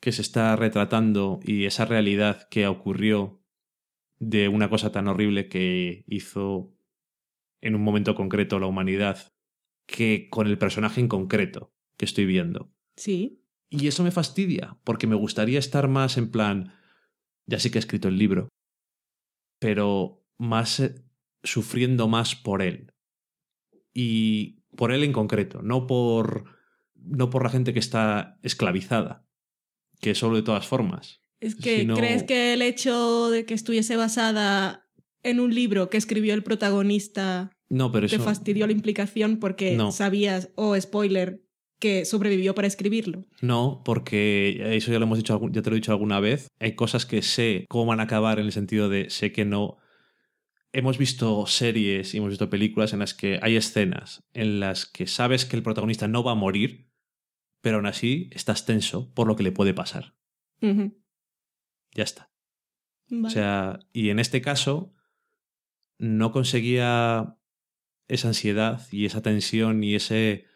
que 0.00 0.12
se 0.12 0.22
está 0.22 0.54
retratando 0.54 1.40
y 1.42 1.64
esa 1.64 1.84
realidad 1.84 2.46
que 2.48 2.68
ocurrió 2.68 3.42
de 4.20 4.46
una 4.46 4.70
cosa 4.70 4.92
tan 4.92 5.08
horrible 5.08 5.48
que 5.48 6.04
hizo 6.06 6.72
en 7.60 7.74
un 7.74 7.82
momento 7.82 8.14
concreto 8.14 8.60
la 8.60 8.68
humanidad 8.68 9.32
que 9.84 10.28
con 10.30 10.46
el 10.46 10.58
personaje 10.58 11.00
en 11.00 11.08
concreto. 11.08 11.74
que 11.96 12.04
estoy 12.04 12.24
viendo. 12.24 12.72
Sí. 12.96 13.42
Y 13.68 13.88
eso 13.88 14.04
me 14.04 14.12
fastidia, 14.12 14.78
porque 14.84 15.08
me 15.08 15.16
gustaría 15.16 15.58
estar 15.58 15.88
más 15.88 16.18
en 16.18 16.30
plan, 16.30 16.72
ya 17.46 17.58
sí 17.58 17.72
que 17.72 17.78
he 17.78 17.80
escrito 17.80 18.06
el 18.06 18.16
libro, 18.16 18.48
pero 19.60 20.24
más 20.38 20.80
eh, 20.80 20.96
sufriendo 21.44 22.08
más 22.08 22.34
por 22.34 22.60
él. 22.62 22.92
Y 23.94 24.62
por 24.76 24.92
él 24.92 25.04
en 25.04 25.12
concreto, 25.12 25.62
no 25.62 25.86
por, 25.86 26.44
no 26.94 27.30
por 27.30 27.44
la 27.44 27.50
gente 27.50 27.72
que 27.72 27.78
está 27.78 28.38
esclavizada, 28.42 29.26
que 30.00 30.14
solo 30.14 30.36
de 30.36 30.42
todas 30.42 30.66
formas. 30.66 31.20
Es 31.40 31.54
que 31.54 31.80
Sino- 31.80 31.96
crees 31.96 32.22
que 32.24 32.52
el 32.54 32.62
hecho 32.62 33.30
de 33.30 33.44
que 33.44 33.54
estuviese 33.54 33.96
basada 33.96 34.86
en 35.22 35.40
un 35.40 35.54
libro 35.54 35.88
que 35.90 35.96
escribió 35.98 36.34
el 36.34 36.42
protagonista 36.42 37.50
No, 37.68 37.90
pero 37.92 38.06
te 38.08 38.16
eso... 38.16 38.24
fastidió 38.24 38.66
la 38.66 38.72
implicación 38.72 39.38
porque 39.38 39.76
No. 39.76 39.90
sabías, 39.92 40.50
o 40.54 40.78
spoiler, 40.80 41.42
que 41.80 42.04
sobrevivió 42.04 42.54
para 42.54 42.68
escribirlo. 42.68 43.26
No, 43.40 43.82
porque 43.84 44.76
eso 44.76 44.92
ya 44.92 44.98
lo 44.98 45.06
hemos 45.06 45.18
dicho, 45.18 45.40
ya 45.50 45.62
te 45.62 45.70
lo 45.70 45.76
he 45.76 45.80
dicho 45.80 45.92
alguna 45.92 46.20
vez. 46.20 46.48
Hay 46.60 46.74
cosas 46.74 47.06
que 47.06 47.22
sé 47.22 47.64
cómo 47.68 47.86
van 47.86 48.00
a 48.00 48.04
acabar 48.04 48.38
en 48.38 48.46
el 48.46 48.52
sentido 48.52 48.88
de 48.88 49.10
sé 49.10 49.32
que 49.32 49.44
no. 49.44 49.78
Hemos 50.72 50.98
visto 50.98 51.46
series 51.46 52.14
y 52.14 52.18
hemos 52.18 52.30
visto 52.30 52.48
películas 52.48 52.92
en 52.92 53.00
las 53.00 53.14
que 53.14 53.40
hay 53.42 53.56
escenas 53.56 54.22
en 54.34 54.60
las 54.60 54.86
que 54.86 55.08
sabes 55.08 55.44
que 55.44 55.56
el 55.56 55.64
protagonista 55.64 56.06
no 56.06 56.22
va 56.22 56.32
a 56.32 56.36
morir, 56.36 56.88
pero 57.60 57.78
aún 57.78 57.86
así 57.86 58.30
estás 58.32 58.66
tenso 58.66 59.12
por 59.12 59.26
lo 59.26 59.34
que 59.34 59.42
le 59.42 59.50
puede 59.50 59.74
pasar. 59.74 60.14
Ya 60.60 62.04
está. 62.04 62.30
Vale. 63.08 63.26
O 63.26 63.30
sea, 63.30 63.80
y 63.92 64.10
en 64.10 64.20
este 64.20 64.40
caso 64.40 64.94
no 65.98 66.30
conseguía 66.30 67.36
esa 68.06 68.28
ansiedad 68.28 68.86
y 68.92 69.06
esa 69.06 69.22
tensión 69.22 69.82
y 69.82 69.94
ese 69.94 70.49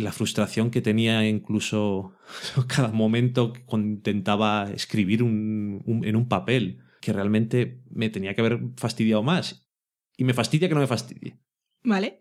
la 0.00 0.12
frustración 0.12 0.70
que 0.70 0.80
tenía 0.82 1.28
incluso 1.28 2.14
cada 2.68 2.88
momento 2.92 3.52
cuando 3.66 3.88
intentaba 3.88 4.70
escribir 4.74 5.22
un- 5.22 5.82
un- 5.84 6.04
en 6.04 6.16
un 6.16 6.28
papel 6.28 6.78
que 7.00 7.12
realmente 7.12 7.82
me 7.90 8.08
tenía 8.10 8.34
que 8.34 8.40
haber 8.40 8.60
fastidiado 8.76 9.22
más. 9.22 9.68
Y 10.16 10.24
me 10.24 10.34
fastidia 10.34 10.68
que 10.68 10.74
no 10.74 10.80
me 10.80 10.86
fastidie. 10.86 11.38
Vale. 11.84 12.20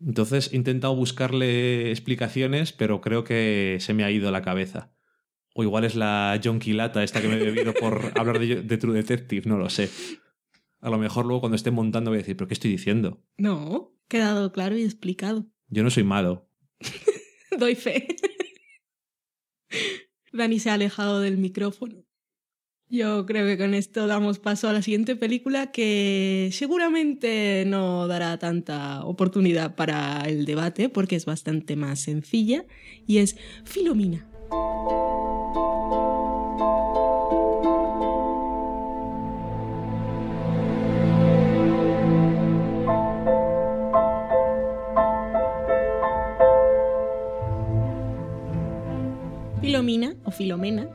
entonces 0.00 0.50
he 0.52 0.56
intentado 0.56 0.94
buscarle 0.96 1.90
explicaciones 1.90 2.72
pero 2.72 3.00
creo 3.00 3.24
que 3.24 3.76
se 3.80 3.94
me 3.94 4.04
ha 4.04 4.10
ido 4.10 4.30
la 4.30 4.42
cabeza. 4.42 4.92
O 5.54 5.62
igual 5.62 5.84
es 5.84 5.94
la 5.94 6.38
jonquilata 6.42 7.02
esta 7.02 7.22
que 7.22 7.28
me 7.28 7.36
he 7.36 7.44
bebido 7.44 7.72
por 7.74 8.12
hablar 8.18 8.38
de, 8.38 8.62
de 8.62 8.76
True 8.78 8.94
Detective 8.94 9.48
no 9.48 9.56
lo 9.58 9.68
sé. 9.70 9.88
A 10.80 10.90
lo 10.90 10.98
mejor 10.98 11.24
luego 11.26 11.40
cuando 11.40 11.56
esté 11.56 11.70
montando 11.70 12.10
voy 12.10 12.18
a 12.18 12.22
decir 12.22 12.36
pero 12.36 12.48
qué 12.48 12.54
estoy 12.54 12.70
diciendo 12.70 13.22
No, 13.38 13.92
quedado 14.08 14.52
claro 14.52 14.76
y 14.76 14.82
explicado. 14.82 15.46
yo 15.68 15.82
no 15.82 15.90
soy 15.90 16.04
malo 16.04 16.45
Doy 17.58 17.74
fe. 17.74 18.06
Dani 20.32 20.58
se 20.58 20.70
ha 20.70 20.74
alejado 20.74 21.20
del 21.20 21.38
micrófono. 21.38 22.04
Yo 22.88 23.26
creo 23.26 23.46
que 23.46 23.58
con 23.58 23.74
esto 23.74 24.06
damos 24.06 24.38
paso 24.38 24.68
a 24.68 24.72
la 24.72 24.80
siguiente 24.80 25.16
película 25.16 25.72
que 25.72 26.50
seguramente 26.52 27.64
no 27.66 28.06
dará 28.06 28.38
tanta 28.38 29.04
oportunidad 29.04 29.74
para 29.74 30.22
el 30.28 30.44
debate 30.44 30.88
porque 30.88 31.16
es 31.16 31.24
bastante 31.24 31.74
más 31.74 31.98
sencilla 31.98 32.64
y 33.04 33.18
es 33.18 33.36
Filomina. 33.64 34.28
Filomina 49.76 50.16
o 50.24 50.30
Filomena 50.30 50.88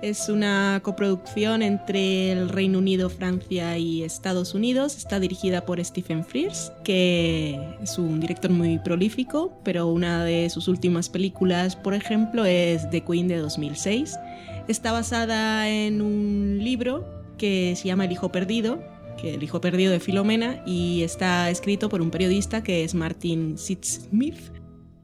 es 0.00 0.30
una 0.30 0.80
coproducción 0.82 1.60
entre 1.60 2.32
el 2.32 2.48
Reino 2.48 2.78
Unido, 2.78 3.10
Francia 3.10 3.76
y 3.76 4.02
Estados 4.02 4.54
Unidos. 4.54 4.96
Está 4.96 5.20
dirigida 5.20 5.66
por 5.66 5.84
Stephen 5.84 6.24
Frears, 6.24 6.72
que 6.82 7.60
es 7.82 7.98
un 7.98 8.20
director 8.20 8.50
muy 8.50 8.78
prolífico, 8.78 9.52
pero 9.64 9.86
una 9.88 10.24
de 10.24 10.48
sus 10.48 10.66
últimas 10.66 11.10
películas, 11.10 11.76
por 11.76 11.92
ejemplo, 11.92 12.46
es 12.46 12.88
The 12.88 13.02
Queen 13.02 13.28
de 13.28 13.36
2006. 13.36 14.18
Está 14.66 14.92
basada 14.92 15.68
en 15.68 16.00
un 16.00 16.56
libro 16.58 17.04
que 17.36 17.74
se 17.76 17.88
llama 17.88 18.06
El 18.06 18.12
Hijo 18.12 18.32
Perdido, 18.32 18.82
que 19.20 19.34
El 19.34 19.42
Hijo 19.42 19.60
Perdido 19.60 19.92
de 19.92 20.00
Filomena, 20.00 20.62
y 20.64 21.02
está 21.02 21.50
escrito 21.50 21.90
por 21.90 22.00
un 22.00 22.10
periodista 22.10 22.62
que 22.62 22.82
es 22.82 22.94
Martin 22.94 23.58
Smith 23.58 24.38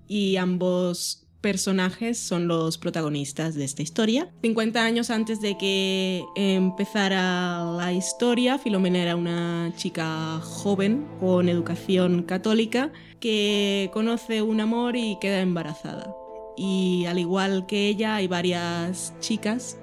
y 0.06 0.36
ambos 0.36 1.27
personajes 1.40 2.19
son 2.19 2.48
los 2.48 2.78
protagonistas 2.78 3.55
de 3.55 3.65
esta 3.65 3.82
historia. 3.82 4.32
50 4.43 4.85
años 4.85 5.10
antes 5.10 5.40
de 5.40 5.56
que 5.56 6.24
empezara 6.35 7.65
la 7.77 7.93
historia, 7.93 8.59
Filomena 8.59 9.02
era 9.02 9.16
una 9.16 9.73
chica 9.77 10.40
joven 10.43 11.06
con 11.20 11.48
educación 11.48 12.23
católica 12.23 12.93
que 13.20 13.90
conoce 13.93 14.43
un 14.43 14.60
amor 14.60 14.97
y 14.97 15.16
queda 15.20 15.40
embarazada. 15.40 16.15
Y 16.56 17.05
al 17.06 17.19
igual 17.19 17.66
que 17.66 17.89
ella, 17.89 18.16
hay 18.16 18.27
varias 18.27 19.15
chicas 19.20 19.78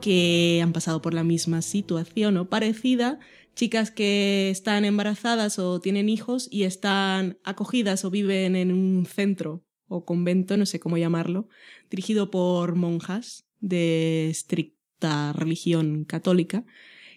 que 0.00 0.60
han 0.62 0.72
pasado 0.72 1.00
por 1.00 1.14
la 1.14 1.24
misma 1.24 1.62
situación 1.62 2.36
o 2.36 2.48
parecida, 2.48 3.18
chicas 3.54 3.90
que 3.90 4.50
están 4.50 4.84
embarazadas 4.84 5.58
o 5.58 5.80
tienen 5.80 6.08
hijos 6.08 6.48
y 6.50 6.64
están 6.64 7.38
acogidas 7.44 8.04
o 8.04 8.10
viven 8.10 8.56
en 8.56 8.72
un 8.72 9.06
centro 9.06 9.67
o 9.88 10.04
convento, 10.04 10.56
no 10.56 10.66
sé 10.66 10.80
cómo 10.80 10.98
llamarlo, 10.98 11.48
dirigido 11.90 12.30
por 12.30 12.76
monjas 12.76 13.46
de 13.60 14.28
estricta 14.30 15.32
religión 15.32 16.04
católica, 16.04 16.64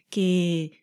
que 0.09 0.81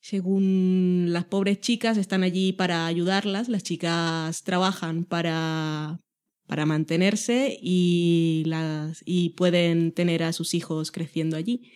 según 0.00 1.06
las 1.08 1.24
pobres 1.24 1.60
chicas 1.60 1.98
están 1.98 2.22
allí 2.22 2.52
para 2.52 2.86
ayudarlas, 2.86 3.48
las 3.48 3.62
chicas 3.62 4.42
trabajan 4.42 5.04
para, 5.04 6.00
para 6.46 6.66
mantenerse 6.66 7.58
y, 7.60 8.44
las, 8.46 9.02
y 9.04 9.30
pueden 9.30 9.92
tener 9.92 10.22
a 10.22 10.32
sus 10.32 10.54
hijos 10.54 10.90
creciendo 10.90 11.36
allí. 11.36 11.72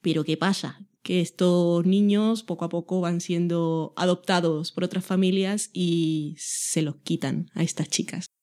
Pero 0.00 0.24
¿qué 0.24 0.36
pasa? 0.36 0.86
Que 1.02 1.20
estos 1.20 1.84
niños 1.84 2.42
poco 2.42 2.64
a 2.64 2.68
poco 2.68 3.00
van 3.00 3.20
siendo 3.20 3.92
adoptados 3.96 4.72
por 4.72 4.84
otras 4.84 5.04
familias 5.04 5.70
y 5.72 6.34
se 6.38 6.82
los 6.82 6.96
quitan 6.96 7.50
a 7.54 7.62
estas 7.62 7.88
chicas. 7.88 8.33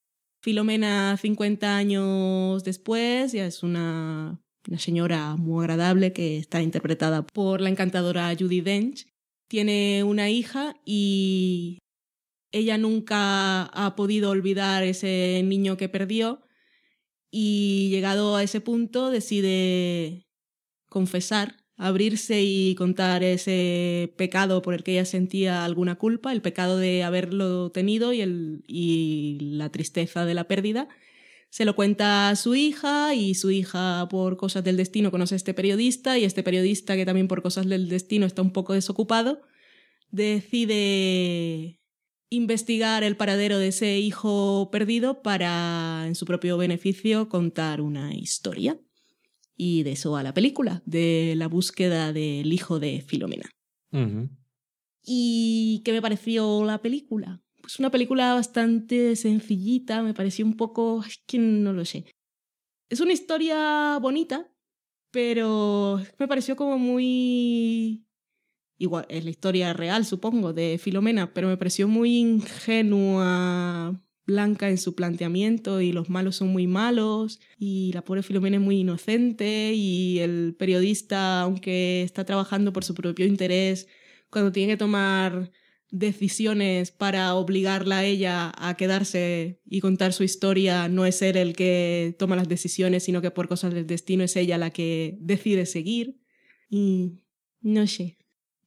Filomena, 0.41 1.17
50 1.17 1.75
años 1.77 2.63
después, 2.63 3.31
ya 3.31 3.45
es 3.45 3.61
una, 3.61 4.41
una 4.67 4.79
señora 4.79 5.35
muy 5.35 5.63
agradable 5.63 6.13
que 6.13 6.37
está 6.37 6.61
interpretada 6.63 7.25
por 7.25 7.61
la 7.61 7.69
encantadora 7.69 8.33
Judy 8.37 8.61
Dench. 8.61 9.07
Tiene 9.47 10.03
una 10.03 10.29
hija 10.29 10.75
y 10.83 11.77
ella 12.51 12.77
nunca 12.77 13.65
ha 13.65 13.95
podido 13.95 14.31
olvidar 14.31 14.83
ese 14.83 15.41
niño 15.45 15.77
que 15.77 15.89
perdió 15.89 16.41
y 17.31 17.89
llegado 17.89 18.35
a 18.35 18.43
ese 18.43 18.59
punto 18.61 19.09
decide 19.09 20.27
confesar, 20.89 21.60
abrirse 21.81 22.43
y 22.43 22.75
contar 22.75 23.23
ese 23.23 24.13
pecado 24.15 24.61
por 24.61 24.75
el 24.75 24.83
que 24.83 24.93
ella 24.93 25.05
sentía 25.05 25.65
alguna 25.65 25.95
culpa, 25.95 26.31
el 26.31 26.43
pecado 26.43 26.77
de 26.77 27.03
haberlo 27.03 27.71
tenido 27.71 28.13
y, 28.13 28.21
el, 28.21 28.63
y 28.67 29.39
la 29.41 29.71
tristeza 29.71 30.23
de 30.25 30.35
la 30.35 30.43
pérdida. 30.43 30.87
Se 31.49 31.65
lo 31.65 31.75
cuenta 31.75 32.29
a 32.29 32.35
su 32.35 32.53
hija 32.53 33.15
y 33.15 33.33
su 33.33 33.49
hija 33.49 34.07
por 34.11 34.37
cosas 34.37 34.63
del 34.63 34.77
destino 34.77 35.09
conoce 35.09 35.33
a 35.33 35.37
este 35.37 35.55
periodista 35.55 36.19
y 36.19 36.23
este 36.23 36.43
periodista 36.43 36.95
que 36.95 37.05
también 37.05 37.27
por 37.27 37.41
cosas 37.41 37.67
del 37.67 37.89
destino 37.89 38.27
está 38.27 38.43
un 38.43 38.53
poco 38.53 38.73
desocupado, 38.73 39.41
decide 40.11 41.79
investigar 42.29 43.03
el 43.03 43.17
paradero 43.17 43.57
de 43.57 43.69
ese 43.69 43.97
hijo 43.97 44.69
perdido 44.71 45.23
para, 45.23 46.03
en 46.05 46.13
su 46.13 46.25
propio 46.25 46.57
beneficio, 46.57 47.27
contar 47.27 47.81
una 47.81 48.13
historia. 48.13 48.79
Y 49.63 49.83
de 49.83 49.91
eso 49.91 50.17
a 50.17 50.23
la 50.23 50.33
película, 50.33 50.81
de 50.87 51.35
la 51.37 51.47
búsqueda 51.47 52.11
del 52.13 52.51
hijo 52.51 52.79
de 52.79 53.01
Filomena. 53.01 53.47
¿Y 55.03 55.83
qué 55.85 55.91
me 55.91 56.01
pareció 56.01 56.65
la 56.65 56.81
película? 56.81 57.43
Pues 57.61 57.77
una 57.77 57.91
película 57.91 58.33
bastante 58.33 59.15
sencillita, 59.15 60.01
me 60.01 60.15
pareció 60.15 60.47
un 60.47 60.57
poco... 60.57 61.03
Es 61.05 61.21
que 61.27 61.37
no 61.37 61.73
lo 61.73 61.85
sé. 61.85 62.05
Es 62.89 63.01
una 63.01 63.13
historia 63.13 63.99
bonita, 64.01 64.51
pero 65.11 66.01
me 66.17 66.27
pareció 66.27 66.55
como 66.55 66.79
muy... 66.79 68.07
Igual, 68.79 69.05
es 69.09 69.23
la 69.23 69.29
historia 69.29 69.73
real, 69.73 70.05
supongo, 70.05 70.53
de 70.53 70.79
Filomena, 70.79 71.35
pero 71.35 71.47
me 71.47 71.57
pareció 71.57 71.87
muy 71.87 72.17
ingenua, 72.17 74.01
blanca 74.25 74.69
en 74.69 74.77
su 74.77 74.95
planteamiento 74.95 75.81
y 75.81 75.91
los 75.91 76.09
malos 76.09 76.37
son 76.37 76.49
muy 76.49 76.67
malos 76.67 77.39
y 77.57 77.91
la 77.93 78.03
pobre 78.03 78.23
Filomena 78.23 78.57
es 78.57 78.63
muy 78.63 78.79
inocente 78.79 79.73
y 79.73 80.19
el 80.19 80.55
periodista, 80.57 81.41
aunque 81.41 82.03
está 82.03 82.25
trabajando 82.25 82.71
por 82.73 82.83
su 82.83 82.93
propio 82.93 83.25
interés, 83.25 83.87
cuando 84.29 84.51
tiene 84.51 84.73
que 84.73 84.77
tomar 84.77 85.51
decisiones 85.91 86.91
para 86.91 87.35
obligarla 87.35 87.99
a 87.99 88.05
ella 88.05 88.51
a 88.57 88.75
quedarse 88.77 89.59
y 89.65 89.81
contar 89.81 90.13
su 90.13 90.23
historia. 90.23 90.87
No 90.87 91.05
es 91.05 91.21
él 91.21 91.35
el 91.35 91.53
que 91.53 92.15
toma 92.17 92.37
las 92.37 92.47
decisiones, 92.47 93.03
sino 93.03 93.21
que 93.21 93.31
por 93.31 93.49
cosas 93.49 93.73
del 93.73 93.85
destino 93.87 94.23
es 94.23 94.35
ella 94.37 94.57
la 94.57 94.71
que 94.71 95.17
decide 95.19 95.65
seguir. 95.65 96.21
Y 96.69 97.19
no 97.59 97.85
sé. 97.87 98.17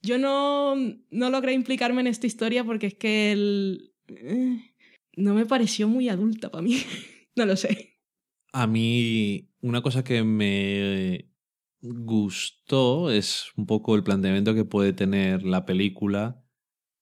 Yo 0.03 0.19
no, 0.19 0.77
no 1.11 1.31
logré 1.31 1.55
implicarme 1.55 2.03
en 2.03 2.09
esta 2.09 2.27
historia 2.27 2.63
porque 2.63 2.89
es 2.89 2.95
que 2.95 3.33
él... 3.33 3.95
eh, 4.09 4.74
no 5.17 5.35
me 5.35 5.47
pareció 5.47 5.89
muy 5.89 6.09
adulta 6.09 6.51
para 6.51 6.63
mí. 6.63 6.77
no 7.37 7.47
lo 7.47 7.57
sé. 7.57 7.99
A 8.53 8.67
mí, 8.67 9.51
una 9.61 9.83
cosa 9.83 10.05
que 10.05 10.23
me 10.23 11.31
gustó 11.81 13.11
es 13.11 13.53
un 13.57 13.67
poco 13.67 13.95
el 13.95 14.05
planteamiento 14.05 14.55
que 14.55 14.65
puede 14.65 14.93
tener 14.93 15.43
la 15.43 15.67
película, 15.67 16.43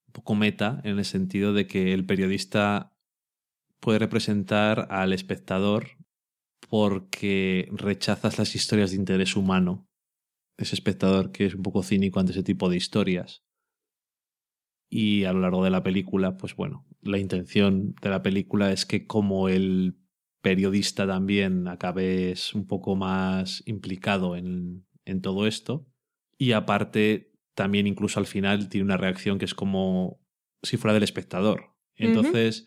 un 0.09 0.12
poco 0.12 0.34
meta, 0.34 0.80
en 0.84 0.98
el 0.98 1.05
sentido 1.05 1.52
de 1.52 1.66
que 1.66 1.93
el 1.93 2.05
periodista 2.05 2.97
puede 3.80 3.98
representar 3.98 4.89
al 4.90 5.12
espectador 5.12 5.98
porque 6.68 7.68
rechazas 7.72 8.39
las 8.39 8.55
historias 8.55 8.90
de 8.90 8.97
interés 8.97 9.36
humano. 9.36 9.89
Ese 10.56 10.74
espectador 10.74 11.32
que 11.32 11.47
es 11.47 11.55
un 11.55 11.62
poco 11.62 11.82
cínico 11.82 12.20
ante 12.20 12.32
ese 12.32 12.43
tipo 12.43 12.68
de 12.68 12.76
historias. 12.76 13.44
Y 14.89 15.24
a 15.24 15.32
lo 15.32 15.40
largo 15.40 15.64
de 15.64 15.70
la 15.70 15.82
película, 15.82 16.36
pues 16.36 16.55
bueno, 16.55 16.86
la 17.02 17.18
intención 17.18 17.94
de 18.00 18.10
la 18.10 18.22
película 18.22 18.72
es 18.72 18.86
que 18.86 19.06
como 19.06 19.48
el 19.48 19.96
periodista 20.40 21.06
también 21.06 21.68
acabes 21.68 22.54
un 22.54 22.66
poco 22.66 22.96
más 22.96 23.62
implicado 23.66 24.36
en, 24.36 24.86
en 25.04 25.20
todo 25.20 25.46
esto. 25.46 25.86
Y 26.38 26.52
aparte, 26.52 27.32
también 27.54 27.86
incluso 27.86 28.18
al 28.18 28.26
final 28.26 28.68
tiene 28.68 28.84
una 28.84 28.96
reacción 28.96 29.38
que 29.38 29.44
es 29.44 29.54
como 29.54 30.20
si 30.62 30.76
fuera 30.76 30.94
del 30.94 31.02
espectador. 31.02 31.74
Entonces, 31.96 32.66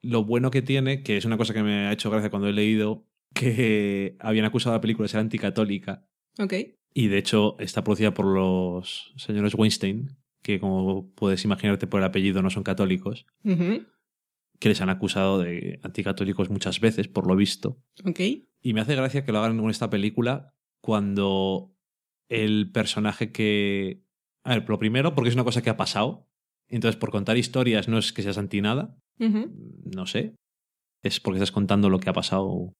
lo 0.00 0.24
bueno 0.24 0.50
que 0.50 0.62
tiene, 0.62 1.02
que 1.02 1.16
es 1.16 1.24
una 1.24 1.36
cosa 1.36 1.52
que 1.52 1.62
me 1.62 1.86
ha 1.86 1.92
hecho 1.92 2.10
gracia 2.10 2.30
cuando 2.30 2.48
he 2.48 2.52
leído, 2.52 3.06
que 3.34 4.16
habían 4.20 4.44
acusado 4.44 4.74
a 4.74 4.78
la 4.78 4.80
película 4.80 5.04
de 5.04 5.10
ser 5.10 5.20
anticatólica. 5.20 6.06
Ok. 6.38 6.54
Y 6.94 7.08
de 7.08 7.18
hecho 7.18 7.58
está 7.58 7.84
producida 7.84 8.14
por 8.14 8.26
los 8.26 9.12
señores 9.16 9.54
Weinstein, 9.54 10.16
que 10.42 10.60
como 10.60 11.10
puedes 11.14 11.44
imaginarte 11.44 11.86
por 11.86 12.00
el 12.00 12.06
apellido 12.06 12.42
no 12.42 12.50
son 12.50 12.64
católicos, 12.64 13.26
que 13.44 14.68
les 14.68 14.80
han 14.80 14.90
acusado 14.90 15.40
de 15.40 15.80
anticatólicos 15.82 16.50
muchas 16.50 16.80
veces, 16.80 17.08
por 17.08 17.26
lo 17.26 17.36
visto. 17.36 17.80
Y 18.60 18.74
me 18.74 18.80
hace 18.80 18.94
gracia 18.94 19.24
que 19.24 19.32
lo 19.32 19.38
hagan 19.38 19.58
con 19.58 19.70
esta 19.70 19.90
película 19.90 20.54
cuando 20.80 21.74
el 22.28 22.70
personaje 22.70 23.32
que... 23.32 24.04
A 24.44 24.54
ver, 24.54 24.68
lo 24.68 24.78
primero, 24.78 25.14
porque 25.14 25.28
es 25.28 25.34
una 25.34 25.44
cosa 25.44 25.62
que 25.62 25.70
ha 25.70 25.76
pasado. 25.76 26.28
Entonces, 26.68 26.98
por 26.98 27.10
contar 27.10 27.36
historias 27.36 27.88
no 27.88 27.98
es 27.98 28.12
que 28.12 28.22
seas 28.22 28.38
anti 28.38 28.60
nada, 28.60 28.96
no 29.18 30.06
sé. 30.06 30.34
Es 31.02 31.20
porque 31.20 31.38
estás 31.38 31.52
contando 31.52 31.90
lo 31.90 31.98
que 32.00 32.10
ha 32.10 32.14
pasado. 32.14 32.72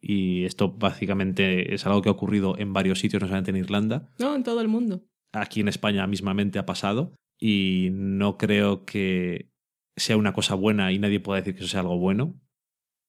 Y 0.00 0.44
esto 0.44 0.72
básicamente 0.72 1.74
es 1.74 1.86
algo 1.86 2.02
que 2.02 2.08
ha 2.08 2.12
ocurrido 2.12 2.58
en 2.58 2.72
varios 2.72 3.00
sitios, 3.00 3.20
no 3.22 3.28
solamente 3.28 3.50
en 3.50 3.56
Irlanda. 3.56 4.10
No, 4.18 4.34
en 4.34 4.42
todo 4.42 4.60
el 4.60 4.68
mundo. 4.68 5.04
Aquí 5.40 5.60
en 5.60 5.68
España 5.68 6.06
mismamente 6.06 6.58
ha 6.58 6.66
pasado. 6.66 7.14
Y 7.40 7.90
no 7.92 8.36
creo 8.36 8.84
que 8.84 9.50
sea 9.96 10.16
una 10.16 10.32
cosa 10.32 10.54
buena 10.54 10.92
y 10.92 10.98
nadie 10.98 11.20
pueda 11.20 11.40
decir 11.40 11.54
que 11.54 11.60
eso 11.60 11.68
sea 11.68 11.80
algo 11.80 11.98
bueno. 11.98 12.34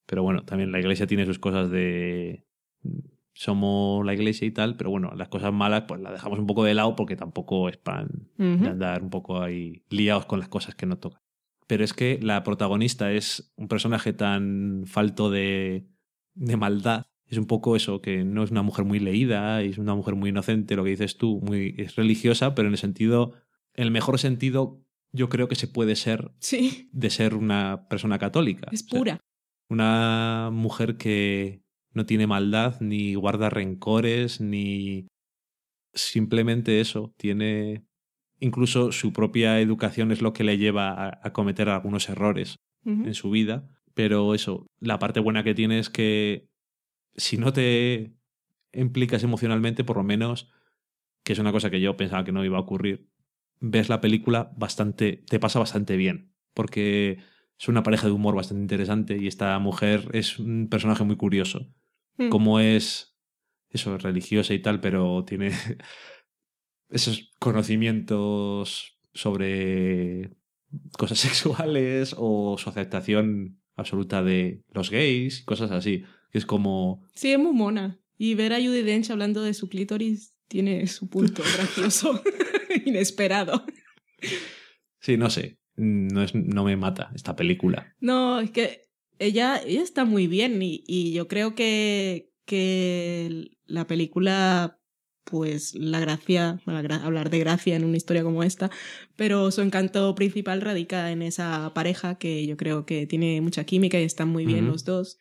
Pero 0.06 0.24
bueno, 0.24 0.44
también 0.44 0.72
la 0.72 0.80
iglesia 0.80 1.08
tiene 1.08 1.26
sus 1.26 1.40
cosas 1.40 1.70
de. 1.70 2.46
Somos 3.34 4.06
la 4.06 4.14
iglesia 4.14 4.48
y 4.48 4.52
tal, 4.52 4.76
pero 4.76 4.90
bueno, 4.90 5.14
las 5.16 5.30
cosas 5.30 5.54
malas 5.54 5.84
pues 5.88 6.02
las 6.02 6.12
dejamos 6.12 6.40
un 6.40 6.48
poco 6.48 6.64
de 6.64 6.74
lado 6.74 6.96
porque 6.96 7.16
tampoco 7.16 7.70
es 7.70 7.78
pan 7.78 8.30
de 8.38 8.68
andar 8.68 9.02
un 9.02 9.10
poco 9.10 9.42
ahí 9.42 9.86
liados 9.90 10.26
con 10.26 10.40
las 10.40 10.50
cosas 10.50 10.76
que 10.76 10.86
no 10.86 10.98
tocan. 10.98 11.22
Pero 11.68 11.84
es 11.84 11.94
que 11.94 12.20
la 12.22 12.44
protagonista 12.44 13.12
es 13.12 13.54
un 13.56 13.68
personaje 13.68 14.12
tan 14.12 14.84
falto 14.88 15.30
de, 15.30 15.88
de 16.34 16.58
maldad. 16.58 17.06
Es 17.30 17.38
un 17.38 17.46
poco 17.46 17.76
eso, 17.76 18.02
que 18.02 18.24
no 18.24 18.44
es 18.44 18.52
una 18.52 18.64
mujer 18.64 18.86
muy 18.86 19.00
leída, 19.00 19.64
y 19.64 19.70
es 19.70 19.78
una 19.78 19.96
mujer 19.96 20.16
muy 20.16 20.32
inocente, 20.32 20.76
lo 20.76 20.84
que 20.84 20.90
dices 20.92 21.18
tú, 21.18 21.40
muy, 21.42 21.76
es 21.78 21.96
religiosa, 21.96 22.56
pero 22.56 22.68
en 22.68 22.74
el 22.74 22.80
sentido, 22.80 23.34
en 23.76 23.84
el 23.86 23.92
mejor 23.92 24.18
sentido, 24.20 24.84
yo 25.12 25.30
creo 25.30 25.48
que 25.48 25.56
se 25.56 25.68
puede 25.68 25.96
ser 25.96 26.32
Sí, 26.40 26.90
de 26.92 27.10
ser 27.10 27.36
una 27.36 27.88
persona 27.88 28.18
católica. 28.20 28.68
es 28.72 28.84
O 28.84 28.88
sea, 28.88 29.00
pura. 29.00 29.20
una 29.70 30.50
mujer 30.52 30.98
que 30.98 31.62
no 31.94 32.06
tiene 32.06 32.28
maldad, 32.28 32.80
ni 32.82 33.14
guarda 33.16 33.50
rencores, 33.50 34.42
ni 34.42 35.08
simplemente 35.94 36.80
eso. 36.82 37.14
Tiene 37.18 37.86
incluso 38.40 38.92
su 38.92 39.12
propia 39.14 39.60
educación 39.60 40.12
es 40.12 40.22
lo 40.22 40.34
que 40.34 40.44
le 40.44 40.58
lleva 40.58 40.90
a, 40.92 41.20
a 41.24 41.34
cometer 41.34 41.70
algunos 41.70 42.10
errores 42.10 42.56
en 42.86 43.14
su 43.14 43.30
vida. 43.30 43.70
Pero 43.94 44.34
eso, 44.34 44.66
la 44.80 44.98
parte 45.00 45.20
buena 45.20 45.44
que 45.44 45.54
tiene 45.54 45.80
es 45.80 45.90
que 45.90 46.48
si 47.20 47.38
no 47.38 47.54
te 47.54 48.16
implicas 48.74 49.24
emocionalmente, 49.24 49.84
por 49.84 49.98
lo 49.98 50.04
menos, 50.04 50.50
que 51.24 51.34
es 51.34 51.40
una 51.40 51.52
cosa 51.52 51.70
que 51.70 51.82
yo 51.82 51.98
pensaba 51.98 52.24
que 52.24 52.32
no 52.32 52.46
iba 52.46 52.58
a 52.58 52.62
ocurrir, 52.62 53.10
ves 53.60 53.90
la 53.90 54.02
película 54.02 54.52
bastante, 54.56 55.24
te 55.28 55.40
pasa 55.40 55.60
bastante 55.60 55.98
bien. 55.98 56.34
Porque 56.54 57.20
es 57.60 57.68
una 57.68 57.84
pareja 57.84 58.08
de 58.08 58.14
humor 58.14 58.36
bastante 58.36 58.62
interesante 58.62 59.18
y 59.18 59.28
esta 59.28 59.58
mujer 59.60 60.10
es 60.14 60.40
un 60.40 60.68
personaje 60.70 61.04
muy 61.04 61.18
curioso. 61.18 61.68
Mm. 62.18 62.30
Como 62.30 62.60
es 62.60 63.18
eso, 63.70 63.98
religiosa 63.98 64.54
y 64.54 64.60
tal, 64.60 64.80
pero 64.80 65.26
tiene 65.26 65.52
esos 66.90 67.32
conocimientos 67.40 69.00
sobre 69.14 70.32
cosas 70.98 71.20
sexuales 71.20 72.16
o 72.18 72.58
su 72.58 72.70
aceptación 72.70 73.62
absoluta 73.76 74.24
de 74.24 74.64
los 74.74 74.90
gays, 74.90 75.44
cosas 75.44 75.72
así. 75.72 76.04
Que 76.32 76.38
es 76.38 76.46
como. 76.46 77.04
Sí, 77.14 77.32
es 77.32 77.40
muy 77.40 77.54
mona. 77.54 78.00
Y 78.18 78.36
ver 78.36 78.54
a 78.54 78.58
Judy 78.58 78.82
Dench 78.82 79.10
hablando 79.12 79.42
de 79.42 79.54
su 79.54 79.70
clítoris 79.70 80.34
tiene 80.48 80.86
su 80.88 81.10
punto 81.10 81.42
gracioso, 81.56 82.22
inesperado. 82.86 83.64
Sí, 85.00 85.18
no 85.18 85.30
sé. 85.30 85.58
No, 85.76 86.22
es, 86.24 86.36
no 86.36 86.64
me 86.66 86.76
mata 86.76 87.12
esta 87.16 87.36
película. 87.36 87.96
No, 88.02 88.42
es 88.42 88.52
que 88.52 88.90
ella, 89.18 89.62
ella 89.66 89.82
está 89.82 90.04
muy 90.04 90.28
bien 90.28 90.62
y, 90.62 90.84
y 90.86 91.14
yo 91.14 91.28
creo 91.30 91.56
que, 91.56 92.34
que 92.46 93.52
la 93.66 93.88
película, 93.88 94.82
pues 95.24 95.74
la 95.76 96.02
gracia, 96.02 96.60
bueno, 96.66 96.82
la 96.82 96.88
gra- 96.90 97.02
hablar 97.04 97.30
de 97.30 97.40
gracia 97.40 97.78
en 97.78 97.86
una 97.86 97.96
historia 97.96 98.24
como 98.24 98.44
esta, 98.44 98.70
pero 99.16 99.52
su 99.52 99.62
encanto 99.62 100.14
principal 100.16 100.60
radica 100.60 101.12
en 101.12 101.22
esa 101.22 101.72
pareja 101.74 102.18
que 102.18 102.46
yo 102.46 102.58
creo 102.58 102.86
que 102.86 103.08
tiene 103.08 103.40
mucha 103.40 103.64
química 103.64 104.00
y 104.02 104.04
están 104.04 104.28
muy 104.28 104.46
bien 104.46 104.68
los 104.68 104.84
dos. 104.84 105.18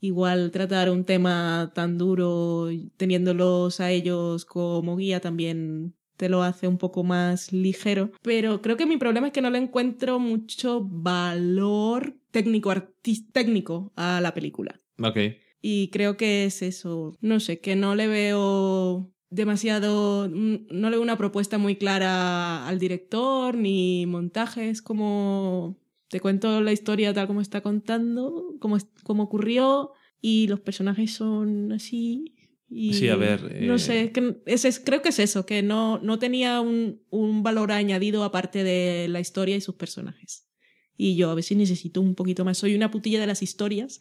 Igual 0.00 0.50
tratar 0.50 0.90
un 0.90 1.04
tema 1.04 1.72
tan 1.74 1.98
duro 1.98 2.68
teniéndolos 2.96 3.80
a 3.80 3.90
ellos 3.90 4.44
como 4.44 4.96
guía 4.96 5.20
también 5.20 5.94
te 6.18 6.28
lo 6.28 6.42
hace 6.42 6.68
un 6.68 6.78
poco 6.78 7.04
más 7.04 7.52
ligero. 7.52 8.10
Pero 8.22 8.60
creo 8.60 8.76
que 8.76 8.86
mi 8.86 8.96
problema 8.98 9.28
es 9.28 9.32
que 9.32 9.40
no 9.40 9.50
le 9.50 9.58
encuentro 9.58 10.18
mucho 10.18 10.82
valor 10.84 12.16
técnico, 12.30 12.74
técnico 13.32 13.92
a 13.96 14.20
la 14.20 14.34
película. 14.34 14.80
Ok. 15.00 15.18
Y 15.62 15.88
creo 15.88 16.16
que 16.16 16.44
es 16.44 16.60
eso. 16.62 17.16
No 17.20 17.40
sé, 17.40 17.60
que 17.60 17.76
no 17.76 17.94
le 17.94 18.08
veo 18.08 19.10
demasiado. 19.30 20.28
No 20.28 20.90
le 20.90 20.96
veo 20.96 21.02
una 21.02 21.18
propuesta 21.18 21.56
muy 21.56 21.76
clara 21.76 22.66
al 22.66 22.78
director 22.78 23.56
ni 23.56 24.04
montaje. 24.06 24.70
Es 24.70 24.82
como. 24.82 25.76
Te 26.08 26.20
cuento 26.20 26.60
la 26.60 26.72
historia 26.72 27.12
tal 27.12 27.26
como 27.26 27.40
está 27.40 27.60
contando, 27.60 28.56
como, 28.60 28.78
como 29.02 29.24
ocurrió, 29.24 29.92
y 30.20 30.48
los 30.48 30.60
personajes 30.60 31.12
son 31.12 31.72
así. 31.72 32.34
Y 32.70 32.92
Sí, 32.94 33.08
a 33.08 33.16
ver, 33.16 33.42
No 33.62 33.76
eh, 33.76 33.78
sé, 33.78 34.12
que 34.12 34.42
es, 34.46 34.64
es- 34.64 34.80
creo 34.80 35.00
que 35.02 35.08
es 35.10 35.18
eso, 35.18 35.46
que 35.46 35.62
no, 35.62 35.98
no 36.00 36.18
tenía 36.18 36.60
un, 36.60 37.02
un 37.10 37.42
valor 37.42 37.72
añadido 37.72 38.24
aparte 38.24 38.62
de 38.64 39.08
la 39.08 39.20
historia 39.20 39.56
y 39.56 39.60
sus 39.60 39.74
personajes. 39.76 40.46
Y 40.96 41.16
yo 41.16 41.30
a 41.30 41.34
veces 41.34 41.56
necesito 41.56 42.00
un 42.00 42.14
poquito 42.14 42.44
más. 42.44 42.58
Soy 42.58 42.74
una 42.74 42.90
putilla 42.90 43.20
de 43.20 43.26
las 43.26 43.42
historias, 43.42 44.00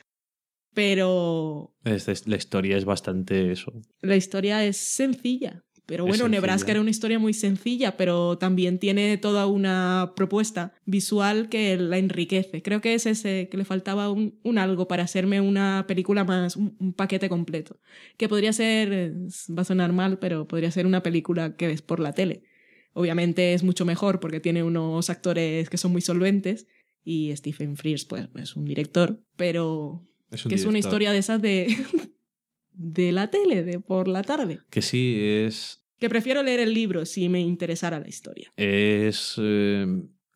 pero 0.73 1.75
es- 1.84 2.27
la 2.27 2.35
historia 2.38 2.77
es 2.77 2.85
bastante 2.85 3.51
eso. 3.51 3.73
la 4.01 4.15
historia 4.15 4.63
es 4.65 4.77
sencilla. 4.77 5.63
Pero 5.88 6.05
bueno. 6.05 6.27
Nebraska 6.27 6.72
era 6.72 6.81
una 6.81 6.89
historia 6.89 7.18
muy 7.18 7.34
sencilla, 7.34 7.95
pero 7.95 8.38
también 8.38 8.77
tiene 8.77 9.18
toda 9.18 9.47
una 9.47 10.11
propuesta 10.15 10.73
visual 10.85 11.47
que 11.47 11.77
la 11.77 11.97
enriquece. 11.97 12.61
Creo 12.61 12.81
que 12.81 12.93
es 12.93 13.05
ese, 13.05 13.47
que 13.49 13.57
le 13.57 13.64
faltaba 13.64 14.11
un, 14.11 14.38
un 14.43 14.57
algo 14.57 14.88
para 14.89 15.03
hacerme 15.03 15.39
una 15.39 15.85
película 15.88 16.26
más, 16.26 16.57
un, 16.57 16.76
un 16.80 16.93
paquete 16.93 17.30
completo. 17.30 17.80
Que 18.18 18.27
podría 18.27 18.51
ser, 18.51 19.14
va 19.57 19.61
a 19.61 19.65
sonar 19.65 19.93
mal, 19.93 20.19
pero 20.19 20.45
podría 20.45 20.72
ser 20.72 20.85
una 20.85 21.01
película 21.01 21.55
que 21.55 21.68
ves 21.68 21.81
por 21.81 22.01
la 22.01 22.11
tele. 22.11 22.43
Obviamente 22.91 23.53
es 23.53 23.64
mucho 23.64 23.85
mejor 23.85 24.19
porque 24.19 24.41
tiene 24.41 24.64
unos 24.64 25.09
actores 25.09 25.69
que 25.69 25.77
son 25.77 25.93
muy 25.93 26.01
solventes 26.01 26.68
y 27.03 27.34
Stephen 27.38 27.77
Frears 27.77 28.03
pues 28.03 28.27
es 28.35 28.57
un 28.57 28.65
director, 28.65 29.22
pero 29.38 30.03
Es 30.31 30.45
un 30.45 30.49
que 30.49 30.55
es 30.55 30.65
una 30.65 30.80
historia 30.80 31.14
de 31.14 31.19
esas 31.19 31.41
de, 31.41 31.68
de 32.77 33.11
la 33.11 33.29
tele, 33.29 33.63
de 33.63 33.79
por 33.79 34.07
la 34.07 34.23
tarde. 34.23 34.59
Que 34.69 34.81
sí, 34.81 35.17
es. 35.19 35.83
Que 35.99 36.09
prefiero 36.09 36.43
leer 36.43 36.59
el 36.59 36.73
libro 36.73 37.05
si 37.05 37.27
me 37.27 37.41
interesara 37.41 37.99
la 37.99 38.07
historia. 38.07 38.51
Es. 38.55 39.35
eh, 39.37 39.85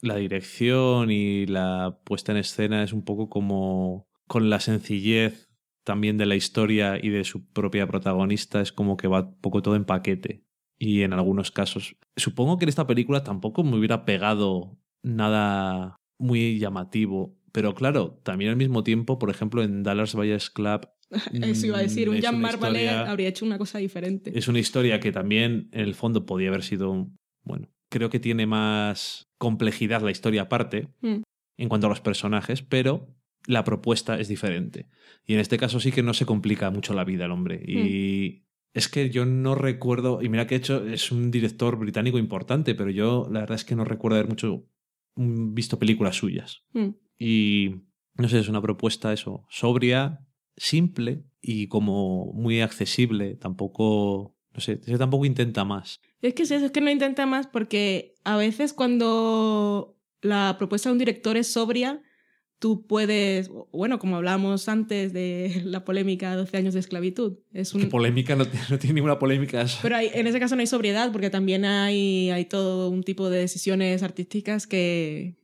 la 0.01 0.15
dirección 0.15 1.11
y 1.11 1.45
la 1.45 1.99
puesta 2.03 2.31
en 2.31 2.39
escena 2.39 2.83
es 2.83 2.91
un 2.91 3.03
poco 3.03 3.29
como 3.29 4.07
con 4.27 4.49
la 4.49 4.59
sencillez 4.59 5.49
también 5.83 6.17
de 6.17 6.25
la 6.25 6.35
historia 6.35 6.97
y 7.01 7.09
de 7.09 7.23
su 7.23 7.45
propia 7.45 7.87
protagonista, 7.87 8.61
es 8.61 8.71
como 8.71 8.97
que 8.97 9.07
va 9.07 9.21
un 9.21 9.41
poco 9.41 9.61
todo 9.61 9.75
en 9.75 9.85
paquete. 9.85 10.43
Y 10.77 11.03
en 11.03 11.13
algunos 11.13 11.51
casos, 11.51 11.95
supongo 12.15 12.57
que 12.57 12.65
en 12.65 12.69
esta 12.69 12.87
película 12.87 13.23
tampoco 13.23 13.63
me 13.63 13.77
hubiera 13.77 14.05
pegado 14.05 14.79
nada 15.03 15.95
muy 16.17 16.59
llamativo. 16.59 17.37
Pero 17.51 17.75
claro, 17.75 18.19
también 18.23 18.51
al 18.51 18.57
mismo 18.57 18.83
tiempo, 18.83 19.19
por 19.19 19.29
ejemplo, 19.29 19.63
en 19.63 19.83
Dallas 19.83 20.15
Buyers 20.15 20.49
Club. 20.49 20.87
Eso 21.33 21.67
iba 21.67 21.77
a 21.77 21.81
decir, 21.81 22.07
mm, 22.07 22.11
un 22.11 22.15
es 22.17 22.21
Jean 22.21 22.39
Marvalet 22.39 22.89
habría 22.89 23.27
hecho 23.29 23.45
una 23.45 23.57
cosa 23.57 23.79
diferente. 23.79 24.37
Es 24.37 24.47
una 24.47 24.59
historia 24.59 24.99
que 24.99 25.11
también, 25.11 25.69
en 25.71 25.81
el 25.81 25.95
fondo, 25.95 26.25
podía 26.25 26.49
haber 26.49 26.63
sido. 26.63 27.09
Bueno, 27.43 27.69
creo 27.89 28.09
que 28.09 28.19
tiene 28.19 28.45
más 28.45 29.27
complejidad 29.37 30.01
la 30.01 30.11
historia 30.11 30.43
aparte 30.43 30.87
Mm. 31.01 31.23
en 31.57 31.69
cuanto 31.69 31.87
a 31.87 31.89
los 31.89 32.01
personajes, 32.01 32.61
pero 32.61 33.15
la 33.47 33.63
propuesta 33.63 34.19
es 34.19 34.27
diferente. 34.27 34.87
Y 35.25 35.33
en 35.33 35.39
este 35.39 35.57
caso 35.57 35.79
sí 35.79 35.91
que 35.91 36.03
no 36.03 36.13
se 36.13 36.25
complica 36.25 36.69
mucho 36.69 36.93
la 36.93 37.03
vida 37.03 37.25
el 37.25 37.31
hombre. 37.31 37.61
Y 37.67 38.45
es 38.73 38.87
que 38.87 39.09
yo 39.09 39.25
no 39.25 39.55
recuerdo, 39.55 40.21
y 40.21 40.29
mira 40.29 40.47
que 40.47 40.55
he 40.55 40.57
hecho, 40.59 40.87
es 40.87 41.11
un 41.11 41.31
director 41.31 41.77
británico 41.77 42.17
importante, 42.17 42.75
pero 42.75 42.89
yo 42.91 43.27
la 43.31 43.41
verdad 43.41 43.55
es 43.55 43.65
que 43.65 43.75
no 43.75 43.83
recuerdo 43.83 44.17
haber 44.17 44.29
mucho 44.29 44.65
mm, 45.15 45.53
visto 45.53 45.79
películas 45.79 46.15
suyas. 46.15 46.63
Mm. 46.73 46.89
Y 47.17 47.75
no 48.15 48.29
sé, 48.29 48.39
es 48.39 48.47
una 48.47 48.61
propuesta 48.61 49.11
eso, 49.11 49.45
sobria, 49.49 50.25
simple 50.61 51.23
y 51.41 51.67
como 51.67 52.31
muy 52.33 52.61
accesible. 52.61 53.35
Tampoco, 53.35 54.35
no 54.53 54.61
sé, 54.61 54.77
tampoco 54.77 55.25
intenta 55.25 55.65
más. 55.65 55.99
Es 56.21 56.35
que 56.35 56.43
es 56.43 56.51
eso, 56.51 56.65
es 56.65 56.71
que 56.71 56.81
no 56.81 56.91
intenta 56.91 57.25
más 57.25 57.47
porque 57.47 58.13
a 58.23 58.37
veces 58.37 58.73
cuando 58.73 59.97
la 60.21 60.55
propuesta 60.59 60.89
de 60.89 60.93
un 60.93 60.99
director 60.99 61.35
es 61.35 61.47
sobria, 61.51 62.01
tú 62.59 62.85
puedes, 62.85 63.49
bueno, 63.71 63.97
como 63.97 64.17
hablábamos 64.17 64.69
antes 64.69 65.13
de 65.13 65.61
la 65.65 65.83
polémica 65.83 66.35
12 66.35 66.57
años 66.57 66.75
de 66.75 66.79
esclavitud, 66.81 67.39
es 67.53 67.73
un... 67.73 67.81
Que 67.81 67.87
polémica 67.87 68.35
no, 68.35 68.45
tiene- 68.45 68.65
no 68.69 68.77
tiene 68.77 68.93
ninguna 68.93 69.17
polémica. 69.17 69.65
Pero 69.81 69.95
hay- 69.95 70.11
en 70.13 70.27
ese 70.27 70.39
caso 70.39 70.55
no 70.55 70.59
hay 70.61 70.67
sobriedad 70.67 71.11
porque 71.11 71.31
también 71.31 71.65
hay, 71.65 72.29
hay 72.29 72.45
todo 72.45 72.89
un 72.91 73.01
tipo 73.01 73.31
de 73.31 73.39
decisiones 73.39 74.03
artísticas 74.03 74.67
que, 74.67 75.37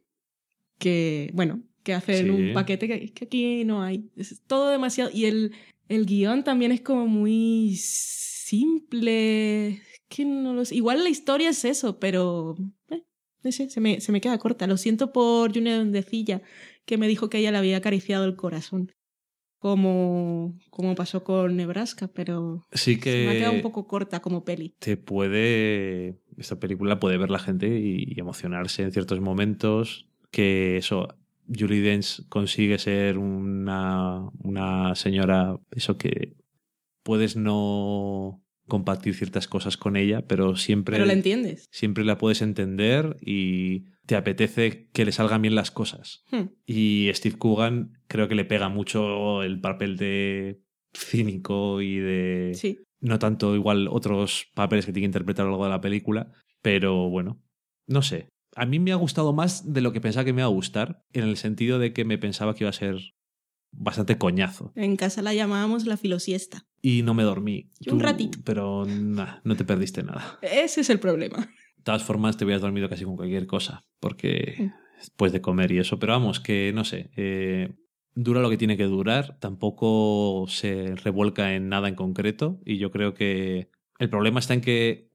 que 0.78 1.32
bueno, 1.34 1.64
que 1.88 1.94
hacen 1.94 2.26
Sí. 2.26 2.30
un 2.30 2.54
paquete 2.54 2.88
que, 2.88 3.14
que 3.14 3.26
aquí 3.26 3.64
no 3.64 3.82
hay. 3.82 4.10
Es 4.18 4.42
todo 4.46 4.70
demasiado... 4.70 5.10
Y 5.14 5.24
el, 5.26 5.54
el 5.88 6.06
guion 6.06 6.44
también 6.44 6.72
es 6.74 6.82
como 6.82 7.08
muy 7.08 7.76
simple. 7.78 9.68
Es 9.70 10.02
Que 10.10 10.26
no 10.26 10.54
lo 10.54 10.66
sé. 10.66 10.76
Igual 10.76 11.04
la 11.04 11.10
historia 11.10 11.50
es 11.50 11.64
eso, 11.66 12.00
pero... 12.00 12.56
eh, 12.90 13.04
no 13.44 13.52
sé, 13.52 13.70
se 13.70 13.80
me, 13.80 14.02
se 14.02 14.12
me 14.12 14.20
queda 14.22 14.38
corta. 14.38 14.68
Lo 14.68 14.78
siento 14.78 15.12
por 15.14 15.54
Junior 15.54 15.86
Decilla, 15.86 16.42
que 16.86 16.98
me 16.98 17.08
dijo 17.08 17.30
que 17.30 17.38
ella 17.40 17.52
le 17.52 17.58
había 17.60 17.78
acariciado 17.78 18.26
el 18.26 18.36
corazón. 18.36 18.92
Como, 19.60 20.56
como 20.70 20.94
pasó 20.94 21.24
con 21.24 21.56
Nebraska, 21.56 22.08
pero 22.14 22.62
Sí 22.74 22.96
se 23.02 23.26
me 23.26 23.30
ha 23.30 23.34
quedado 23.34 23.52
un 23.54 23.58
que 23.58 23.64
poco 23.64 23.88
corta 23.88 24.20
como 24.22 24.44
peli. 24.46 24.76
te 24.80 24.98
puede. 24.98 26.20
Esta 26.38 26.60
película 26.60 27.00
puede 27.00 27.18
ver 27.18 27.32
la 27.32 27.40
gente 27.40 27.68
y, 27.80 28.04
y 28.08 28.20
emocionarse 28.20 28.84
en 28.84 28.92
ciertos 28.92 29.20
momentos. 29.20 30.08
Que 30.30 30.78
eso. 30.78 31.08
Julie 31.48 31.82
Dench 31.82 32.28
consigue 32.30 32.78
ser 32.80 33.18
una, 33.18 34.30
una 34.44 34.96
señora. 34.96 35.60
Eso 35.72 35.98
que 35.98 36.36
puedes 37.04 37.36
no 37.36 38.44
compartir 38.68 39.16
ciertas 39.16 39.48
cosas 39.48 39.78
con 39.78 39.96
ella, 39.96 40.26
pero 40.28 40.56
siempre. 40.56 40.98
Pero 40.98 41.06
la 41.06 41.14
entiendes. 41.14 41.68
siempre 41.72 42.04
la 42.04 42.18
puedes 42.18 42.42
entender 42.42 43.18
y 43.22 43.86
te 44.06 44.16
apetece 44.16 44.90
que 44.94 45.06
le 45.06 45.12
salgan 45.12 45.42
bien 45.42 45.56
las 45.56 45.72
cosas. 45.72 46.24
Hmm. 46.32 46.50
Y 46.66 47.10
Steve 47.14 47.38
Coogan 47.38 47.94
creo 48.08 48.28
que 48.28 48.36
le 48.36 48.46
pega 48.46 48.70
mucho 48.70 49.44
el 49.44 49.60
papel 49.60 49.98
de 49.98 50.62
cínico 50.94 51.82
y 51.82 51.98
de... 51.98 52.52
Sí. 52.56 52.80
No 53.00 53.20
tanto 53.20 53.56
igual 53.56 53.88
otros 53.90 54.48
papeles 54.56 54.86
que 54.86 54.92
tiene 54.92 55.04
que 55.04 55.10
interpretar 55.10 55.44
a 55.44 55.46
lo 55.46 55.52
largo 55.52 55.66
de 55.66 55.72
la 55.72 55.82
película, 55.82 56.32
pero 56.62 57.10
bueno, 57.10 57.40
no 57.86 58.02
sé. 58.02 58.30
A 58.58 58.66
mí 58.66 58.80
me 58.80 58.92
ha 58.92 58.96
gustado 58.96 59.34
más 59.34 59.72
de 59.72 59.82
lo 59.82 59.94
que 59.94 60.02
pensaba 60.02 60.26
que 60.26 60.34
me 60.34 60.42
iba 60.42 60.48
a 60.48 60.52
gustar, 60.52 61.06
en 61.14 61.24
el 61.26 61.38
sentido 61.38 61.78
de 61.78 61.94
que 61.94 62.06
me 62.06 62.18
pensaba 62.18 62.56
que 62.56 62.64
iba 62.64 62.72
a 62.72 62.74
ser 62.74 62.98
bastante 63.72 64.18
coñazo. 64.18 64.72
En 64.76 64.96
casa 64.96 65.22
la 65.22 65.36
llamábamos 65.36 65.86
la 65.86 65.96
filosiesta. 65.96 66.66
Y 66.82 67.04
no 67.04 67.14
me 67.14 67.22
dormí. 67.22 67.70
Un 67.86 68.00
ratito. 68.00 68.40
Pero 68.44 68.86
nah, 68.86 69.42
no 69.44 69.56
te 69.56 69.64
perdiste 69.64 70.02
nada. 70.02 70.40
Ese 70.42 70.82
es 70.82 70.90
el 70.90 71.00
problema. 71.00 71.38
De 71.78 71.84
todas 71.84 72.04
formas, 72.04 72.36
te 72.36 72.46
hubieras 72.46 72.64
dormido 72.64 72.90
casi 72.90 73.04
con 73.04 73.16
cualquier 73.16 73.46
cosa, 73.46 73.86
porque 74.00 74.72
después 74.98 75.32
de 75.32 75.42
comer 75.42 75.72
y 75.72 75.78
eso. 75.78 76.00
Pero 76.00 76.14
vamos, 76.14 76.40
que 76.40 76.72
no 76.74 76.84
sé, 76.84 77.12
eh, 77.16 77.76
dura 78.16 78.42
lo 78.42 78.50
que 78.50 78.58
tiene 78.58 78.76
que 78.76 78.86
durar, 78.86 79.38
tampoco 79.40 80.46
se 80.48 80.96
revuelca 80.96 81.54
en 81.54 81.70
nada 81.70 81.88
en 81.88 81.96
concreto, 81.96 82.60
y 82.66 82.80
yo 82.80 82.90
creo 82.90 83.14
que 83.14 83.70
el 84.00 84.10
problema 84.10 84.40
está 84.40 84.56
en 84.56 84.62
que 84.62 85.07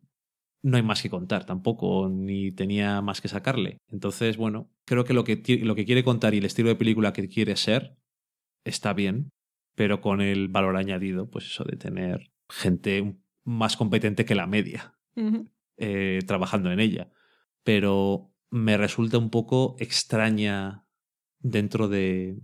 no 0.62 0.76
hay 0.76 0.82
más 0.82 1.02
que 1.02 1.10
contar 1.10 1.44
tampoco, 1.44 2.08
ni 2.08 2.52
tenía 2.52 3.00
más 3.02 3.20
que 3.20 3.28
sacarle. 3.28 3.78
Entonces, 3.88 4.36
bueno, 4.36 4.70
creo 4.84 5.04
que 5.04 5.12
lo 5.12 5.24
que, 5.24 5.42
lo 5.62 5.74
que 5.74 5.84
quiere 5.84 6.04
contar 6.04 6.34
y 6.34 6.38
el 6.38 6.44
estilo 6.44 6.68
de 6.68 6.76
película 6.76 7.12
que 7.12 7.28
quiere 7.28 7.56
ser 7.56 7.96
está 8.64 8.92
bien, 8.92 9.30
pero 9.74 10.00
con 10.00 10.20
el 10.20 10.48
valor 10.48 10.76
añadido, 10.76 11.28
pues 11.28 11.46
eso 11.46 11.64
de 11.64 11.76
tener 11.76 12.30
gente 12.48 13.16
más 13.44 13.76
competente 13.76 14.24
que 14.24 14.34
la 14.34 14.46
media 14.46 14.94
eh, 15.76 16.20
trabajando 16.26 16.70
en 16.70 16.78
ella. 16.78 17.10
Pero 17.64 18.32
me 18.50 18.76
resulta 18.76 19.18
un 19.18 19.30
poco 19.30 19.76
extraña 19.78 20.86
dentro 21.40 21.88
de 21.88 22.38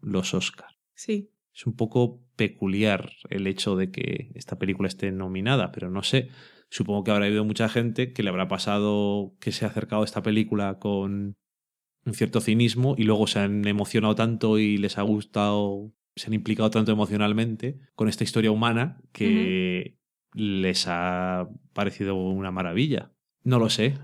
los 0.00 0.34
Oscars. 0.34 0.76
Sí. 0.94 1.30
Es 1.52 1.66
un 1.66 1.74
poco 1.74 2.22
peculiar 2.36 3.12
el 3.30 3.46
hecho 3.46 3.76
de 3.76 3.90
que 3.90 4.30
esta 4.34 4.58
película 4.58 4.88
esté 4.88 5.10
nominada, 5.10 5.72
pero 5.72 5.90
no 5.90 6.02
sé. 6.02 6.28
Supongo 6.70 7.04
que 7.04 7.10
habrá 7.10 7.26
habido 7.26 7.44
mucha 7.44 7.68
gente 7.68 8.12
que 8.12 8.22
le 8.22 8.30
habrá 8.30 8.48
pasado 8.48 9.36
que 9.40 9.52
se 9.52 9.64
ha 9.64 9.68
acercado 9.68 10.02
a 10.02 10.04
esta 10.04 10.22
película 10.22 10.78
con 10.78 11.36
un 12.06 12.14
cierto 12.14 12.40
cinismo 12.40 12.94
y 12.98 13.04
luego 13.04 13.26
se 13.26 13.40
han 13.40 13.66
emocionado 13.66 14.14
tanto 14.14 14.58
y 14.58 14.76
les 14.76 14.98
ha 14.98 15.02
gustado, 15.02 15.92
se 16.16 16.26
han 16.26 16.34
implicado 16.34 16.70
tanto 16.70 16.92
emocionalmente 16.92 17.78
con 17.94 18.08
esta 18.08 18.24
historia 18.24 18.50
humana 18.50 19.00
que 19.12 19.98
les 20.34 20.86
ha 20.88 21.48
parecido 21.72 22.14
una 22.16 22.50
maravilla. 22.50 23.12
No 23.42 23.58
lo 23.58 23.70
sé. 23.70 23.94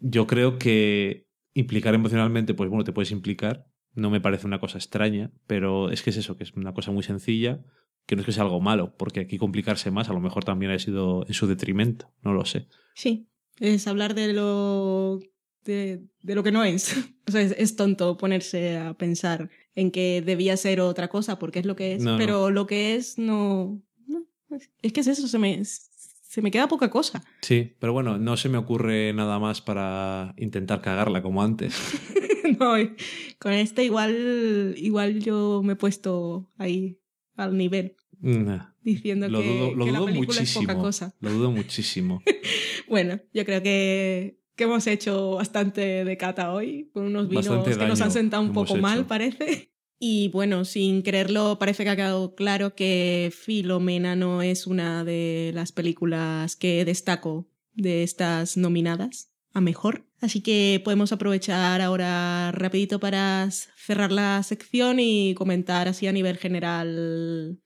Yo 0.00 0.26
creo 0.26 0.58
que 0.58 1.28
implicar 1.54 1.94
emocionalmente, 1.94 2.54
pues 2.54 2.68
bueno, 2.68 2.84
te 2.84 2.92
puedes 2.92 3.10
implicar. 3.10 3.66
No 3.94 4.10
me 4.10 4.20
parece 4.20 4.46
una 4.46 4.60
cosa 4.60 4.78
extraña, 4.78 5.32
pero 5.46 5.90
es 5.90 6.02
que 6.02 6.10
es 6.10 6.16
eso, 6.16 6.36
que 6.36 6.44
es 6.44 6.52
una 6.52 6.74
cosa 6.74 6.92
muy 6.92 7.02
sencilla, 7.02 7.64
que 8.10 8.16
no 8.16 8.22
es 8.22 8.26
que 8.26 8.32
sea 8.32 8.42
algo 8.42 8.60
malo, 8.60 8.92
porque 8.96 9.20
aquí 9.20 9.38
complicarse 9.38 9.92
más 9.92 10.10
a 10.10 10.12
lo 10.12 10.18
mejor 10.18 10.44
también 10.44 10.72
ha 10.72 10.78
sido 10.80 11.24
en 11.28 11.32
su 11.32 11.46
detrimento, 11.46 12.10
no 12.22 12.32
lo 12.32 12.44
sé. 12.44 12.66
Sí. 12.92 13.28
Es 13.60 13.86
hablar 13.86 14.16
de 14.16 14.32
lo. 14.32 15.20
de, 15.64 16.02
de 16.20 16.34
lo 16.34 16.42
que 16.42 16.50
no 16.50 16.64
es. 16.64 16.96
O 17.28 17.32
sea, 17.32 17.42
es, 17.42 17.54
es 17.56 17.76
tonto 17.76 18.16
ponerse 18.16 18.76
a 18.76 18.94
pensar 18.94 19.50
en 19.76 19.92
que 19.92 20.20
debía 20.20 20.56
ser 20.56 20.80
otra 20.80 21.06
cosa 21.06 21.38
porque 21.38 21.60
es 21.60 21.64
lo 21.64 21.76
que 21.76 21.94
es. 21.94 22.02
No, 22.02 22.12
no. 22.12 22.18
pero 22.18 22.50
lo 22.50 22.66
que 22.66 22.96
es 22.96 23.18
no. 23.18 23.80
no, 24.08 24.26
es 24.82 24.92
que 24.92 24.98
es 24.98 25.06
eso, 25.06 25.28
se 25.28 25.38
me, 25.38 25.64
se 25.64 26.42
me 26.42 26.50
queda 26.50 26.66
poca 26.66 26.90
cosa. 26.90 27.22
Sí, 27.42 27.76
pero 27.78 27.92
bueno, 27.92 28.18
no 28.18 28.36
se 28.36 28.48
me 28.48 28.58
ocurre 28.58 29.12
nada 29.12 29.38
más 29.38 29.60
para 29.60 30.34
intentar 30.38 30.80
cagarla 30.80 31.22
como 31.22 31.40
antes. 31.40 31.78
no, 32.58 32.74
con 33.38 33.52
este 33.52 33.84
igual, 33.84 34.74
igual 34.76 35.20
yo 35.20 35.62
me 35.62 35.74
he 35.74 35.76
puesto 35.76 36.50
ahí 36.58 36.98
al 37.36 37.56
nivel, 37.56 37.96
Nah, 38.22 38.74
diciendo 38.82 39.28
Lo 39.28 39.40
que, 39.40 39.48
dudo, 39.48 39.74
lo 39.74 39.84
que 39.84 39.92
la 39.92 39.98
dudo 39.98 40.06
película 40.08 40.40
es 40.42 40.52
poca 40.52 40.60
muchísimo. 40.74 40.82
cosa. 40.82 41.14
Lo 41.20 41.30
dudo 41.32 41.50
muchísimo. 41.50 42.22
Bueno, 42.88 43.20
yo 43.32 43.44
creo 43.44 43.62
que, 43.62 44.40
que 44.56 44.64
hemos 44.64 44.84
hecho 44.88 45.36
bastante 45.36 46.04
de 46.04 46.16
cata 46.16 46.52
hoy, 46.52 46.90
con 46.92 47.04
unos 47.04 47.28
vinos 47.28 47.46
Bastante 47.46 47.78
que 47.78 47.86
nos 47.86 48.00
han 48.00 48.10
sentado 48.10 48.42
un 48.42 48.52
poco 48.52 48.74
mal, 48.76 48.98
hecho. 49.00 49.06
parece. 49.06 49.70
Y 50.00 50.28
bueno, 50.30 50.64
sin 50.64 51.02
creerlo, 51.02 51.58
parece 51.60 51.84
que 51.84 51.90
ha 51.90 51.94
quedado 51.94 52.34
claro 52.34 52.74
que 52.74 53.32
Filomena 53.32 54.16
no 54.16 54.42
es 54.42 54.66
una 54.66 55.04
de 55.04 55.52
las 55.54 55.70
películas 55.70 56.56
que 56.56 56.84
destaco 56.84 57.48
de 57.74 58.02
estas 58.02 58.56
nominadas 58.56 59.30
a 59.52 59.60
mejor. 59.60 60.06
Así 60.20 60.40
que 60.40 60.80
podemos 60.84 61.12
aprovechar 61.12 61.80
ahora 61.80 62.50
rapidito 62.50 62.98
para 62.98 63.48
cerrar 63.50 64.10
la 64.10 64.42
sección 64.42 64.98
y 64.98 65.34
comentar 65.34 65.86
así 65.86 66.06
a 66.08 66.12
nivel 66.12 66.38
general 66.38 67.60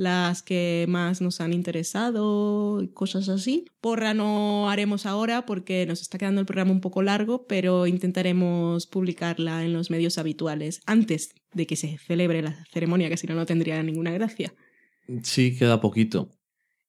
las 0.00 0.42
que 0.42 0.86
más 0.88 1.20
nos 1.20 1.42
han 1.42 1.52
interesado 1.52 2.80
y 2.80 2.88
cosas 2.88 3.28
así. 3.28 3.66
Porra 3.82 4.14
no 4.14 4.70
haremos 4.70 5.04
ahora 5.04 5.44
porque 5.44 5.84
nos 5.84 6.00
está 6.00 6.16
quedando 6.16 6.40
el 6.40 6.46
programa 6.46 6.72
un 6.72 6.80
poco 6.80 7.02
largo, 7.02 7.46
pero 7.46 7.86
intentaremos 7.86 8.86
publicarla 8.86 9.62
en 9.62 9.74
los 9.74 9.90
medios 9.90 10.16
habituales 10.16 10.80
antes 10.86 11.34
de 11.52 11.66
que 11.66 11.76
se 11.76 11.98
celebre 11.98 12.40
la 12.40 12.64
ceremonia, 12.72 13.10
que 13.10 13.18
si 13.18 13.26
no, 13.26 13.34
no 13.34 13.44
tendría 13.44 13.82
ninguna 13.82 14.10
gracia. 14.10 14.54
Sí, 15.22 15.54
queda 15.58 15.82
poquito. 15.82 16.30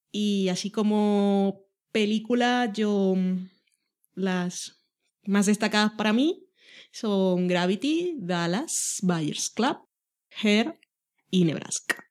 Y 0.09 0.47
así 0.47 0.71
como 0.71 1.65
película, 1.91 2.71
yo 2.73 3.15
mm, 3.17 3.49
las 4.15 4.85
más 5.25 5.47
destacadas 5.47 5.91
para 5.97 6.13
mí 6.13 6.45
Son 6.93 7.49
Gravity, 7.49 8.15
Dallas, 8.19 8.99
Buyers 9.01 9.49
Club, 9.49 9.79
Hair 10.41 10.79
y 11.29 11.43
Nebraska. 11.43 12.10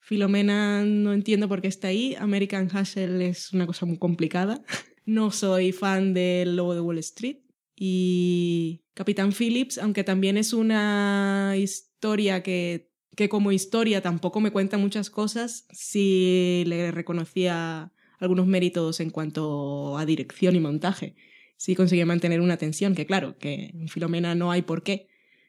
Filomena 0.00 0.84
no 0.84 1.12
entiendo 1.12 1.48
por 1.48 1.60
qué 1.60 1.68
está 1.68 1.88
ahí. 1.88 2.16
American 2.18 2.68
Hustle 2.74 3.28
es 3.28 3.52
una 3.52 3.66
cosa 3.66 3.86
muy 3.86 3.98
complicada. 3.98 4.62
No 5.06 5.32
soy 5.32 5.72
fan 5.72 6.14
del 6.14 6.54
Lobo 6.54 6.74
de 6.74 6.80
Wall 6.80 6.98
Street. 6.98 7.38
Y 7.74 8.84
Capitán 8.94 9.32
Phillips, 9.32 9.78
aunque 9.78 10.04
también 10.04 10.36
es 10.36 10.52
una 10.52 11.54
historia 11.56 12.42
que, 12.42 12.92
que 13.16 13.28
como 13.28 13.50
historia 13.50 14.02
tampoco 14.02 14.40
me 14.40 14.52
cuenta 14.52 14.78
muchas 14.78 15.10
cosas, 15.10 15.66
sí 15.72 16.62
le 16.66 16.92
reconocía 16.92 17.92
algunos 18.20 18.46
méritos 18.46 19.00
en 19.00 19.10
cuanto 19.10 19.96
a 19.96 20.04
dirección 20.04 20.54
y 20.54 20.60
montaje. 20.60 21.16
Sí 21.56 21.74
conseguía 21.74 22.06
mantener 22.06 22.40
una 22.40 22.58
tensión, 22.58 22.94
que 22.94 23.06
claro, 23.06 23.36
que 23.38 23.70
en 23.74 23.88
Filomena 23.88 24.34
no 24.34 24.52
hay 24.52 24.62
por 24.62 24.82
qué 24.82 25.08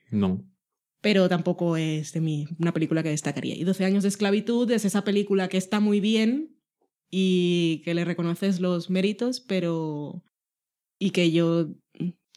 No. 0.10 0.44
Pero 1.02 1.28
tampoco 1.28 1.78
es 1.78 2.14
de 2.14 2.22
mí 2.22 2.48
una 2.60 2.73
película 2.73 3.03
que 3.03 3.10
destacaría. 3.10 3.56
Y 3.56 3.64
12 3.64 3.86
años 3.86 4.03
de 4.03 4.10
esclavitud 4.10 4.69
es 4.72 4.86
esa 4.86 5.03
película 5.03 5.49
que 5.49 5.57
está 5.57 5.80
muy 5.80 5.99
bien 5.99 6.56
y 7.10 7.82
que 7.84 7.94
le 7.94 8.06
reconoces 8.06 8.60
los 8.61 8.90
méritos, 8.90 9.41
pero... 9.41 10.23
y 10.99 11.10
que 11.10 11.32
yo 11.32 11.69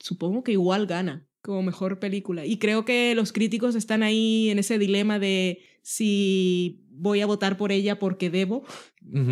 supongo 0.01 0.43
que 0.43 0.53
igual 0.53 0.87
gana 0.87 1.29
como 1.43 1.63
mejor 1.63 1.99
película. 1.99 2.47
Y 2.47 2.59
creo 2.59 2.87
que 2.87 3.15
los 3.15 3.33
críticos 3.33 3.75
están 3.75 4.03
ahí 4.03 4.49
en 4.49 4.59
ese 4.59 4.79
dilema 4.79 5.19
de 5.19 5.61
si 5.83 6.83
voy 6.91 7.21
a 7.21 7.27
votar 7.27 7.59
por 7.59 7.71
ella 7.71 7.99
porque 7.99 8.31
debo 8.31 8.65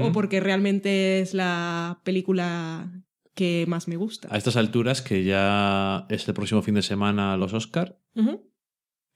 o 0.00 0.12
porque 0.12 0.40
realmente 0.40 1.20
es 1.20 1.32
la 1.32 2.02
película 2.04 2.92
que 3.34 3.64
más 3.66 3.88
me 3.88 3.96
gusta. 3.96 4.28
A 4.30 4.36
estas 4.36 4.56
alturas, 4.56 5.00
que 5.00 5.24
ya 5.24 6.04
es 6.10 6.28
el 6.28 6.34
próximo 6.34 6.60
fin 6.60 6.74
de 6.74 6.82
semana 6.82 7.36
los 7.38 7.54
Oscar. 7.54 7.98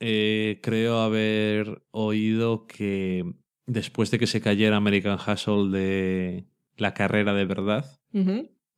Eh, 0.00 0.60
creo 0.62 1.00
haber 1.00 1.82
oído 1.90 2.66
que 2.66 3.24
después 3.66 4.10
de 4.10 4.18
que 4.18 4.26
se 4.26 4.40
cayera 4.40 4.76
American 4.76 5.18
Hustle 5.18 5.70
de 5.76 6.46
la 6.76 6.94
carrera 6.94 7.34
de 7.34 7.44
verdad, 7.44 8.00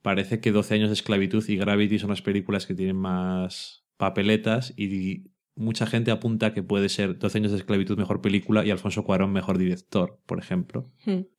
parece 0.03 0.41
que 0.41 0.53
12 0.53 0.75
años 0.75 0.89
de 0.89 0.95
esclavitud 0.95 1.45
y 1.49 1.57
Gravity 1.57 1.99
son 1.99 2.11
las 2.11 2.23
películas 2.23 2.67
que 2.67 2.75
tienen 2.75 2.97
más 2.97 3.85
papeletas 3.97 4.73
y 4.77 5.25
mucha 5.57 5.87
gente 5.87 6.11
apunta 6.11 6.55
que 6.55 6.63
puede 6.63 6.89
ser 6.89 7.19
12 7.19 7.39
años 7.39 7.53
de 7.53 7.59
esclavitud 7.59 7.99
mejor 7.99 8.21
película 8.21 8.65
y 8.65 8.71
Alfonso 8.71 9.05
Cuarón 9.05 9.33
mejor 9.33 9.59
director, 9.59 10.21
por 10.25 10.39
ejemplo. 10.39 10.91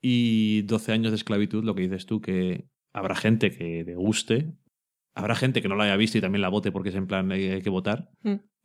Y 0.02 0.64
12 0.64 0.92
años 0.92 1.12
de 1.12 1.16
esclavitud, 1.16 1.64
lo 1.64 1.74
que 1.74 1.84
dices 1.84 2.06
tú, 2.06 2.20
que 2.22 2.68
habrá 2.94 3.16
gente 3.16 3.52
que 3.52 3.84
le 3.86 3.96
guste, 3.96 4.54
habrá 5.16 5.36
gente 5.36 5.62
que 5.62 5.70
no 5.70 5.76
la 5.76 5.86
haya 5.86 5.96
visto 5.96 6.18
y 6.18 6.22
también 6.22 6.42
la 6.42 6.50
vote 6.50 6.72
porque 6.72 6.90
es 6.90 6.96
en 6.96 7.08
plan 7.08 7.32
hay, 7.32 7.48
hay 7.48 7.62
que 7.62 7.70
votar. 7.70 8.12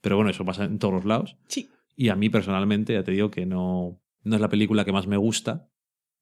Pero 0.04 0.16
bueno, 0.16 0.30
eso 0.30 0.44
pasa 0.44 0.64
en 0.64 0.78
todos 0.78 0.92
los 0.92 1.04
lados. 1.06 1.36
Sí. 1.48 1.70
Y 1.96 2.10
a 2.10 2.14
mí 2.14 2.28
personalmente, 2.28 2.92
ya 2.92 3.02
te 3.04 3.12
digo 3.12 3.30
que 3.30 3.46
no, 3.46 4.00
no 4.22 4.34
es 4.34 4.40
la 4.42 4.50
película 4.50 4.84
que 4.84 4.92
más 4.92 5.06
me 5.06 5.16
gusta 5.16 5.70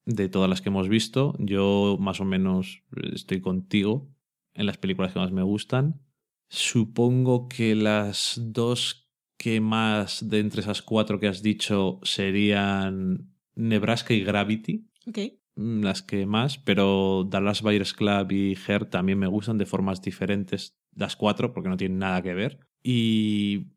de 0.05 0.29
todas 0.29 0.49
las 0.49 0.61
que 0.61 0.69
hemos 0.69 0.87
visto. 0.87 1.35
Yo 1.37 1.97
más 1.99 2.21
o 2.21 2.25
menos 2.25 2.81
estoy 3.13 3.41
contigo 3.41 4.09
en 4.53 4.67
las 4.67 4.77
películas 4.77 5.11
que 5.11 5.19
más 5.19 5.33
me 5.33 5.43
gustan. 5.43 5.99
Supongo 6.47 7.49
que 7.49 7.75
las 7.75 8.39
dos 8.41 9.09
que 9.37 9.59
más 9.59 10.29
de 10.29 10.39
entre 10.39 10.61
esas 10.61 10.81
cuatro 10.81 11.19
que 11.19 11.27
has 11.27 11.41
dicho 11.41 11.99
serían 12.03 13.33
Nebraska 13.55 14.13
y 14.13 14.23
Gravity, 14.23 14.87
Ok. 15.07 15.17
mm, 15.55 15.81
las 15.83 16.03
que 16.03 16.25
más, 16.25 16.57
pero 16.59 17.27
Dallas 17.29 17.61
Buyers 17.61 17.93
Club 17.93 18.31
y 18.31 18.57
Her 18.65 18.85
también 18.85 19.19
me 19.19 19.27
gustan 19.27 19.57
de 19.57 19.65
formas 19.65 20.01
diferentes, 20.01 20.77
las 20.95 21.17
cuatro, 21.17 21.51
porque 21.51 21.67
no 21.69 21.75
tienen 21.75 21.97
nada 21.97 22.21
que 22.21 22.33
ver. 22.33 22.59
Y 22.83 23.72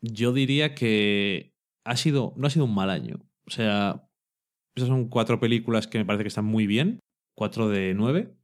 yo 0.00 0.32
diría 0.32 0.74
que 0.74 1.54
ha 1.84 1.96
sido, 1.96 2.34
no 2.36 2.46
ha 2.46 2.50
sido 2.50 2.64
un 2.64 2.74
mal 2.74 2.90
año. 2.90 3.20
O 3.46 3.50
sea, 3.50 4.08
esas 4.74 4.88
son 4.88 5.08
cuatro 5.08 5.40
películas 5.40 5.86
que 5.86 5.98
me 5.98 6.04
parece 6.04 6.24
que 6.24 6.28
están 6.28 6.44
muy 6.44 6.66
bien, 6.66 7.00
cuatro 7.34 7.68
de 7.68 7.94
nueve. 7.94 8.34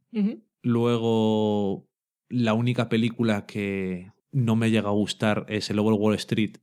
Luego, 0.63 1.89
la 2.29 2.55
única 2.55 2.89
película 2.89 3.47
que 3.47 4.13
no 4.33 4.57
me 4.57 4.71
llega 4.71 4.89
a 4.89 4.93
gustar 4.93 5.47
es 5.49 5.71
El 5.71 5.77
de 5.77 5.83
Wall 5.83 6.15
Street 6.15 6.57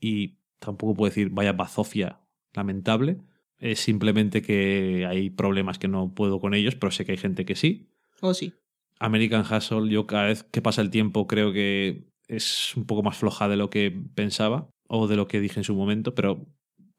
y 0.00 0.38
tampoco 0.58 0.94
puedo 0.94 1.10
decir 1.10 1.30
vaya 1.30 1.52
bazofia 1.52 2.20
lamentable. 2.52 3.18
Es 3.58 3.80
simplemente 3.80 4.42
que 4.42 5.06
hay 5.08 5.30
problemas 5.30 5.78
que 5.78 5.88
no 5.88 6.14
puedo 6.14 6.40
con 6.40 6.54
ellos, 6.54 6.74
pero 6.74 6.90
sé 6.90 7.04
que 7.04 7.12
hay 7.12 7.18
gente 7.18 7.44
que 7.44 7.54
sí. 7.54 7.88
Oh, 8.20 8.34
sí. 8.34 8.54
American 8.98 9.42
Hustle, 9.42 9.88
yo 9.90 10.06
cada 10.06 10.26
vez 10.26 10.44
que 10.44 10.62
pasa 10.62 10.80
el 10.80 10.90
tiempo 10.90 11.26
creo 11.26 11.52
que 11.52 12.11
es 12.36 12.74
un 12.76 12.86
poco 12.86 13.02
más 13.02 13.16
floja 13.16 13.48
de 13.48 13.56
lo 13.56 13.70
que 13.70 13.90
pensaba 14.14 14.68
o 14.88 15.06
de 15.08 15.16
lo 15.16 15.26
que 15.28 15.40
dije 15.40 15.60
en 15.60 15.64
su 15.64 15.74
momento, 15.74 16.14
pero 16.14 16.46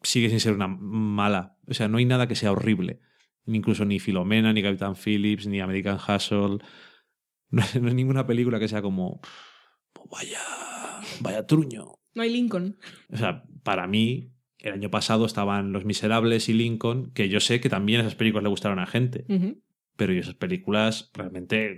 sigue 0.02 0.30
sin 0.30 0.40
ser 0.40 0.54
una 0.54 0.68
mala. 0.68 1.58
O 1.68 1.74
sea, 1.74 1.88
no 1.88 1.98
hay 1.98 2.06
nada 2.06 2.28
que 2.28 2.36
sea 2.36 2.52
horrible. 2.52 3.00
Incluso 3.46 3.86
ni 3.86 4.00
Filomena, 4.00 4.54
ni 4.54 4.62
Capitán 4.64 4.96
Phillips, 4.96 5.48
ni 5.48 5.60
American 5.60 5.98
Hustle. 5.98 6.60
No, 7.50 7.62
hay- 7.62 7.82
no 7.82 7.88
hay 7.90 7.94
ninguna 7.94 8.26
película 8.26 8.60
que 8.60 8.68
sea 8.68 8.82
como. 8.82 9.20
"Pues 9.94 10.10
vaya. 10.10 10.40
Vaya 11.22 11.46
truño. 11.46 11.96
No 12.16 12.22
hay 12.22 12.32
Lincoln. 12.32 12.78
O 13.12 13.18
sea, 13.18 13.44
para 13.64 13.86
mí, 13.88 14.32
el 14.60 14.74
año 14.74 14.90
pasado 14.90 15.26
estaban 15.26 15.72
Los 15.74 15.86
Miserables 15.86 16.48
y 16.50 16.54
Lincoln, 16.54 17.12
que 17.14 17.30
yo 17.30 17.40
sé 17.40 17.60
que 17.60 17.70
también 17.70 18.02
esas 18.02 18.16
películas 18.16 18.44
le 18.44 18.50
gustaron 18.50 18.80
a 18.80 18.86
gente 18.86 19.26
Ujú. 19.30 19.62
pero 19.98 20.14
yo 20.14 20.22
esas 20.22 20.36
películas 20.36 21.12
realmente 21.14 21.78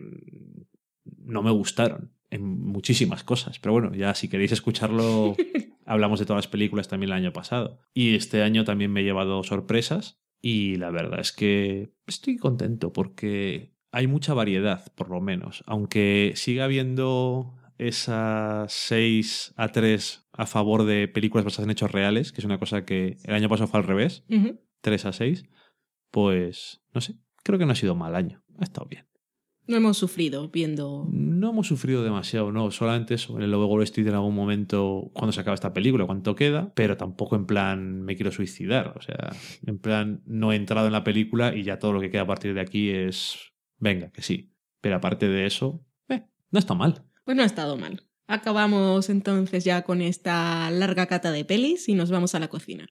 no 1.17 1.41
me 1.43 1.51
gustaron 1.51 2.11
en 2.35 2.59
muchísimas 2.59 3.23
cosas. 3.23 3.59
Pero 3.59 3.73
bueno, 3.73 3.93
ya 3.95 4.13
si 4.13 4.27
queréis 4.27 4.51
escucharlo, 4.51 5.35
hablamos 5.85 6.19
de 6.19 6.25
todas 6.25 6.45
las 6.45 6.51
películas 6.51 6.87
también 6.87 7.11
el 7.11 7.17
año 7.17 7.33
pasado. 7.33 7.79
Y 7.93 8.15
este 8.15 8.41
año 8.43 8.63
también 8.63 8.91
me 8.91 9.01
he 9.01 9.03
llevado 9.03 9.43
sorpresas 9.43 10.19
y 10.41 10.75
la 10.75 10.91
verdad 10.91 11.19
es 11.19 11.31
que 11.31 11.93
estoy 12.07 12.37
contento 12.37 12.93
porque 12.93 13.73
hay 13.91 14.07
mucha 14.07 14.33
variedad, 14.33 14.91
por 14.95 15.09
lo 15.09 15.21
menos. 15.21 15.63
Aunque 15.65 16.33
siga 16.35 16.65
habiendo 16.65 17.55
esas 17.77 18.71
6 18.73 19.53
a 19.57 19.69
3 19.71 20.27
a 20.33 20.45
favor 20.45 20.83
de 20.85 21.07
películas 21.07 21.45
basadas 21.45 21.65
en 21.65 21.71
hechos 21.71 21.91
reales, 21.91 22.31
que 22.31 22.41
es 22.41 22.45
una 22.45 22.59
cosa 22.59 22.85
que 22.85 23.17
el 23.23 23.33
año 23.33 23.49
pasado 23.49 23.67
fue 23.67 23.79
al 23.79 23.87
revés, 23.87 24.23
Ujú. 24.29 24.59
3 24.81 25.05
a 25.05 25.13
6, 25.13 25.45
pues 26.11 26.81
no 26.93 27.01
sé, 27.01 27.15
creo 27.43 27.57
que 27.57 27.65
no 27.65 27.71
ha 27.71 27.75
sido 27.75 27.95
mal 27.95 28.15
año, 28.15 28.43
ha 28.59 28.63
estado 28.63 28.87
bien. 28.87 29.05
No 29.67 29.77
hemos 29.77 29.97
sufrido 29.97 30.49
viendo. 30.49 31.07
No 31.11 31.49
hemos 31.49 31.67
sufrido 31.67 32.03
demasiado, 32.03 32.51
no, 32.51 32.69
solamente 32.69 33.15
eso, 33.15 33.35
en 33.37 33.43
el 33.43 33.51
Lobo 33.51 33.65
Wall 33.65 33.83
Street 33.83 34.07
en 34.07 34.13
algún 34.13 34.35
momento 34.35 35.09
cuando 35.13 35.31
se 35.31 35.41
acaba 35.41 35.55
esta 35.55 35.73
película, 35.73 36.05
cuánto 36.05 36.35
queda, 36.35 36.71
pero 36.75 36.97
tampoco 36.97 37.35
en 37.35 37.45
plan 37.45 38.03
me 38.03 38.15
quiero 38.15 38.31
suicidar, 38.31 38.93
o 38.95 39.01
sea, 39.01 39.35
en 39.65 39.79
plan 39.79 40.21
no 40.25 40.51
he 40.51 40.55
entrado 40.55 40.85
en 40.85 40.93
la 40.93 41.03
película 41.03 41.55
y 41.55 41.63
ya 41.63 41.79
todo 41.79 41.93
lo 41.93 42.01
que 42.01 42.11
queda 42.11 42.21
a 42.21 42.27
partir 42.27 42.53
de 42.53 42.61
aquí 42.61 42.89
es, 42.91 43.37
venga, 43.79 44.11
que 44.11 44.21
sí, 44.21 44.53
pero 44.81 44.97
aparte 44.97 45.27
de 45.27 45.47
eso, 45.47 45.83
eh, 46.09 46.23
no 46.51 46.59
está 46.59 46.75
mal. 46.75 47.03
Pues 47.23 47.35
no 47.35 47.41
ha 47.41 47.47
estado 47.47 47.75
mal. 47.75 48.03
Acabamos 48.27 49.09
entonces 49.09 49.63
ya 49.63 49.83
con 49.83 50.01
esta 50.01 50.69
larga 50.71 51.07
cata 51.07 51.31
de 51.31 51.45
pelis 51.45 51.89
y 51.89 51.95
nos 51.95 52.11
vamos 52.11 52.35
a 52.35 52.39
la 52.39 52.49
cocina. 52.49 52.87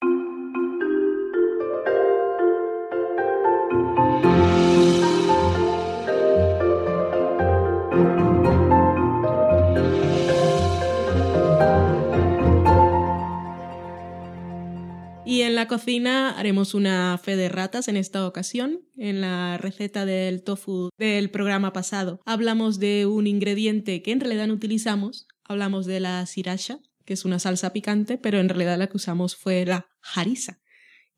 Y 15.35 15.43
en 15.43 15.57
la 15.57 15.67
cocina 15.67 16.39
haremos 16.39 16.75
una 16.75 17.19
fe 17.19 17.35
de 17.35 17.49
ratas 17.49 17.89
en 17.89 17.97
esta 17.97 18.25
ocasión. 18.25 18.83
En 18.97 19.21
la 19.21 19.59
receta 19.59 20.07
del 20.07 20.45
tofu 20.45 20.91
del 20.97 21.29
programa 21.29 21.73
pasado 21.73 22.21
hablamos 22.25 22.79
de 22.79 23.07
un 23.07 23.27
ingrediente 23.27 24.01
que 24.01 24.13
en 24.13 24.21
realidad 24.21 24.47
no 24.47 24.55
utilizamos. 24.55 25.27
Hablamos 25.43 25.87
de 25.87 25.99
la 25.99 26.25
sriracha, 26.25 26.79
que 27.05 27.15
es 27.15 27.25
una 27.25 27.41
salsa 27.41 27.73
picante, 27.73 28.17
pero 28.17 28.39
en 28.39 28.49
realidad 28.49 28.79
la 28.79 28.87
que 28.87 28.97
usamos 28.97 29.35
fue 29.35 29.67
la 29.67 29.89
harissa. 30.15 30.61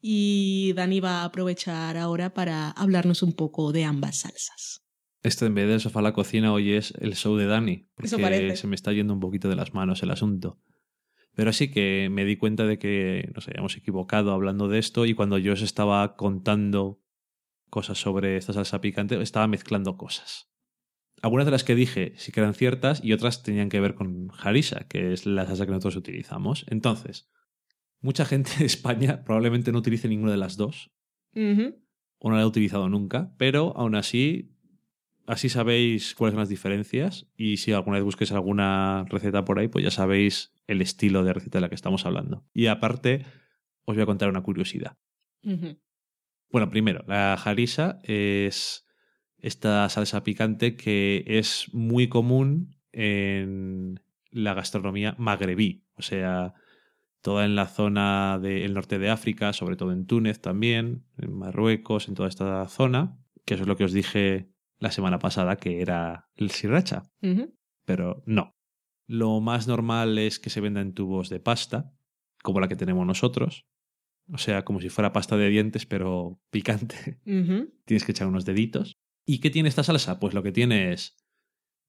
Y 0.00 0.72
Dani 0.72 1.00
va 1.00 1.20
a 1.20 1.24
aprovechar 1.24 1.98
ahora 1.98 2.32
para 2.32 2.70
hablarnos 2.70 3.22
un 3.22 3.34
poco 3.34 3.70
de 3.70 3.84
ambas 3.84 4.20
salsas. 4.20 4.80
Este 5.24 5.44
en 5.44 5.54
vez 5.54 5.68
del 5.68 5.80
sofá 5.82 5.98
a 5.98 6.04
la 6.04 6.14
cocina 6.14 6.54
hoy 6.54 6.72
es 6.72 6.94
el 7.00 7.16
show 7.16 7.36
de 7.36 7.44
Dani, 7.44 7.90
porque 7.94 8.56
se 8.56 8.66
me 8.66 8.76
está 8.76 8.94
yendo 8.94 9.12
un 9.12 9.20
poquito 9.20 9.50
de 9.50 9.56
las 9.56 9.74
manos 9.74 10.02
el 10.02 10.10
asunto. 10.10 10.58
Pero 11.36 11.52
sí 11.52 11.70
que 11.70 12.08
me 12.10 12.24
di 12.24 12.36
cuenta 12.36 12.64
de 12.64 12.78
que 12.78 13.30
nos 13.34 13.46
habíamos 13.46 13.76
equivocado 13.76 14.32
hablando 14.32 14.68
de 14.68 14.78
esto 14.78 15.04
y 15.04 15.12
cuando 15.12 15.36
yo 15.36 15.52
os 15.52 15.60
estaba 15.60 16.16
contando 16.16 17.02
cosas 17.68 17.98
sobre 17.98 18.38
esta 18.38 18.54
salsa 18.54 18.80
picante, 18.80 19.20
estaba 19.20 19.46
mezclando 19.46 19.98
cosas. 19.98 20.50
Algunas 21.20 21.44
de 21.44 21.52
las 21.52 21.62
que 21.62 21.74
dije 21.74 22.14
sí 22.16 22.32
que 22.32 22.40
eran 22.40 22.54
ciertas 22.54 23.04
y 23.04 23.12
otras 23.12 23.42
tenían 23.42 23.68
que 23.68 23.80
ver 23.80 23.94
con 23.94 24.30
harissa, 24.40 24.88
que 24.88 25.12
es 25.12 25.26
la 25.26 25.46
salsa 25.46 25.66
que 25.66 25.72
nosotros 25.72 25.96
utilizamos. 25.96 26.64
Entonces, 26.70 27.30
mucha 28.00 28.24
gente 28.24 28.50
de 28.58 28.64
España 28.64 29.22
probablemente 29.22 29.72
no 29.72 29.78
utilice 29.78 30.08
ninguna 30.08 30.32
de 30.32 30.38
las 30.38 30.56
dos 30.56 30.90
o 31.34 32.30
no 32.30 32.36
la 32.36 32.42
he 32.42 32.46
utilizado 32.46 32.88
nunca, 32.88 33.34
pero 33.36 33.76
aún 33.76 33.94
así 33.94 34.55
así 35.26 35.48
sabéis 35.48 36.14
cuáles 36.14 36.32
son 36.32 36.40
las 36.40 36.48
diferencias 36.48 37.26
y 37.36 37.58
si 37.58 37.72
alguna 37.72 37.96
vez 37.96 38.04
busquéis 38.04 38.32
alguna 38.32 39.04
receta 39.08 39.44
por 39.44 39.58
ahí, 39.58 39.68
pues 39.68 39.84
ya 39.84 39.90
sabéis 39.90 40.52
el 40.66 40.80
estilo 40.80 41.24
de 41.24 41.32
receta 41.32 41.58
de 41.58 41.62
la 41.62 41.68
que 41.68 41.74
estamos 41.74 42.06
hablando. 42.06 42.44
Y 42.52 42.66
aparte, 42.66 43.24
os 43.84 43.94
voy 43.94 44.02
a 44.02 44.06
contar 44.06 44.28
una 44.28 44.42
curiosidad. 44.42 44.96
Bueno, 46.50 46.70
primero, 46.70 47.04
la 47.06 47.34
harissa 47.34 48.00
es 48.02 48.86
esta 49.38 49.88
salsa 49.88 50.24
picante 50.24 50.76
que 50.76 51.24
es 51.26 51.68
muy 51.72 52.08
común 52.08 52.76
en 52.92 54.00
la 54.30 54.54
gastronomía 54.54 55.14
magrebí, 55.18 55.84
o 55.94 56.02
sea, 56.02 56.54
toda 57.20 57.44
en 57.44 57.54
la 57.54 57.66
zona 57.66 58.38
del 58.40 58.74
norte 58.74 58.98
de 58.98 59.10
África, 59.10 59.52
sobre 59.52 59.76
todo 59.76 59.92
en 59.92 60.06
Túnez 60.06 60.40
también, 60.40 61.04
en 61.18 61.32
Marruecos, 61.32 62.08
en 62.08 62.14
toda 62.14 62.28
esta 62.28 62.66
zona, 62.68 63.18
que 63.44 63.54
eso 63.54 63.62
es 63.64 63.68
lo 63.68 63.76
que 63.76 63.84
os 63.84 63.92
dije 63.92 64.48
la 64.78 64.90
semana 64.90 65.18
pasada, 65.18 65.56
que 65.56 65.80
era 65.80 66.28
el 66.36 66.50
sriracha, 66.50 67.02
pero 67.84 68.22
no. 68.26 68.52
Lo 69.08 69.40
más 69.40 69.68
normal 69.68 70.18
es 70.18 70.38
que 70.40 70.50
se 70.50 70.60
venda 70.60 70.80
en 70.80 70.92
tubos 70.94 71.28
de 71.28 71.40
pasta, 71.40 71.92
como 72.42 72.60
la 72.60 72.68
que 72.68 72.76
tenemos 72.76 73.06
nosotros, 73.06 73.64
o 74.32 74.38
sea, 74.38 74.64
como 74.64 74.80
si 74.80 74.88
fuera 74.88 75.12
pasta 75.12 75.36
de 75.36 75.48
dientes, 75.48 75.86
pero 75.86 76.40
picante 76.50 77.20
tienes 77.84 78.04
que 78.04 78.12
echar 78.12 78.26
unos 78.26 78.44
deditos. 78.44 78.96
¿Y 79.24 79.38
qué 79.40 79.50
tiene 79.50 79.68
esta 79.68 79.82
salsa? 79.84 80.18
Pues 80.20 80.34
lo 80.34 80.42
que 80.42 80.52
tiene 80.52 80.92
es 80.92 81.16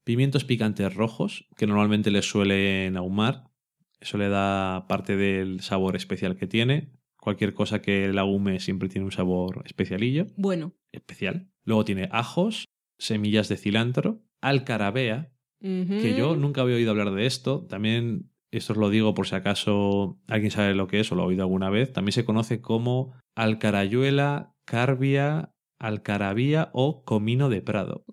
pimientos 0.03 0.45
picantes 0.45 0.93
rojos, 0.95 1.47
que 1.57 1.67
normalmente 1.67 2.11
les 2.11 2.25
suelen 2.29 2.95
ahumar. 2.97 3.51
Eso 3.99 4.17
le 4.17 4.29
da 4.29 4.85
parte 4.87 5.17
del 5.17 5.59
sabor 5.61 5.95
especial 5.95 6.37
que 6.37 6.47
tiene. 6.47 6.93
Cualquier 7.19 7.53
cosa 7.53 7.81
que 7.81 8.07
la 8.13 8.21
ahume 8.21 8.59
siempre 8.59 8.87
tiene 8.89 9.05
un 9.05 9.11
sabor 9.11 9.63
especialillo, 9.65 10.27
Bueno. 10.37 10.73
especial. 10.91 11.51
Luego 11.63 11.83
tiene 11.83 12.07
ajos, 12.11 12.65
semillas 12.97 13.49
de 13.49 13.57
cilantro, 13.57 14.23
alcarabea, 14.41 15.31
que 15.59 16.13
yo 16.13 16.35
nunca 16.35 16.61
había 16.61 16.75
oído 16.75 16.91
hablar 16.91 17.11
de 17.11 17.25
esto. 17.25 17.65
También, 17.67 18.31
esto 18.51 18.73
os 18.73 18.79
lo 18.79 18.89
digo 18.89 19.13
por 19.13 19.27
si 19.27 19.35
acaso 19.35 20.19
alguien 20.27 20.51
sabe 20.51 20.75
lo 20.75 20.87
que 20.87 20.99
es 20.99 21.11
o 21.11 21.15
lo 21.15 21.23
ha 21.23 21.25
oído 21.25 21.43
alguna 21.43 21.69
vez. 21.69 21.91
También 21.91 22.13
se 22.13 22.25
conoce 22.25 22.61
como 22.61 23.13
alcarayuela, 23.35 24.55
carbia, 24.65 25.53
alcarabía 25.79 26.69
o 26.73 27.03
comino 27.03 27.49
de 27.49 27.61
prado. 27.61 28.05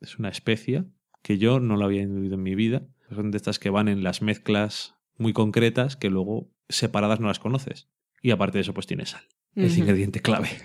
Es 0.00 0.18
una 0.18 0.28
especia 0.28 0.86
que 1.22 1.38
yo 1.38 1.60
no 1.60 1.76
la 1.76 1.86
había 1.86 2.06
oído 2.06 2.34
en 2.34 2.42
mi 2.42 2.54
vida. 2.54 2.86
Son 3.14 3.30
de 3.30 3.36
estas 3.38 3.58
que 3.58 3.70
van 3.70 3.88
en 3.88 4.02
las 4.02 4.22
mezclas 4.22 4.96
muy 5.16 5.32
concretas 5.32 5.96
que 5.96 6.10
luego 6.10 6.52
separadas 6.68 7.20
no 7.20 7.28
las 7.28 7.38
conoces. 7.40 7.88
Y 8.22 8.30
aparte 8.30 8.58
de 8.58 8.62
eso, 8.62 8.74
pues 8.74 8.86
tiene 8.86 9.06
sal. 9.06 9.22
El 9.54 9.70
Ujú. 9.70 9.80
ingrediente 9.80 10.20
clave. 10.20 10.48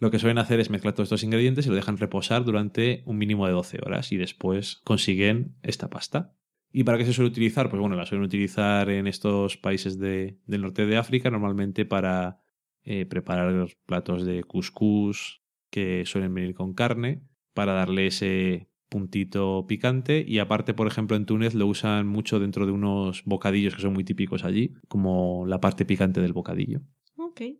Lo 0.00 0.10
que 0.10 0.18
suelen 0.18 0.38
hacer 0.38 0.60
es 0.60 0.70
mezclar 0.70 0.94
todos 0.94 1.06
estos 1.06 1.24
ingredientes 1.24 1.66
y 1.66 1.70
lo 1.70 1.74
dejan 1.74 1.96
reposar 1.96 2.44
durante 2.44 3.02
un 3.04 3.18
mínimo 3.18 3.46
de 3.46 3.52
12 3.52 3.78
horas 3.84 4.12
y 4.12 4.16
después 4.16 4.80
consiguen 4.84 5.56
esta 5.62 5.90
pasta. 5.90 6.34
¿Y 6.72 6.84
para 6.84 6.98
qué 6.98 7.04
se 7.04 7.12
suele 7.12 7.30
utilizar? 7.30 7.68
Pues 7.70 7.80
bueno, 7.80 7.96
la 7.96 8.06
suelen 8.06 8.24
utilizar 8.26 8.90
en 8.90 9.06
estos 9.06 9.56
países 9.56 9.98
de- 9.98 10.38
del 10.46 10.62
norte 10.62 10.86
de 10.86 10.96
África 10.98 11.30
normalmente 11.30 11.84
para 11.84 12.40
eh, 12.84 13.06
preparar 13.06 13.68
platos 13.86 14.24
de 14.24 14.44
couscous 14.44 15.42
que 15.70 16.04
suelen 16.06 16.32
venir 16.32 16.54
con 16.54 16.74
carne, 16.74 17.22
para 17.52 17.72
darle 17.72 18.06
ese 18.06 18.70
puntito 18.88 19.66
picante 19.66 20.24
y 20.26 20.38
aparte, 20.38 20.72
por 20.74 20.86
ejemplo, 20.86 21.16
en 21.16 21.26
Túnez 21.26 21.54
lo 21.54 21.66
usan 21.66 22.06
mucho 22.06 22.38
dentro 22.40 22.64
de 22.64 22.72
unos 22.72 23.24
bocadillos 23.24 23.74
que 23.74 23.82
son 23.82 23.92
muy 23.92 24.04
típicos 24.04 24.44
allí, 24.44 24.74
como 24.88 25.44
la 25.46 25.60
parte 25.60 25.84
picante 25.84 26.20
del 26.22 26.32
bocadillo. 26.32 26.80
Ok. 27.16 27.40
Y 27.42 27.58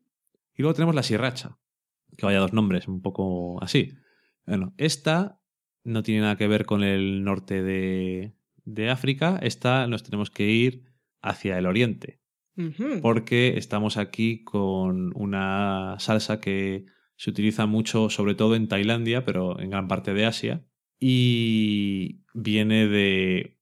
luego 0.59 0.73
tenemos 0.75 0.95
la 0.95 1.03
sriracha, 1.03 1.59
que 2.17 2.27
vaya 2.27 2.41
dos 2.41 2.53
nombres, 2.53 2.89
un 2.89 3.03
poco 3.03 3.63
así. 3.63 3.93
Bueno, 4.47 4.75
esta 4.79 5.41
no 5.85 6.03
tiene 6.03 6.23
nada 6.23 6.37
que 6.37 6.49
ver 6.49 6.67
con 6.67 6.83
el 6.83 7.25
norte 7.25 7.63
de, 7.63 8.35
de 8.65 8.91
África, 8.91 9.39
esta 9.43 9.87
nos 9.87 10.03
tenemos 10.03 10.31
que 10.31 10.49
ir 10.49 10.85
hacia 11.21 11.59
el 11.59 11.67
oriente, 11.67 12.21
porque 13.03 13.57
estamos 13.57 13.97
aquí 13.97 14.43
con 14.43 15.13
una 15.15 15.97
salsa 15.99 16.41
que 16.41 16.87
se 17.17 17.31
utiliza 17.31 17.67
mucho, 17.67 18.11
sobre 18.11 18.35
todo 18.35 18.55
en 18.55 18.69
Tailandia, 18.69 19.25
pero 19.25 19.59
en 19.61 19.71
gran 19.71 19.89
parte 19.89 20.13
de 20.13 20.27
Asia, 20.27 20.65
y 21.01 22.25
viene 22.35 22.87
de, 22.87 23.59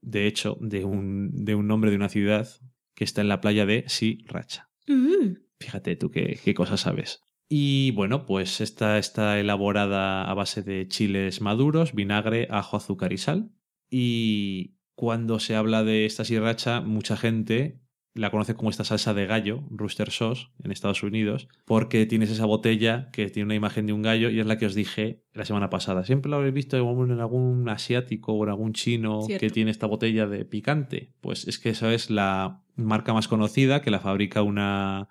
de 0.00 0.26
hecho, 0.26 0.56
de 0.60 0.84
un, 0.84 1.30
de 1.44 1.54
un 1.54 1.66
nombre 1.66 1.90
de 1.90 1.96
una 1.96 2.08
ciudad 2.08 2.48
que 2.94 3.04
está 3.04 3.20
en 3.20 3.28
la 3.28 3.40
playa 3.40 3.66
de 3.66 3.84
Sriracha. 3.88 4.70
Uh. 4.88 5.34
Fíjate 5.58 5.96
tú 5.96 6.10
qué, 6.10 6.38
qué 6.42 6.54
cosas 6.54 6.80
sabes. 6.80 7.22
Y 7.52 7.90
bueno, 7.90 8.26
pues 8.26 8.60
esta 8.60 8.96
está 8.96 9.40
elaborada 9.40 10.30
a 10.30 10.34
base 10.34 10.62
de 10.62 10.86
chiles 10.86 11.40
maduros, 11.40 11.94
vinagre, 11.94 12.46
ajo, 12.48 12.76
azúcar 12.76 13.12
y 13.12 13.18
sal. 13.18 13.50
Y 13.90 14.76
cuando 14.94 15.40
se 15.40 15.56
habla 15.56 15.82
de 15.82 16.06
esta 16.06 16.24
sriracha, 16.24 16.80
mucha 16.80 17.16
gente 17.16 17.80
la 18.14 18.30
conoce 18.30 18.54
como 18.54 18.70
esta 18.70 18.84
salsa 18.84 19.14
de 19.14 19.26
gallo, 19.26 19.64
rooster 19.68 20.12
sauce, 20.12 20.46
en 20.62 20.70
Estados 20.70 21.02
Unidos, 21.02 21.48
porque 21.64 22.06
tienes 22.06 22.30
esa 22.30 22.44
botella 22.44 23.10
que 23.12 23.28
tiene 23.30 23.46
una 23.46 23.54
imagen 23.56 23.86
de 23.86 23.94
un 23.94 24.02
gallo 24.02 24.30
y 24.30 24.38
es 24.38 24.46
la 24.46 24.56
que 24.56 24.66
os 24.66 24.76
dije 24.76 25.24
la 25.32 25.44
semana 25.44 25.70
pasada. 25.70 26.04
Siempre 26.04 26.30
lo 26.30 26.36
habéis 26.36 26.54
visto 26.54 26.76
en 26.76 27.20
algún 27.20 27.68
asiático 27.68 28.32
o 28.32 28.44
en 28.44 28.50
algún 28.50 28.74
chino 28.74 29.22
Cierto. 29.22 29.40
que 29.40 29.50
tiene 29.50 29.72
esta 29.72 29.86
botella 29.86 30.26
de 30.26 30.44
picante. 30.44 31.14
Pues 31.20 31.48
es 31.48 31.58
que 31.58 31.70
esa 31.70 31.92
es 31.92 32.10
la 32.10 32.62
marca 32.76 33.12
más 33.12 33.26
conocida 33.26 33.82
que 33.82 33.90
la 33.90 33.98
fabrica 33.98 34.42
una 34.42 35.08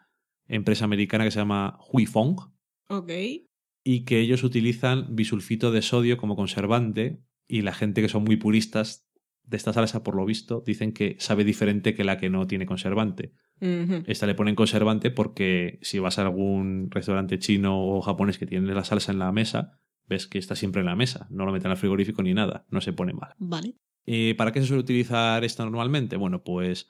empresa 0.50 0.84
americana 0.84 1.24
que 1.24 1.32
se 1.32 1.40
llama 1.40 1.80
Huifeng 1.92 2.36
Ok. 2.90 3.12
y 3.86 4.04
que 4.04 4.20
ellos 4.20 4.44
utilizan 4.44 5.16
bisulfito 5.16 5.72
de 5.72 5.82
sodio 5.82 6.18
como 6.18 6.36
conservante 6.36 7.24
y 7.48 7.62
la 7.62 7.74
gente 7.74 8.02
que 8.02 8.10
son 8.10 8.24
muy 8.26 8.36
puristas 8.36 9.08
de 9.44 9.58
esta 9.58 9.74
salsa, 9.74 10.04
por 10.04 10.16
lo 10.16 10.26
visto, 10.26 10.62
dicen 10.66 10.92
que 10.92 11.16
sabe 11.20 11.44
diferente 11.44 11.96
que 11.96 12.04
la 12.04 12.18
que 12.18 12.30
no 12.30 12.46
tiene 12.46 12.66
conservante. 12.68 13.34
Esta 13.62 14.26
le 14.28 14.36
ponen 14.36 14.56
conservante 14.56 15.12
porque 15.12 15.80
si 15.82 16.00
vas 16.00 16.18
a 16.18 16.22
algún 16.22 16.90
restaurante 16.92 17.40
chino 17.40 17.78
o 17.78 18.02
japonés 18.02 18.38
que 18.38 18.46
tiene 18.46 18.74
la 18.74 18.84
salsa 18.86 19.12
en 19.12 19.20
la 19.20 19.32
mesa, 19.32 19.80
ves 20.08 20.28
que 20.28 20.38
está 20.38 20.56
siempre 20.56 20.82
en 20.82 20.86
la 20.86 20.96
mesa, 20.96 21.28
no 21.30 21.46
lo 21.46 21.52
meten 21.52 21.72
al 21.72 21.78
frigorífico 21.78 22.22
ni 22.24 22.34
nada, 22.34 22.66
no 22.70 22.80
se 22.80 22.94
pone 22.94 23.14
mal. 23.14 23.34
Vale. 23.38 23.76
¿Y 24.06 24.34
para 24.36 24.52
qué 24.52 24.62
se 24.62 24.68
suele 24.68 24.82
utilizar 24.82 25.44
esta 25.44 25.64
normalmente? 25.66 26.16
Bueno, 26.16 26.44
pues 26.44 26.88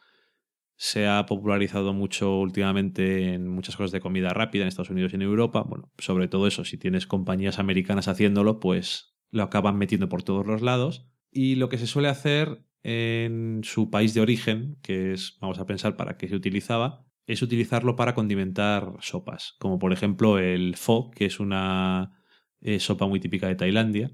se 0.81 1.07
ha 1.07 1.25
popularizado 1.25 1.91
mucho 1.91 2.39
últimamente 2.39 3.33
en 3.33 3.49
muchas 3.49 3.75
cosas 3.75 3.91
de 3.91 3.99
comida 3.99 4.29
rápida 4.29 4.61
en 4.61 4.69
Estados 4.69 4.89
Unidos 4.89 5.11
y 5.11 5.17
en 5.17 5.23
Europa. 5.23 5.61
Bueno, 5.63 5.91
sobre 5.97 6.29
todo 6.29 6.47
eso, 6.47 6.63
si 6.63 6.77
tienes 6.77 7.05
compañías 7.05 7.59
americanas 7.59 8.07
haciéndolo, 8.07 8.61
pues 8.61 9.13
lo 9.29 9.43
acaban 9.43 9.77
metiendo 9.77 10.07
por 10.07 10.23
todos 10.23 10.47
los 10.47 10.61
lados. 10.61 11.05
Y 11.31 11.55
lo 11.55 11.67
que 11.67 11.77
se 11.77 11.85
suele 11.85 12.07
hacer 12.07 12.63
en 12.81 13.59
su 13.65 13.89
país 13.89 14.13
de 14.13 14.21
origen, 14.21 14.77
que 14.81 15.11
es, 15.11 15.37
vamos 15.41 15.59
a 15.59 15.65
pensar, 15.65 15.97
para 15.97 16.15
qué 16.15 16.29
se 16.29 16.35
utilizaba, 16.35 17.05
es 17.27 17.41
utilizarlo 17.41 17.97
para 17.97 18.15
condimentar 18.15 18.93
sopas, 19.01 19.57
como 19.59 19.79
por 19.79 19.91
ejemplo 19.91 20.39
el 20.39 20.77
pho, 20.77 21.11
que 21.11 21.25
es 21.25 21.41
una 21.41 22.23
eh, 22.61 22.79
sopa 22.79 23.05
muy 23.05 23.19
típica 23.19 23.49
de 23.49 23.55
Tailandia. 23.55 24.11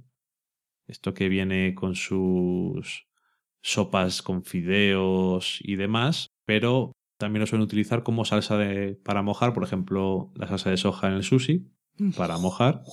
Esto 0.88 1.14
que 1.14 1.30
viene 1.30 1.76
con 1.76 1.94
sus 1.94 3.08
sopas 3.62 4.24
con 4.24 4.44
fideos 4.44 5.60
y 5.62 5.76
demás, 5.76 6.35
pero 6.46 6.92
también 7.18 7.42
lo 7.42 7.48
suelen 7.48 7.64
utilizar 7.64 8.04
como 8.04 8.26
salsa 8.26 8.58
de, 8.58 9.00
para 9.04 9.22
mojar, 9.22 9.54
por 9.54 9.64
ejemplo, 9.64 10.32
la 10.36 10.48
salsa 10.48 10.70
de 10.70 10.78
soja 10.78 11.08
en 11.08 11.14
el 11.14 11.24
sushi, 11.24 11.68
para 12.18 12.38
mojar. 12.38 12.84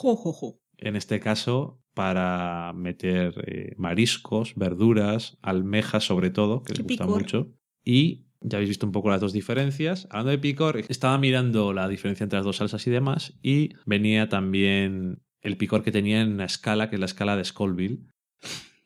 En 0.78 0.96
este 0.96 1.20
caso, 1.20 1.80
para 1.94 2.72
meter 2.74 3.34
eh, 3.46 3.74
mariscos, 3.76 4.54
verduras, 4.56 5.38
almejas 5.42 6.04
sobre 6.04 6.30
todo, 6.30 6.62
que 6.62 6.74
les 6.74 6.82
gusta 6.82 7.04
picor. 7.04 7.20
mucho. 7.20 7.52
Y 7.84 8.26
ya 8.40 8.58
habéis 8.58 8.70
visto 8.70 8.86
un 8.86 8.92
poco 8.92 9.10
las 9.10 9.20
dos 9.20 9.32
diferencias. 9.32 10.06
Hablando 10.10 10.30
de 10.30 10.38
picor, 10.38 10.78
estaba 10.88 11.18
mirando 11.18 11.72
la 11.72 11.88
diferencia 11.88 12.24
entre 12.24 12.38
las 12.38 12.44
dos 12.44 12.56
salsas 12.56 12.86
y 12.86 12.90
demás, 12.90 13.34
y 13.42 13.70
venía 13.86 14.28
también 14.28 15.22
el 15.40 15.56
picor 15.56 15.82
que 15.82 15.92
tenía 15.92 16.20
en 16.20 16.32
una 16.32 16.44
escala, 16.44 16.88
que 16.88 16.96
es 16.96 17.00
la 17.00 17.06
escala 17.06 17.36
de 17.36 17.44
Scoville. 17.44 18.00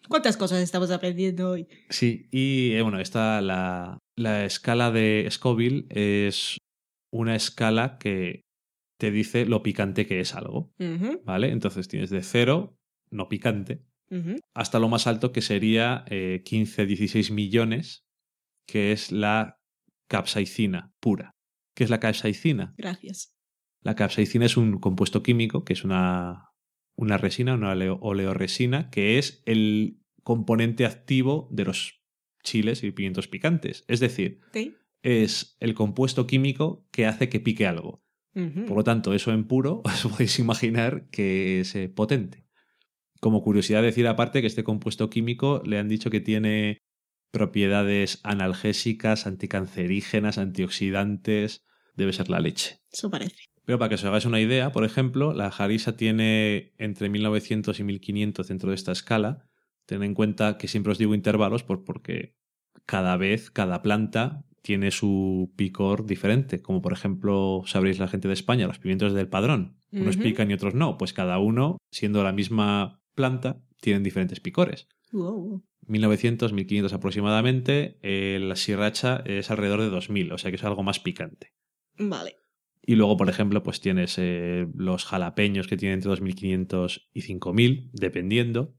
¿Cuántas 0.09 0.37
cosas 0.37 0.61
estamos 0.61 0.91
aprendiendo 0.91 1.51
hoy? 1.51 1.67
Sí, 1.91 2.29
y 2.31 2.73
eh, 2.73 2.83
bueno, 2.83 3.01
esta, 3.01 3.41
la, 3.41 3.99
la 4.17 4.45
escala 4.45 4.91
de 4.91 5.27
Scoville 5.31 5.87
es 5.91 6.59
una 7.13 7.35
escala 7.37 7.99
que 7.99 8.43
te 8.99 9.11
dice 9.11 9.45
lo 9.47 9.63
picante 9.63 10.07
que 10.07 10.21
es 10.21 10.35
algo, 10.35 10.73
¿vale? 11.25 11.51
Entonces 11.51 11.87
tienes 11.89 12.11
de 12.11 12.23
cero, 12.23 12.77
no 13.11 13.29
picante, 13.29 13.83
hasta 14.55 14.79
lo 14.79 14.89
más 14.89 15.07
alto 15.07 15.33
que 15.33 15.43
sería 15.43 16.05
eh, 16.09 16.43
15, 16.45 16.87
16 16.87 17.31
millones, 17.31 18.05
que 18.67 18.93
es 18.93 19.13
la 19.13 19.59
capsaicina 20.09 20.93
pura. 21.01 21.33
¿Qué 21.75 21.85
es 21.85 21.91
la 21.91 22.01
capsaicina? 22.01 22.75
Gracias. 22.79 23.35
La 23.83 23.95
capsaicina 23.95 24.47
es 24.47 24.57
un 24.57 24.79
compuesto 24.79 25.23
químico, 25.23 25.65
que 25.65 25.75
es 25.75 25.85
una, 25.85 26.51
una 26.97 27.19
resina, 27.19 27.55
una 27.55 27.73
oleo- 27.73 27.99
oleoresina, 28.01 28.91
que 28.91 29.19
es 29.19 29.43
el 29.45 30.01
componente 30.23 30.87
activo 30.87 31.49
de 31.53 31.65
los 31.67 32.01
chiles 32.47 32.83
y 32.83 32.93
pimientos 32.93 33.29
picantes. 33.29 33.85
Es 33.89 34.01
decir, 34.01 34.41
es 35.03 35.57
el 35.61 35.75
compuesto 35.75 36.27
químico 36.27 36.87
que 36.91 37.05
hace 37.05 37.29
que 37.29 37.41
pique 37.41 37.67
algo. 37.67 38.03
Por 38.67 38.77
lo 38.77 38.85
tanto, 38.85 39.15
eso 39.15 39.33
en 39.33 39.47
puro 39.47 39.81
os 39.85 40.07
podéis 40.07 40.39
imaginar 40.39 41.09
que 41.09 41.61
es 41.61 41.75
eh, 41.75 41.89
potente. 41.89 42.47
Como 43.19 43.43
curiosidad 43.43 43.83
decir 43.83 44.07
aparte 44.07 44.43
que 44.43 44.47
este 44.47 44.63
compuesto 44.63 45.09
químico 45.09 45.63
le 45.65 45.79
han 45.79 45.89
dicho 45.89 46.11
que 46.11 46.21
tiene 46.21 46.83
propiedades 47.31 48.21
analgésicas, 48.25 49.27
anticancerígenas, 49.27 50.37
antioxidantes. 50.37 51.65
Debe 51.95 52.13
ser 52.13 52.29
la 52.29 52.41
leche. 52.41 52.81
Eso 52.93 53.11
parece. 53.11 53.45
Pero 53.65 53.79
para 53.79 53.89
que 53.89 53.95
os 53.97 54.05
hagáis 54.05 54.27
una 54.27 54.41
idea, 54.41 54.71
por 54.71 54.85
ejemplo, 54.85 55.33
la 55.33 55.51
jarisa 55.51 55.97
tiene 55.97 56.75
entre 56.79 57.09
1900 57.09 57.81
y 57.81 57.85
1500 57.85 58.49
dentro 58.49 58.69
de 58.69 58.77
esta 58.77 58.93
escala. 58.93 59.46
Ten 59.87 60.03
en 60.03 60.15
cuenta 60.15 60.59
que 60.59 60.69
siempre 60.69 60.93
os 60.93 60.99
digo 60.99 61.15
intervalos 61.15 61.63
por- 61.63 61.85
porque 61.85 62.35
cada 62.85 63.17
vez, 63.17 63.51
cada 63.51 63.83
planta 63.83 64.45
tiene 64.63 64.91
su 64.91 65.53
picor 65.57 66.07
diferente. 66.07 66.61
Como 66.61 66.83
por 66.83 66.93
ejemplo, 66.93 67.63
sabréis 67.67 67.99
la 68.01 68.09
gente 68.09 68.29
de 68.29 68.35
España, 68.35 68.67
los 68.67 68.79
pimientos 68.81 69.13
del 69.15 69.29
padrón. 69.29 69.79
Unos 69.93 70.17
pican 70.17 70.51
y 70.51 70.55
otros 70.55 70.75
no. 70.75 70.99
Pues 70.99 71.13
cada 71.13 71.39
uno, 71.39 71.79
siendo 71.91 72.23
la 72.25 72.33
misma 72.33 73.01
planta, 73.15 73.63
tienen 73.81 74.03
diferentes 74.03 74.41
picores. 74.41 74.89
Wow. 75.13 75.65
1900, 75.87 76.53
1500 76.53 76.93
aproximadamente. 76.93 77.99
eh, 78.03 78.39
la 78.43 78.57
sriracha 78.57 79.23
es 79.25 79.51
alrededor 79.51 79.81
de 79.83 79.89
2000, 79.91 80.33
o 80.33 80.39
sea 80.39 80.51
que 80.51 80.57
es 80.57 80.65
algo 80.65 80.83
más 80.83 80.99
picante. 81.01 81.53
Vale. 81.97 82.37
Y 82.83 82.97
luego, 82.97 83.17
por 83.17 83.29
ejemplo, 83.29 83.63
pues 83.63 83.81
tienes 83.81 84.17
eh, 84.19 84.67
los 84.75 85.05
jalapeños 85.05 85.67
que 85.69 85.77
tienen 85.77 85.99
entre 85.99 86.11
2.500 86.11 87.09
y 87.13 87.23
5.000, 87.23 87.91
dependiendo. 87.93 88.75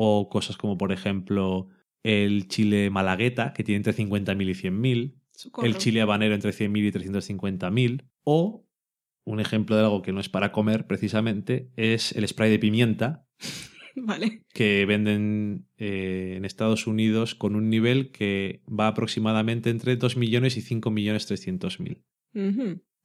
O 0.00 0.28
cosas 0.28 0.56
como, 0.56 0.78
por 0.78 0.92
ejemplo, 0.92 1.70
el 2.04 2.46
chile 2.46 2.88
malagueta, 2.88 3.52
que 3.52 3.64
tiene 3.64 3.78
entre 3.78 3.92
50.000 3.92 4.48
y 4.48 4.54
100.000. 4.54 5.14
Socorro. 5.32 5.66
El 5.66 5.76
chile 5.76 6.00
habanero 6.00 6.36
entre 6.36 6.52
100.000 6.52 6.86
y 6.86 6.92
350.000. 6.92 8.08
O, 8.22 8.64
un 9.24 9.40
ejemplo 9.40 9.74
de 9.74 9.82
algo 9.82 10.02
que 10.02 10.12
no 10.12 10.20
es 10.20 10.28
para 10.28 10.52
comer 10.52 10.86
precisamente, 10.86 11.72
es 11.74 12.12
el 12.12 12.28
spray 12.28 12.48
de 12.48 12.60
pimienta, 12.60 13.26
Vale. 13.96 14.44
que 14.54 14.86
venden 14.86 15.66
eh, 15.78 16.34
en 16.36 16.44
Estados 16.44 16.86
Unidos 16.86 17.34
con 17.34 17.56
un 17.56 17.68
nivel 17.68 18.12
que 18.12 18.62
va 18.68 18.86
aproximadamente 18.86 19.70
entre 19.70 19.96
2 19.96 20.16
millones 20.16 20.56
y 20.56 20.60
5 20.60 20.92
millones 20.92 21.26
300 21.26 21.80
mil. 21.80 22.04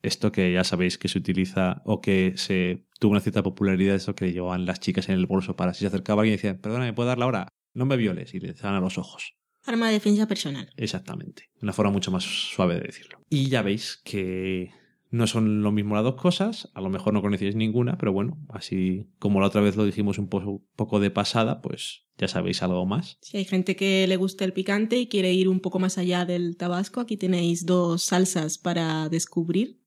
Esto 0.04 0.32
que 0.32 0.54
ya 0.54 0.64
sabéis 0.64 1.00
que 1.00 1.08
se 1.08 1.18
utiliza 1.18 1.82
o 1.86 2.02
que 2.02 2.34
se 2.36 2.86
tuvo 3.04 3.12
una 3.12 3.20
cierta 3.20 3.44
popularidad, 3.44 3.96
eso 3.98 4.16
que 4.16 4.32
llevaban 4.32 4.66
las 4.66 4.80
chicas 4.80 5.10
en 5.10 5.16
el 5.16 5.26
bolso 5.26 5.58
para 5.58 5.74
si 5.74 5.82
se 5.82 5.88
acercaba 5.88 6.22
alguien 6.22 6.36
y 6.36 6.38
decían, 6.38 6.58
perdona, 6.60 6.86
¿me 6.86 6.94
puedo 6.94 7.10
dar 7.10 7.18
la 7.18 7.26
hora? 7.28 7.50
No 7.74 7.86
me 7.86 7.98
violes 7.98 8.34
y 8.34 8.40
le 8.40 8.54
daban 8.54 8.76
a 8.76 8.80
los 8.80 8.98
ojos. 8.98 9.34
Arma 9.66 9.88
de 9.88 9.94
defensa 9.94 10.26
personal. 10.26 10.70
Exactamente. 10.78 11.50
Una 11.62 11.74
forma 11.74 11.92
mucho 11.92 12.12
más 12.12 12.24
suave 12.24 12.76
de 12.76 12.82
decirlo. 12.82 13.20
Y 13.30 13.50
ya 13.50 13.62
veis 13.62 14.00
que 14.06 14.72
no 15.10 15.28
son 15.28 15.64
lo 15.64 15.72
mismo 15.74 15.96
las 15.96 16.06
dos 16.06 16.16
cosas. 16.16 16.70
A 16.76 16.80
lo 16.82 16.90
mejor 16.90 17.14
no 17.14 17.22
conocíais 17.22 17.56
ninguna, 17.58 17.98
pero 17.98 18.14
bueno, 18.14 18.38
así 18.50 19.10
como 19.20 19.42
la 19.42 19.48
otra 19.48 19.60
vez 19.62 19.76
lo 19.76 19.86
dijimos 19.86 20.18
un 20.18 20.30
po- 20.30 20.64
poco 20.78 21.00
de 21.02 21.12
pasada, 21.12 21.62
pues 21.62 22.06
ya 22.18 22.28
sabéis 22.30 22.64
algo 22.64 22.86
más. 22.86 23.18
Si 23.22 23.36
hay 23.38 23.44
gente 23.46 23.76
que 23.76 24.08
le 24.08 24.16
gusta 24.16 24.46
el 24.46 24.54
picante 24.54 24.98
y 24.98 25.08
quiere 25.08 25.34
ir 25.34 25.50
un 25.50 25.60
poco 25.60 25.80
más 25.80 25.98
allá 25.98 26.24
del 26.26 26.56
tabasco, 26.56 27.02
aquí 27.02 27.18
tenéis 27.18 27.66
dos 27.66 28.04
salsas 28.04 28.58
para 28.58 29.10
descubrir. 29.10 29.83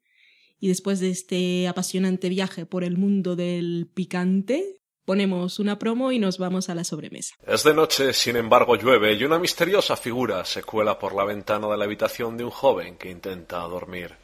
Y 0.60 0.68
después 0.68 1.00
de 1.00 1.10
este 1.10 1.68
apasionante 1.68 2.28
viaje 2.28 2.66
por 2.66 2.84
el 2.84 2.96
mundo 2.96 3.36
del 3.36 3.88
picante, 3.92 4.80
ponemos 5.04 5.58
una 5.58 5.78
promo 5.78 6.12
y 6.12 6.18
nos 6.18 6.38
vamos 6.38 6.68
a 6.68 6.74
la 6.74 6.84
sobremesa. 6.84 7.34
Es 7.46 7.62
de 7.64 7.74
noche, 7.74 8.12
sin 8.12 8.36
embargo 8.36 8.76
llueve 8.76 9.14
y 9.14 9.24
una 9.24 9.38
misteriosa 9.38 9.96
figura 9.96 10.44
se 10.44 10.62
cuela 10.62 10.98
por 10.98 11.14
la 11.14 11.24
ventana 11.24 11.68
de 11.68 11.76
la 11.76 11.84
habitación 11.84 12.36
de 12.36 12.44
un 12.44 12.50
joven 12.50 12.96
que 12.96 13.10
intenta 13.10 13.58
dormir. 13.60 14.14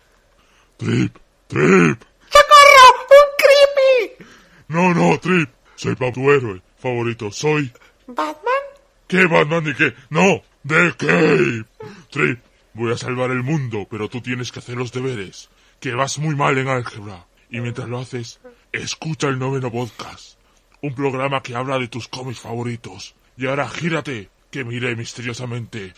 Trip, 0.76 1.16
Trip. 1.46 2.02
¡Socorro! 2.28 3.06
¡Un 3.10 3.28
creepy! 3.38 4.24
No, 4.68 4.94
no, 4.94 5.18
Trip. 5.20 5.50
Soy 5.76 5.96
tu 5.96 6.30
héroe 6.30 6.62
favorito. 6.78 7.30
Soy. 7.30 7.72
¿Batman? 8.06 8.62
¿Qué 9.06 9.26
Batman 9.26 9.68
y 9.68 9.74
qué? 9.74 9.94
No, 10.10 10.42
The 10.66 10.92
Cape. 10.96 11.64
Trip, 12.10 12.40
voy 12.74 12.92
a 12.92 12.96
salvar 12.96 13.30
el 13.30 13.42
mundo, 13.42 13.86
pero 13.90 14.08
tú 14.08 14.20
tienes 14.20 14.50
que 14.50 14.58
hacer 14.58 14.76
los 14.76 14.92
deberes. 14.92 15.48
Que 15.82 15.94
vas 15.96 16.16
muy 16.20 16.36
mal 16.36 16.56
en 16.58 16.68
álgebra. 16.68 17.26
Y 17.50 17.60
mientras 17.60 17.88
lo 17.88 17.98
haces, 17.98 18.40
escucha 18.70 19.26
el 19.26 19.40
noveno 19.40 19.72
podcast. 19.72 20.38
Un 20.80 20.94
programa 20.94 21.42
que 21.42 21.56
habla 21.56 21.76
de 21.80 21.88
tus 21.88 22.06
cómics 22.06 22.38
favoritos. 22.38 23.16
Y 23.36 23.48
ahora 23.48 23.68
gírate, 23.68 24.30
que 24.52 24.62
miré 24.62 24.94
misteriosamente. 24.94 25.92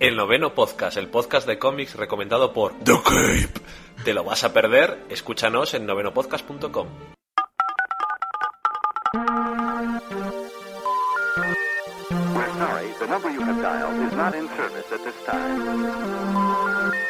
El 0.00 0.16
noveno 0.16 0.56
podcast, 0.56 0.96
el 0.96 1.06
podcast 1.06 1.46
de 1.46 1.60
cómics 1.60 1.94
recomendado 1.94 2.52
por 2.52 2.76
The 2.80 2.94
Cape. 3.04 3.60
¿Te 4.04 4.12
lo 4.12 4.24
vas 4.24 4.42
a 4.42 4.52
perder? 4.52 4.98
Escúchanos 5.08 5.72
en 5.74 5.86
novenopodcast.com. 5.86 6.88
We're 12.34 12.52
sorry, 12.58 12.92
the 12.98 13.06
number 13.06 13.30
you 13.30 13.40
have 13.40 13.62
dialed 13.62 14.02
is 14.02 14.12
not 14.16 14.34
in 14.34 14.48
service 14.48 14.92
at 14.92 15.04
this 15.04 15.14
time. 15.24 17.07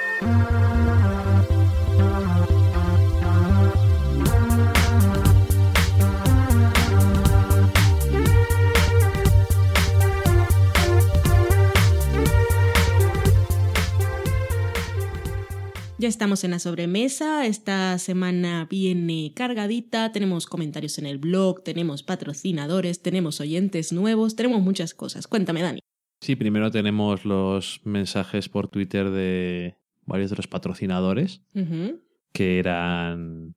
Ya 16.00 16.06
estamos 16.06 16.44
en 16.44 16.52
la 16.52 16.60
sobremesa, 16.60 17.44
esta 17.46 17.98
semana 17.98 18.68
viene 18.70 19.32
cargadita, 19.34 20.12
tenemos 20.12 20.46
comentarios 20.46 20.96
en 20.98 21.06
el 21.06 21.18
blog, 21.18 21.64
tenemos 21.64 22.04
patrocinadores, 22.04 23.02
tenemos 23.02 23.40
oyentes 23.40 23.92
nuevos, 23.92 24.36
tenemos 24.36 24.62
muchas 24.62 24.94
cosas. 24.94 25.26
Cuéntame, 25.26 25.60
Dani. 25.60 25.80
Sí, 26.20 26.36
primero 26.36 26.70
tenemos 26.70 27.24
los 27.24 27.80
mensajes 27.84 28.48
por 28.48 28.68
Twitter 28.68 29.10
de 29.10 29.76
varios 30.08 30.30
de 30.30 30.36
los 30.36 30.48
patrocinadores, 30.48 31.44
que 32.32 32.58
eran 32.58 33.54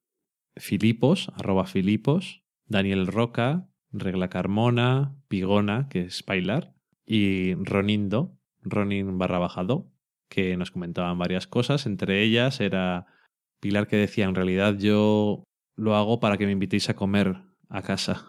Filipos, 0.56 1.32
arroba 1.36 1.66
Filipos, 1.66 2.44
Daniel 2.66 3.08
Roca, 3.08 3.70
Regla 3.92 4.30
Carmona, 4.30 5.16
Pigona, 5.28 5.88
que 5.90 6.02
es 6.02 6.24
bailar, 6.26 6.74
y 7.06 7.56
Ronindo, 7.56 8.38
Ronin 8.62 9.18
barra 9.18 9.40
bajado, 9.40 9.92
que 10.30 10.56
nos 10.56 10.72
comentaban 10.72 11.18
varias 11.18 11.48
cosas. 11.48 11.86
Entre 11.86 12.24
ellas 12.24 12.62
era 12.62 13.08
Pilar 13.60 13.88
que 13.88 13.98
decía, 13.98 14.26
en 14.26 14.36
realidad 14.36 14.78
yo 14.78 15.44
lo 15.76 15.96
hago 15.96 16.20
para 16.20 16.38
que 16.38 16.46
me 16.46 16.52
invitéis 16.52 16.90
a 16.90 16.96
comer 16.96 17.38
a 17.70 17.82
casa. 17.82 18.28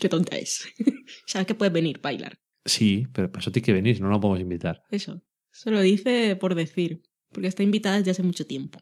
Qué 0.00 0.08
tonta 0.08 0.36
es. 0.36 0.72
Sabes 1.26 1.46
que 1.46 1.54
puedes 1.54 1.72
venir, 1.72 2.00
bailar. 2.00 2.38
Sí, 2.64 3.06
pero 3.12 3.30
para 3.30 3.40
eso 3.40 3.52
tiene 3.52 3.66
que 3.66 3.72
venir, 3.72 4.00
no, 4.00 4.06
no 4.06 4.14
lo 4.14 4.20
podemos 4.20 4.40
invitar. 4.40 4.82
Eso. 4.90 5.22
Eso 5.52 5.70
lo 5.70 5.80
dice 5.80 6.36
por 6.36 6.54
decir, 6.54 7.02
porque 7.32 7.48
está 7.48 7.62
invitada 7.62 7.98
desde 7.98 8.12
hace 8.12 8.22
mucho 8.22 8.46
tiempo. 8.46 8.78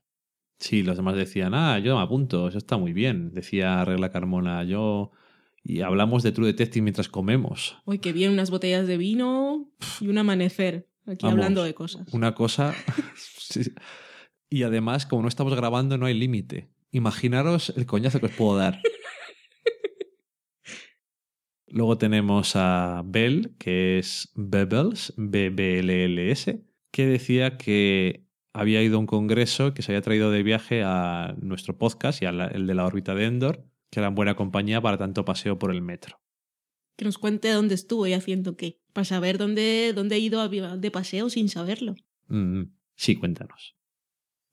Sí, 0.59 0.83
los 0.83 0.97
demás 0.97 1.17
decían, 1.17 1.55
ah, 1.55 1.79
yo 1.79 1.97
me 1.97 2.03
apunto, 2.03 2.49
eso 2.49 2.59
está 2.59 2.77
muy 2.77 2.93
bien. 2.93 3.33
Decía 3.35 3.85
Regla 3.85 4.11
Carmona, 4.11 4.65
yo... 4.65 5.11
Y 5.63 5.81
hablamos 5.81 6.23
de 6.23 6.31
True 6.31 6.47
Detective 6.47 6.83
mientras 6.83 7.09
comemos. 7.09 7.77
Uy, 7.85 7.99
que 7.99 8.13
bien, 8.13 8.31
unas 8.31 8.51
botellas 8.51 8.87
de 8.87 8.97
vino 8.97 9.69
y 10.01 10.09
un 10.09 10.17
amanecer. 10.17 10.89
Aquí 11.07 11.25
Vamos, 11.27 11.39
hablando 11.39 11.65
de 11.65 11.75
cosas. 11.75 12.13
Una 12.15 12.35
cosa... 12.35 12.73
sí. 13.39 13.63
Y 14.49 14.63
además, 14.63 15.07
como 15.07 15.23
no 15.23 15.29
estamos 15.29 15.55
grabando, 15.55 15.99
no 15.99 16.07
hay 16.07 16.15
límite. 16.15 16.71
Imaginaros 16.93 17.75
el 17.77 17.85
coñazo 17.85 18.21
que 18.21 18.27
os 18.27 18.33
puedo 18.33 18.57
dar. 18.57 18.81
Luego 21.67 21.99
tenemos 21.99 22.55
a 22.55 23.03
Bell, 23.05 23.57
que 23.59 23.99
es 23.99 24.31
Bebels, 24.37 25.13
B-B-L-L-S, 25.17 26.65
que 26.93 27.07
decía 27.07 27.59
que 27.59 28.26
había 28.57 28.83
ido 28.83 28.97
a 28.97 29.01
un 29.01 29.07
congreso 29.07 29.75
que 29.75 29.83
se 29.83 29.93
había 29.93 30.01
traído 30.01 30.31
de 30.31 30.43
viaje 30.43 30.83
a 30.83 31.35
nuestro 31.41 31.77
podcast 31.77 32.23
y 32.23 32.27
al 32.27 32.67
de 32.67 32.75
la 32.75 32.87
órbita 32.87 33.15
de 33.15 33.27
Endor, 33.27 33.65
que 33.91 34.01
eran 34.01 34.15
buena 34.15 34.35
compañía 34.35 34.81
para 34.81 34.97
tanto 34.97 35.25
paseo 35.25 35.59
por 35.59 35.71
el 35.71 35.83
metro. 35.83 36.21
Que 36.97 37.05
nos 37.05 37.19
cuente 37.19 37.51
dónde 37.51 37.75
estuvo 37.75 38.07
y 38.07 38.15
haciendo 38.15 38.57
qué. 38.57 38.81
Para 38.95 39.05
saber 39.05 39.37
dónde, 39.37 39.93
dónde 39.95 40.17
he 40.17 40.21
ido 40.21 40.49
de 40.49 40.91
paseo 40.91 41.29
sin 41.29 41.51
saberlo. 41.51 41.97
Mm, 42.29 42.63
sí, 42.95 43.17
cuéntanos. 43.17 43.77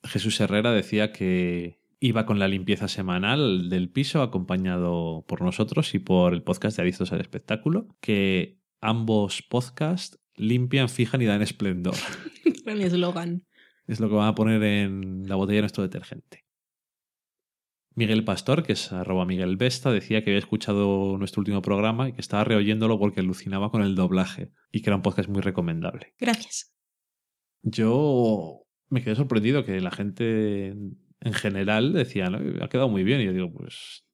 Jesús 0.03 0.39
Herrera 0.41 0.73
decía 0.73 1.13
que 1.13 1.79
iba 2.01 2.25
con 2.25 2.37
la 2.37 2.49
limpieza 2.49 2.89
semanal 2.89 3.69
del 3.69 3.89
piso, 3.89 4.21
acompañado 4.21 5.23
por 5.25 5.41
nosotros 5.41 5.95
y 5.95 5.99
por 5.99 6.33
el 6.33 6.43
podcast 6.43 6.75
de 6.75 6.83
Adictos 6.83 7.13
al 7.13 7.21
Espectáculo, 7.21 7.87
que 8.01 8.59
ambos 8.81 9.41
podcasts 9.41 10.19
limpian, 10.35 10.89
fijan 10.89 11.21
y 11.21 11.25
dan 11.25 11.41
esplendor. 11.41 11.95
Gran 12.65 12.81
eslogan. 12.81 13.45
Es 13.87 13.99
lo 13.99 14.09
que 14.09 14.15
van 14.15 14.27
a 14.27 14.35
poner 14.35 14.63
en 14.63 15.27
la 15.27 15.35
botella 15.35 15.57
de 15.57 15.61
nuestro 15.63 15.83
detergente. 15.83 16.45
Miguel 17.95 18.23
Pastor, 18.23 18.63
que 18.63 18.73
es 18.73 18.91
arroba 18.91 19.25
Miguel 19.25 19.55
Vesta, 19.55 19.91
decía 19.91 20.23
que 20.23 20.31
había 20.31 20.39
escuchado 20.39 21.17
nuestro 21.19 21.41
último 21.41 21.61
programa 21.61 22.09
y 22.09 22.13
que 22.13 22.21
estaba 22.21 22.43
reoyéndolo 22.43 22.97
porque 22.97 23.19
alucinaba 23.19 23.69
con 23.69 23.83
el 23.83 23.93
doblaje 23.95 24.51
y 24.71 24.81
que 24.81 24.89
era 24.89 24.95
un 24.95 25.03
podcast 25.03 25.29
muy 25.29 25.41
recomendable. 25.41 26.13
Gracias. 26.19 26.73
Yo 27.61 28.65
me 28.89 29.03
quedé 29.03 29.15
sorprendido 29.15 29.63
que 29.63 29.79
la 29.79 29.91
gente 29.91 30.69
en 30.69 31.33
general 31.33 31.93
decía, 31.93 32.29
"No, 32.29 32.39
ha 32.63 32.67
quedado 32.69 32.89
muy 32.89 33.03
bien. 33.03 33.21
Y 33.21 33.25
yo 33.25 33.33
digo, 33.33 33.53
pues, 33.53 34.05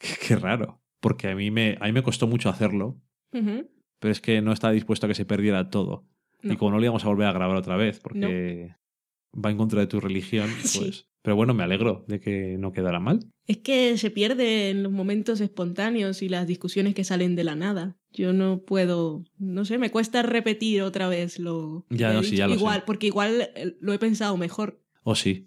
qué, 0.00 0.08
qué 0.26 0.36
raro. 0.36 0.82
porque 1.00 1.28
a 1.28 1.36
mí 1.36 1.50
me, 1.52 1.78
a 1.80 1.86
mí 1.86 1.92
me 1.92 2.02
costó 2.02 2.26
mucho 2.26 2.48
hacerlo, 2.50 3.00
pero 3.30 4.12
es 4.12 4.20
que 4.20 4.42
no 4.42 4.52
estaba 4.52 4.72
dispuesto 4.72 5.06
a 5.06 5.08
que 5.08 5.14
se 5.14 5.24
perdiera 5.24 5.70
todo. 5.70 6.06
No. 6.42 6.52
Y 6.52 6.56
como 6.56 6.72
no 6.72 6.78
lo 6.78 6.84
íbamos 6.84 7.04
a 7.04 7.08
volver 7.08 7.28
a 7.28 7.32
grabar 7.32 7.56
otra 7.56 7.76
vez, 7.76 8.00
porque 8.00 8.74
va 9.34 9.50
en 9.50 9.56
contra 9.56 9.80
de 9.80 9.86
tu 9.86 10.00
religión, 10.00 10.48
Sí. 10.62 10.78
pues... 10.80 11.04
Pero 11.20 11.34
bueno, 11.36 11.52
me 11.52 11.64
alegro 11.64 12.04
de 12.08 12.20
que 12.20 12.56
no 12.58 12.72
quedara 12.72 13.00
mal. 13.00 13.18
Es 13.46 13.58
que 13.58 13.98
se 13.98 14.10
pierde 14.10 14.70
en 14.70 14.82
los 14.84 14.92
momentos 14.92 15.40
espontáneos 15.40 16.22
y 16.22 16.28
las 16.28 16.46
discusiones 16.46 16.94
que 16.94 17.04
salen 17.04 17.34
de 17.36 17.44
la 17.44 17.54
nada. 17.56 17.98
Yo 18.12 18.32
no 18.32 18.62
puedo, 18.62 19.24
no 19.36 19.64
sé, 19.64 19.76
me 19.78 19.90
cuesta 19.90 20.22
repetir 20.22 20.80
otra 20.80 21.08
vez 21.08 21.38
lo 21.38 21.84
que 21.90 21.96
Ya, 21.96 22.12
he 22.12 22.14
no, 22.14 22.22
sí, 22.22 22.36
ya 22.36 22.46
lo 22.46 22.54
sé. 22.54 22.60
igual, 22.60 22.84
porque 22.86 23.08
igual 23.08 23.50
eh, 23.56 23.76
lo 23.80 23.92
he 23.92 23.98
pensado 23.98 24.36
mejor. 24.38 24.80
O 25.02 25.16
sí. 25.16 25.44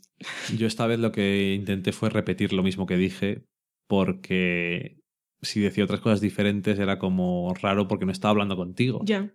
Yo 0.56 0.68
esta 0.68 0.86
vez 0.88 1.00
lo 1.00 1.12
que 1.14 1.54
intenté 1.56 1.94
fue 1.94 2.10
repetir 2.10 2.52
lo 2.54 2.64
mismo 2.64 2.86
que 2.86 2.98
dije, 2.98 3.46
porque 3.88 5.00
si 5.42 5.62
decía 5.62 5.86
otras 5.86 6.02
cosas 6.02 6.22
diferentes 6.22 6.78
era 6.80 7.00
como 7.00 7.54
raro 7.62 7.88
porque 7.88 8.06
no 8.06 8.12
estaba 8.12 8.32
hablando 8.32 8.56
contigo. 8.58 9.02
Ya. 9.06 9.34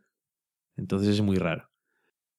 Entonces 0.76 1.08
es 1.14 1.22
muy 1.22 1.38
raro. 1.38 1.70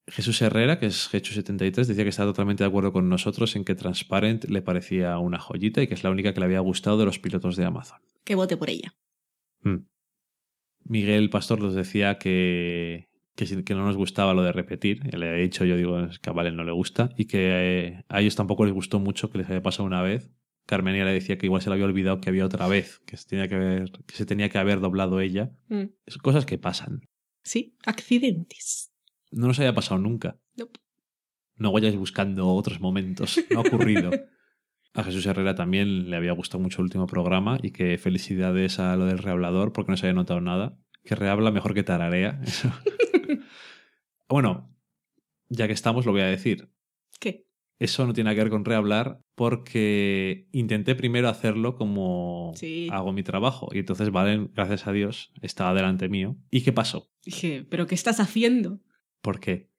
Jesús 0.07 0.41
Herrera, 0.41 0.79
que 0.79 0.85
es 0.85 1.09
Jesús73, 1.11 1.85
decía 1.85 2.03
que 2.03 2.09
estaba 2.09 2.31
totalmente 2.31 2.63
de 2.63 2.69
acuerdo 2.69 2.93
con 2.93 3.09
nosotros 3.09 3.55
en 3.55 3.65
que 3.65 3.75
Transparent 3.75 4.45
le 4.45 4.61
parecía 4.61 5.17
una 5.19 5.37
joyita 5.37 5.81
y 5.81 5.87
que 5.87 5.95
es 5.95 6.03
la 6.03 6.11
única 6.11 6.33
que 6.33 6.39
le 6.39 6.45
había 6.45 6.61
gustado 6.61 6.97
de 6.97 7.05
los 7.05 7.19
pilotos 7.19 7.57
de 7.57 7.65
Amazon. 7.65 7.99
Que 8.23 8.35
vote 8.35 8.55
por 8.55 8.69
ella. 8.69 8.95
Mm. 9.63 9.85
Miguel 10.85 11.29
Pastor 11.29 11.59
nos 11.59 11.75
decía 11.75 12.17
que, 12.17 13.09
que, 13.35 13.63
que 13.65 13.75
no 13.75 13.85
nos 13.85 13.97
gustaba 13.97 14.33
lo 14.33 14.43
de 14.43 14.53
repetir. 14.53 15.03
Le 15.13 15.37
he 15.37 15.41
dicho, 15.41 15.65
yo 15.65 15.75
digo, 15.75 15.99
es 15.99 16.19
que 16.19 16.29
a 16.29 16.33
Valen 16.33 16.55
no 16.55 16.63
le 16.63 16.71
gusta. 16.71 17.09
Y 17.17 17.25
que 17.25 17.87
eh, 17.87 18.03
a 18.07 18.21
ellos 18.21 18.35
tampoco 18.35 18.63
les 18.63 18.73
gustó 18.73 18.99
mucho 18.99 19.29
que 19.29 19.39
les 19.39 19.47
había 19.47 19.61
pasado 19.61 19.85
una 19.85 20.01
vez. 20.01 20.31
Carmenia 20.65 21.05
le 21.05 21.13
decía 21.13 21.37
que 21.37 21.45
igual 21.45 21.61
se 21.61 21.69
le 21.69 21.75
había 21.75 21.85
olvidado 21.85 22.19
que 22.21 22.29
había 22.29 22.45
otra 22.45 22.67
vez, 22.67 22.99
que 23.05 23.15
se 23.17 23.27
tenía 23.27 23.47
que 23.47 23.55
haber, 23.55 23.91
que 24.05 24.15
se 24.15 24.25
tenía 24.25 24.49
que 24.49 24.57
haber 24.57 24.79
doblado 24.79 25.19
ella. 25.19 25.51
Mm. 25.67 25.85
Cosas 26.21 26.45
que 26.45 26.57
pasan. 26.57 27.01
Sí, 27.43 27.77
accidentes. 27.85 28.91
No 29.31 29.47
nos 29.47 29.59
había 29.59 29.73
pasado 29.73 29.99
nunca. 29.99 30.37
Nope. 30.55 30.79
No 31.55 31.71
vayáis 31.71 31.95
buscando 31.95 32.47
otros 32.53 32.79
momentos. 32.79 33.39
No 33.51 33.59
ha 33.59 33.61
ocurrido. 33.61 34.11
A 34.93 35.03
Jesús 35.03 35.25
Herrera 35.25 35.53
también 35.55 36.09
le 36.09 36.15
había 36.15 36.31
gustado 36.31 36.61
mucho 36.63 36.77
el 36.81 36.85
último 36.85 37.07
programa 37.07 37.59
y 37.61 37.71
que 37.71 37.97
felicidades 37.97 38.79
a 38.79 38.95
lo 38.95 39.05
del 39.05 39.17
rehablador 39.19 39.73
porque 39.73 39.91
no 39.91 39.97
se 39.97 40.07
había 40.07 40.15
notado 40.15 40.41
nada. 40.41 40.77
Que 41.03 41.15
rehabla 41.15 41.51
mejor 41.51 41.73
que 41.73 41.83
tararea. 41.83 42.39
Eso. 42.45 42.71
bueno, 44.29 44.75
ya 45.49 45.67
que 45.67 45.73
estamos 45.73 46.05
lo 46.05 46.11
voy 46.11 46.21
a 46.21 46.25
decir. 46.27 46.69
¿Qué? 47.19 47.47
Eso 47.79 48.07
no 48.07 48.13
tiene 48.13 48.33
que 48.33 48.41
ver 48.41 48.49
con 48.49 48.65
rehablar 48.65 49.21
porque 49.35 50.47
intenté 50.51 50.95
primero 50.95 51.29
hacerlo 51.29 51.75
como 51.75 52.51
Sí. 52.55 52.87
hago 52.91 53.13
mi 53.13 53.23
trabajo. 53.23 53.69
Y 53.71 53.79
entonces 53.79 54.09
Valen, 54.11 54.51
gracias 54.53 54.87
a 54.87 54.91
Dios, 54.91 55.31
estaba 55.41 55.73
delante 55.75 56.09
mío. 56.09 56.35
¿Y 56.49 56.61
qué 56.61 56.71
pasó? 56.73 57.09
Dije, 57.23 57.65
¿pero 57.69 57.85
qué 57.85 57.93
estás 57.95 58.19
haciendo? 58.19 58.79
¿Por 59.27 59.41
qué? 59.41 59.69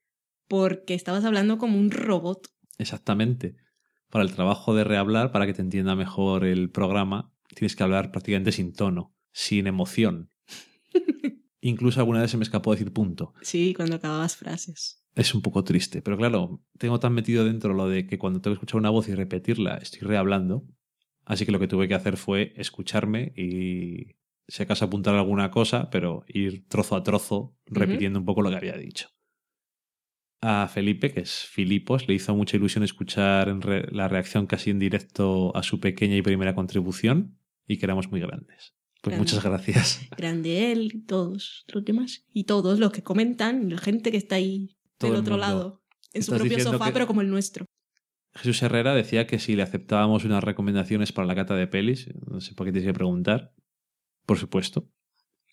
Porque 0.47 0.93
estabas 0.93 1.25
hablando 1.25 1.57
como 1.57 1.79
un 1.79 1.91
robot. 1.91 2.49
Exactamente. 2.77 3.57
Para 4.11 4.23
el 4.23 4.35
trabajo 4.35 4.75
de 4.75 4.85
rehablar, 4.85 5.33
para 5.33 5.47
que 5.47 5.55
te 5.55 5.63
entienda 5.63 5.97
mejor 5.97 6.45
el 6.45 6.69
programa, 6.69 7.33
tienes 7.55 7.75
que 7.75 7.83
hablar 7.83 8.11
prácticamente 8.11 8.53
sin 8.53 8.75
tono, 8.75 9.17
sin 9.33 9.67
emoción. 9.67 10.31
Incluso 11.63 11.99
alguna 11.99 12.21
vez 12.21 12.31
se 12.31 12.37
me 12.37 12.43
escapó 12.43 12.73
decir 12.73 12.93
punto. 12.93 13.33
Sí, 13.41 13.73
cuando 13.73 13.97
acababas 13.97 14.37
frases. 14.37 15.03
Es 15.15 15.35
un 15.35 15.41
poco 15.41 15.65
triste, 15.65 16.03
pero 16.03 16.19
claro, 16.19 16.63
tengo 16.77 17.01
tan 17.01 17.15
metido 17.15 17.47
dentro 17.47 17.73
lo 17.73 17.89
de 17.89 18.07
que 18.07 18.19
cuando 18.19 18.43
tengo 18.43 18.53
que 18.53 18.59
escuchar 18.59 18.81
una 18.81 18.91
voz 18.91 19.09
y 19.09 19.15
repetirla, 19.15 19.79
estoy 19.79 20.01
rehablando. 20.01 20.67
Así 21.25 21.47
que 21.47 21.53
lo 21.53 21.59
que 21.59 21.69
tuve 21.69 21.89
que 21.89 21.95
hacer 21.95 22.19
fue 22.19 22.53
escucharme 22.57 23.33
y, 23.35 24.19
si 24.47 24.63
acaso, 24.63 24.85
apuntar 24.85 25.15
alguna 25.15 25.51
cosa, 25.51 25.89
pero 25.89 26.27
ir 26.29 26.69
trozo 26.69 26.97
a 26.97 27.03
trozo 27.03 27.57
repitiendo 27.65 28.19
un 28.19 28.27
poco 28.27 28.43
lo 28.43 28.51
que 28.51 28.57
había 28.57 28.77
dicho. 28.77 29.09
A 30.41 30.69
Felipe, 30.69 31.13
que 31.13 31.21
es 31.21 31.47
Filipos, 31.51 32.07
le 32.07 32.15
hizo 32.15 32.35
mucha 32.37 32.57
ilusión 32.57 32.85
escuchar 32.85 33.49
re- 33.61 33.89
la 33.91 34.07
reacción 34.07 34.47
casi 34.47 34.71
en 34.71 34.79
directo 34.79 35.55
a 35.57 35.63
su 35.65 35.81
pequeña 35.81 36.17
y 36.17 36.23
primera 36.23 36.55
contribución 36.55 37.39
y 37.67 37.79
que 37.79 37.87
éramos 37.87 38.11
muy 38.11 38.21
grandes. 38.21 38.75
Pues 39.03 39.15
Grande. 39.17 39.19
muchas 39.19 39.45
gracias. 39.45 40.01
Grande 40.17 40.73
él 40.73 40.91
y 40.95 41.01
todos 41.05 41.65
los 41.73 41.85
demás. 41.85 42.25
Y 42.33 42.45
todos 42.45 42.79
los 42.79 42.93
que 42.93 43.03
comentan, 43.03 43.69
la 43.71 43.79
gente 43.79 44.11
que 44.13 44.17
está 44.17 44.37
ahí 44.37 44.77
Todo 44.97 45.11
del 45.11 45.19
el 45.19 45.23
otro 45.23 45.37
lado. 45.39 45.83
En 46.13 46.23
su 46.23 46.33
propio 46.35 46.61
sofá, 46.61 46.87
que- 46.87 46.93
pero 46.93 47.07
como 47.09 47.21
el 47.21 47.31
nuestro. 47.31 47.65
Jesús 48.35 48.63
Herrera 48.63 48.95
decía 48.95 49.27
que 49.27 49.39
si 49.41 49.57
le 49.57 49.63
aceptábamos 49.63 50.25
unas 50.25 50.45
recomendaciones 50.45 51.11
para 51.13 51.27
la 51.27 51.35
cata 51.35 51.57
de 51.57 51.67
pelis, 51.67 52.09
no 52.31 52.41
sé 52.41 52.55
por 52.55 52.67
qué 52.67 52.73
tienes 52.73 52.89
que 52.89 52.95
preguntar. 52.95 53.53
Por 54.27 54.39
supuesto. 54.39 54.89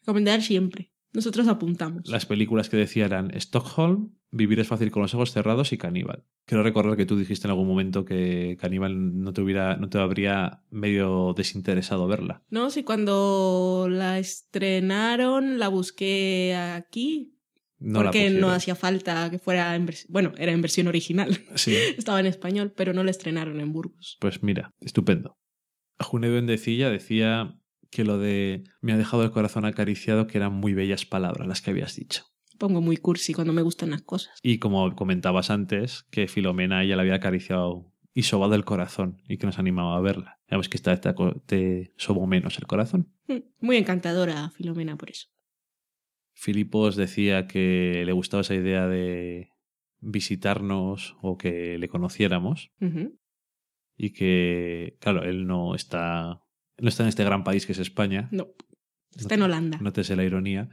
Recomendar 0.02 0.42
siempre. 0.44 0.92
Nosotros 1.16 1.48
apuntamos. 1.48 2.08
Las 2.08 2.26
películas 2.26 2.70
que 2.70 2.78
decía 2.78 3.06
eran 3.06 3.32
Stockholm, 3.36 4.12
Vivir 4.36 4.60
es 4.60 4.68
fácil 4.68 4.92
con 4.92 5.02
los 5.02 5.14
ojos 5.14 5.32
cerrados 5.32 5.72
y 5.72 5.78
Caníbal. 5.78 6.26
Quiero 6.46 6.62
recordar 6.62 6.98
que 6.98 7.06
tú 7.06 7.18
dijiste 7.18 7.48
en 7.48 7.52
algún 7.52 7.70
momento 7.70 8.04
que 8.04 8.58
Caníbal 8.60 9.22
no 9.22 9.32
te, 9.32 9.42
hubiera, 9.42 9.78
no 9.78 9.88
te 9.88 9.98
habría 9.98 10.62
medio 10.70 11.34
desinteresado 11.38 12.06
verla. 12.06 12.44
No, 12.50 12.70
sí, 12.70 12.84
cuando 12.84 13.88
la 13.90 14.20
estrenaron 14.20 15.58
la 15.58 15.70
busqué 15.70 16.54
aquí. 16.54 17.32
No 17.80 18.04
la 18.04 18.10
porque 18.10 18.30
no 18.30 18.50
hacía 18.50 18.76
falta 18.76 19.30
que 19.32 19.40
fuera 19.40 19.74
en 19.74 19.86
versión. 19.86 20.12
Bueno, 20.12 20.34
era 20.38 20.52
en 20.52 20.62
versión 20.62 20.88
original. 20.88 21.40
Sí, 21.56 21.74
Estaba 21.98 22.20
en 22.20 22.26
español, 22.26 22.74
pero 22.76 22.92
no 22.92 23.06
la 23.06 23.12
estrenaron 23.12 23.62
en 23.62 23.72
Burgos. 23.72 24.18
pues 24.20 24.44
mira, 24.44 24.74
estupendo. 24.82 25.38
June 25.98 26.30
Bendecilla 26.30 26.90
decía 26.90 27.58
que 27.96 28.04
lo 28.04 28.18
de 28.18 28.66
me 28.82 28.92
ha 28.92 28.98
dejado 28.98 29.24
el 29.24 29.32
corazón 29.32 29.64
acariciado 29.64 30.28
que 30.28 30.38
eran 30.38 30.52
muy 30.54 30.74
bellas 30.74 31.06
palabras 31.06 31.48
las 31.48 31.62
que 31.62 31.72
habías 31.72 31.96
dicho. 31.96 32.26
Pongo 32.60 32.82
muy 32.82 32.98
cursi 32.98 33.34
cuando 33.34 33.54
me 33.54 33.62
gustan 33.62 33.92
las 33.92 34.02
cosas. 34.02 34.38
Y 34.44 34.60
como 34.60 34.94
comentabas 34.96 35.50
antes, 35.50 36.04
que 36.12 36.28
Filomena 36.28 36.84
ella 36.84 36.98
le 36.98 37.04
había 37.04 37.16
acariciado 37.16 37.94
y 38.14 38.24
sobado 38.24 38.54
el 38.56 38.66
corazón 38.66 39.22
y 39.30 39.38
que 39.38 39.46
nos 39.46 39.60
animaba 39.60 39.96
a 39.96 40.02
verla. 40.02 40.42
Sabes 40.50 40.68
que 40.68 40.76
esta 40.76 40.92
vez 40.92 41.00
te, 41.00 41.14
te 41.46 41.94
sobó 41.96 42.28
menos 42.28 42.58
el 42.58 42.68
corazón. 42.68 43.14
Mm, 43.28 43.38
Muy 43.62 43.78
encantadora, 43.78 44.50
Filomena, 44.50 44.98
por 44.98 45.10
eso. 45.10 45.28
Filipos 46.34 46.98
decía 46.98 47.48
que 47.48 48.04
le 48.06 48.12
gustaba 48.12 48.42
esa 48.42 48.56
idea 48.56 48.88
de 48.88 49.52
visitarnos 50.02 51.16
o 51.22 51.38
que 51.38 51.78
le 51.78 51.88
conociéramos 51.88 52.72
y 53.96 54.12
que, 54.12 54.98
claro, 55.00 55.24
él 55.24 55.48
no 55.48 55.76
está, 55.76 56.42
no 56.78 56.90
está 56.90 57.04
en 57.04 57.10
este 57.10 57.24
gran 57.24 57.44
país 57.44 57.66
que 57.66 57.72
es 57.72 57.80
España. 57.80 58.30
No. 58.32 58.48
Está 59.16 59.36
en 59.36 59.44
Holanda. 59.44 59.78
Nótese 59.80 60.16
la 60.16 60.24
ironía. 60.24 60.70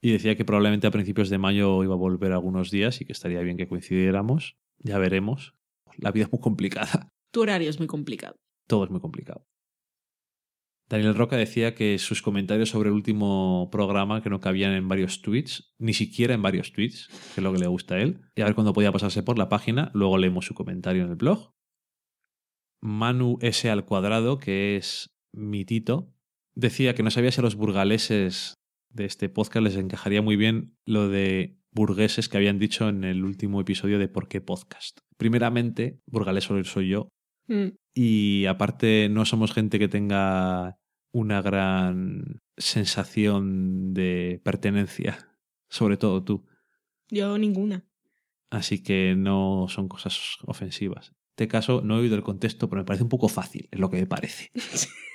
Y 0.00 0.12
decía 0.12 0.36
que 0.36 0.44
probablemente 0.44 0.86
a 0.86 0.90
principios 0.90 1.28
de 1.30 1.38
mayo 1.38 1.82
iba 1.82 1.94
a 1.94 1.98
volver 1.98 2.32
algunos 2.32 2.70
días 2.70 3.00
y 3.00 3.04
que 3.04 3.12
estaría 3.12 3.40
bien 3.40 3.56
que 3.56 3.68
coincidiéramos. 3.68 4.56
Ya 4.78 4.98
veremos. 4.98 5.54
La 5.96 6.12
vida 6.12 6.24
es 6.24 6.32
muy 6.32 6.40
complicada. 6.40 7.10
Tu 7.32 7.42
horario 7.42 7.68
es 7.68 7.78
muy 7.78 7.88
complicado. 7.88 8.36
Todo 8.66 8.84
es 8.84 8.90
muy 8.90 9.00
complicado. 9.00 9.46
Daniel 10.88 11.14
Roca 11.14 11.36
decía 11.36 11.74
que 11.74 11.98
sus 11.98 12.22
comentarios 12.22 12.70
sobre 12.70 12.88
el 12.88 12.94
último 12.94 13.68
programa 13.70 14.22
que 14.22 14.30
no 14.30 14.40
cabían 14.40 14.72
en 14.72 14.88
varios 14.88 15.20
tweets, 15.20 15.74
ni 15.78 15.92
siquiera 15.92 16.32
en 16.32 16.40
varios 16.40 16.72
tweets, 16.72 17.08
que 17.34 17.40
es 17.40 17.44
lo 17.44 17.52
que 17.52 17.58
le 17.58 17.66
gusta 17.66 17.96
a 17.96 18.00
él, 18.00 18.22
y 18.34 18.40
a 18.40 18.46
ver 18.46 18.54
cuándo 18.54 18.72
podía 18.72 18.90
pasarse 18.90 19.22
por 19.22 19.36
la 19.36 19.50
página, 19.50 19.90
luego 19.92 20.16
leemos 20.16 20.46
su 20.46 20.54
comentario 20.54 21.04
en 21.04 21.10
el 21.10 21.16
blog. 21.16 21.52
Manu 22.80 23.36
S 23.42 23.68
al 23.68 23.84
cuadrado, 23.84 24.38
que 24.38 24.76
es 24.76 25.17
mi 25.32 25.64
tito, 25.64 26.12
decía 26.54 26.94
que 26.94 27.02
no 27.02 27.10
sabía 27.10 27.32
si 27.32 27.40
a 27.40 27.44
los 27.44 27.56
burgaleses 27.56 28.54
de 28.90 29.04
este 29.04 29.28
podcast 29.28 29.64
les 29.64 29.76
encajaría 29.76 30.22
muy 30.22 30.36
bien 30.36 30.76
lo 30.84 31.08
de 31.08 31.58
burgueses 31.70 32.28
que 32.28 32.36
habían 32.36 32.58
dicho 32.58 32.88
en 32.88 33.04
el 33.04 33.24
último 33.24 33.60
episodio 33.60 33.98
de 33.98 34.08
Por 34.08 34.28
qué 34.28 34.40
Podcast. 34.40 34.98
Primeramente, 35.16 36.00
burgalés 36.06 36.44
solo 36.44 36.64
soy 36.64 36.88
yo, 36.88 37.10
Mm, 37.48 37.68
y 37.94 38.44
aparte 38.46 39.08
no 39.08 39.24
somos 39.24 39.52
gente 39.52 39.78
que 39.78 39.88
tenga 39.88 40.78
una 41.12 41.42
gran 41.42 42.42
sensación 42.56 43.94
de 43.94 44.40
pertenencia, 44.44 45.34
sobre 45.68 45.96
todo 45.96 46.22
tú. 46.22 46.46
Yo 47.08 47.38
ninguna. 47.38 47.86
Así 48.50 48.82
que 48.82 49.14
no 49.16 49.66
son 49.68 49.88
cosas 49.88 50.36
ofensivas. 50.42 51.08
En 51.08 51.44
este 51.44 51.48
caso 51.48 51.80
no 51.82 51.96
he 51.96 52.00
oído 52.00 52.16
el 52.16 52.22
contexto, 52.22 52.68
pero 52.68 52.82
me 52.82 52.86
parece 52.86 53.04
un 53.04 53.08
poco 53.08 53.28
fácil, 53.28 53.68
es 53.70 53.80
lo 53.80 53.90
que 53.90 53.98
me 53.98 54.06
parece. 54.06 54.50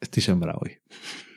Estoy 0.00 0.22
sembrado 0.22 0.60
hoy. 0.62 0.78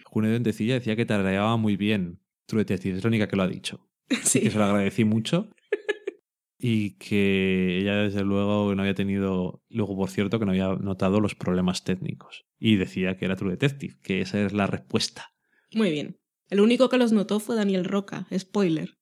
Junedo 0.06 0.36
en 0.36 0.44
Decilla 0.44 0.76
decía 0.76 0.96
que 0.96 1.06
tarareaba 1.06 1.58
muy 1.58 1.76
bien 1.76 2.20
True 2.46 2.62
Detective, 2.62 2.98
es 2.98 3.04
la 3.04 3.08
única 3.08 3.28
que 3.28 3.36
lo 3.36 3.44
ha 3.44 3.48
dicho. 3.48 3.90
sí. 4.24 4.42
que 4.42 4.52
se 4.52 4.58
lo 4.58 4.66
agradecí 4.66 5.06
mucho 5.06 5.50
y 6.60 6.92
que 6.98 7.80
ella 7.80 7.96
desde 7.98 8.24
luego 8.24 8.76
no 8.76 8.82
había 8.82 8.94
tenido, 8.94 9.64
luego 9.70 9.96
por 9.96 10.10
cierto 10.10 10.40
que 10.40 10.46
no 10.46 10.52
había 10.52 10.76
notado 10.76 11.20
los 11.20 11.36
problemas 11.36 11.84
técnicos 11.84 12.46
y 12.60 12.76
decía 12.76 13.18
que 13.18 13.26
era 13.26 13.36
True 13.36 13.52
Detective, 13.52 13.96
que 14.02 14.22
esa 14.22 14.42
es 14.42 14.54
la 14.54 14.68
respuesta. 14.68 15.34
Muy 15.74 15.92
bien. 15.92 16.20
El 16.50 16.60
único 16.60 16.90
que 16.90 16.98
los 16.98 17.12
notó 17.12 17.40
fue 17.40 17.56
Daniel 17.56 17.86
Roca. 17.86 18.28
Spoiler. 18.38 18.98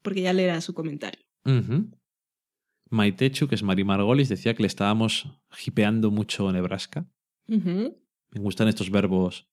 Porque 0.00 0.22
ya 0.22 0.32
leerá 0.32 0.60
su 0.60 0.72
comentario. 0.72 1.22
Ujú. 1.44 1.90
Maitechu, 2.90 3.48
que 3.48 3.54
es 3.54 3.62
Mari 3.62 3.84
Margolis, 3.84 4.28
decía 4.28 4.54
que 4.54 4.62
le 4.62 4.66
estábamos 4.68 5.28
hipeando 5.66 6.10
mucho 6.10 6.50
Nebraska. 6.50 7.06
Ujú. 7.48 8.01
Me 8.32 8.40
gustan 8.40 8.68
estos 8.68 8.90
verbos 8.90 9.48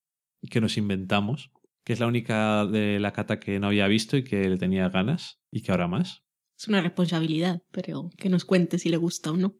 que 0.49 0.61
nos 0.61 0.77
inventamos, 0.77 1.51
que 1.83 1.93
es 1.93 1.99
la 1.99 2.07
única 2.07 2.65
de 2.65 2.99
la 2.99 3.11
cata 3.11 3.39
que 3.39 3.59
no 3.59 3.67
había 3.67 3.87
visto 3.87 4.15
y 4.17 4.23
que 4.23 4.47
le 4.49 4.57
tenía 4.57 4.89
ganas 4.89 5.41
y 5.51 5.61
que 5.61 5.71
ahora 5.71 5.87
más. 5.87 6.23
Es 6.57 6.67
una 6.67 6.81
responsabilidad, 6.81 7.61
pero 7.71 8.09
que 8.17 8.29
nos 8.29 8.45
cuente 8.45 8.79
si 8.79 8.89
le 8.89 8.97
gusta 8.97 9.31
o 9.31 9.37
no. 9.37 9.55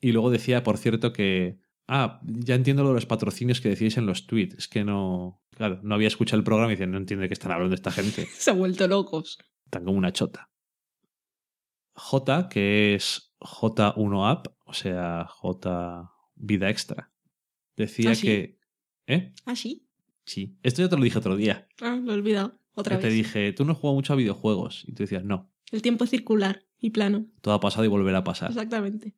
Y 0.00 0.12
luego 0.12 0.30
decía, 0.30 0.62
por 0.62 0.78
cierto, 0.78 1.12
que... 1.12 1.58
Ah, 1.86 2.20
ya 2.22 2.54
entiendo 2.54 2.82
lo 2.82 2.90
de 2.90 2.94
los 2.94 3.06
patrocinios 3.06 3.60
que 3.60 3.70
decís 3.70 3.96
en 3.96 4.06
los 4.06 4.26
tweets. 4.26 4.54
Es 4.54 4.68
que 4.68 4.84
no... 4.84 5.42
Claro, 5.50 5.80
no 5.82 5.94
había 5.94 6.08
escuchado 6.08 6.38
el 6.38 6.44
programa 6.44 6.72
y 6.72 6.76
decía, 6.76 6.86
no 6.86 6.98
entiende 6.98 7.24
de 7.24 7.28
qué 7.28 7.34
están 7.34 7.52
hablando 7.52 7.74
esta 7.74 7.90
gente. 7.90 8.26
Se 8.32 8.50
ha 8.50 8.54
vuelto 8.54 8.86
locos. 8.86 9.38
Están 9.64 9.84
como 9.84 9.98
una 9.98 10.12
chota. 10.12 10.50
J, 11.94 12.48
que 12.48 12.94
es 12.94 13.34
J1App, 13.40 14.54
o 14.64 14.72
sea, 14.72 15.26
J 15.26 16.10
Vida 16.36 16.70
Extra. 16.70 17.09
Decía 17.80 18.10
¿Ah, 18.10 18.14
sí? 18.14 18.26
que... 18.26 18.58
¿Eh? 19.06 19.32
Ah, 19.46 19.56
sí. 19.56 19.86
Sí. 20.24 20.56
Esto 20.62 20.82
ya 20.82 20.88
te 20.88 20.96
lo 20.96 21.02
dije 21.02 21.18
otro 21.18 21.36
día. 21.36 21.66
Ah, 21.80 21.98
lo 22.02 22.12
he 22.12 22.14
olvidado. 22.14 22.60
Otra 22.74 22.96
Yo 22.96 23.00
te 23.00 23.06
vez. 23.08 23.14
dije, 23.16 23.52
tú 23.52 23.64
no 23.64 23.72
has 23.72 23.78
jugado 23.78 23.94
mucho 23.94 24.12
a 24.12 24.16
videojuegos. 24.16 24.84
Y 24.86 24.92
tú 24.92 25.02
decías, 25.02 25.24
no, 25.24 25.50
El 25.72 25.82
tiempo 25.82 26.04
es 26.04 26.10
circular 26.10 26.64
y 26.78 26.90
plano. 26.90 27.26
todo 27.40 27.54
ha 27.54 27.60
pasado 27.60 27.84
y 27.84 27.88
volverá 27.88 28.18
a 28.18 28.24
pasar. 28.24 28.50
Exactamente. 28.50 29.14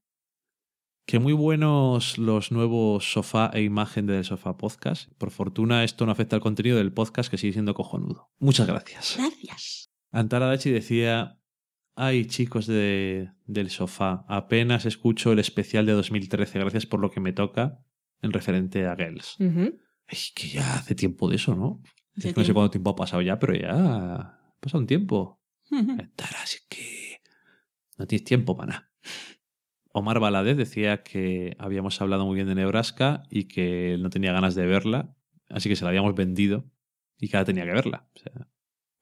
Que 1.05 1.19
muy 1.19 1.33
buenos 1.33 2.17
los 2.17 2.53
nuevos 2.53 3.13
sofá 3.13 3.51
e 3.53 3.63
imagen 3.63 4.07
del 4.07 4.25
sofá 4.25 4.57
podcast. 4.57 5.11
Por 5.19 5.33
fortuna 5.33 5.83
esto 5.85 6.07
no 6.07 6.13
afecta 6.13 6.37
al 6.37 6.43
contenido 6.43 6.77
del 6.79 6.93
podcast 6.93 7.29
que 7.31 7.39
sigue 7.39 7.53
siendo 7.53 7.75
cojonudo. 7.75 8.31
Muchas 8.39 8.67
gracias. 8.69 9.17
Gracias. 9.19 9.91
Antara 10.13 10.47
Dachi 10.47 10.71
decía, 10.71 11.41
ay 11.97 12.27
chicos 12.27 12.67
de, 12.69 13.31
del 13.47 13.71
sofá, 13.71 14.25
apenas 14.29 14.87
escucho 14.87 15.33
el 15.33 15.41
especial 15.41 15.87
de 15.87 15.93
2013, 15.93 16.59
gracias 16.61 16.87
por 16.87 17.01
lo 17.01 17.11
que 17.11 17.21
me 17.21 17.33
toca 17.33 17.81
en 18.23 18.33
referente 18.33 18.87
a 18.87 18.97
Girls. 18.97 19.37
Ay, 19.39 20.19
que 20.35 20.49
ya 20.49 20.77
hace 20.77 20.95
tiempo 20.95 21.29
de 21.29 21.37
eso, 21.37 21.55
¿no? 21.55 21.83
Es 22.15 22.25
que 22.25 22.35
no 22.35 22.45
sé 22.45 22.53
cuánto 22.53 22.71
tiempo 22.71 22.91
ha 22.91 22.97
pasado 22.97 23.23
ya, 23.23 23.39
pero 23.39 23.55
ya 23.55 23.73
ha 23.73 24.57
pasado 24.61 24.81
un 24.81 24.87
tiempo. 24.87 25.41
Ujú. 25.71 25.93
Antara, 25.93 26.43
así 26.43 26.59
que 26.69 27.21
no 27.99 28.07
tienes 28.07 28.25
tiempo 28.25 28.57
para 28.57 28.73
nada. 28.73 28.93
Omar 29.95 30.21
Valadez 30.21 30.57
decía 30.57 31.03
que 31.03 31.55
habíamos 31.59 32.01
hablado 32.01 32.25
muy 32.27 32.35
bien 32.35 32.47
de 32.47 32.55
Nebraska 32.55 33.25
y 33.31 33.45
que 33.45 33.95
él 33.95 34.03
no 34.03 34.11
tenía 34.11 34.33
ganas 34.33 34.55
de 34.55 34.67
verla, 34.67 35.15
así 35.51 35.69
que 35.69 35.77
se 35.77 35.85
la 35.85 35.91
habíamos 35.91 36.15
vendido 36.15 36.71
y 37.19 37.29
que 37.29 37.37
ahora 37.37 37.45
tenía 37.45 37.65
que 37.65 37.73
verla. 37.73 38.09
O 38.15 38.19
sea, 38.19 38.49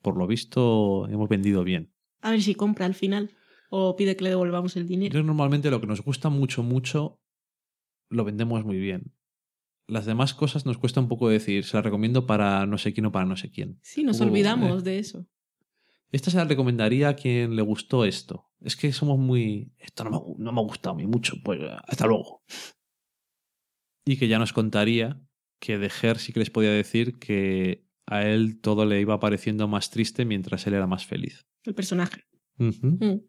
por 0.03 0.17
lo 0.17 0.27
visto, 0.27 1.09
hemos 1.09 1.29
vendido 1.29 1.63
bien. 1.63 1.93
A 2.23 2.33
ver 2.33 2.43
si 2.43 2.55
compra 2.55 2.87
al 2.87 2.95
final. 2.95 3.31
O 3.71 3.95
pide 3.95 4.17
que 4.17 4.25
le 4.25 4.31
devolvamos 4.31 4.77
el 4.77 4.89
dinero. 4.89 5.15
Yo 5.15 5.23
normalmente 5.23 5.71
lo 5.71 5.81
que 5.81 5.87
nos 5.87 6.03
gusta 6.03 6.29
mucho, 6.29 6.65
mucho, 6.65 7.20
lo 8.11 8.25
vendemos 8.25 8.65
muy 8.65 8.79
bien. 8.79 9.15
Las 9.87 10.07
demás 10.07 10.35
cosas 10.35 10.67
nos 10.67 10.79
cuesta 10.79 11.01
un 11.01 11.09
poco 11.09 11.29
decir, 11.29 11.65
se 11.65 11.77
la 11.77 11.83
recomiendo 11.83 12.27
para 12.27 12.67
no 12.67 12.79
sé 12.79 12.93
quién 12.93 13.07
o 13.07 13.13
para 13.13 13.25
no 13.25 13.37
sé 13.37 13.51
quién. 13.51 13.79
Sí, 13.83 14.05
nos 14.05 14.21
olvidamos 14.21 14.83
eh. 14.83 14.85
de 14.85 14.99
eso. 14.99 15.27
Esta 16.13 16.31
se 16.31 16.37
la 16.37 16.45
recomendaría 16.45 17.09
a 17.09 17.17
quien 17.17 17.57
le 17.57 17.63
gustó 17.63 18.05
esto. 18.05 18.51
Es 18.61 18.77
que 18.77 18.93
somos 18.93 19.19
muy... 19.19 19.73
Esto 19.79 20.05
no 20.05 20.11
me, 20.11 20.45
no 20.45 20.53
me 20.53 20.61
ha 20.61 20.65
gustado 20.65 20.95
a 20.95 20.99
mí 20.99 21.07
mucho, 21.07 21.37
pues 21.43 21.61
hasta 21.87 22.07
luego. 22.07 22.43
Y 24.05 24.17
que 24.17 24.29
ya 24.29 24.39
nos 24.39 24.53
contaría 24.53 25.21
que 25.61 25.79
de 25.79 25.91
Her 26.03 26.19
sí 26.19 26.33
que 26.33 26.41
les 26.41 26.51
podía 26.51 26.71
decir 26.71 27.19
que 27.19 27.87
a 28.07 28.23
él 28.27 28.61
todo 28.61 28.87
le 28.87 29.01
iba 29.01 29.21
pareciendo 29.21 29.69
más 29.69 29.91
triste 29.91 30.25
mientras 30.25 30.67
él 30.67 30.75
era 30.75 30.87
más 30.87 31.07
feliz. 31.07 31.47
El 31.65 31.75
personaje. 31.75 32.25
Mm. 32.57 33.21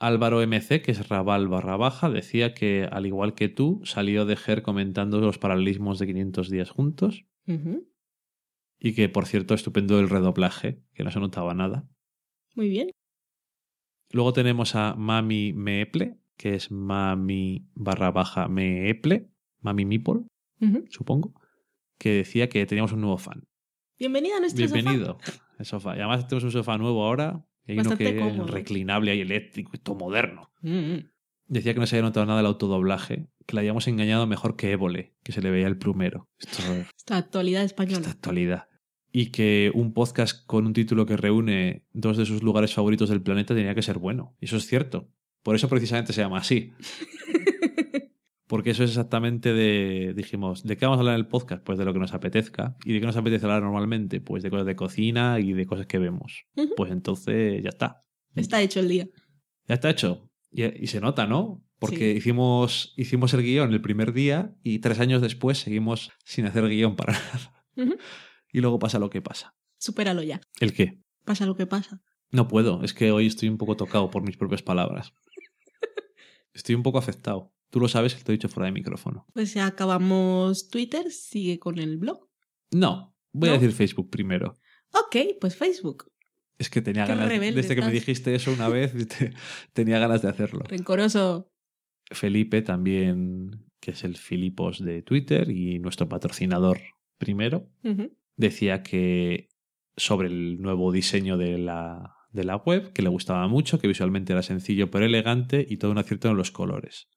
Álvaro 0.00 0.40
MC, 0.40 0.80
que 0.80 0.92
es 0.92 1.08
Raval 1.08 1.46
barra 1.46 1.76
baja, 1.76 2.08
decía 2.08 2.54
que, 2.54 2.88
al 2.90 3.04
igual 3.04 3.34
que 3.34 3.50
tú, 3.50 3.82
salió 3.84 4.24
de 4.24 4.38
Her 4.44 4.62
comentando 4.62 5.20
los 5.20 5.38
paralelismos 5.38 5.98
de 5.98 6.06
500 6.06 6.48
días 6.48 6.70
juntos 6.70 7.26
y 8.78 8.94
que, 8.94 9.10
por 9.10 9.26
cierto, 9.26 9.52
estupendo 9.52 10.00
el 10.00 10.08
redoblaje, 10.08 10.82
que 10.94 11.04
no 11.04 11.10
se 11.10 11.20
notaba 11.20 11.52
nada. 11.52 11.86
Muy 12.54 12.70
bien. 12.70 12.90
Luego 14.10 14.32
tenemos 14.32 14.74
a 14.74 14.94
Mami 14.94 15.52
Meeple, 15.52 16.18
que 16.38 16.54
es 16.54 16.70
Mami 16.70 17.68
barra 17.74 18.10
baja 18.10 18.48
Meeple, 18.48 19.30
Mami 19.60 19.84
Meeple, 19.84 20.22
supongo, 20.88 21.34
que 21.98 22.10
decía 22.10 22.48
que 22.48 22.64
teníamos 22.64 22.92
un 22.92 23.02
nuevo 23.02 23.18
fan. 23.18 23.44
Bienvenida 23.98 24.38
a 24.38 24.40
nuestro 24.40 24.66
Bienvenido. 24.66 25.18
El 25.58 25.66
sofá. 25.66 25.94
Y 25.94 25.98
además 25.98 26.26
tenemos 26.26 26.44
un 26.44 26.52
sofá 26.52 26.78
nuevo 26.78 27.04
ahora, 27.04 27.44
hay 27.70 27.78
uno 27.78 27.90
Bastante 27.90 28.04
que 28.04 28.18
es 28.18 28.32
cómodo. 28.32 28.46
reclinable 28.46 29.14
y 29.16 29.20
eléctrico 29.20 29.72
y 29.74 29.78
todo 29.78 29.96
moderno. 29.96 30.50
sofá. 30.62 30.68
Mm. 30.68 31.10
Decía 31.48 31.74
que 31.74 31.80
no 31.80 31.86
se 31.86 31.96
había 31.96 32.06
notado 32.08 32.26
nada 32.26 32.40
el 32.40 32.46
autodoblaje, 32.46 33.26
que 33.46 33.54
la 33.56 33.60
habíamos 33.60 33.88
engañado 33.88 34.24
mejor 34.28 34.54
que 34.56 34.70
Évole, 34.70 35.14
que 35.24 35.32
se 35.32 35.42
le 35.42 35.50
veía 35.50 35.66
el 35.66 35.76
plumero. 35.78 36.28
Esto 36.38 36.62
Esta 36.96 37.16
actualidad 37.16 37.64
española. 37.64 37.98
esta 37.98 38.10
actualidad. 38.12 38.68
Y 39.12 39.32
que 39.32 39.72
un 39.74 39.92
podcast 39.92 40.46
con 40.46 40.66
un 40.66 40.72
título 40.72 41.06
que 41.06 41.16
reúne 41.16 41.84
dos 41.92 42.16
de 42.16 42.24
sus 42.26 42.44
lugares 42.44 42.72
favoritos 42.72 43.08
del 43.08 43.20
planeta 43.22 43.54
tenía 43.56 43.74
que 43.74 43.82
ser 43.82 43.98
bueno. 43.98 44.36
Y 44.40 44.44
eso 44.44 44.56
es 44.58 44.66
cierto. 44.68 45.08
Por 45.42 45.56
eso 45.56 45.68
precisamente 45.68 46.12
se 46.12 46.20
llama 46.20 46.38
así. 46.38 46.72
Porque 48.50 48.70
eso 48.70 48.82
es 48.82 48.90
exactamente 48.90 49.54
de, 49.54 50.12
dijimos, 50.16 50.64
¿de 50.64 50.76
qué 50.76 50.84
vamos 50.84 50.98
a 50.98 51.00
hablar 51.02 51.14
en 51.14 51.20
el 51.20 51.28
podcast? 51.28 51.62
Pues 51.64 51.78
de 51.78 51.84
lo 51.84 51.92
que 51.92 52.00
nos 52.00 52.12
apetezca. 52.14 52.76
¿Y 52.84 52.92
de 52.92 52.98
qué 52.98 53.06
nos 53.06 53.16
apetece 53.16 53.46
hablar 53.46 53.62
normalmente? 53.62 54.20
Pues 54.20 54.42
de 54.42 54.50
cosas 54.50 54.66
de 54.66 54.74
cocina 54.74 55.38
y 55.38 55.52
de 55.52 55.66
cosas 55.66 55.86
que 55.86 56.00
vemos. 56.00 56.46
Pues 56.76 56.90
entonces 56.90 57.62
ya 57.62 57.68
está. 57.68 58.02
Está 58.34 58.60
hecho 58.60 58.80
el 58.80 58.88
día. 58.88 59.06
Ya 59.68 59.74
está 59.76 59.88
hecho. 59.88 60.28
Y, 60.50 60.64
y 60.82 60.88
se 60.88 61.00
nota, 61.00 61.28
¿no? 61.28 61.64
Porque 61.78 62.10
Sí. 62.10 62.18
hicimos, 62.18 62.92
hicimos 62.96 63.32
el 63.34 63.42
guion 63.44 63.72
el 63.72 63.80
primer 63.80 64.12
día 64.12 64.52
y 64.64 64.80
tres 64.80 64.98
años 64.98 65.22
después 65.22 65.58
seguimos 65.58 66.10
sin 66.24 66.44
hacer 66.46 66.68
guion 66.68 66.96
para 66.96 67.12
nada. 67.76 67.96
Y 68.52 68.60
luego 68.60 68.80
pasa 68.80 68.98
lo 68.98 69.10
que 69.10 69.22
pasa. 69.22 69.54
Supéralo 69.78 70.24
ya. 70.24 70.40
¿El 70.58 70.72
qué? 70.74 70.98
Pasa 71.24 71.46
lo 71.46 71.54
que 71.54 71.68
pasa. 71.68 72.02
No 72.32 72.48
puedo, 72.48 72.82
es 72.82 72.94
que 72.94 73.12
hoy 73.12 73.26
estoy 73.28 73.48
un 73.48 73.58
poco 73.58 73.76
tocado 73.76 74.10
por 74.10 74.22
mis 74.24 74.36
propias 74.36 74.62
palabras. 74.62 75.12
Estoy 76.52 76.74
un 76.74 76.82
poco 76.82 76.98
afectado. 76.98 77.52
Tú 77.70 77.80
lo 77.80 77.88
sabes 77.88 78.14
que 78.14 78.22
te 78.24 78.32
he 78.32 78.34
dicho 78.36 78.48
fuera 78.48 78.66
de 78.66 78.72
micrófono. 78.72 79.26
Pues 79.32 79.54
ya 79.54 79.66
acabamos 79.66 80.68
Twitter. 80.70 81.10
Sigue 81.10 81.58
con 81.58 81.78
el 81.78 81.98
blog. 81.98 82.28
No, 82.72 83.16
voy 83.32 83.48
a 83.50 83.52
decir 83.52 83.72
Facebook 83.72 84.10
primero. 84.10 84.58
Ok, 84.92 85.16
pues 85.40 85.56
Facebook. 85.56 86.10
Es 86.58 86.68
que 86.68 86.82
tenía 86.82 87.04
Qué 87.06 87.12
ganas, 87.12 87.28
rebelde 87.28 87.62
desde 87.62 87.74
que 87.74 87.80
me 87.80 87.90
dijiste 87.92 88.34
eso 88.34 88.52
una 88.52 88.68
vez, 88.68 88.92
te- 89.08 89.32
tenía 89.72 89.98
ganas 89.98 90.20
de 90.22 90.28
hacerlo. 90.28 90.60
Rencoroso. 90.68 91.50
Felipe 92.10 92.60
también, 92.62 93.64
que 93.80 93.92
es 93.92 94.04
el 94.04 94.16
Filipos 94.16 94.84
de 94.84 95.02
Twitter 95.02 95.48
y 95.50 95.78
nuestro 95.78 96.08
patrocinador 96.08 96.80
primero, 97.18 97.68
decía 98.36 98.82
que 98.82 99.48
sobre 99.96 100.28
el 100.28 100.60
nuevo 100.60 100.90
diseño 100.92 101.36
de 101.36 101.56
la, 101.58 102.14
de 102.32 102.44
la 102.44 102.56
web, 102.56 102.92
que 102.92 103.02
le 103.02 103.08
gustaba 103.10 103.46
mucho, 103.48 103.78
que 103.78 103.86
visualmente 103.88 104.32
era 104.32 104.42
sencillo 104.42 104.90
pero 104.90 105.04
elegante 105.06 105.64
y 105.68 105.76
todo 105.76 105.92
un 105.92 105.98
acierto 105.98 106.28
en 106.28 106.36
los 106.36 106.50
colores. 106.50 107.08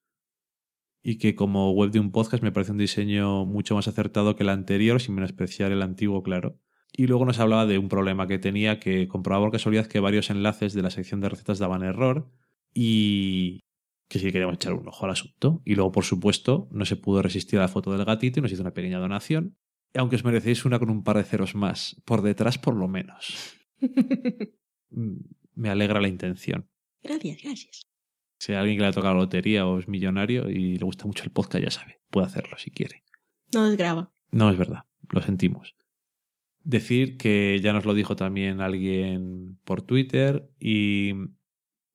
Y 1.04 1.18
que 1.18 1.36
como 1.36 1.72
web 1.74 1.92
de 1.92 2.00
un 2.00 2.12
podcast 2.12 2.42
me 2.42 2.52
parece 2.54 2.72
un 2.72 2.78
diseño 2.78 3.46
mucho 3.46 3.76
más 3.76 3.88
acertado 3.90 4.36
que 4.36 4.44
el 4.44 4.50
anterior, 4.50 5.02
sin 5.02 5.16
menospreciar 5.16 5.72
el 5.74 5.82
antiguo, 5.82 6.24
claro. 6.24 6.58
Y 6.96 7.08
luego 7.08 7.26
nos 7.26 7.40
hablaba 7.40 7.66
de 7.66 7.78
un 7.78 7.90
problema 7.90 8.26
que 8.28 8.40
tenía, 8.40 8.80
que 8.80 9.08
comprobaba 9.08 9.46
por 9.46 9.52
casualidad 9.52 9.88
que 9.88 10.00
varios 10.00 10.30
enlaces 10.30 10.74
de 10.74 10.82
la 10.82 10.92
sección 10.92 11.20
de 11.22 11.30
recetas 11.30 11.60
daban 11.60 11.84
error 11.84 12.30
y 12.74 13.60
que 14.08 14.20
sí 14.20 14.32
queríamos 14.32 14.56
echar 14.56 14.74
un 14.74 14.88
ojo 14.88 15.04
al 15.06 15.12
asunto. 15.12 15.62
Y 15.66 15.76
luego, 15.76 15.92
por 15.92 16.06
supuesto, 16.06 16.68
no 16.72 16.86
se 16.86 16.96
pudo 16.96 17.22
resistir 17.22 17.60
a 17.60 17.64
la 17.64 17.68
foto 17.68 17.92
del 17.92 18.06
gatito 18.06 18.40
y 18.40 18.44
nos 18.44 18.52
hizo 18.52 18.62
una 18.62 18.74
pequeña 18.74 19.00
donación. 19.00 19.58
Y 19.94 20.00
aunque 20.00 20.16
os 20.16 20.24
merecéis 20.24 20.66
una 20.66 20.80
con 20.80 20.90
un 20.90 21.04
par 21.04 21.18
de 21.18 21.24
ceros 21.24 21.54
más, 21.56 22.02
por 22.06 22.22
detrás 22.22 22.58
por 22.58 22.76
lo 22.76 22.88
menos. 22.88 23.56
Mm, 24.96 25.22
Me 25.56 25.70
alegra 25.70 26.00
la 26.00 26.08
intención. 26.08 26.70
gracias, 27.02 27.42
gracias. 27.42 27.82
Si 28.44 28.52
hay 28.52 28.58
alguien 28.58 28.76
que 28.76 28.82
le 28.82 28.88
ha 28.90 28.92
tocado 28.92 29.14
la 29.14 29.22
lotería 29.22 29.66
o 29.66 29.80
es 29.80 29.88
millonario 29.88 30.50
y 30.50 30.78
le 30.78 30.84
gusta 30.84 31.06
mucho 31.06 31.24
el 31.24 31.30
podcast, 31.30 31.64
ya 31.64 31.72
sabe, 31.72 32.02
puede 32.10 32.28
hacerlo 32.28 32.58
si 32.58 32.72
quiere. 32.72 33.06
No 33.54 33.70
desgraba. 33.70 34.12
No 34.32 34.50
es 34.50 34.58
verdad, 34.58 34.84
lo 35.10 35.22
sentimos. 35.22 35.78
Decir 36.62 37.16
que 37.16 37.62
ya 37.64 37.72
nos 37.72 37.86
lo 37.86 37.94
dijo 37.94 38.18
también 38.18 38.60
alguien 38.60 39.60
por 39.64 39.82
Twitter 39.82 40.50
y 40.60 41.14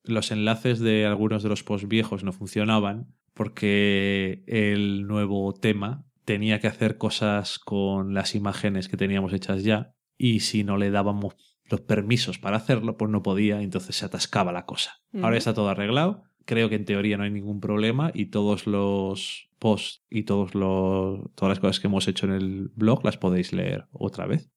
los 0.04 0.30
enlaces 0.30 0.80
de 0.80 1.04
algunos 1.04 1.42
de 1.42 1.50
los 1.50 1.62
posts 1.64 1.86
viejos 1.86 2.24
no 2.24 2.32
funcionaban 2.32 3.14
porque 3.34 4.42
el 4.46 5.06
nuevo 5.06 5.52
tema 5.52 6.06
tenía 6.24 6.60
que 6.60 6.68
hacer 6.68 6.96
cosas 6.96 7.58
con 7.58 8.14
las 8.14 8.34
imágenes 8.34 8.88
que 8.88 8.96
teníamos 8.96 9.34
hechas 9.34 9.64
ya 9.64 9.94
y 10.16 10.40
si 10.40 10.64
no 10.64 10.78
le 10.78 10.90
dábamos 10.90 11.36
los 11.66 11.82
permisos 11.82 12.38
para 12.38 12.56
hacerlo, 12.56 12.96
pues 12.96 13.10
no 13.10 13.22
podía, 13.22 13.60
entonces 13.60 13.96
se 13.96 14.06
atascaba 14.06 14.50
la 14.50 14.64
cosa. 14.64 15.02
Ahora 15.20 15.36
está 15.36 15.52
todo 15.52 15.68
arreglado, 15.68 16.24
creo 16.48 16.70
que 16.70 16.76
en 16.76 16.86
teoría 16.86 17.18
no 17.18 17.24
hay 17.24 17.30
ningún 17.30 17.60
problema 17.60 18.10
y 18.14 18.26
todos 18.30 18.66
los 18.66 19.50
posts 19.58 20.02
y 20.08 20.22
todos 20.22 20.54
los, 20.54 21.20
todas 21.34 21.50
las 21.50 21.60
cosas 21.60 21.78
que 21.78 21.88
hemos 21.88 22.08
hecho 22.08 22.24
en 22.24 22.32
el 22.32 22.70
blog 22.74 23.04
las 23.04 23.18
podéis 23.18 23.52
leer 23.52 23.84
otra 23.92 24.26
vez. 24.26 24.50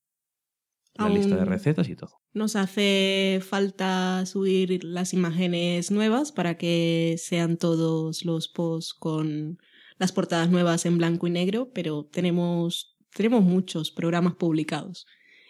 La 0.96 1.06
Aún- 1.06 1.16
lista 1.16 1.36
de 1.36 1.44
recetas 1.44 1.90
y 1.90 1.96
todo. 1.98 2.22
Nos 2.34 2.56
hace 2.56 3.40
falta 3.42 4.26
subir 4.26 4.86
las 4.86 5.14
imágenes 5.14 5.92
nuevas 5.92 6.32
para 6.32 6.58
que 6.58 7.16
sean 7.18 7.58
todos 7.58 8.24
los 8.24 8.48
posts 8.48 8.94
con 8.94 9.58
las 9.98 10.14
portadas 10.14 10.50
nuevas 10.50 10.86
en 10.86 10.98
blanco 10.98 11.28
y 11.28 11.32
negro, 11.32 11.72
pero 11.74 12.06
tenemos, 12.06 12.96
tenemos 13.14 13.44
muchos 13.44 13.92
programas 13.92 14.36
publicados 14.36 15.06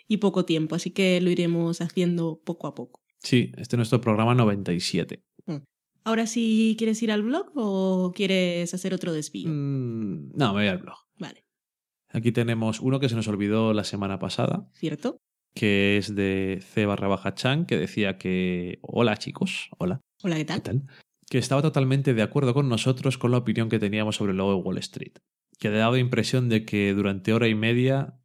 y 0.07 0.17
poco 0.17 0.43
tiempo, 0.43 0.73
así 0.73 0.89
que 0.89 1.21
lo 1.21 1.29
iremos 1.29 1.81
haciendo 1.81 2.41
poco 2.43 2.65
a 2.67 2.73
poco. 2.73 2.99
Sí, 3.19 3.51
este 3.57 3.75
es 3.75 3.77
nuestro 3.77 4.01
programa 4.01 4.33
97. 4.33 5.23
Ahora 6.03 6.25
sí, 6.27 6.75
¿quieres 6.77 7.01
ir 7.03 7.11
al 7.11 7.21
blog 7.23 7.51
o 7.55 8.11
quieres 8.15 8.73
hacer 8.73 8.93
otro 8.93 9.13
desvío? 9.13 9.49
Mm, 9.49 10.31
no, 10.35 10.47
me 10.53 10.61
voy 10.61 10.67
al 10.67 10.79
blog. 10.79 10.97
Vale, 11.19 11.45
Aquí 12.09 12.31
tenemos 12.31 12.79
uno 12.81 12.99
que 12.99 13.07
se 13.09 13.15
nos 13.15 13.27
olvidó 13.27 13.73
la 13.73 13.83
semana 13.83 14.19
pasada, 14.19 14.67
¿cierto? 14.73 15.17
que 15.53 15.97
es 15.97 16.15
de 16.15 16.59
C 16.61 16.85
barra 16.85 17.07
baja 17.09 17.33
Chan, 17.35 17.65
que 17.65 17.77
decía 17.77 18.17
que... 18.17 18.79
Hola 18.81 19.17
chicos, 19.17 19.69
hola, 19.77 19.99
Hola, 20.23 20.35
¿qué 20.35 20.41
¿qué 20.41 20.45
tal? 20.45 20.61
tal? 20.61 20.81
Que 21.29 21.37
estaba 21.37 21.61
totalmente 21.61 22.13
de 22.13 22.21
acuerdo 22.21 22.53
con 22.53 22.67
nosotros 22.69 23.17
con 23.17 23.31
la 23.31 23.37
opinión 23.37 23.69
que 23.69 23.79
teníamos 23.79 24.15
sobre 24.15 24.31
el 24.31 24.37
logo 24.37 24.55
de 24.55 24.61
Wall 24.61 24.77
Street. 24.77 25.13
Que 25.59 25.69
daba 25.69 25.99
impresión 25.99 26.47
de 26.49 26.65
que 26.65 26.93
durante 26.93 27.33
hora 27.33 27.47
y 27.47 27.55
media 27.55 28.17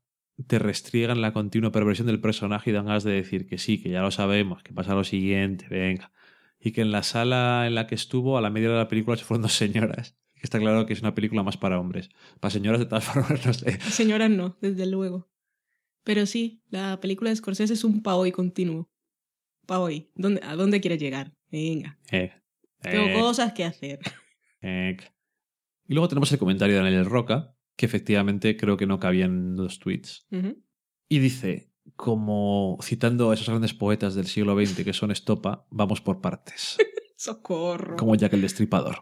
te 0.47 0.59
restriegan 0.59 1.20
la 1.20 1.32
continua 1.32 1.73
perversión 1.73 2.07
del 2.07 2.20
personaje 2.20 2.70
y 2.70 2.73
dan 2.73 2.86
ganas 2.86 3.05
de 3.05 3.12
decir 3.12 3.47
que 3.47 3.59
sí, 3.59 3.82
que 3.82 3.90
ya 3.90 4.03
lo 4.03 4.11
sabemos, 4.11 4.62
que 4.62 4.73
pasa 4.73 4.94
lo 4.94 5.05
siguiente, 5.05 5.66
venga. 5.69 6.12
Y 6.59 6.73
que 6.73 6.81
en 6.81 6.91
la 6.91 7.03
sala 7.03 7.66
en 7.66 7.74
la 7.74 7.87
que 7.87 7.95
estuvo, 7.95 8.39
a 8.39 8.41
la 8.41 8.51
media 8.51 8.70
de 8.70 8.77
la 8.77 8.89
película, 8.89 9.16
se 9.16 9.24
fueron 9.24 9.43
dos 9.43 9.53
señoras. 9.55 10.16
Está 10.35 10.59
claro 10.59 10.87
que 10.87 10.93
es 10.93 11.01
una 11.01 11.15
película 11.15 11.43
más 11.43 11.57
para 11.57 11.78
hombres. 11.81 12.09
Para 12.41 12.51
señoras, 12.51 12.81
de 12.81 12.87
todas 12.87 13.05
formas, 13.05 13.31
no 13.47 13.53
sé. 13.53 13.81
Señoras 13.81 14.31
no, 14.31 14.57
desde 14.61 14.87
luego. 14.87 15.28
Pero 16.05 16.24
sí, 16.27 16.62
la 16.69 17.01
película 17.01 17.31
de 17.31 17.37
Scorsese 17.37 17.74
es 17.74 17.85
un 17.85 18.03
paoi 18.03 18.31
continuo. 18.33 18.91
Paoi, 19.66 20.11
¿dónde, 20.15 20.41
¿a 20.45 20.55
dónde 20.55 20.81
quieres 20.81 21.01
llegar? 21.01 21.33
Venga, 21.51 21.99
Eh, 22.12 22.33
tengo 22.81 23.07
eh, 23.07 23.15
cosas 23.15 23.53
que 23.53 23.65
hacer. 23.65 23.99
eh. 24.61 24.97
Y 25.89 25.95
luego 25.95 26.09
tenemos 26.09 26.31
el 26.33 26.39
comentario 26.39 26.77
de 26.77 26.83
Daniel 26.83 27.05
Roca, 27.07 27.57
que 27.77 27.87
efectivamente 27.87 28.57
creo 28.57 28.77
que 28.77 28.87
no 28.87 28.99
cabían 28.99 29.55
dos 29.57 29.78
tweets. 29.78 30.27
Y 31.09 31.19
dice, 31.20 31.70
como 31.95 32.79
citando 32.83 33.31
a 33.31 33.35
esos 33.35 33.49
grandes 33.49 33.75
poetas 33.75 34.15
del 34.15 34.27
siglo 34.27 34.55
XX 34.55 34.85
que 34.85 34.93
son 34.93 35.11
estopa, 35.11 35.67
vamos 35.71 36.01
por 36.01 36.21
partes. 36.21 36.77
Socorro. 37.17 37.97
como 37.97 38.15
Jack 38.15 38.35
el 38.35 38.43
Destripador. 38.43 39.01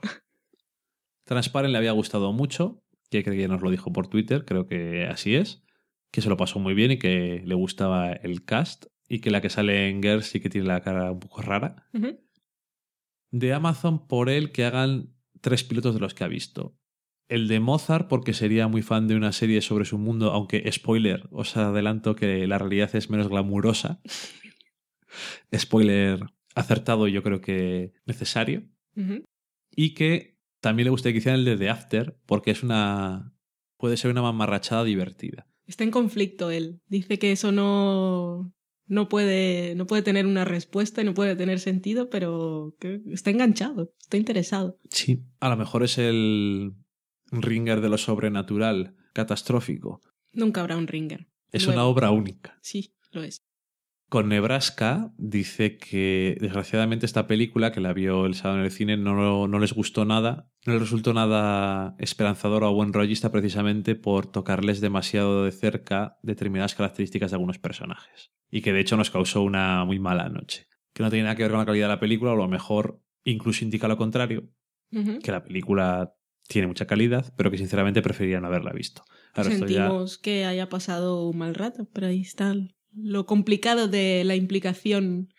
Transparent 1.25 1.73
le 1.73 1.79
había 1.79 1.93
gustado 1.93 2.33
mucho, 2.33 2.83
que 3.11 3.25
creo 3.25 3.37
que 3.37 3.49
nos 3.49 3.63
lo 3.63 3.71
dijo 3.71 3.93
por 3.93 4.09
Twitter, 4.09 4.45
creo 4.45 4.67
que 4.67 5.07
así 5.07 5.35
es, 5.35 5.65
que 6.11 6.21
se 6.21 6.29
lo 6.29 6.37
pasó 6.37 6.59
muy 6.59 6.75
bien 6.75 6.93
y 6.93 6.99
que 6.99 7.43
le 7.45 7.55
gustaba 7.55 8.13
el 8.13 8.45
cast 8.45 8.87
y 9.09 9.21
que 9.21 9.31
la 9.31 9.41
que 9.41 9.51
sale 9.51 9.89
en 9.89 10.03
Girls 10.03 10.27
sí 10.27 10.41
que 10.41 10.49
tiene 10.49 10.69
la 10.69 10.81
cara 10.81 11.11
un 11.11 11.21
poco 11.21 11.43
rara. 11.43 11.89
De 13.31 13.53
Amazon 13.53 14.07
por 14.07 14.31
él 14.31 14.53
que 14.53 14.65
hagan 14.65 15.15
tres 15.41 15.65
pilotos 15.65 15.95
de 15.95 16.01
los 16.01 16.15
que 16.15 16.25
ha 16.25 16.29
visto. 16.29 16.79
El 17.29 17.49
de 17.49 17.61
Mozart 17.61 18.09
porque 18.09 18.35
sería 18.35 18.69
muy 18.69 18.83
fan 18.83 19.09
de 19.09 19.17
una 19.17 19.33
serie 19.33 19.61
sobre 19.63 19.85
su 19.85 19.99
mundo, 19.99 20.33
aunque 20.33 20.71
spoiler, 20.71 21.29
os 21.31 21.57
adelanto 21.57 22.15
que 22.15 22.47
la 22.47 22.59
realidad 22.59 22.95
es 22.95 23.11
menos 23.11 23.29
glamurosa. 23.29 24.01
spoiler 25.57 26.21
acertado 26.55 27.09
yo 27.09 27.23
creo 27.23 27.41
que 27.41 27.93
necesario. 28.07 28.65
Y 29.75 29.95
que 29.95 30.39
también 30.61 30.85
le 30.85 30.91
gustaría 30.91 31.15
que 31.15 31.19
hicieran 31.19 31.41
el 31.41 31.45
de 31.45 31.57
The 31.57 31.69
After, 31.69 32.19
porque 32.27 32.53
es 32.53 32.63
una. 32.63 33.35
puede 33.77 33.97
ser 33.97 34.11
una 34.11 34.23
mamarrachada 34.23 34.85
divertida. 34.85 35.49
Está 35.67 35.85
en 35.85 35.91
conflicto 35.91 36.51
él. 36.51 36.81
Dice 36.87 37.19
que 37.19 37.33
eso 37.33 37.51
no, 37.51 38.55
no, 38.87 39.09
puede, 39.09 39.75
no 39.75 39.87
puede 39.87 40.03
tener 40.03 40.27
una 40.27 40.45
respuesta 40.45 41.03
y 41.03 41.05
no 41.05 41.15
puede 41.15 41.35
tener 41.37 41.59
sentido, 41.59 42.09
pero 42.09 42.77
que 42.79 43.01
está 43.11 43.31
enganchado, 43.31 43.93
está 44.01 44.17
interesado. 44.17 44.79
Sí. 44.91 45.25
A 45.41 45.49
lo 45.49 45.57
mejor 45.57 45.83
es 45.83 45.99
el 45.99 46.75
ringer 47.43 47.81
de 47.81 47.89
lo 47.89 47.99
sobrenatural, 47.99 48.97
catastrófico. 49.13 50.03
Nunca 50.33 50.61
habrá 50.61 50.77
un 50.77 50.87
ringer. 50.87 51.29
Es 51.53 51.67
Luego. 51.67 51.81
una 51.81 51.89
obra 51.89 52.11
única. 52.11 52.59
Sí, 52.63 52.95
lo 53.13 53.23
es. 53.23 53.45
Con 54.09 54.29
Nebraska 54.29 55.13
dice 55.17 55.77
que 55.77 56.37
desgraciadamente 56.41 57.07
esta 57.07 57.27
película, 57.27 57.73
que 57.73 57.81
la 57.81 57.93
vio 57.93 58.27
el 58.27 58.35
sábado 58.35 58.61
en 58.61 58.67
el 58.67 58.71
cine, 58.71 58.97
no, 58.97 59.49
no 59.49 59.59
les 59.59 59.73
gustó 59.73 60.05
nada, 60.05 60.51
no 60.67 60.75
les 60.75 60.83
resultó 60.83 61.15
nada 61.15 61.97
esperanzadora 61.99 62.69
o 62.69 62.75
buen 62.75 62.93
rollista 62.93 63.33
precisamente 63.33 63.95
por 63.95 64.27
tocarles 64.27 64.81
demasiado 64.81 65.45
de 65.45 65.53
cerca 65.53 66.19
determinadas 66.23 66.75
características 66.75 67.31
de 67.31 67.37
algunos 67.37 67.59
personajes. 67.59 68.33
Y 68.51 68.61
que 68.61 68.73
de 68.73 68.81
hecho 68.81 68.97
nos 68.97 69.11
causó 69.11 69.43
una 69.43 69.85
muy 69.85 69.99
mala 69.99 70.29
noche. 70.29 70.69
Que 70.93 71.03
no 71.03 71.11
tiene 71.11 71.25
nada 71.25 71.35
que 71.35 71.43
ver 71.43 71.51
con 71.51 71.61
la 71.61 71.67
calidad 71.67 71.87
de 71.87 71.95
la 71.95 72.01
película, 72.01 72.33
o 72.33 72.35
a 72.35 72.39
lo 72.39 72.49
mejor 72.49 73.01
incluso 73.25 73.65
indica 73.65 73.89
lo 73.89 73.97
contrario, 73.97 74.49
que 74.91 75.33
la 75.33 75.43
película 75.43 76.15
tiene 76.49 76.67
mucha 76.69 76.87
calidad, 76.87 77.33
pero 77.37 77.51
que 77.51 77.59
sinceramente 77.59 78.03
preferiría 78.03 78.41
no 78.41 78.47
haberla 78.49 78.73
visto. 78.73 79.05
Ahora 79.35 79.51
esto 79.53 79.67
ya- 79.67 79.85
Sentimos 79.89 80.19
que 80.19 80.45
haya 80.45 80.69
pasado 80.69 81.27
un 81.29 81.39
mal 81.39 81.55
rato, 81.55 81.89
pero 81.93 82.07
ahí 82.09 82.21
está 82.21 82.55
lo 82.97 83.27
complicado 83.27 83.89
de 83.89 84.23
la 84.25 84.37
implicación 84.37 85.33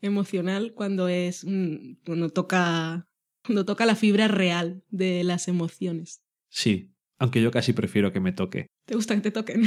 emocional 0.00 0.72
cuando 0.74 1.08
es 1.08 1.44
mm, 1.44 1.96
cuando 2.04 2.30
toca 2.30 3.08
cuando 3.44 3.64
toca 3.64 3.86
la 3.86 3.96
fibra 3.96 4.28
real 4.28 4.84
de 4.90 5.24
las 5.24 5.48
emociones. 5.48 6.22
Sí, 6.48 6.92
aunque 7.18 7.42
yo 7.42 7.50
casi 7.50 7.72
prefiero 7.72 8.12
que 8.12 8.20
me 8.20 8.32
toque. 8.32 8.66
¿Te 8.86 8.94
gusta 8.94 9.14
que 9.16 9.20
te 9.20 9.30
toquen? 9.32 9.62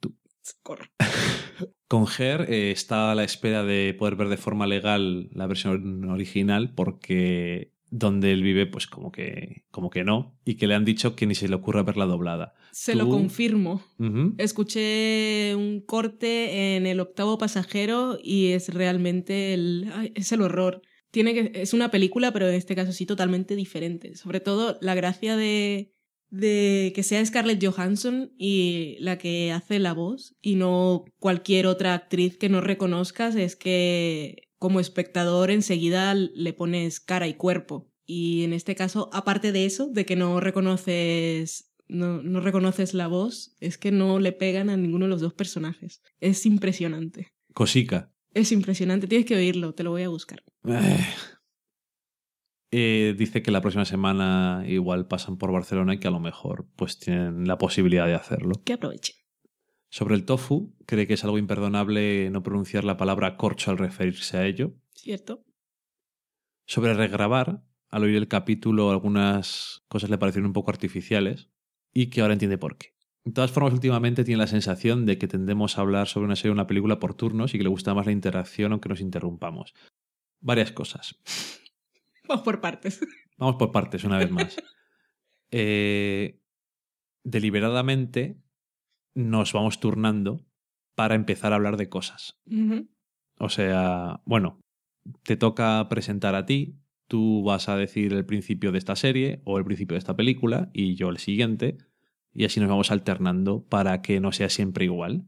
Tú. 0.00 0.16
Socorro. 0.42 0.86
Con 1.88 2.06
Her 2.18 2.42
eh, 2.50 2.70
está 2.70 3.10
a 3.12 3.14
la 3.14 3.24
espera 3.24 3.62
de 3.64 3.94
poder 3.98 4.16
ver 4.16 4.28
de 4.28 4.36
forma 4.36 4.66
legal 4.66 5.28
la 5.32 5.46
versión 5.46 6.08
original 6.08 6.72
porque 6.74 7.72
donde 7.90 8.32
él 8.32 8.42
vive 8.42 8.66
pues 8.66 8.86
como 8.86 9.10
que 9.10 9.64
como 9.70 9.90
que 9.90 10.04
no 10.04 10.38
y 10.44 10.54
que 10.54 10.66
le 10.66 10.74
han 10.74 10.84
dicho 10.84 11.16
que 11.16 11.26
ni 11.26 11.34
se 11.34 11.48
le 11.48 11.56
ocurra 11.56 11.82
verla 11.82 12.06
doblada. 12.06 12.54
Se 12.72 12.92
Tú- 12.92 12.98
lo 12.98 13.08
confirmo. 13.08 13.82
Escuché 14.38 15.54
un 15.56 15.80
corte 15.80 16.76
en 16.76 16.86
el 16.86 17.00
octavo 17.00 17.38
pasajero 17.38 18.18
y 18.22 18.48
es 18.48 18.72
realmente 18.72 19.54
el, 19.54 19.90
ay, 19.94 20.12
es 20.14 20.30
el 20.32 20.42
horror. 20.42 20.82
Tiene 21.10 21.34
que, 21.34 21.60
es 21.60 21.74
una 21.74 21.90
película, 21.90 22.32
pero 22.32 22.48
en 22.48 22.54
este 22.54 22.76
caso 22.76 22.92
sí 22.92 23.06
totalmente 23.06 23.56
diferente. 23.56 24.14
Sobre 24.14 24.38
todo 24.40 24.78
la 24.80 24.94
gracia 24.94 25.36
de, 25.36 25.92
de 26.30 26.92
que 26.94 27.02
sea 27.02 27.24
Scarlett 27.26 27.64
Johansson 27.64 28.32
y 28.38 28.96
la 29.00 29.18
que 29.18 29.50
hace 29.50 29.80
la 29.80 29.92
voz 29.94 30.36
y 30.40 30.54
no 30.54 31.04
cualquier 31.18 31.66
otra 31.66 31.94
actriz 31.94 32.36
que 32.38 32.48
no 32.48 32.60
reconozcas 32.60 33.34
es 33.34 33.56
que 33.56 34.49
como 34.60 34.78
espectador 34.78 35.50
enseguida 35.50 36.14
le 36.14 36.52
pones 36.52 37.00
cara 37.00 37.26
y 37.26 37.34
cuerpo. 37.34 37.90
Y 38.06 38.44
en 38.44 38.52
este 38.52 38.76
caso, 38.76 39.10
aparte 39.12 39.50
de 39.50 39.64
eso, 39.64 39.88
de 39.88 40.04
que 40.04 40.16
no 40.16 40.38
reconoces 40.38 41.70
no, 41.88 42.22
no 42.22 42.40
reconoces 42.40 42.94
la 42.94 43.08
voz, 43.08 43.56
es 43.58 43.78
que 43.78 43.90
no 43.90 44.20
le 44.20 44.32
pegan 44.32 44.70
a 44.70 44.76
ninguno 44.76 45.06
de 45.06 45.10
los 45.10 45.20
dos 45.20 45.34
personajes. 45.34 46.02
Es 46.20 46.46
impresionante. 46.46 47.32
Cosica. 47.52 48.12
Es 48.32 48.52
impresionante. 48.52 49.08
Tienes 49.08 49.26
que 49.26 49.34
oírlo, 49.34 49.74
te 49.74 49.82
lo 49.82 49.90
voy 49.90 50.02
a 50.02 50.08
buscar. 50.08 50.44
Eh. 52.72 53.14
Dice 53.18 53.42
que 53.42 53.50
la 53.50 53.60
próxima 53.60 53.84
semana 53.84 54.62
igual 54.68 55.08
pasan 55.08 55.36
por 55.36 55.50
Barcelona 55.50 55.94
y 55.94 55.98
que 55.98 56.06
a 56.06 56.12
lo 56.12 56.20
mejor 56.20 56.68
pues 56.76 57.00
tienen 57.00 57.48
la 57.48 57.58
posibilidad 57.58 58.06
de 58.06 58.14
hacerlo. 58.14 58.62
Que 58.64 58.74
aproveche. 58.74 59.14
Sobre 59.90 60.14
el 60.14 60.24
tofu, 60.24 60.72
cree 60.86 61.08
que 61.08 61.14
es 61.14 61.24
algo 61.24 61.36
imperdonable 61.36 62.30
no 62.30 62.44
pronunciar 62.44 62.84
la 62.84 62.96
palabra 62.96 63.36
corcho 63.36 63.72
al 63.72 63.78
referirse 63.78 64.36
a 64.36 64.46
ello. 64.46 64.76
¿Cierto? 64.94 65.44
Sobre 66.64 66.94
regrabar, 66.94 67.64
al 67.88 68.04
oír 68.04 68.14
el 68.14 68.28
capítulo 68.28 68.90
algunas 68.90 69.84
cosas 69.88 70.08
le 70.08 70.18
parecieron 70.18 70.46
un 70.46 70.52
poco 70.52 70.70
artificiales 70.70 71.50
y 71.92 72.08
que 72.08 72.20
ahora 72.20 72.34
entiende 72.34 72.56
por 72.56 72.78
qué. 72.78 72.94
De 73.24 73.32
todas 73.32 73.50
formas, 73.50 73.72
últimamente 73.72 74.22
tiene 74.22 74.38
la 74.38 74.46
sensación 74.46 75.06
de 75.06 75.18
que 75.18 75.26
tendemos 75.26 75.76
a 75.76 75.80
hablar 75.80 76.06
sobre 76.06 76.26
una 76.26 76.36
serie 76.36 76.50
o 76.50 76.54
una 76.54 76.68
película 76.68 77.00
por 77.00 77.14
turnos 77.14 77.52
y 77.52 77.58
que 77.58 77.64
le 77.64 77.70
gusta 77.70 77.92
más 77.92 78.06
la 78.06 78.12
interacción 78.12 78.70
aunque 78.70 78.88
nos 78.88 79.00
interrumpamos. 79.00 79.74
Varias 80.40 80.70
cosas. 80.70 81.16
Vamos 82.28 82.44
por 82.44 82.60
partes. 82.60 83.00
Vamos 83.38 83.56
por 83.56 83.72
partes, 83.72 84.04
una 84.04 84.18
vez 84.18 84.30
más. 84.30 84.56
Eh, 85.50 86.40
deliberadamente 87.24 88.40
nos 89.14 89.52
vamos 89.52 89.80
turnando 89.80 90.46
para 90.94 91.14
empezar 91.14 91.52
a 91.52 91.56
hablar 91.56 91.76
de 91.76 91.88
cosas. 91.88 92.38
O 93.38 93.48
sea, 93.48 94.20
bueno, 94.24 94.60
te 95.24 95.36
toca 95.36 95.88
presentar 95.88 96.34
a 96.34 96.46
ti, 96.46 96.76
tú 97.08 97.42
vas 97.42 97.68
a 97.68 97.76
decir 97.76 98.12
el 98.12 98.26
principio 98.26 98.70
de 98.72 98.78
esta 98.78 98.96
serie 98.96 99.42
o 99.44 99.58
el 99.58 99.64
principio 99.64 99.94
de 99.94 99.98
esta 99.98 100.16
película 100.16 100.70
y 100.72 100.94
yo 100.94 101.08
el 101.08 101.18
siguiente, 101.18 101.78
y 102.32 102.44
así 102.44 102.60
nos 102.60 102.68
vamos 102.68 102.90
alternando 102.90 103.66
para 103.66 104.02
que 104.02 104.20
no 104.20 104.32
sea 104.32 104.48
siempre 104.48 104.84
igual. 104.84 105.26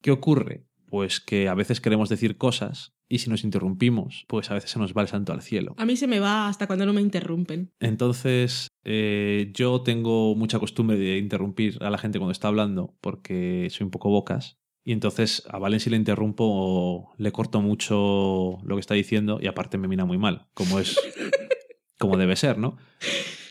¿Qué 0.00 0.10
ocurre? 0.10 0.66
Pues 0.92 1.20
que 1.20 1.48
a 1.48 1.54
veces 1.54 1.80
queremos 1.80 2.10
decir 2.10 2.36
cosas 2.36 2.92
y 3.08 3.20
si 3.20 3.30
nos 3.30 3.44
interrumpimos, 3.44 4.26
pues 4.28 4.50
a 4.50 4.54
veces 4.54 4.72
se 4.72 4.78
nos 4.78 4.92
va 4.92 5.00
el 5.00 5.08
santo 5.08 5.32
al 5.32 5.40
cielo. 5.40 5.74
A 5.78 5.86
mí 5.86 5.96
se 5.96 6.06
me 6.06 6.20
va 6.20 6.48
hasta 6.48 6.66
cuando 6.66 6.84
no 6.84 6.92
me 6.92 7.00
interrumpen. 7.00 7.72
Entonces, 7.80 8.68
eh, 8.84 9.50
yo 9.54 9.80
tengo 9.80 10.34
mucha 10.34 10.58
costumbre 10.58 10.98
de 10.98 11.16
interrumpir 11.16 11.82
a 11.82 11.88
la 11.88 11.96
gente 11.96 12.18
cuando 12.18 12.32
está 12.32 12.48
hablando 12.48 12.94
porque 13.00 13.68
soy 13.70 13.86
un 13.86 13.90
poco 13.90 14.10
bocas. 14.10 14.58
Y 14.84 14.92
entonces 14.92 15.44
a 15.48 15.58
Valen 15.58 15.80
si 15.80 15.88
le 15.88 15.96
interrumpo 15.96 16.44
o 16.46 17.14
le 17.16 17.32
corto 17.32 17.62
mucho 17.62 18.58
lo 18.62 18.76
que 18.76 18.80
está 18.80 18.92
diciendo 18.92 19.38
y 19.40 19.46
aparte 19.46 19.78
me 19.78 19.88
mira 19.88 20.04
muy 20.04 20.18
mal, 20.18 20.48
como 20.52 20.78
es 20.78 21.00
como 21.98 22.18
debe 22.18 22.36
ser, 22.36 22.58
¿no? 22.58 22.76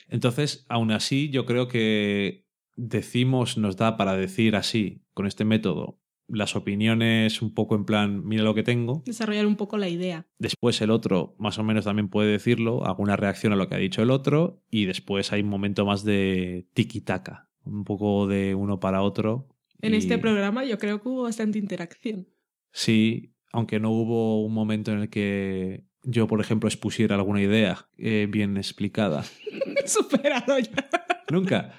Entonces, 0.09 0.67
aún 0.69 0.91
así, 0.91 1.31
yo 1.31 1.47
creo 1.47 1.67
que 1.67 2.45
decimos, 2.75 3.57
nos 3.57 3.77
da 3.77 3.97
para 3.97 4.15
decir 4.15 4.55
así, 4.55 5.01
con 5.15 5.25
este 5.25 5.43
método, 5.43 6.00
las 6.31 6.55
opiniones 6.55 7.41
un 7.41 7.53
poco 7.53 7.75
en 7.75 7.85
plan, 7.85 8.25
mira 8.25 8.43
lo 8.43 8.53
que 8.55 8.63
tengo. 8.63 9.03
Desarrollar 9.05 9.45
un 9.45 9.55
poco 9.55 9.77
la 9.77 9.89
idea. 9.89 10.25
Después 10.39 10.81
el 10.81 10.89
otro 10.91 11.35
más 11.37 11.59
o 11.59 11.63
menos 11.63 11.85
también 11.85 12.09
puede 12.09 12.31
decirlo, 12.31 12.85
alguna 12.85 13.15
reacción 13.15 13.53
a 13.53 13.55
lo 13.55 13.67
que 13.67 13.75
ha 13.75 13.79
dicho 13.79 14.01
el 14.01 14.11
otro, 14.11 14.63
y 14.69 14.85
después 14.85 15.31
hay 15.31 15.41
un 15.41 15.49
momento 15.49 15.85
más 15.85 16.03
de 16.03 16.67
tiki-taka, 16.73 17.49
un 17.65 17.83
poco 17.83 18.27
de 18.27 18.55
uno 18.55 18.79
para 18.79 19.01
otro. 19.01 19.47
En 19.81 19.93
y- 19.93 19.97
este 19.97 20.17
programa 20.17 20.63
yo 20.65 20.77
creo 20.77 21.01
que 21.01 21.09
hubo 21.09 21.23
bastante 21.23 21.59
interacción. 21.59 22.27
Sí, 22.71 23.33
aunque 23.51 23.79
no 23.79 23.91
hubo 23.91 24.43
un 24.45 24.53
momento 24.53 24.91
en 24.91 24.99
el 24.99 25.09
que 25.09 25.83
yo, 26.03 26.25
por 26.27 26.39
ejemplo, 26.41 26.67
expusiera 26.69 27.15
alguna 27.15 27.41
idea 27.41 27.87
eh, 27.97 28.27
bien 28.29 28.57
explicada. 28.57 29.23
Superado 29.85 30.57
ya. 30.57 30.89
Nunca. 31.29 31.73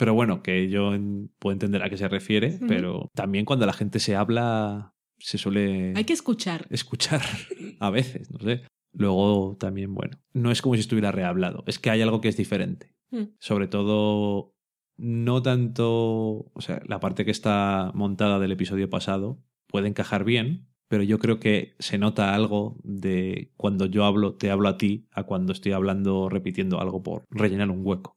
Pero 0.00 0.14
bueno, 0.14 0.42
que 0.42 0.70
yo 0.70 0.94
en- 0.94 1.30
puedo 1.38 1.52
entender 1.52 1.82
a 1.82 1.90
qué 1.90 1.98
se 1.98 2.08
refiere, 2.08 2.58
pero 2.66 3.10
también 3.14 3.44
cuando 3.44 3.66
la 3.66 3.74
gente 3.74 3.98
se 4.00 4.16
habla, 4.16 4.94
se 5.18 5.36
suele 5.36 5.92
Hay 5.94 6.04
que 6.04 6.14
escuchar. 6.14 6.66
escuchar 6.70 7.20
a 7.80 7.90
veces, 7.90 8.30
no 8.30 8.38
sé. 8.40 8.62
Luego 8.94 9.56
también, 9.60 9.94
bueno, 9.94 10.16
no 10.32 10.50
es 10.50 10.62
como 10.62 10.74
si 10.74 10.80
estuviera 10.80 11.12
rehablado, 11.12 11.64
es 11.66 11.78
que 11.78 11.90
hay 11.90 12.00
algo 12.00 12.22
que 12.22 12.28
es 12.28 12.38
diferente. 12.38 12.94
Mm. 13.10 13.24
Sobre 13.38 13.68
todo, 13.68 14.54
no 14.96 15.42
tanto, 15.42 16.50
o 16.54 16.60
sea, 16.60 16.80
la 16.86 16.98
parte 16.98 17.26
que 17.26 17.30
está 17.30 17.92
montada 17.94 18.38
del 18.38 18.52
episodio 18.52 18.88
pasado 18.88 19.38
puede 19.68 19.86
encajar 19.88 20.24
bien, 20.24 20.66
pero 20.88 21.02
yo 21.02 21.18
creo 21.18 21.38
que 21.40 21.74
se 21.78 21.98
nota 21.98 22.34
algo 22.34 22.78
de 22.84 23.52
cuando 23.58 23.84
yo 23.84 24.06
hablo, 24.06 24.34
te 24.34 24.50
hablo 24.50 24.68
a 24.70 24.78
ti, 24.78 25.06
a 25.12 25.24
cuando 25.24 25.52
estoy 25.52 25.72
hablando, 25.72 26.30
repitiendo 26.30 26.80
algo 26.80 27.02
por 27.02 27.24
rellenar 27.30 27.70
un 27.70 27.80
hueco. 27.86 28.16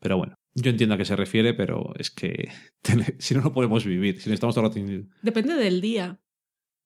Pero 0.00 0.16
bueno, 0.18 0.34
yo 0.54 0.70
entiendo 0.70 0.94
a 0.94 0.98
qué 0.98 1.04
se 1.04 1.16
refiere, 1.16 1.54
pero 1.54 1.92
es 1.98 2.10
que 2.10 2.48
si 3.18 3.34
no, 3.34 3.40
no 3.42 3.52
podemos 3.52 3.84
vivir. 3.84 4.20
Si 4.20 4.28
no 4.28 4.34
estamos 4.34 4.54
todo 4.54 4.66
el 4.66 4.70
rato 4.70 5.08
Depende 5.22 5.54
del 5.54 5.80
día. 5.80 6.20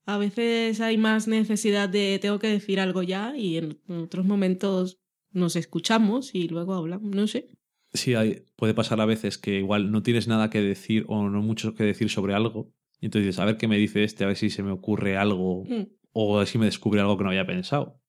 A 0.05 0.19
veces 0.19 0.81
hay 0.81 0.99
más 0.99 1.27
necesidad 1.27 1.89
de 1.89 2.19
tengo 2.21 2.39
que 2.39 2.47
decir 2.47 2.79
algo 2.79 3.03
ya 3.03 3.37
y 3.37 3.57
en 3.57 3.81
otros 3.89 4.25
momentos 4.25 5.01
nos 5.33 5.57
escuchamos 5.57 6.35
y 6.35 6.49
luego 6.49 6.75
hablamos. 6.75 7.15
No 7.15 7.27
sé. 7.27 7.49
Sí, 7.93 8.15
hay, 8.15 8.45
puede 8.57 8.75
pasar 8.75 9.01
a 9.01 9.07
veces 9.07 9.39
que 9.39 9.59
igual 9.59 9.91
no 9.91 10.03
tienes 10.03 10.29
nada 10.29 10.49
que 10.51 10.61
decir 10.61 11.05
o 11.09 11.29
no 11.29 11.43
mucho 11.43 11.75
que 11.75 11.83
decir 11.85 12.09
sobre 12.09 12.35
algo. 12.35 12.73
Y 13.01 13.07
entonces 13.07 13.27
dices, 13.27 13.41
a 13.41 13.45
ver 13.45 13.57
qué 13.57 13.69
me 13.69 13.79
dice 13.79 14.05
este, 14.05 14.25
a 14.25 14.29
ver 14.29 14.37
si 14.37 14.49
se 14.49 14.63
me 14.63 14.71
ocurre 14.71 15.17
algo 15.17 15.65
Mm. 15.65 15.89
o 16.13 16.37
a 16.37 16.39
ver 16.41 16.49
si 16.49 16.59
me 16.59 16.67
descubre 16.67 17.01
algo 17.01 17.19
que 17.19 17.25
no 17.25 17.31
había 17.31 17.47
pensado. 17.47 18.01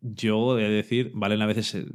Yo 0.00 0.58
he 0.58 0.62
de 0.62 0.70
decir, 0.70 1.12
Valen 1.14 1.42
a 1.42 1.46
veces, 1.46 1.74
eh, 1.74 1.86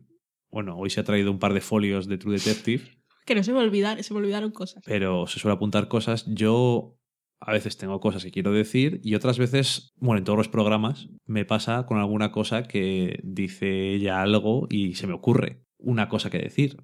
bueno, 0.49 0.77
hoy 0.77 0.89
se 0.89 0.99
ha 0.99 1.03
traído 1.03 1.31
un 1.31 1.39
par 1.39 1.53
de 1.53 1.61
folios 1.61 2.07
de 2.07 2.17
True 2.17 2.38
Detective, 2.38 2.84
Que 3.27 3.35
no 3.35 3.43
se 3.43 3.51
me 3.51 3.59
olvidar, 3.59 4.01
se 4.01 4.13
me 4.13 4.21
olvidaron 4.21 4.51
cosas. 4.51 4.81
pero 4.85 5.27
se 5.27 5.37
suele 5.39 5.55
apuntar 5.55 5.89
cosas. 5.89 6.25
Yo 6.27 6.97
a 7.41 7.51
veces 7.51 7.77
tengo 7.77 7.99
cosas 7.99 8.23
que 8.23 8.31
quiero 8.31 8.53
decir 8.53 9.01
y 9.03 9.15
otras 9.15 9.37
veces, 9.37 9.91
bueno, 9.97 10.19
en 10.19 10.23
todos 10.23 10.37
los 10.37 10.47
programas 10.47 11.09
me 11.25 11.43
pasa 11.43 11.85
con 11.85 11.97
alguna 11.97 12.31
cosa 12.31 12.63
que 12.63 13.19
dice 13.23 13.93
ella 13.93 14.21
algo 14.21 14.67
y 14.69 14.95
se 14.95 15.07
me 15.07 15.13
ocurre 15.13 15.61
una 15.77 16.07
cosa 16.07 16.29
que 16.29 16.39
decir 16.39 16.77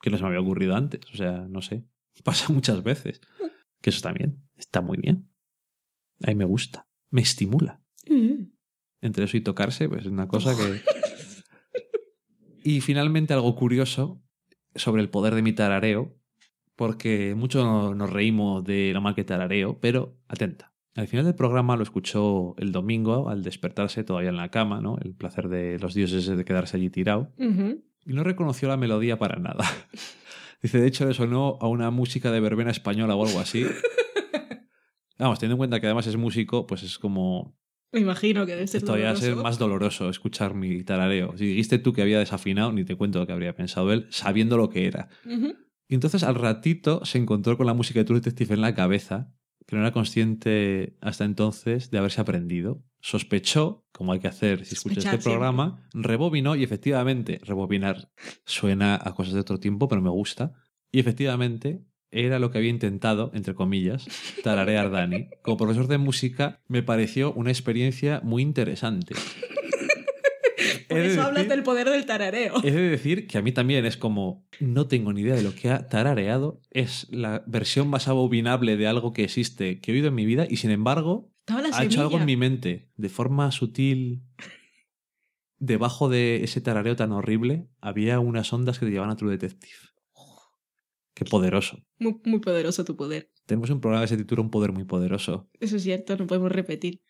que 0.00 0.08
no 0.08 0.16
se 0.16 0.22
me 0.22 0.28
había 0.30 0.40
ocurrido 0.40 0.74
antes. 0.74 1.02
O 1.12 1.16
sea, 1.16 1.46
no 1.48 1.60
sé. 1.60 1.84
Pasa 2.24 2.50
muchas 2.50 2.82
veces. 2.82 3.20
Que 3.82 3.90
eso 3.90 3.98
está 3.98 4.12
bien. 4.12 4.42
Está 4.56 4.80
muy 4.80 4.96
bien. 4.96 5.30
A 6.22 6.28
mí 6.28 6.34
me 6.34 6.46
gusta. 6.46 6.88
Me 7.10 7.20
estimula. 7.20 7.82
Mm. 8.08 8.52
Entre 9.02 9.24
eso 9.24 9.36
y 9.36 9.42
tocarse, 9.42 9.86
pues 9.86 10.06
es 10.06 10.10
una 10.10 10.28
cosa 10.28 10.56
que... 10.56 10.80
Y 12.62 12.82
finalmente 12.82 13.32
algo 13.32 13.54
curioso 13.54 14.22
sobre 14.74 15.02
el 15.02 15.08
poder 15.08 15.34
de 15.34 15.42
mi 15.42 15.52
tarareo, 15.52 16.14
porque 16.76 17.34
mucho 17.34 17.94
nos 17.94 18.10
reímos 18.10 18.64
de 18.64 18.92
lo 18.94 19.00
mal 19.00 19.14
que 19.14 19.24
tarareo, 19.24 19.78
pero 19.80 20.16
atenta. 20.28 20.72
Al 20.96 21.06
final 21.06 21.24
del 21.24 21.34
programa 21.34 21.76
lo 21.76 21.82
escuchó 21.82 22.54
el 22.58 22.72
domingo 22.72 23.28
al 23.28 23.42
despertarse 23.42 24.02
todavía 24.02 24.30
en 24.30 24.36
la 24.36 24.50
cama, 24.50 24.80
¿no? 24.80 24.98
El 24.98 25.14
placer 25.14 25.48
de 25.48 25.78
los 25.78 25.94
dioses 25.94 26.26
de 26.26 26.44
quedarse 26.44 26.76
allí 26.76 26.90
tirado. 26.90 27.32
Y 27.38 28.12
no 28.12 28.24
reconoció 28.24 28.68
la 28.68 28.76
melodía 28.76 29.18
para 29.18 29.36
nada. 29.36 29.64
Dice, 30.62 30.80
de 30.80 30.88
hecho, 30.88 31.06
le 31.06 31.14
sonó 31.14 31.58
a 31.60 31.68
una 31.68 31.90
música 31.90 32.30
de 32.32 32.40
verbena 32.40 32.70
española 32.70 33.14
o 33.14 33.24
algo 33.24 33.38
así. 33.38 33.64
Vamos, 35.18 35.38
teniendo 35.38 35.54
en 35.54 35.58
cuenta 35.58 35.80
que 35.80 35.86
además 35.86 36.06
es 36.06 36.16
músico, 36.16 36.66
pues 36.66 36.82
es 36.82 36.98
como 36.98 37.56
Me 37.92 38.00
imagino 38.00 38.46
que 38.46 38.54
debe 38.54 38.66
ser 38.66 38.82
todavía 38.82 39.08
doloroso. 39.08 39.26
ser 39.26 39.36
más 39.36 39.58
doloroso 39.58 40.10
escuchar 40.10 40.54
mi 40.54 40.82
tarareo. 40.84 41.36
Si 41.36 41.46
dijiste 41.46 41.78
tú 41.78 41.92
que 41.92 42.02
había 42.02 42.18
desafinado, 42.18 42.72
ni 42.72 42.84
te 42.84 42.96
cuento 42.96 43.18
lo 43.18 43.26
que 43.26 43.32
habría 43.32 43.54
pensado 43.54 43.92
él, 43.92 44.06
sabiendo 44.10 44.56
lo 44.56 44.70
que 44.70 44.86
era. 44.86 45.08
Y 45.88 45.94
entonces 45.94 46.22
al 46.22 46.36
ratito 46.36 47.04
se 47.04 47.18
encontró 47.18 47.56
con 47.56 47.66
la 47.66 47.74
música 47.74 48.00
de 48.00 48.04
True 48.04 48.20
Detective 48.20 48.54
en 48.54 48.60
la 48.60 48.74
cabeza, 48.76 49.34
que 49.66 49.74
no 49.74 49.82
era 49.82 49.92
consciente 49.92 50.96
hasta 51.00 51.24
entonces 51.24 51.90
de 51.90 51.98
haberse 51.98 52.20
aprendido. 52.20 52.84
Sospechó, 53.00 53.86
como 53.92 54.12
hay 54.12 54.20
que 54.20 54.28
hacer 54.28 54.64
si 54.64 54.74
escuchas 54.74 55.04
este 55.04 55.18
programa, 55.18 55.88
rebobinó 55.92 56.54
y 56.54 56.62
efectivamente, 56.62 57.40
rebobinar 57.44 58.12
suena 58.44 59.00
a 59.02 59.14
cosas 59.14 59.34
de 59.34 59.40
otro 59.40 59.58
tiempo, 59.58 59.88
pero 59.88 60.00
me 60.00 60.10
gusta. 60.10 60.52
Y 60.92 61.00
efectivamente 61.00 61.84
era 62.12 62.38
lo 62.38 62.50
que 62.50 62.58
había 62.58 62.70
intentado, 62.70 63.30
entre 63.34 63.54
comillas, 63.54 64.06
tararear 64.42 64.90
Dani. 64.90 65.28
Como 65.42 65.56
profesor 65.56 65.86
de 65.86 65.98
música 65.98 66.60
me 66.68 66.82
pareció 66.82 67.32
una 67.32 67.50
experiencia 67.50 68.20
muy 68.24 68.42
interesante. 68.42 69.14
Por 70.88 70.98
de 70.98 71.06
eso 71.06 71.22
hablas 71.22 71.44
decir- 71.44 71.48
del 71.50 71.62
poder 71.62 71.88
del 71.88 72.04
tarareo. 72.04 72.54
He 72.64 72.70
de 72.72 72.90
decir 72.90 73.26
que 73.28 73.38
a 73.38 73.42
mí 73.42 73.52
también 73.52 73.86
es 73.86 73.96
como, 73.96 74.44
no 74.58 74.88
tengo 74.88 75.12
ni 75.12 75.20
idea 75.22 75.36
de 75.36 75.42
lo 75.42 75.54
que 75.54 75.70
ha 75.70 75.88
tarareado, 75.88 76.60
es 76.70 77.06
la 77.10 77.44
versión 77.46 77.88
más 77.88 78.08
abominable 78.08 78.76
de 78.76 78.88
algo 78.88 79.12
que 79.12 79.22
existe, 79.24 79.80
que 79.80 79.92
he 79.92 79.94
oído 79.94 80.08
en 80.08 80.16
mi 80.16 80.26
vida, 80.26 80.46
y 80.50 80.56
sin 80.56 80.70
embargo, 80.72 81.32
ha 81.72 81.84
hecho 81.84 82.00
algo 82.00 82.18
en 82.18 82.24
mi 82.26 82.36
mente, 82.36 82.90
de 82.96 83.08
forma 83.08 83.50
sutil. 83.52 84.22
Debajo 85.58 86.08
de 86.08 86.42
ese 86.42 86.60
tarareo 86.60 86.96
tan 86.96 87.12
horrible, 87.12 87.68
había 87.80 88.18
unas 88.18 88.52
ondas 88.52 88.78
que 88.78 88.86
te 88.86 88.92
llevaban 88.92 89.12
a 89.12 89.16
True 89.16 89.30
Detective. 89.32 89.74
Qué 91.20 91.26
poderoso. 91.26 91.78
Muy, 91.98 92.18
muy 92.24 92.40
poderoso 92.40 92.82
tu 92.82 92.96
poder. 92.96 93.30
Tenemos 93.44 93.68
un 93.68 93.78
programa 93.82 94.04
que 94.04 94.08
se 94.08 94.16
titula 94.16 94.40
Un 94.40 94.48
poder 94.50 94.72
muy 94.72 94.84
poderoso. 94.84 95.50
Eso 95.60 95.76
es 95.76 95.82
cierto, 95.82 96.16
no 96.16 96.26
podemos 96.26 96.50
repetir. 96.50 97.02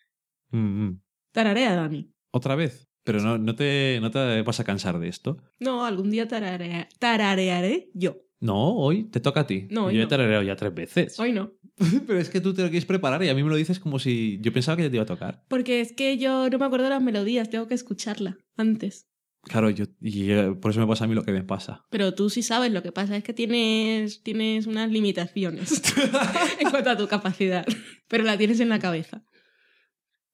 Mm, 0.51 0.59
mm. 0.87 1.01
Tararea, 1.31 1.77
Dani. 1.77 2.13
Otra 2.33 2.57
vez. 2.57 2.89
Pero 3.05 3.21
no, 3.21 3.39
no, 3.39 3.55
te, 3.55 4.01
no 4.03 4.11
te 4.11 4.43
vas 4.43 4.59
a 4.59 4.65
cansar 4.65 4.99
de 4.99 5.07
esto. 5.07 5.37
No, 5.61 5.85
algún 5.87 6.11
día 6.11 6.27
tararea- 6.27 6.89
tararearé 6.99 7.91
yo. 7.95 8.17
No, 8.41 8.75
hoy 8.79 9.05
te 9.05 9.21
toca 9.21 9.41
a 9.43 9.47
ti. 9.47 9.69
No, 9.71 9.87
hoy 9.87 9.95
Yo 9.95 10.01
he 10.01 10.05
no. 10.05 10.09
tarareado 10.09 10.43
ya 10.43 10.57
tres 10.57 10.75
veces. 10.75 11.21
Hoy 11.21 11.33
no. 11.33 11.53
Pero 12.07 12.19
es 12.19 12.31
que 12.31 12.41
tú 12.41 12.53
te 12.53 12.63
lo 12.63 12.69
quieres 12.69 12.87
preparar 12.87 13.23
y 13.23 13.29
a 13.29 13.35
mí 13.35 13.45
me 13.45 13.51
lo 13.51 13.55
dices 13.57 13.79
como 13.79 14.01
si 14.01 14.39
yo 14.43 14.53
pensaba 14.53 14.77
que 14.77 14.83
ya 14.83 14.91
te 14.91 14.97
iba 14.97 15.05
a 15.05 15.07
tocar. 15.07 15.45
Porque 15.47 15.81
es 15.81 15.93
que 15.93 16.19
yo 16.19 16.51
no 16.51 16.59
me 16.59 16.65
acuerdo 16.65 16.85
de 16.85 16.91
las 16.91 17.03
melodías, 17.03 17.49
tengo 17.49 17.69
que 17.69 17.75
escucharla 17.75 18.39
antes. 18.57 19.07
Claro, 19.43 19.71
yo, 19.71 19.87
y 20.01 20.31
eh, 20.31 20.53
por 20.53 20.71
eso 20.71 20.81
me 20.81 20.87
pasa 20.87 21.05
a 21.05 21.07
mí 21.09 21.15
lo 21.15 21.25
que 21.25 21.33
me 21.33 21.43
pasa. 21.43 21.87
Pero 21.91 22.15
tú 22.15 22.29
sí 22.29 22.43
sabes, 22.43 22.73
lo 22.73 22.83
que 22.83 22.93
pasa 22.93 23.17
es 23.17 23.25
que 23.25 23.33
tienes, 23.33 24.23
tienes 24.23 24.67
unas 24.67 24.91
limitaciones 24.91 25.83
en 26.61 26.71
cuanto 26.71 26.91
a 26.91 26.97
tu 26.97 27.09
capacidad. 27.09 27.65
Pero 28.07 28.25
la 28.25 28.37
tienes 28.37 28.61
en 28.61 28.69
la 28.69 28.79
cabeza. 28.79 29.25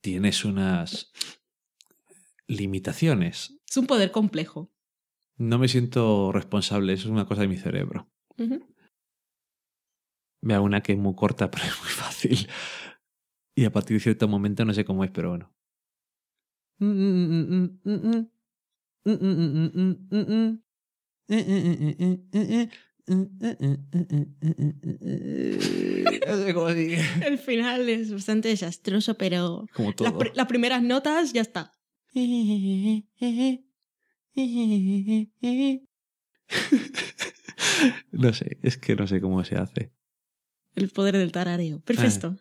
Tienes 0.00 0.44
unas 0.44 1.12
limitaciones. 2.48 3.58
Es 3.68 3.76
un 3.76 3.86
poder 3.86 4.10
complejo. 4.10 4.72
No 5.36 5.58
me 5.58 5.68
siento 5.68 6.32
responsable, 6.32 6.92
eso 6.92 7.04
es 7.08 7.12
una 7.12 7.26
cosa 7.26 7.42
de 7.42 7.48
mi 7.48 7.56
cerebro. 7.56 8.10
Ujú. 8.38 8.66
Me 10.40 10.54
hago 10.54 10.64
una 10.64 10.82
que 10.82 10.92
es 10.92 10.98
muy 10.98 11.14
corta, 11.14 11.50
pero 11.50 11.64
es 11.64 11.78
muy 11.80 11.90
fácil. 11.90 12.48
Y 13.54 13.64
a 13.64 13.72
partir 13.72 13.96
de 13.96 14.00
cierto 14.02 14.26
momento 14.28 14.64
no 14.64 14.74
sé 14.74 14.84
cómo 14.84 15.04
es, 15.04 15.10
pero 15.10 15.30
bueno. 15.30 15.52
No 16.78 16.92
sé 16.92 17.94
cómo 17.94 18.04
sigue. 18.04 18.30
El 27.24 27.38
final 27.38 27.88
es 27.88 28.12
bastante 28.12 28.48
desastroso, 28.48 29.14
pero 29.16 29.66
Como 29.74 29.94
las 30.34 30.46
primeras 30.46 30.82
notas 30.82 31.32
ya 31.32 31.42
está. 31.42 31.72
No 38.12 38.32
sé, 38.32 38.58
es 38.62 38.76
que 38.78 38.96
no 38.96 39.06
sé 39.06 39.20
cómo 39.20 39.44
se 39.44 39.56
hace. 39.56 39.92
El 40.74 40.88
poder 40.88 41.16
del 41.16 41.32
tarareo. 41.32 41.80
Perfecto. 41.80 42.36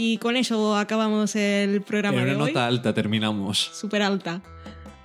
Y 0.00 0.18
con 0.18 0.36
eso 0.36 0.76
acabamos 0.76 1.34
el 1.34 1.82
programa 1.82 2.18
En 2.20 2.26
de 2.28 2.34
una 2.36 2.44
hoy. 2.44 2.50
nota 2.52 2.66
alta 2.68 2.94
terminamos. 2.94 3.58
Súper 3.74 4.02
alta. 4.02 4.40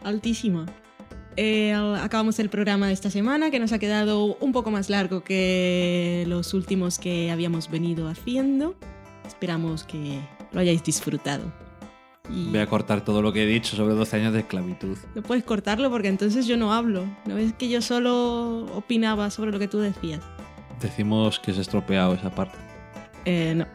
Altísima. 0.04 0.68
Eh, 1.36 1.74
acabamos 2.00 2.38
el 2.38 2.50
programa 2.50 2.86
de 2.86 2.94
esta 2.94 3.10
semana 3.10 3.50
que 3.50 3.58
nos 3.60 3.72
ha 3.72 3.80
quedado 3.80 4.38
un 4.40 4.52
poco 4.52 4.70
más 4.70 4.92
largo 4.92 5.24
que 5.24 6.26
los 6.28 6.54
últimos 6.54 7.00
que 7.00 7.32
habíamos 7.32 7.72
venido 7.72 8.08
haciendo. 8.08 8.76
Esperamos 9.26 9.84
que 9.84 10.20
lo 10.52 10.60
hayáis 10.60 10.84
disfrutado. 10.84 11.52
Y 12.30 12.50
Voy 12.52 12.60
a 12.60 12.68
cortar 12.68 13.04
todo 13.04 13.24
lo 13.24 13.34
que 13.34 13.44
he 13.44 13.48
dicho 13.48 13.76
sobre 13.76 13.96
12 13.96 14.16
años 14.18 14.34
de 14.34 14.42
esclavitud. 14.42 14.96
no 15.16 15.24
puedes 15.24 15.44
cortarlo 15.44 15.90
porque 15.90 16.08
entonces 16.08 16.46
yo 16.46 16.56
no 16.56 16.72
hablo. 16.72 17.04
¿No 17.26 17.34
ves 17.34 17.52
que 17.54 17.68
yo 17.68 17.82
solo 17.82 18.66
opinaba 18.76 19.32
sobre 19.32 19.52
lo 19.52 19.58
que 19.58 19.68
tú 19.68 19.80
decías? 19.80 20.22
Decimos 20.80 21.40
que 21.40 21.52
se 21.52 21.58
ha 21.60 21.62
estropeado 21.64 22.14
esa 22.14 22.30
parte. 22.30 22.60
Eh, 23.26 23.54
no. 23.56 23.66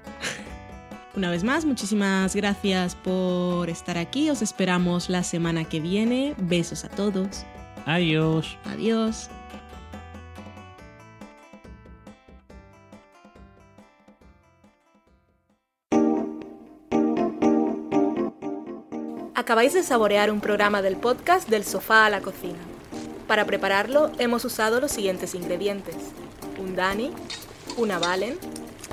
Una 1.14 1.30
vez 1.30 1.42
más, 1.42 1.64
muchísimas 1.64 2.36
gracias 2.36 2.94
por 2.94 3.70
estar 3.70 3.98
aquí. 3.98 4.30
Os 4.30 4.42
esperamos 4.42 5.08
la 5.08 5.22
semana 5.22 5.64
que 5.64 5.80
viene. 5.80 6.34
Besos 6.38 6.84
a 6.84 6.88
todos. 6.88 7.44
Adiós. 7.86 8.56
Adiós. 8.64 9.30
Acabáis 19.34 19.72
de 19.72 19.82
saborear 19.82 20.30
un 20.30 20.40
programa 20.40 20.82
del 20.82 20.96
podcast 20.96 21.48
Del 21.48 21.64
sofá 21.64 22.04
a 22.04 22.10
la 22.10 22.20
cocina. 22.20 22.58
Para 23.26 23.46
prepararlo 23.46 24.12
hemos 24.18 24.44
usado 24.44 24.78
los 24.78 24.90
siguientes 24.90 25.34
ingredientes. 25.34 25.96
Un 26.58 26.76
Dani, 26.76 27.12
una 27.78 27.98
Valen, 27.98 28.36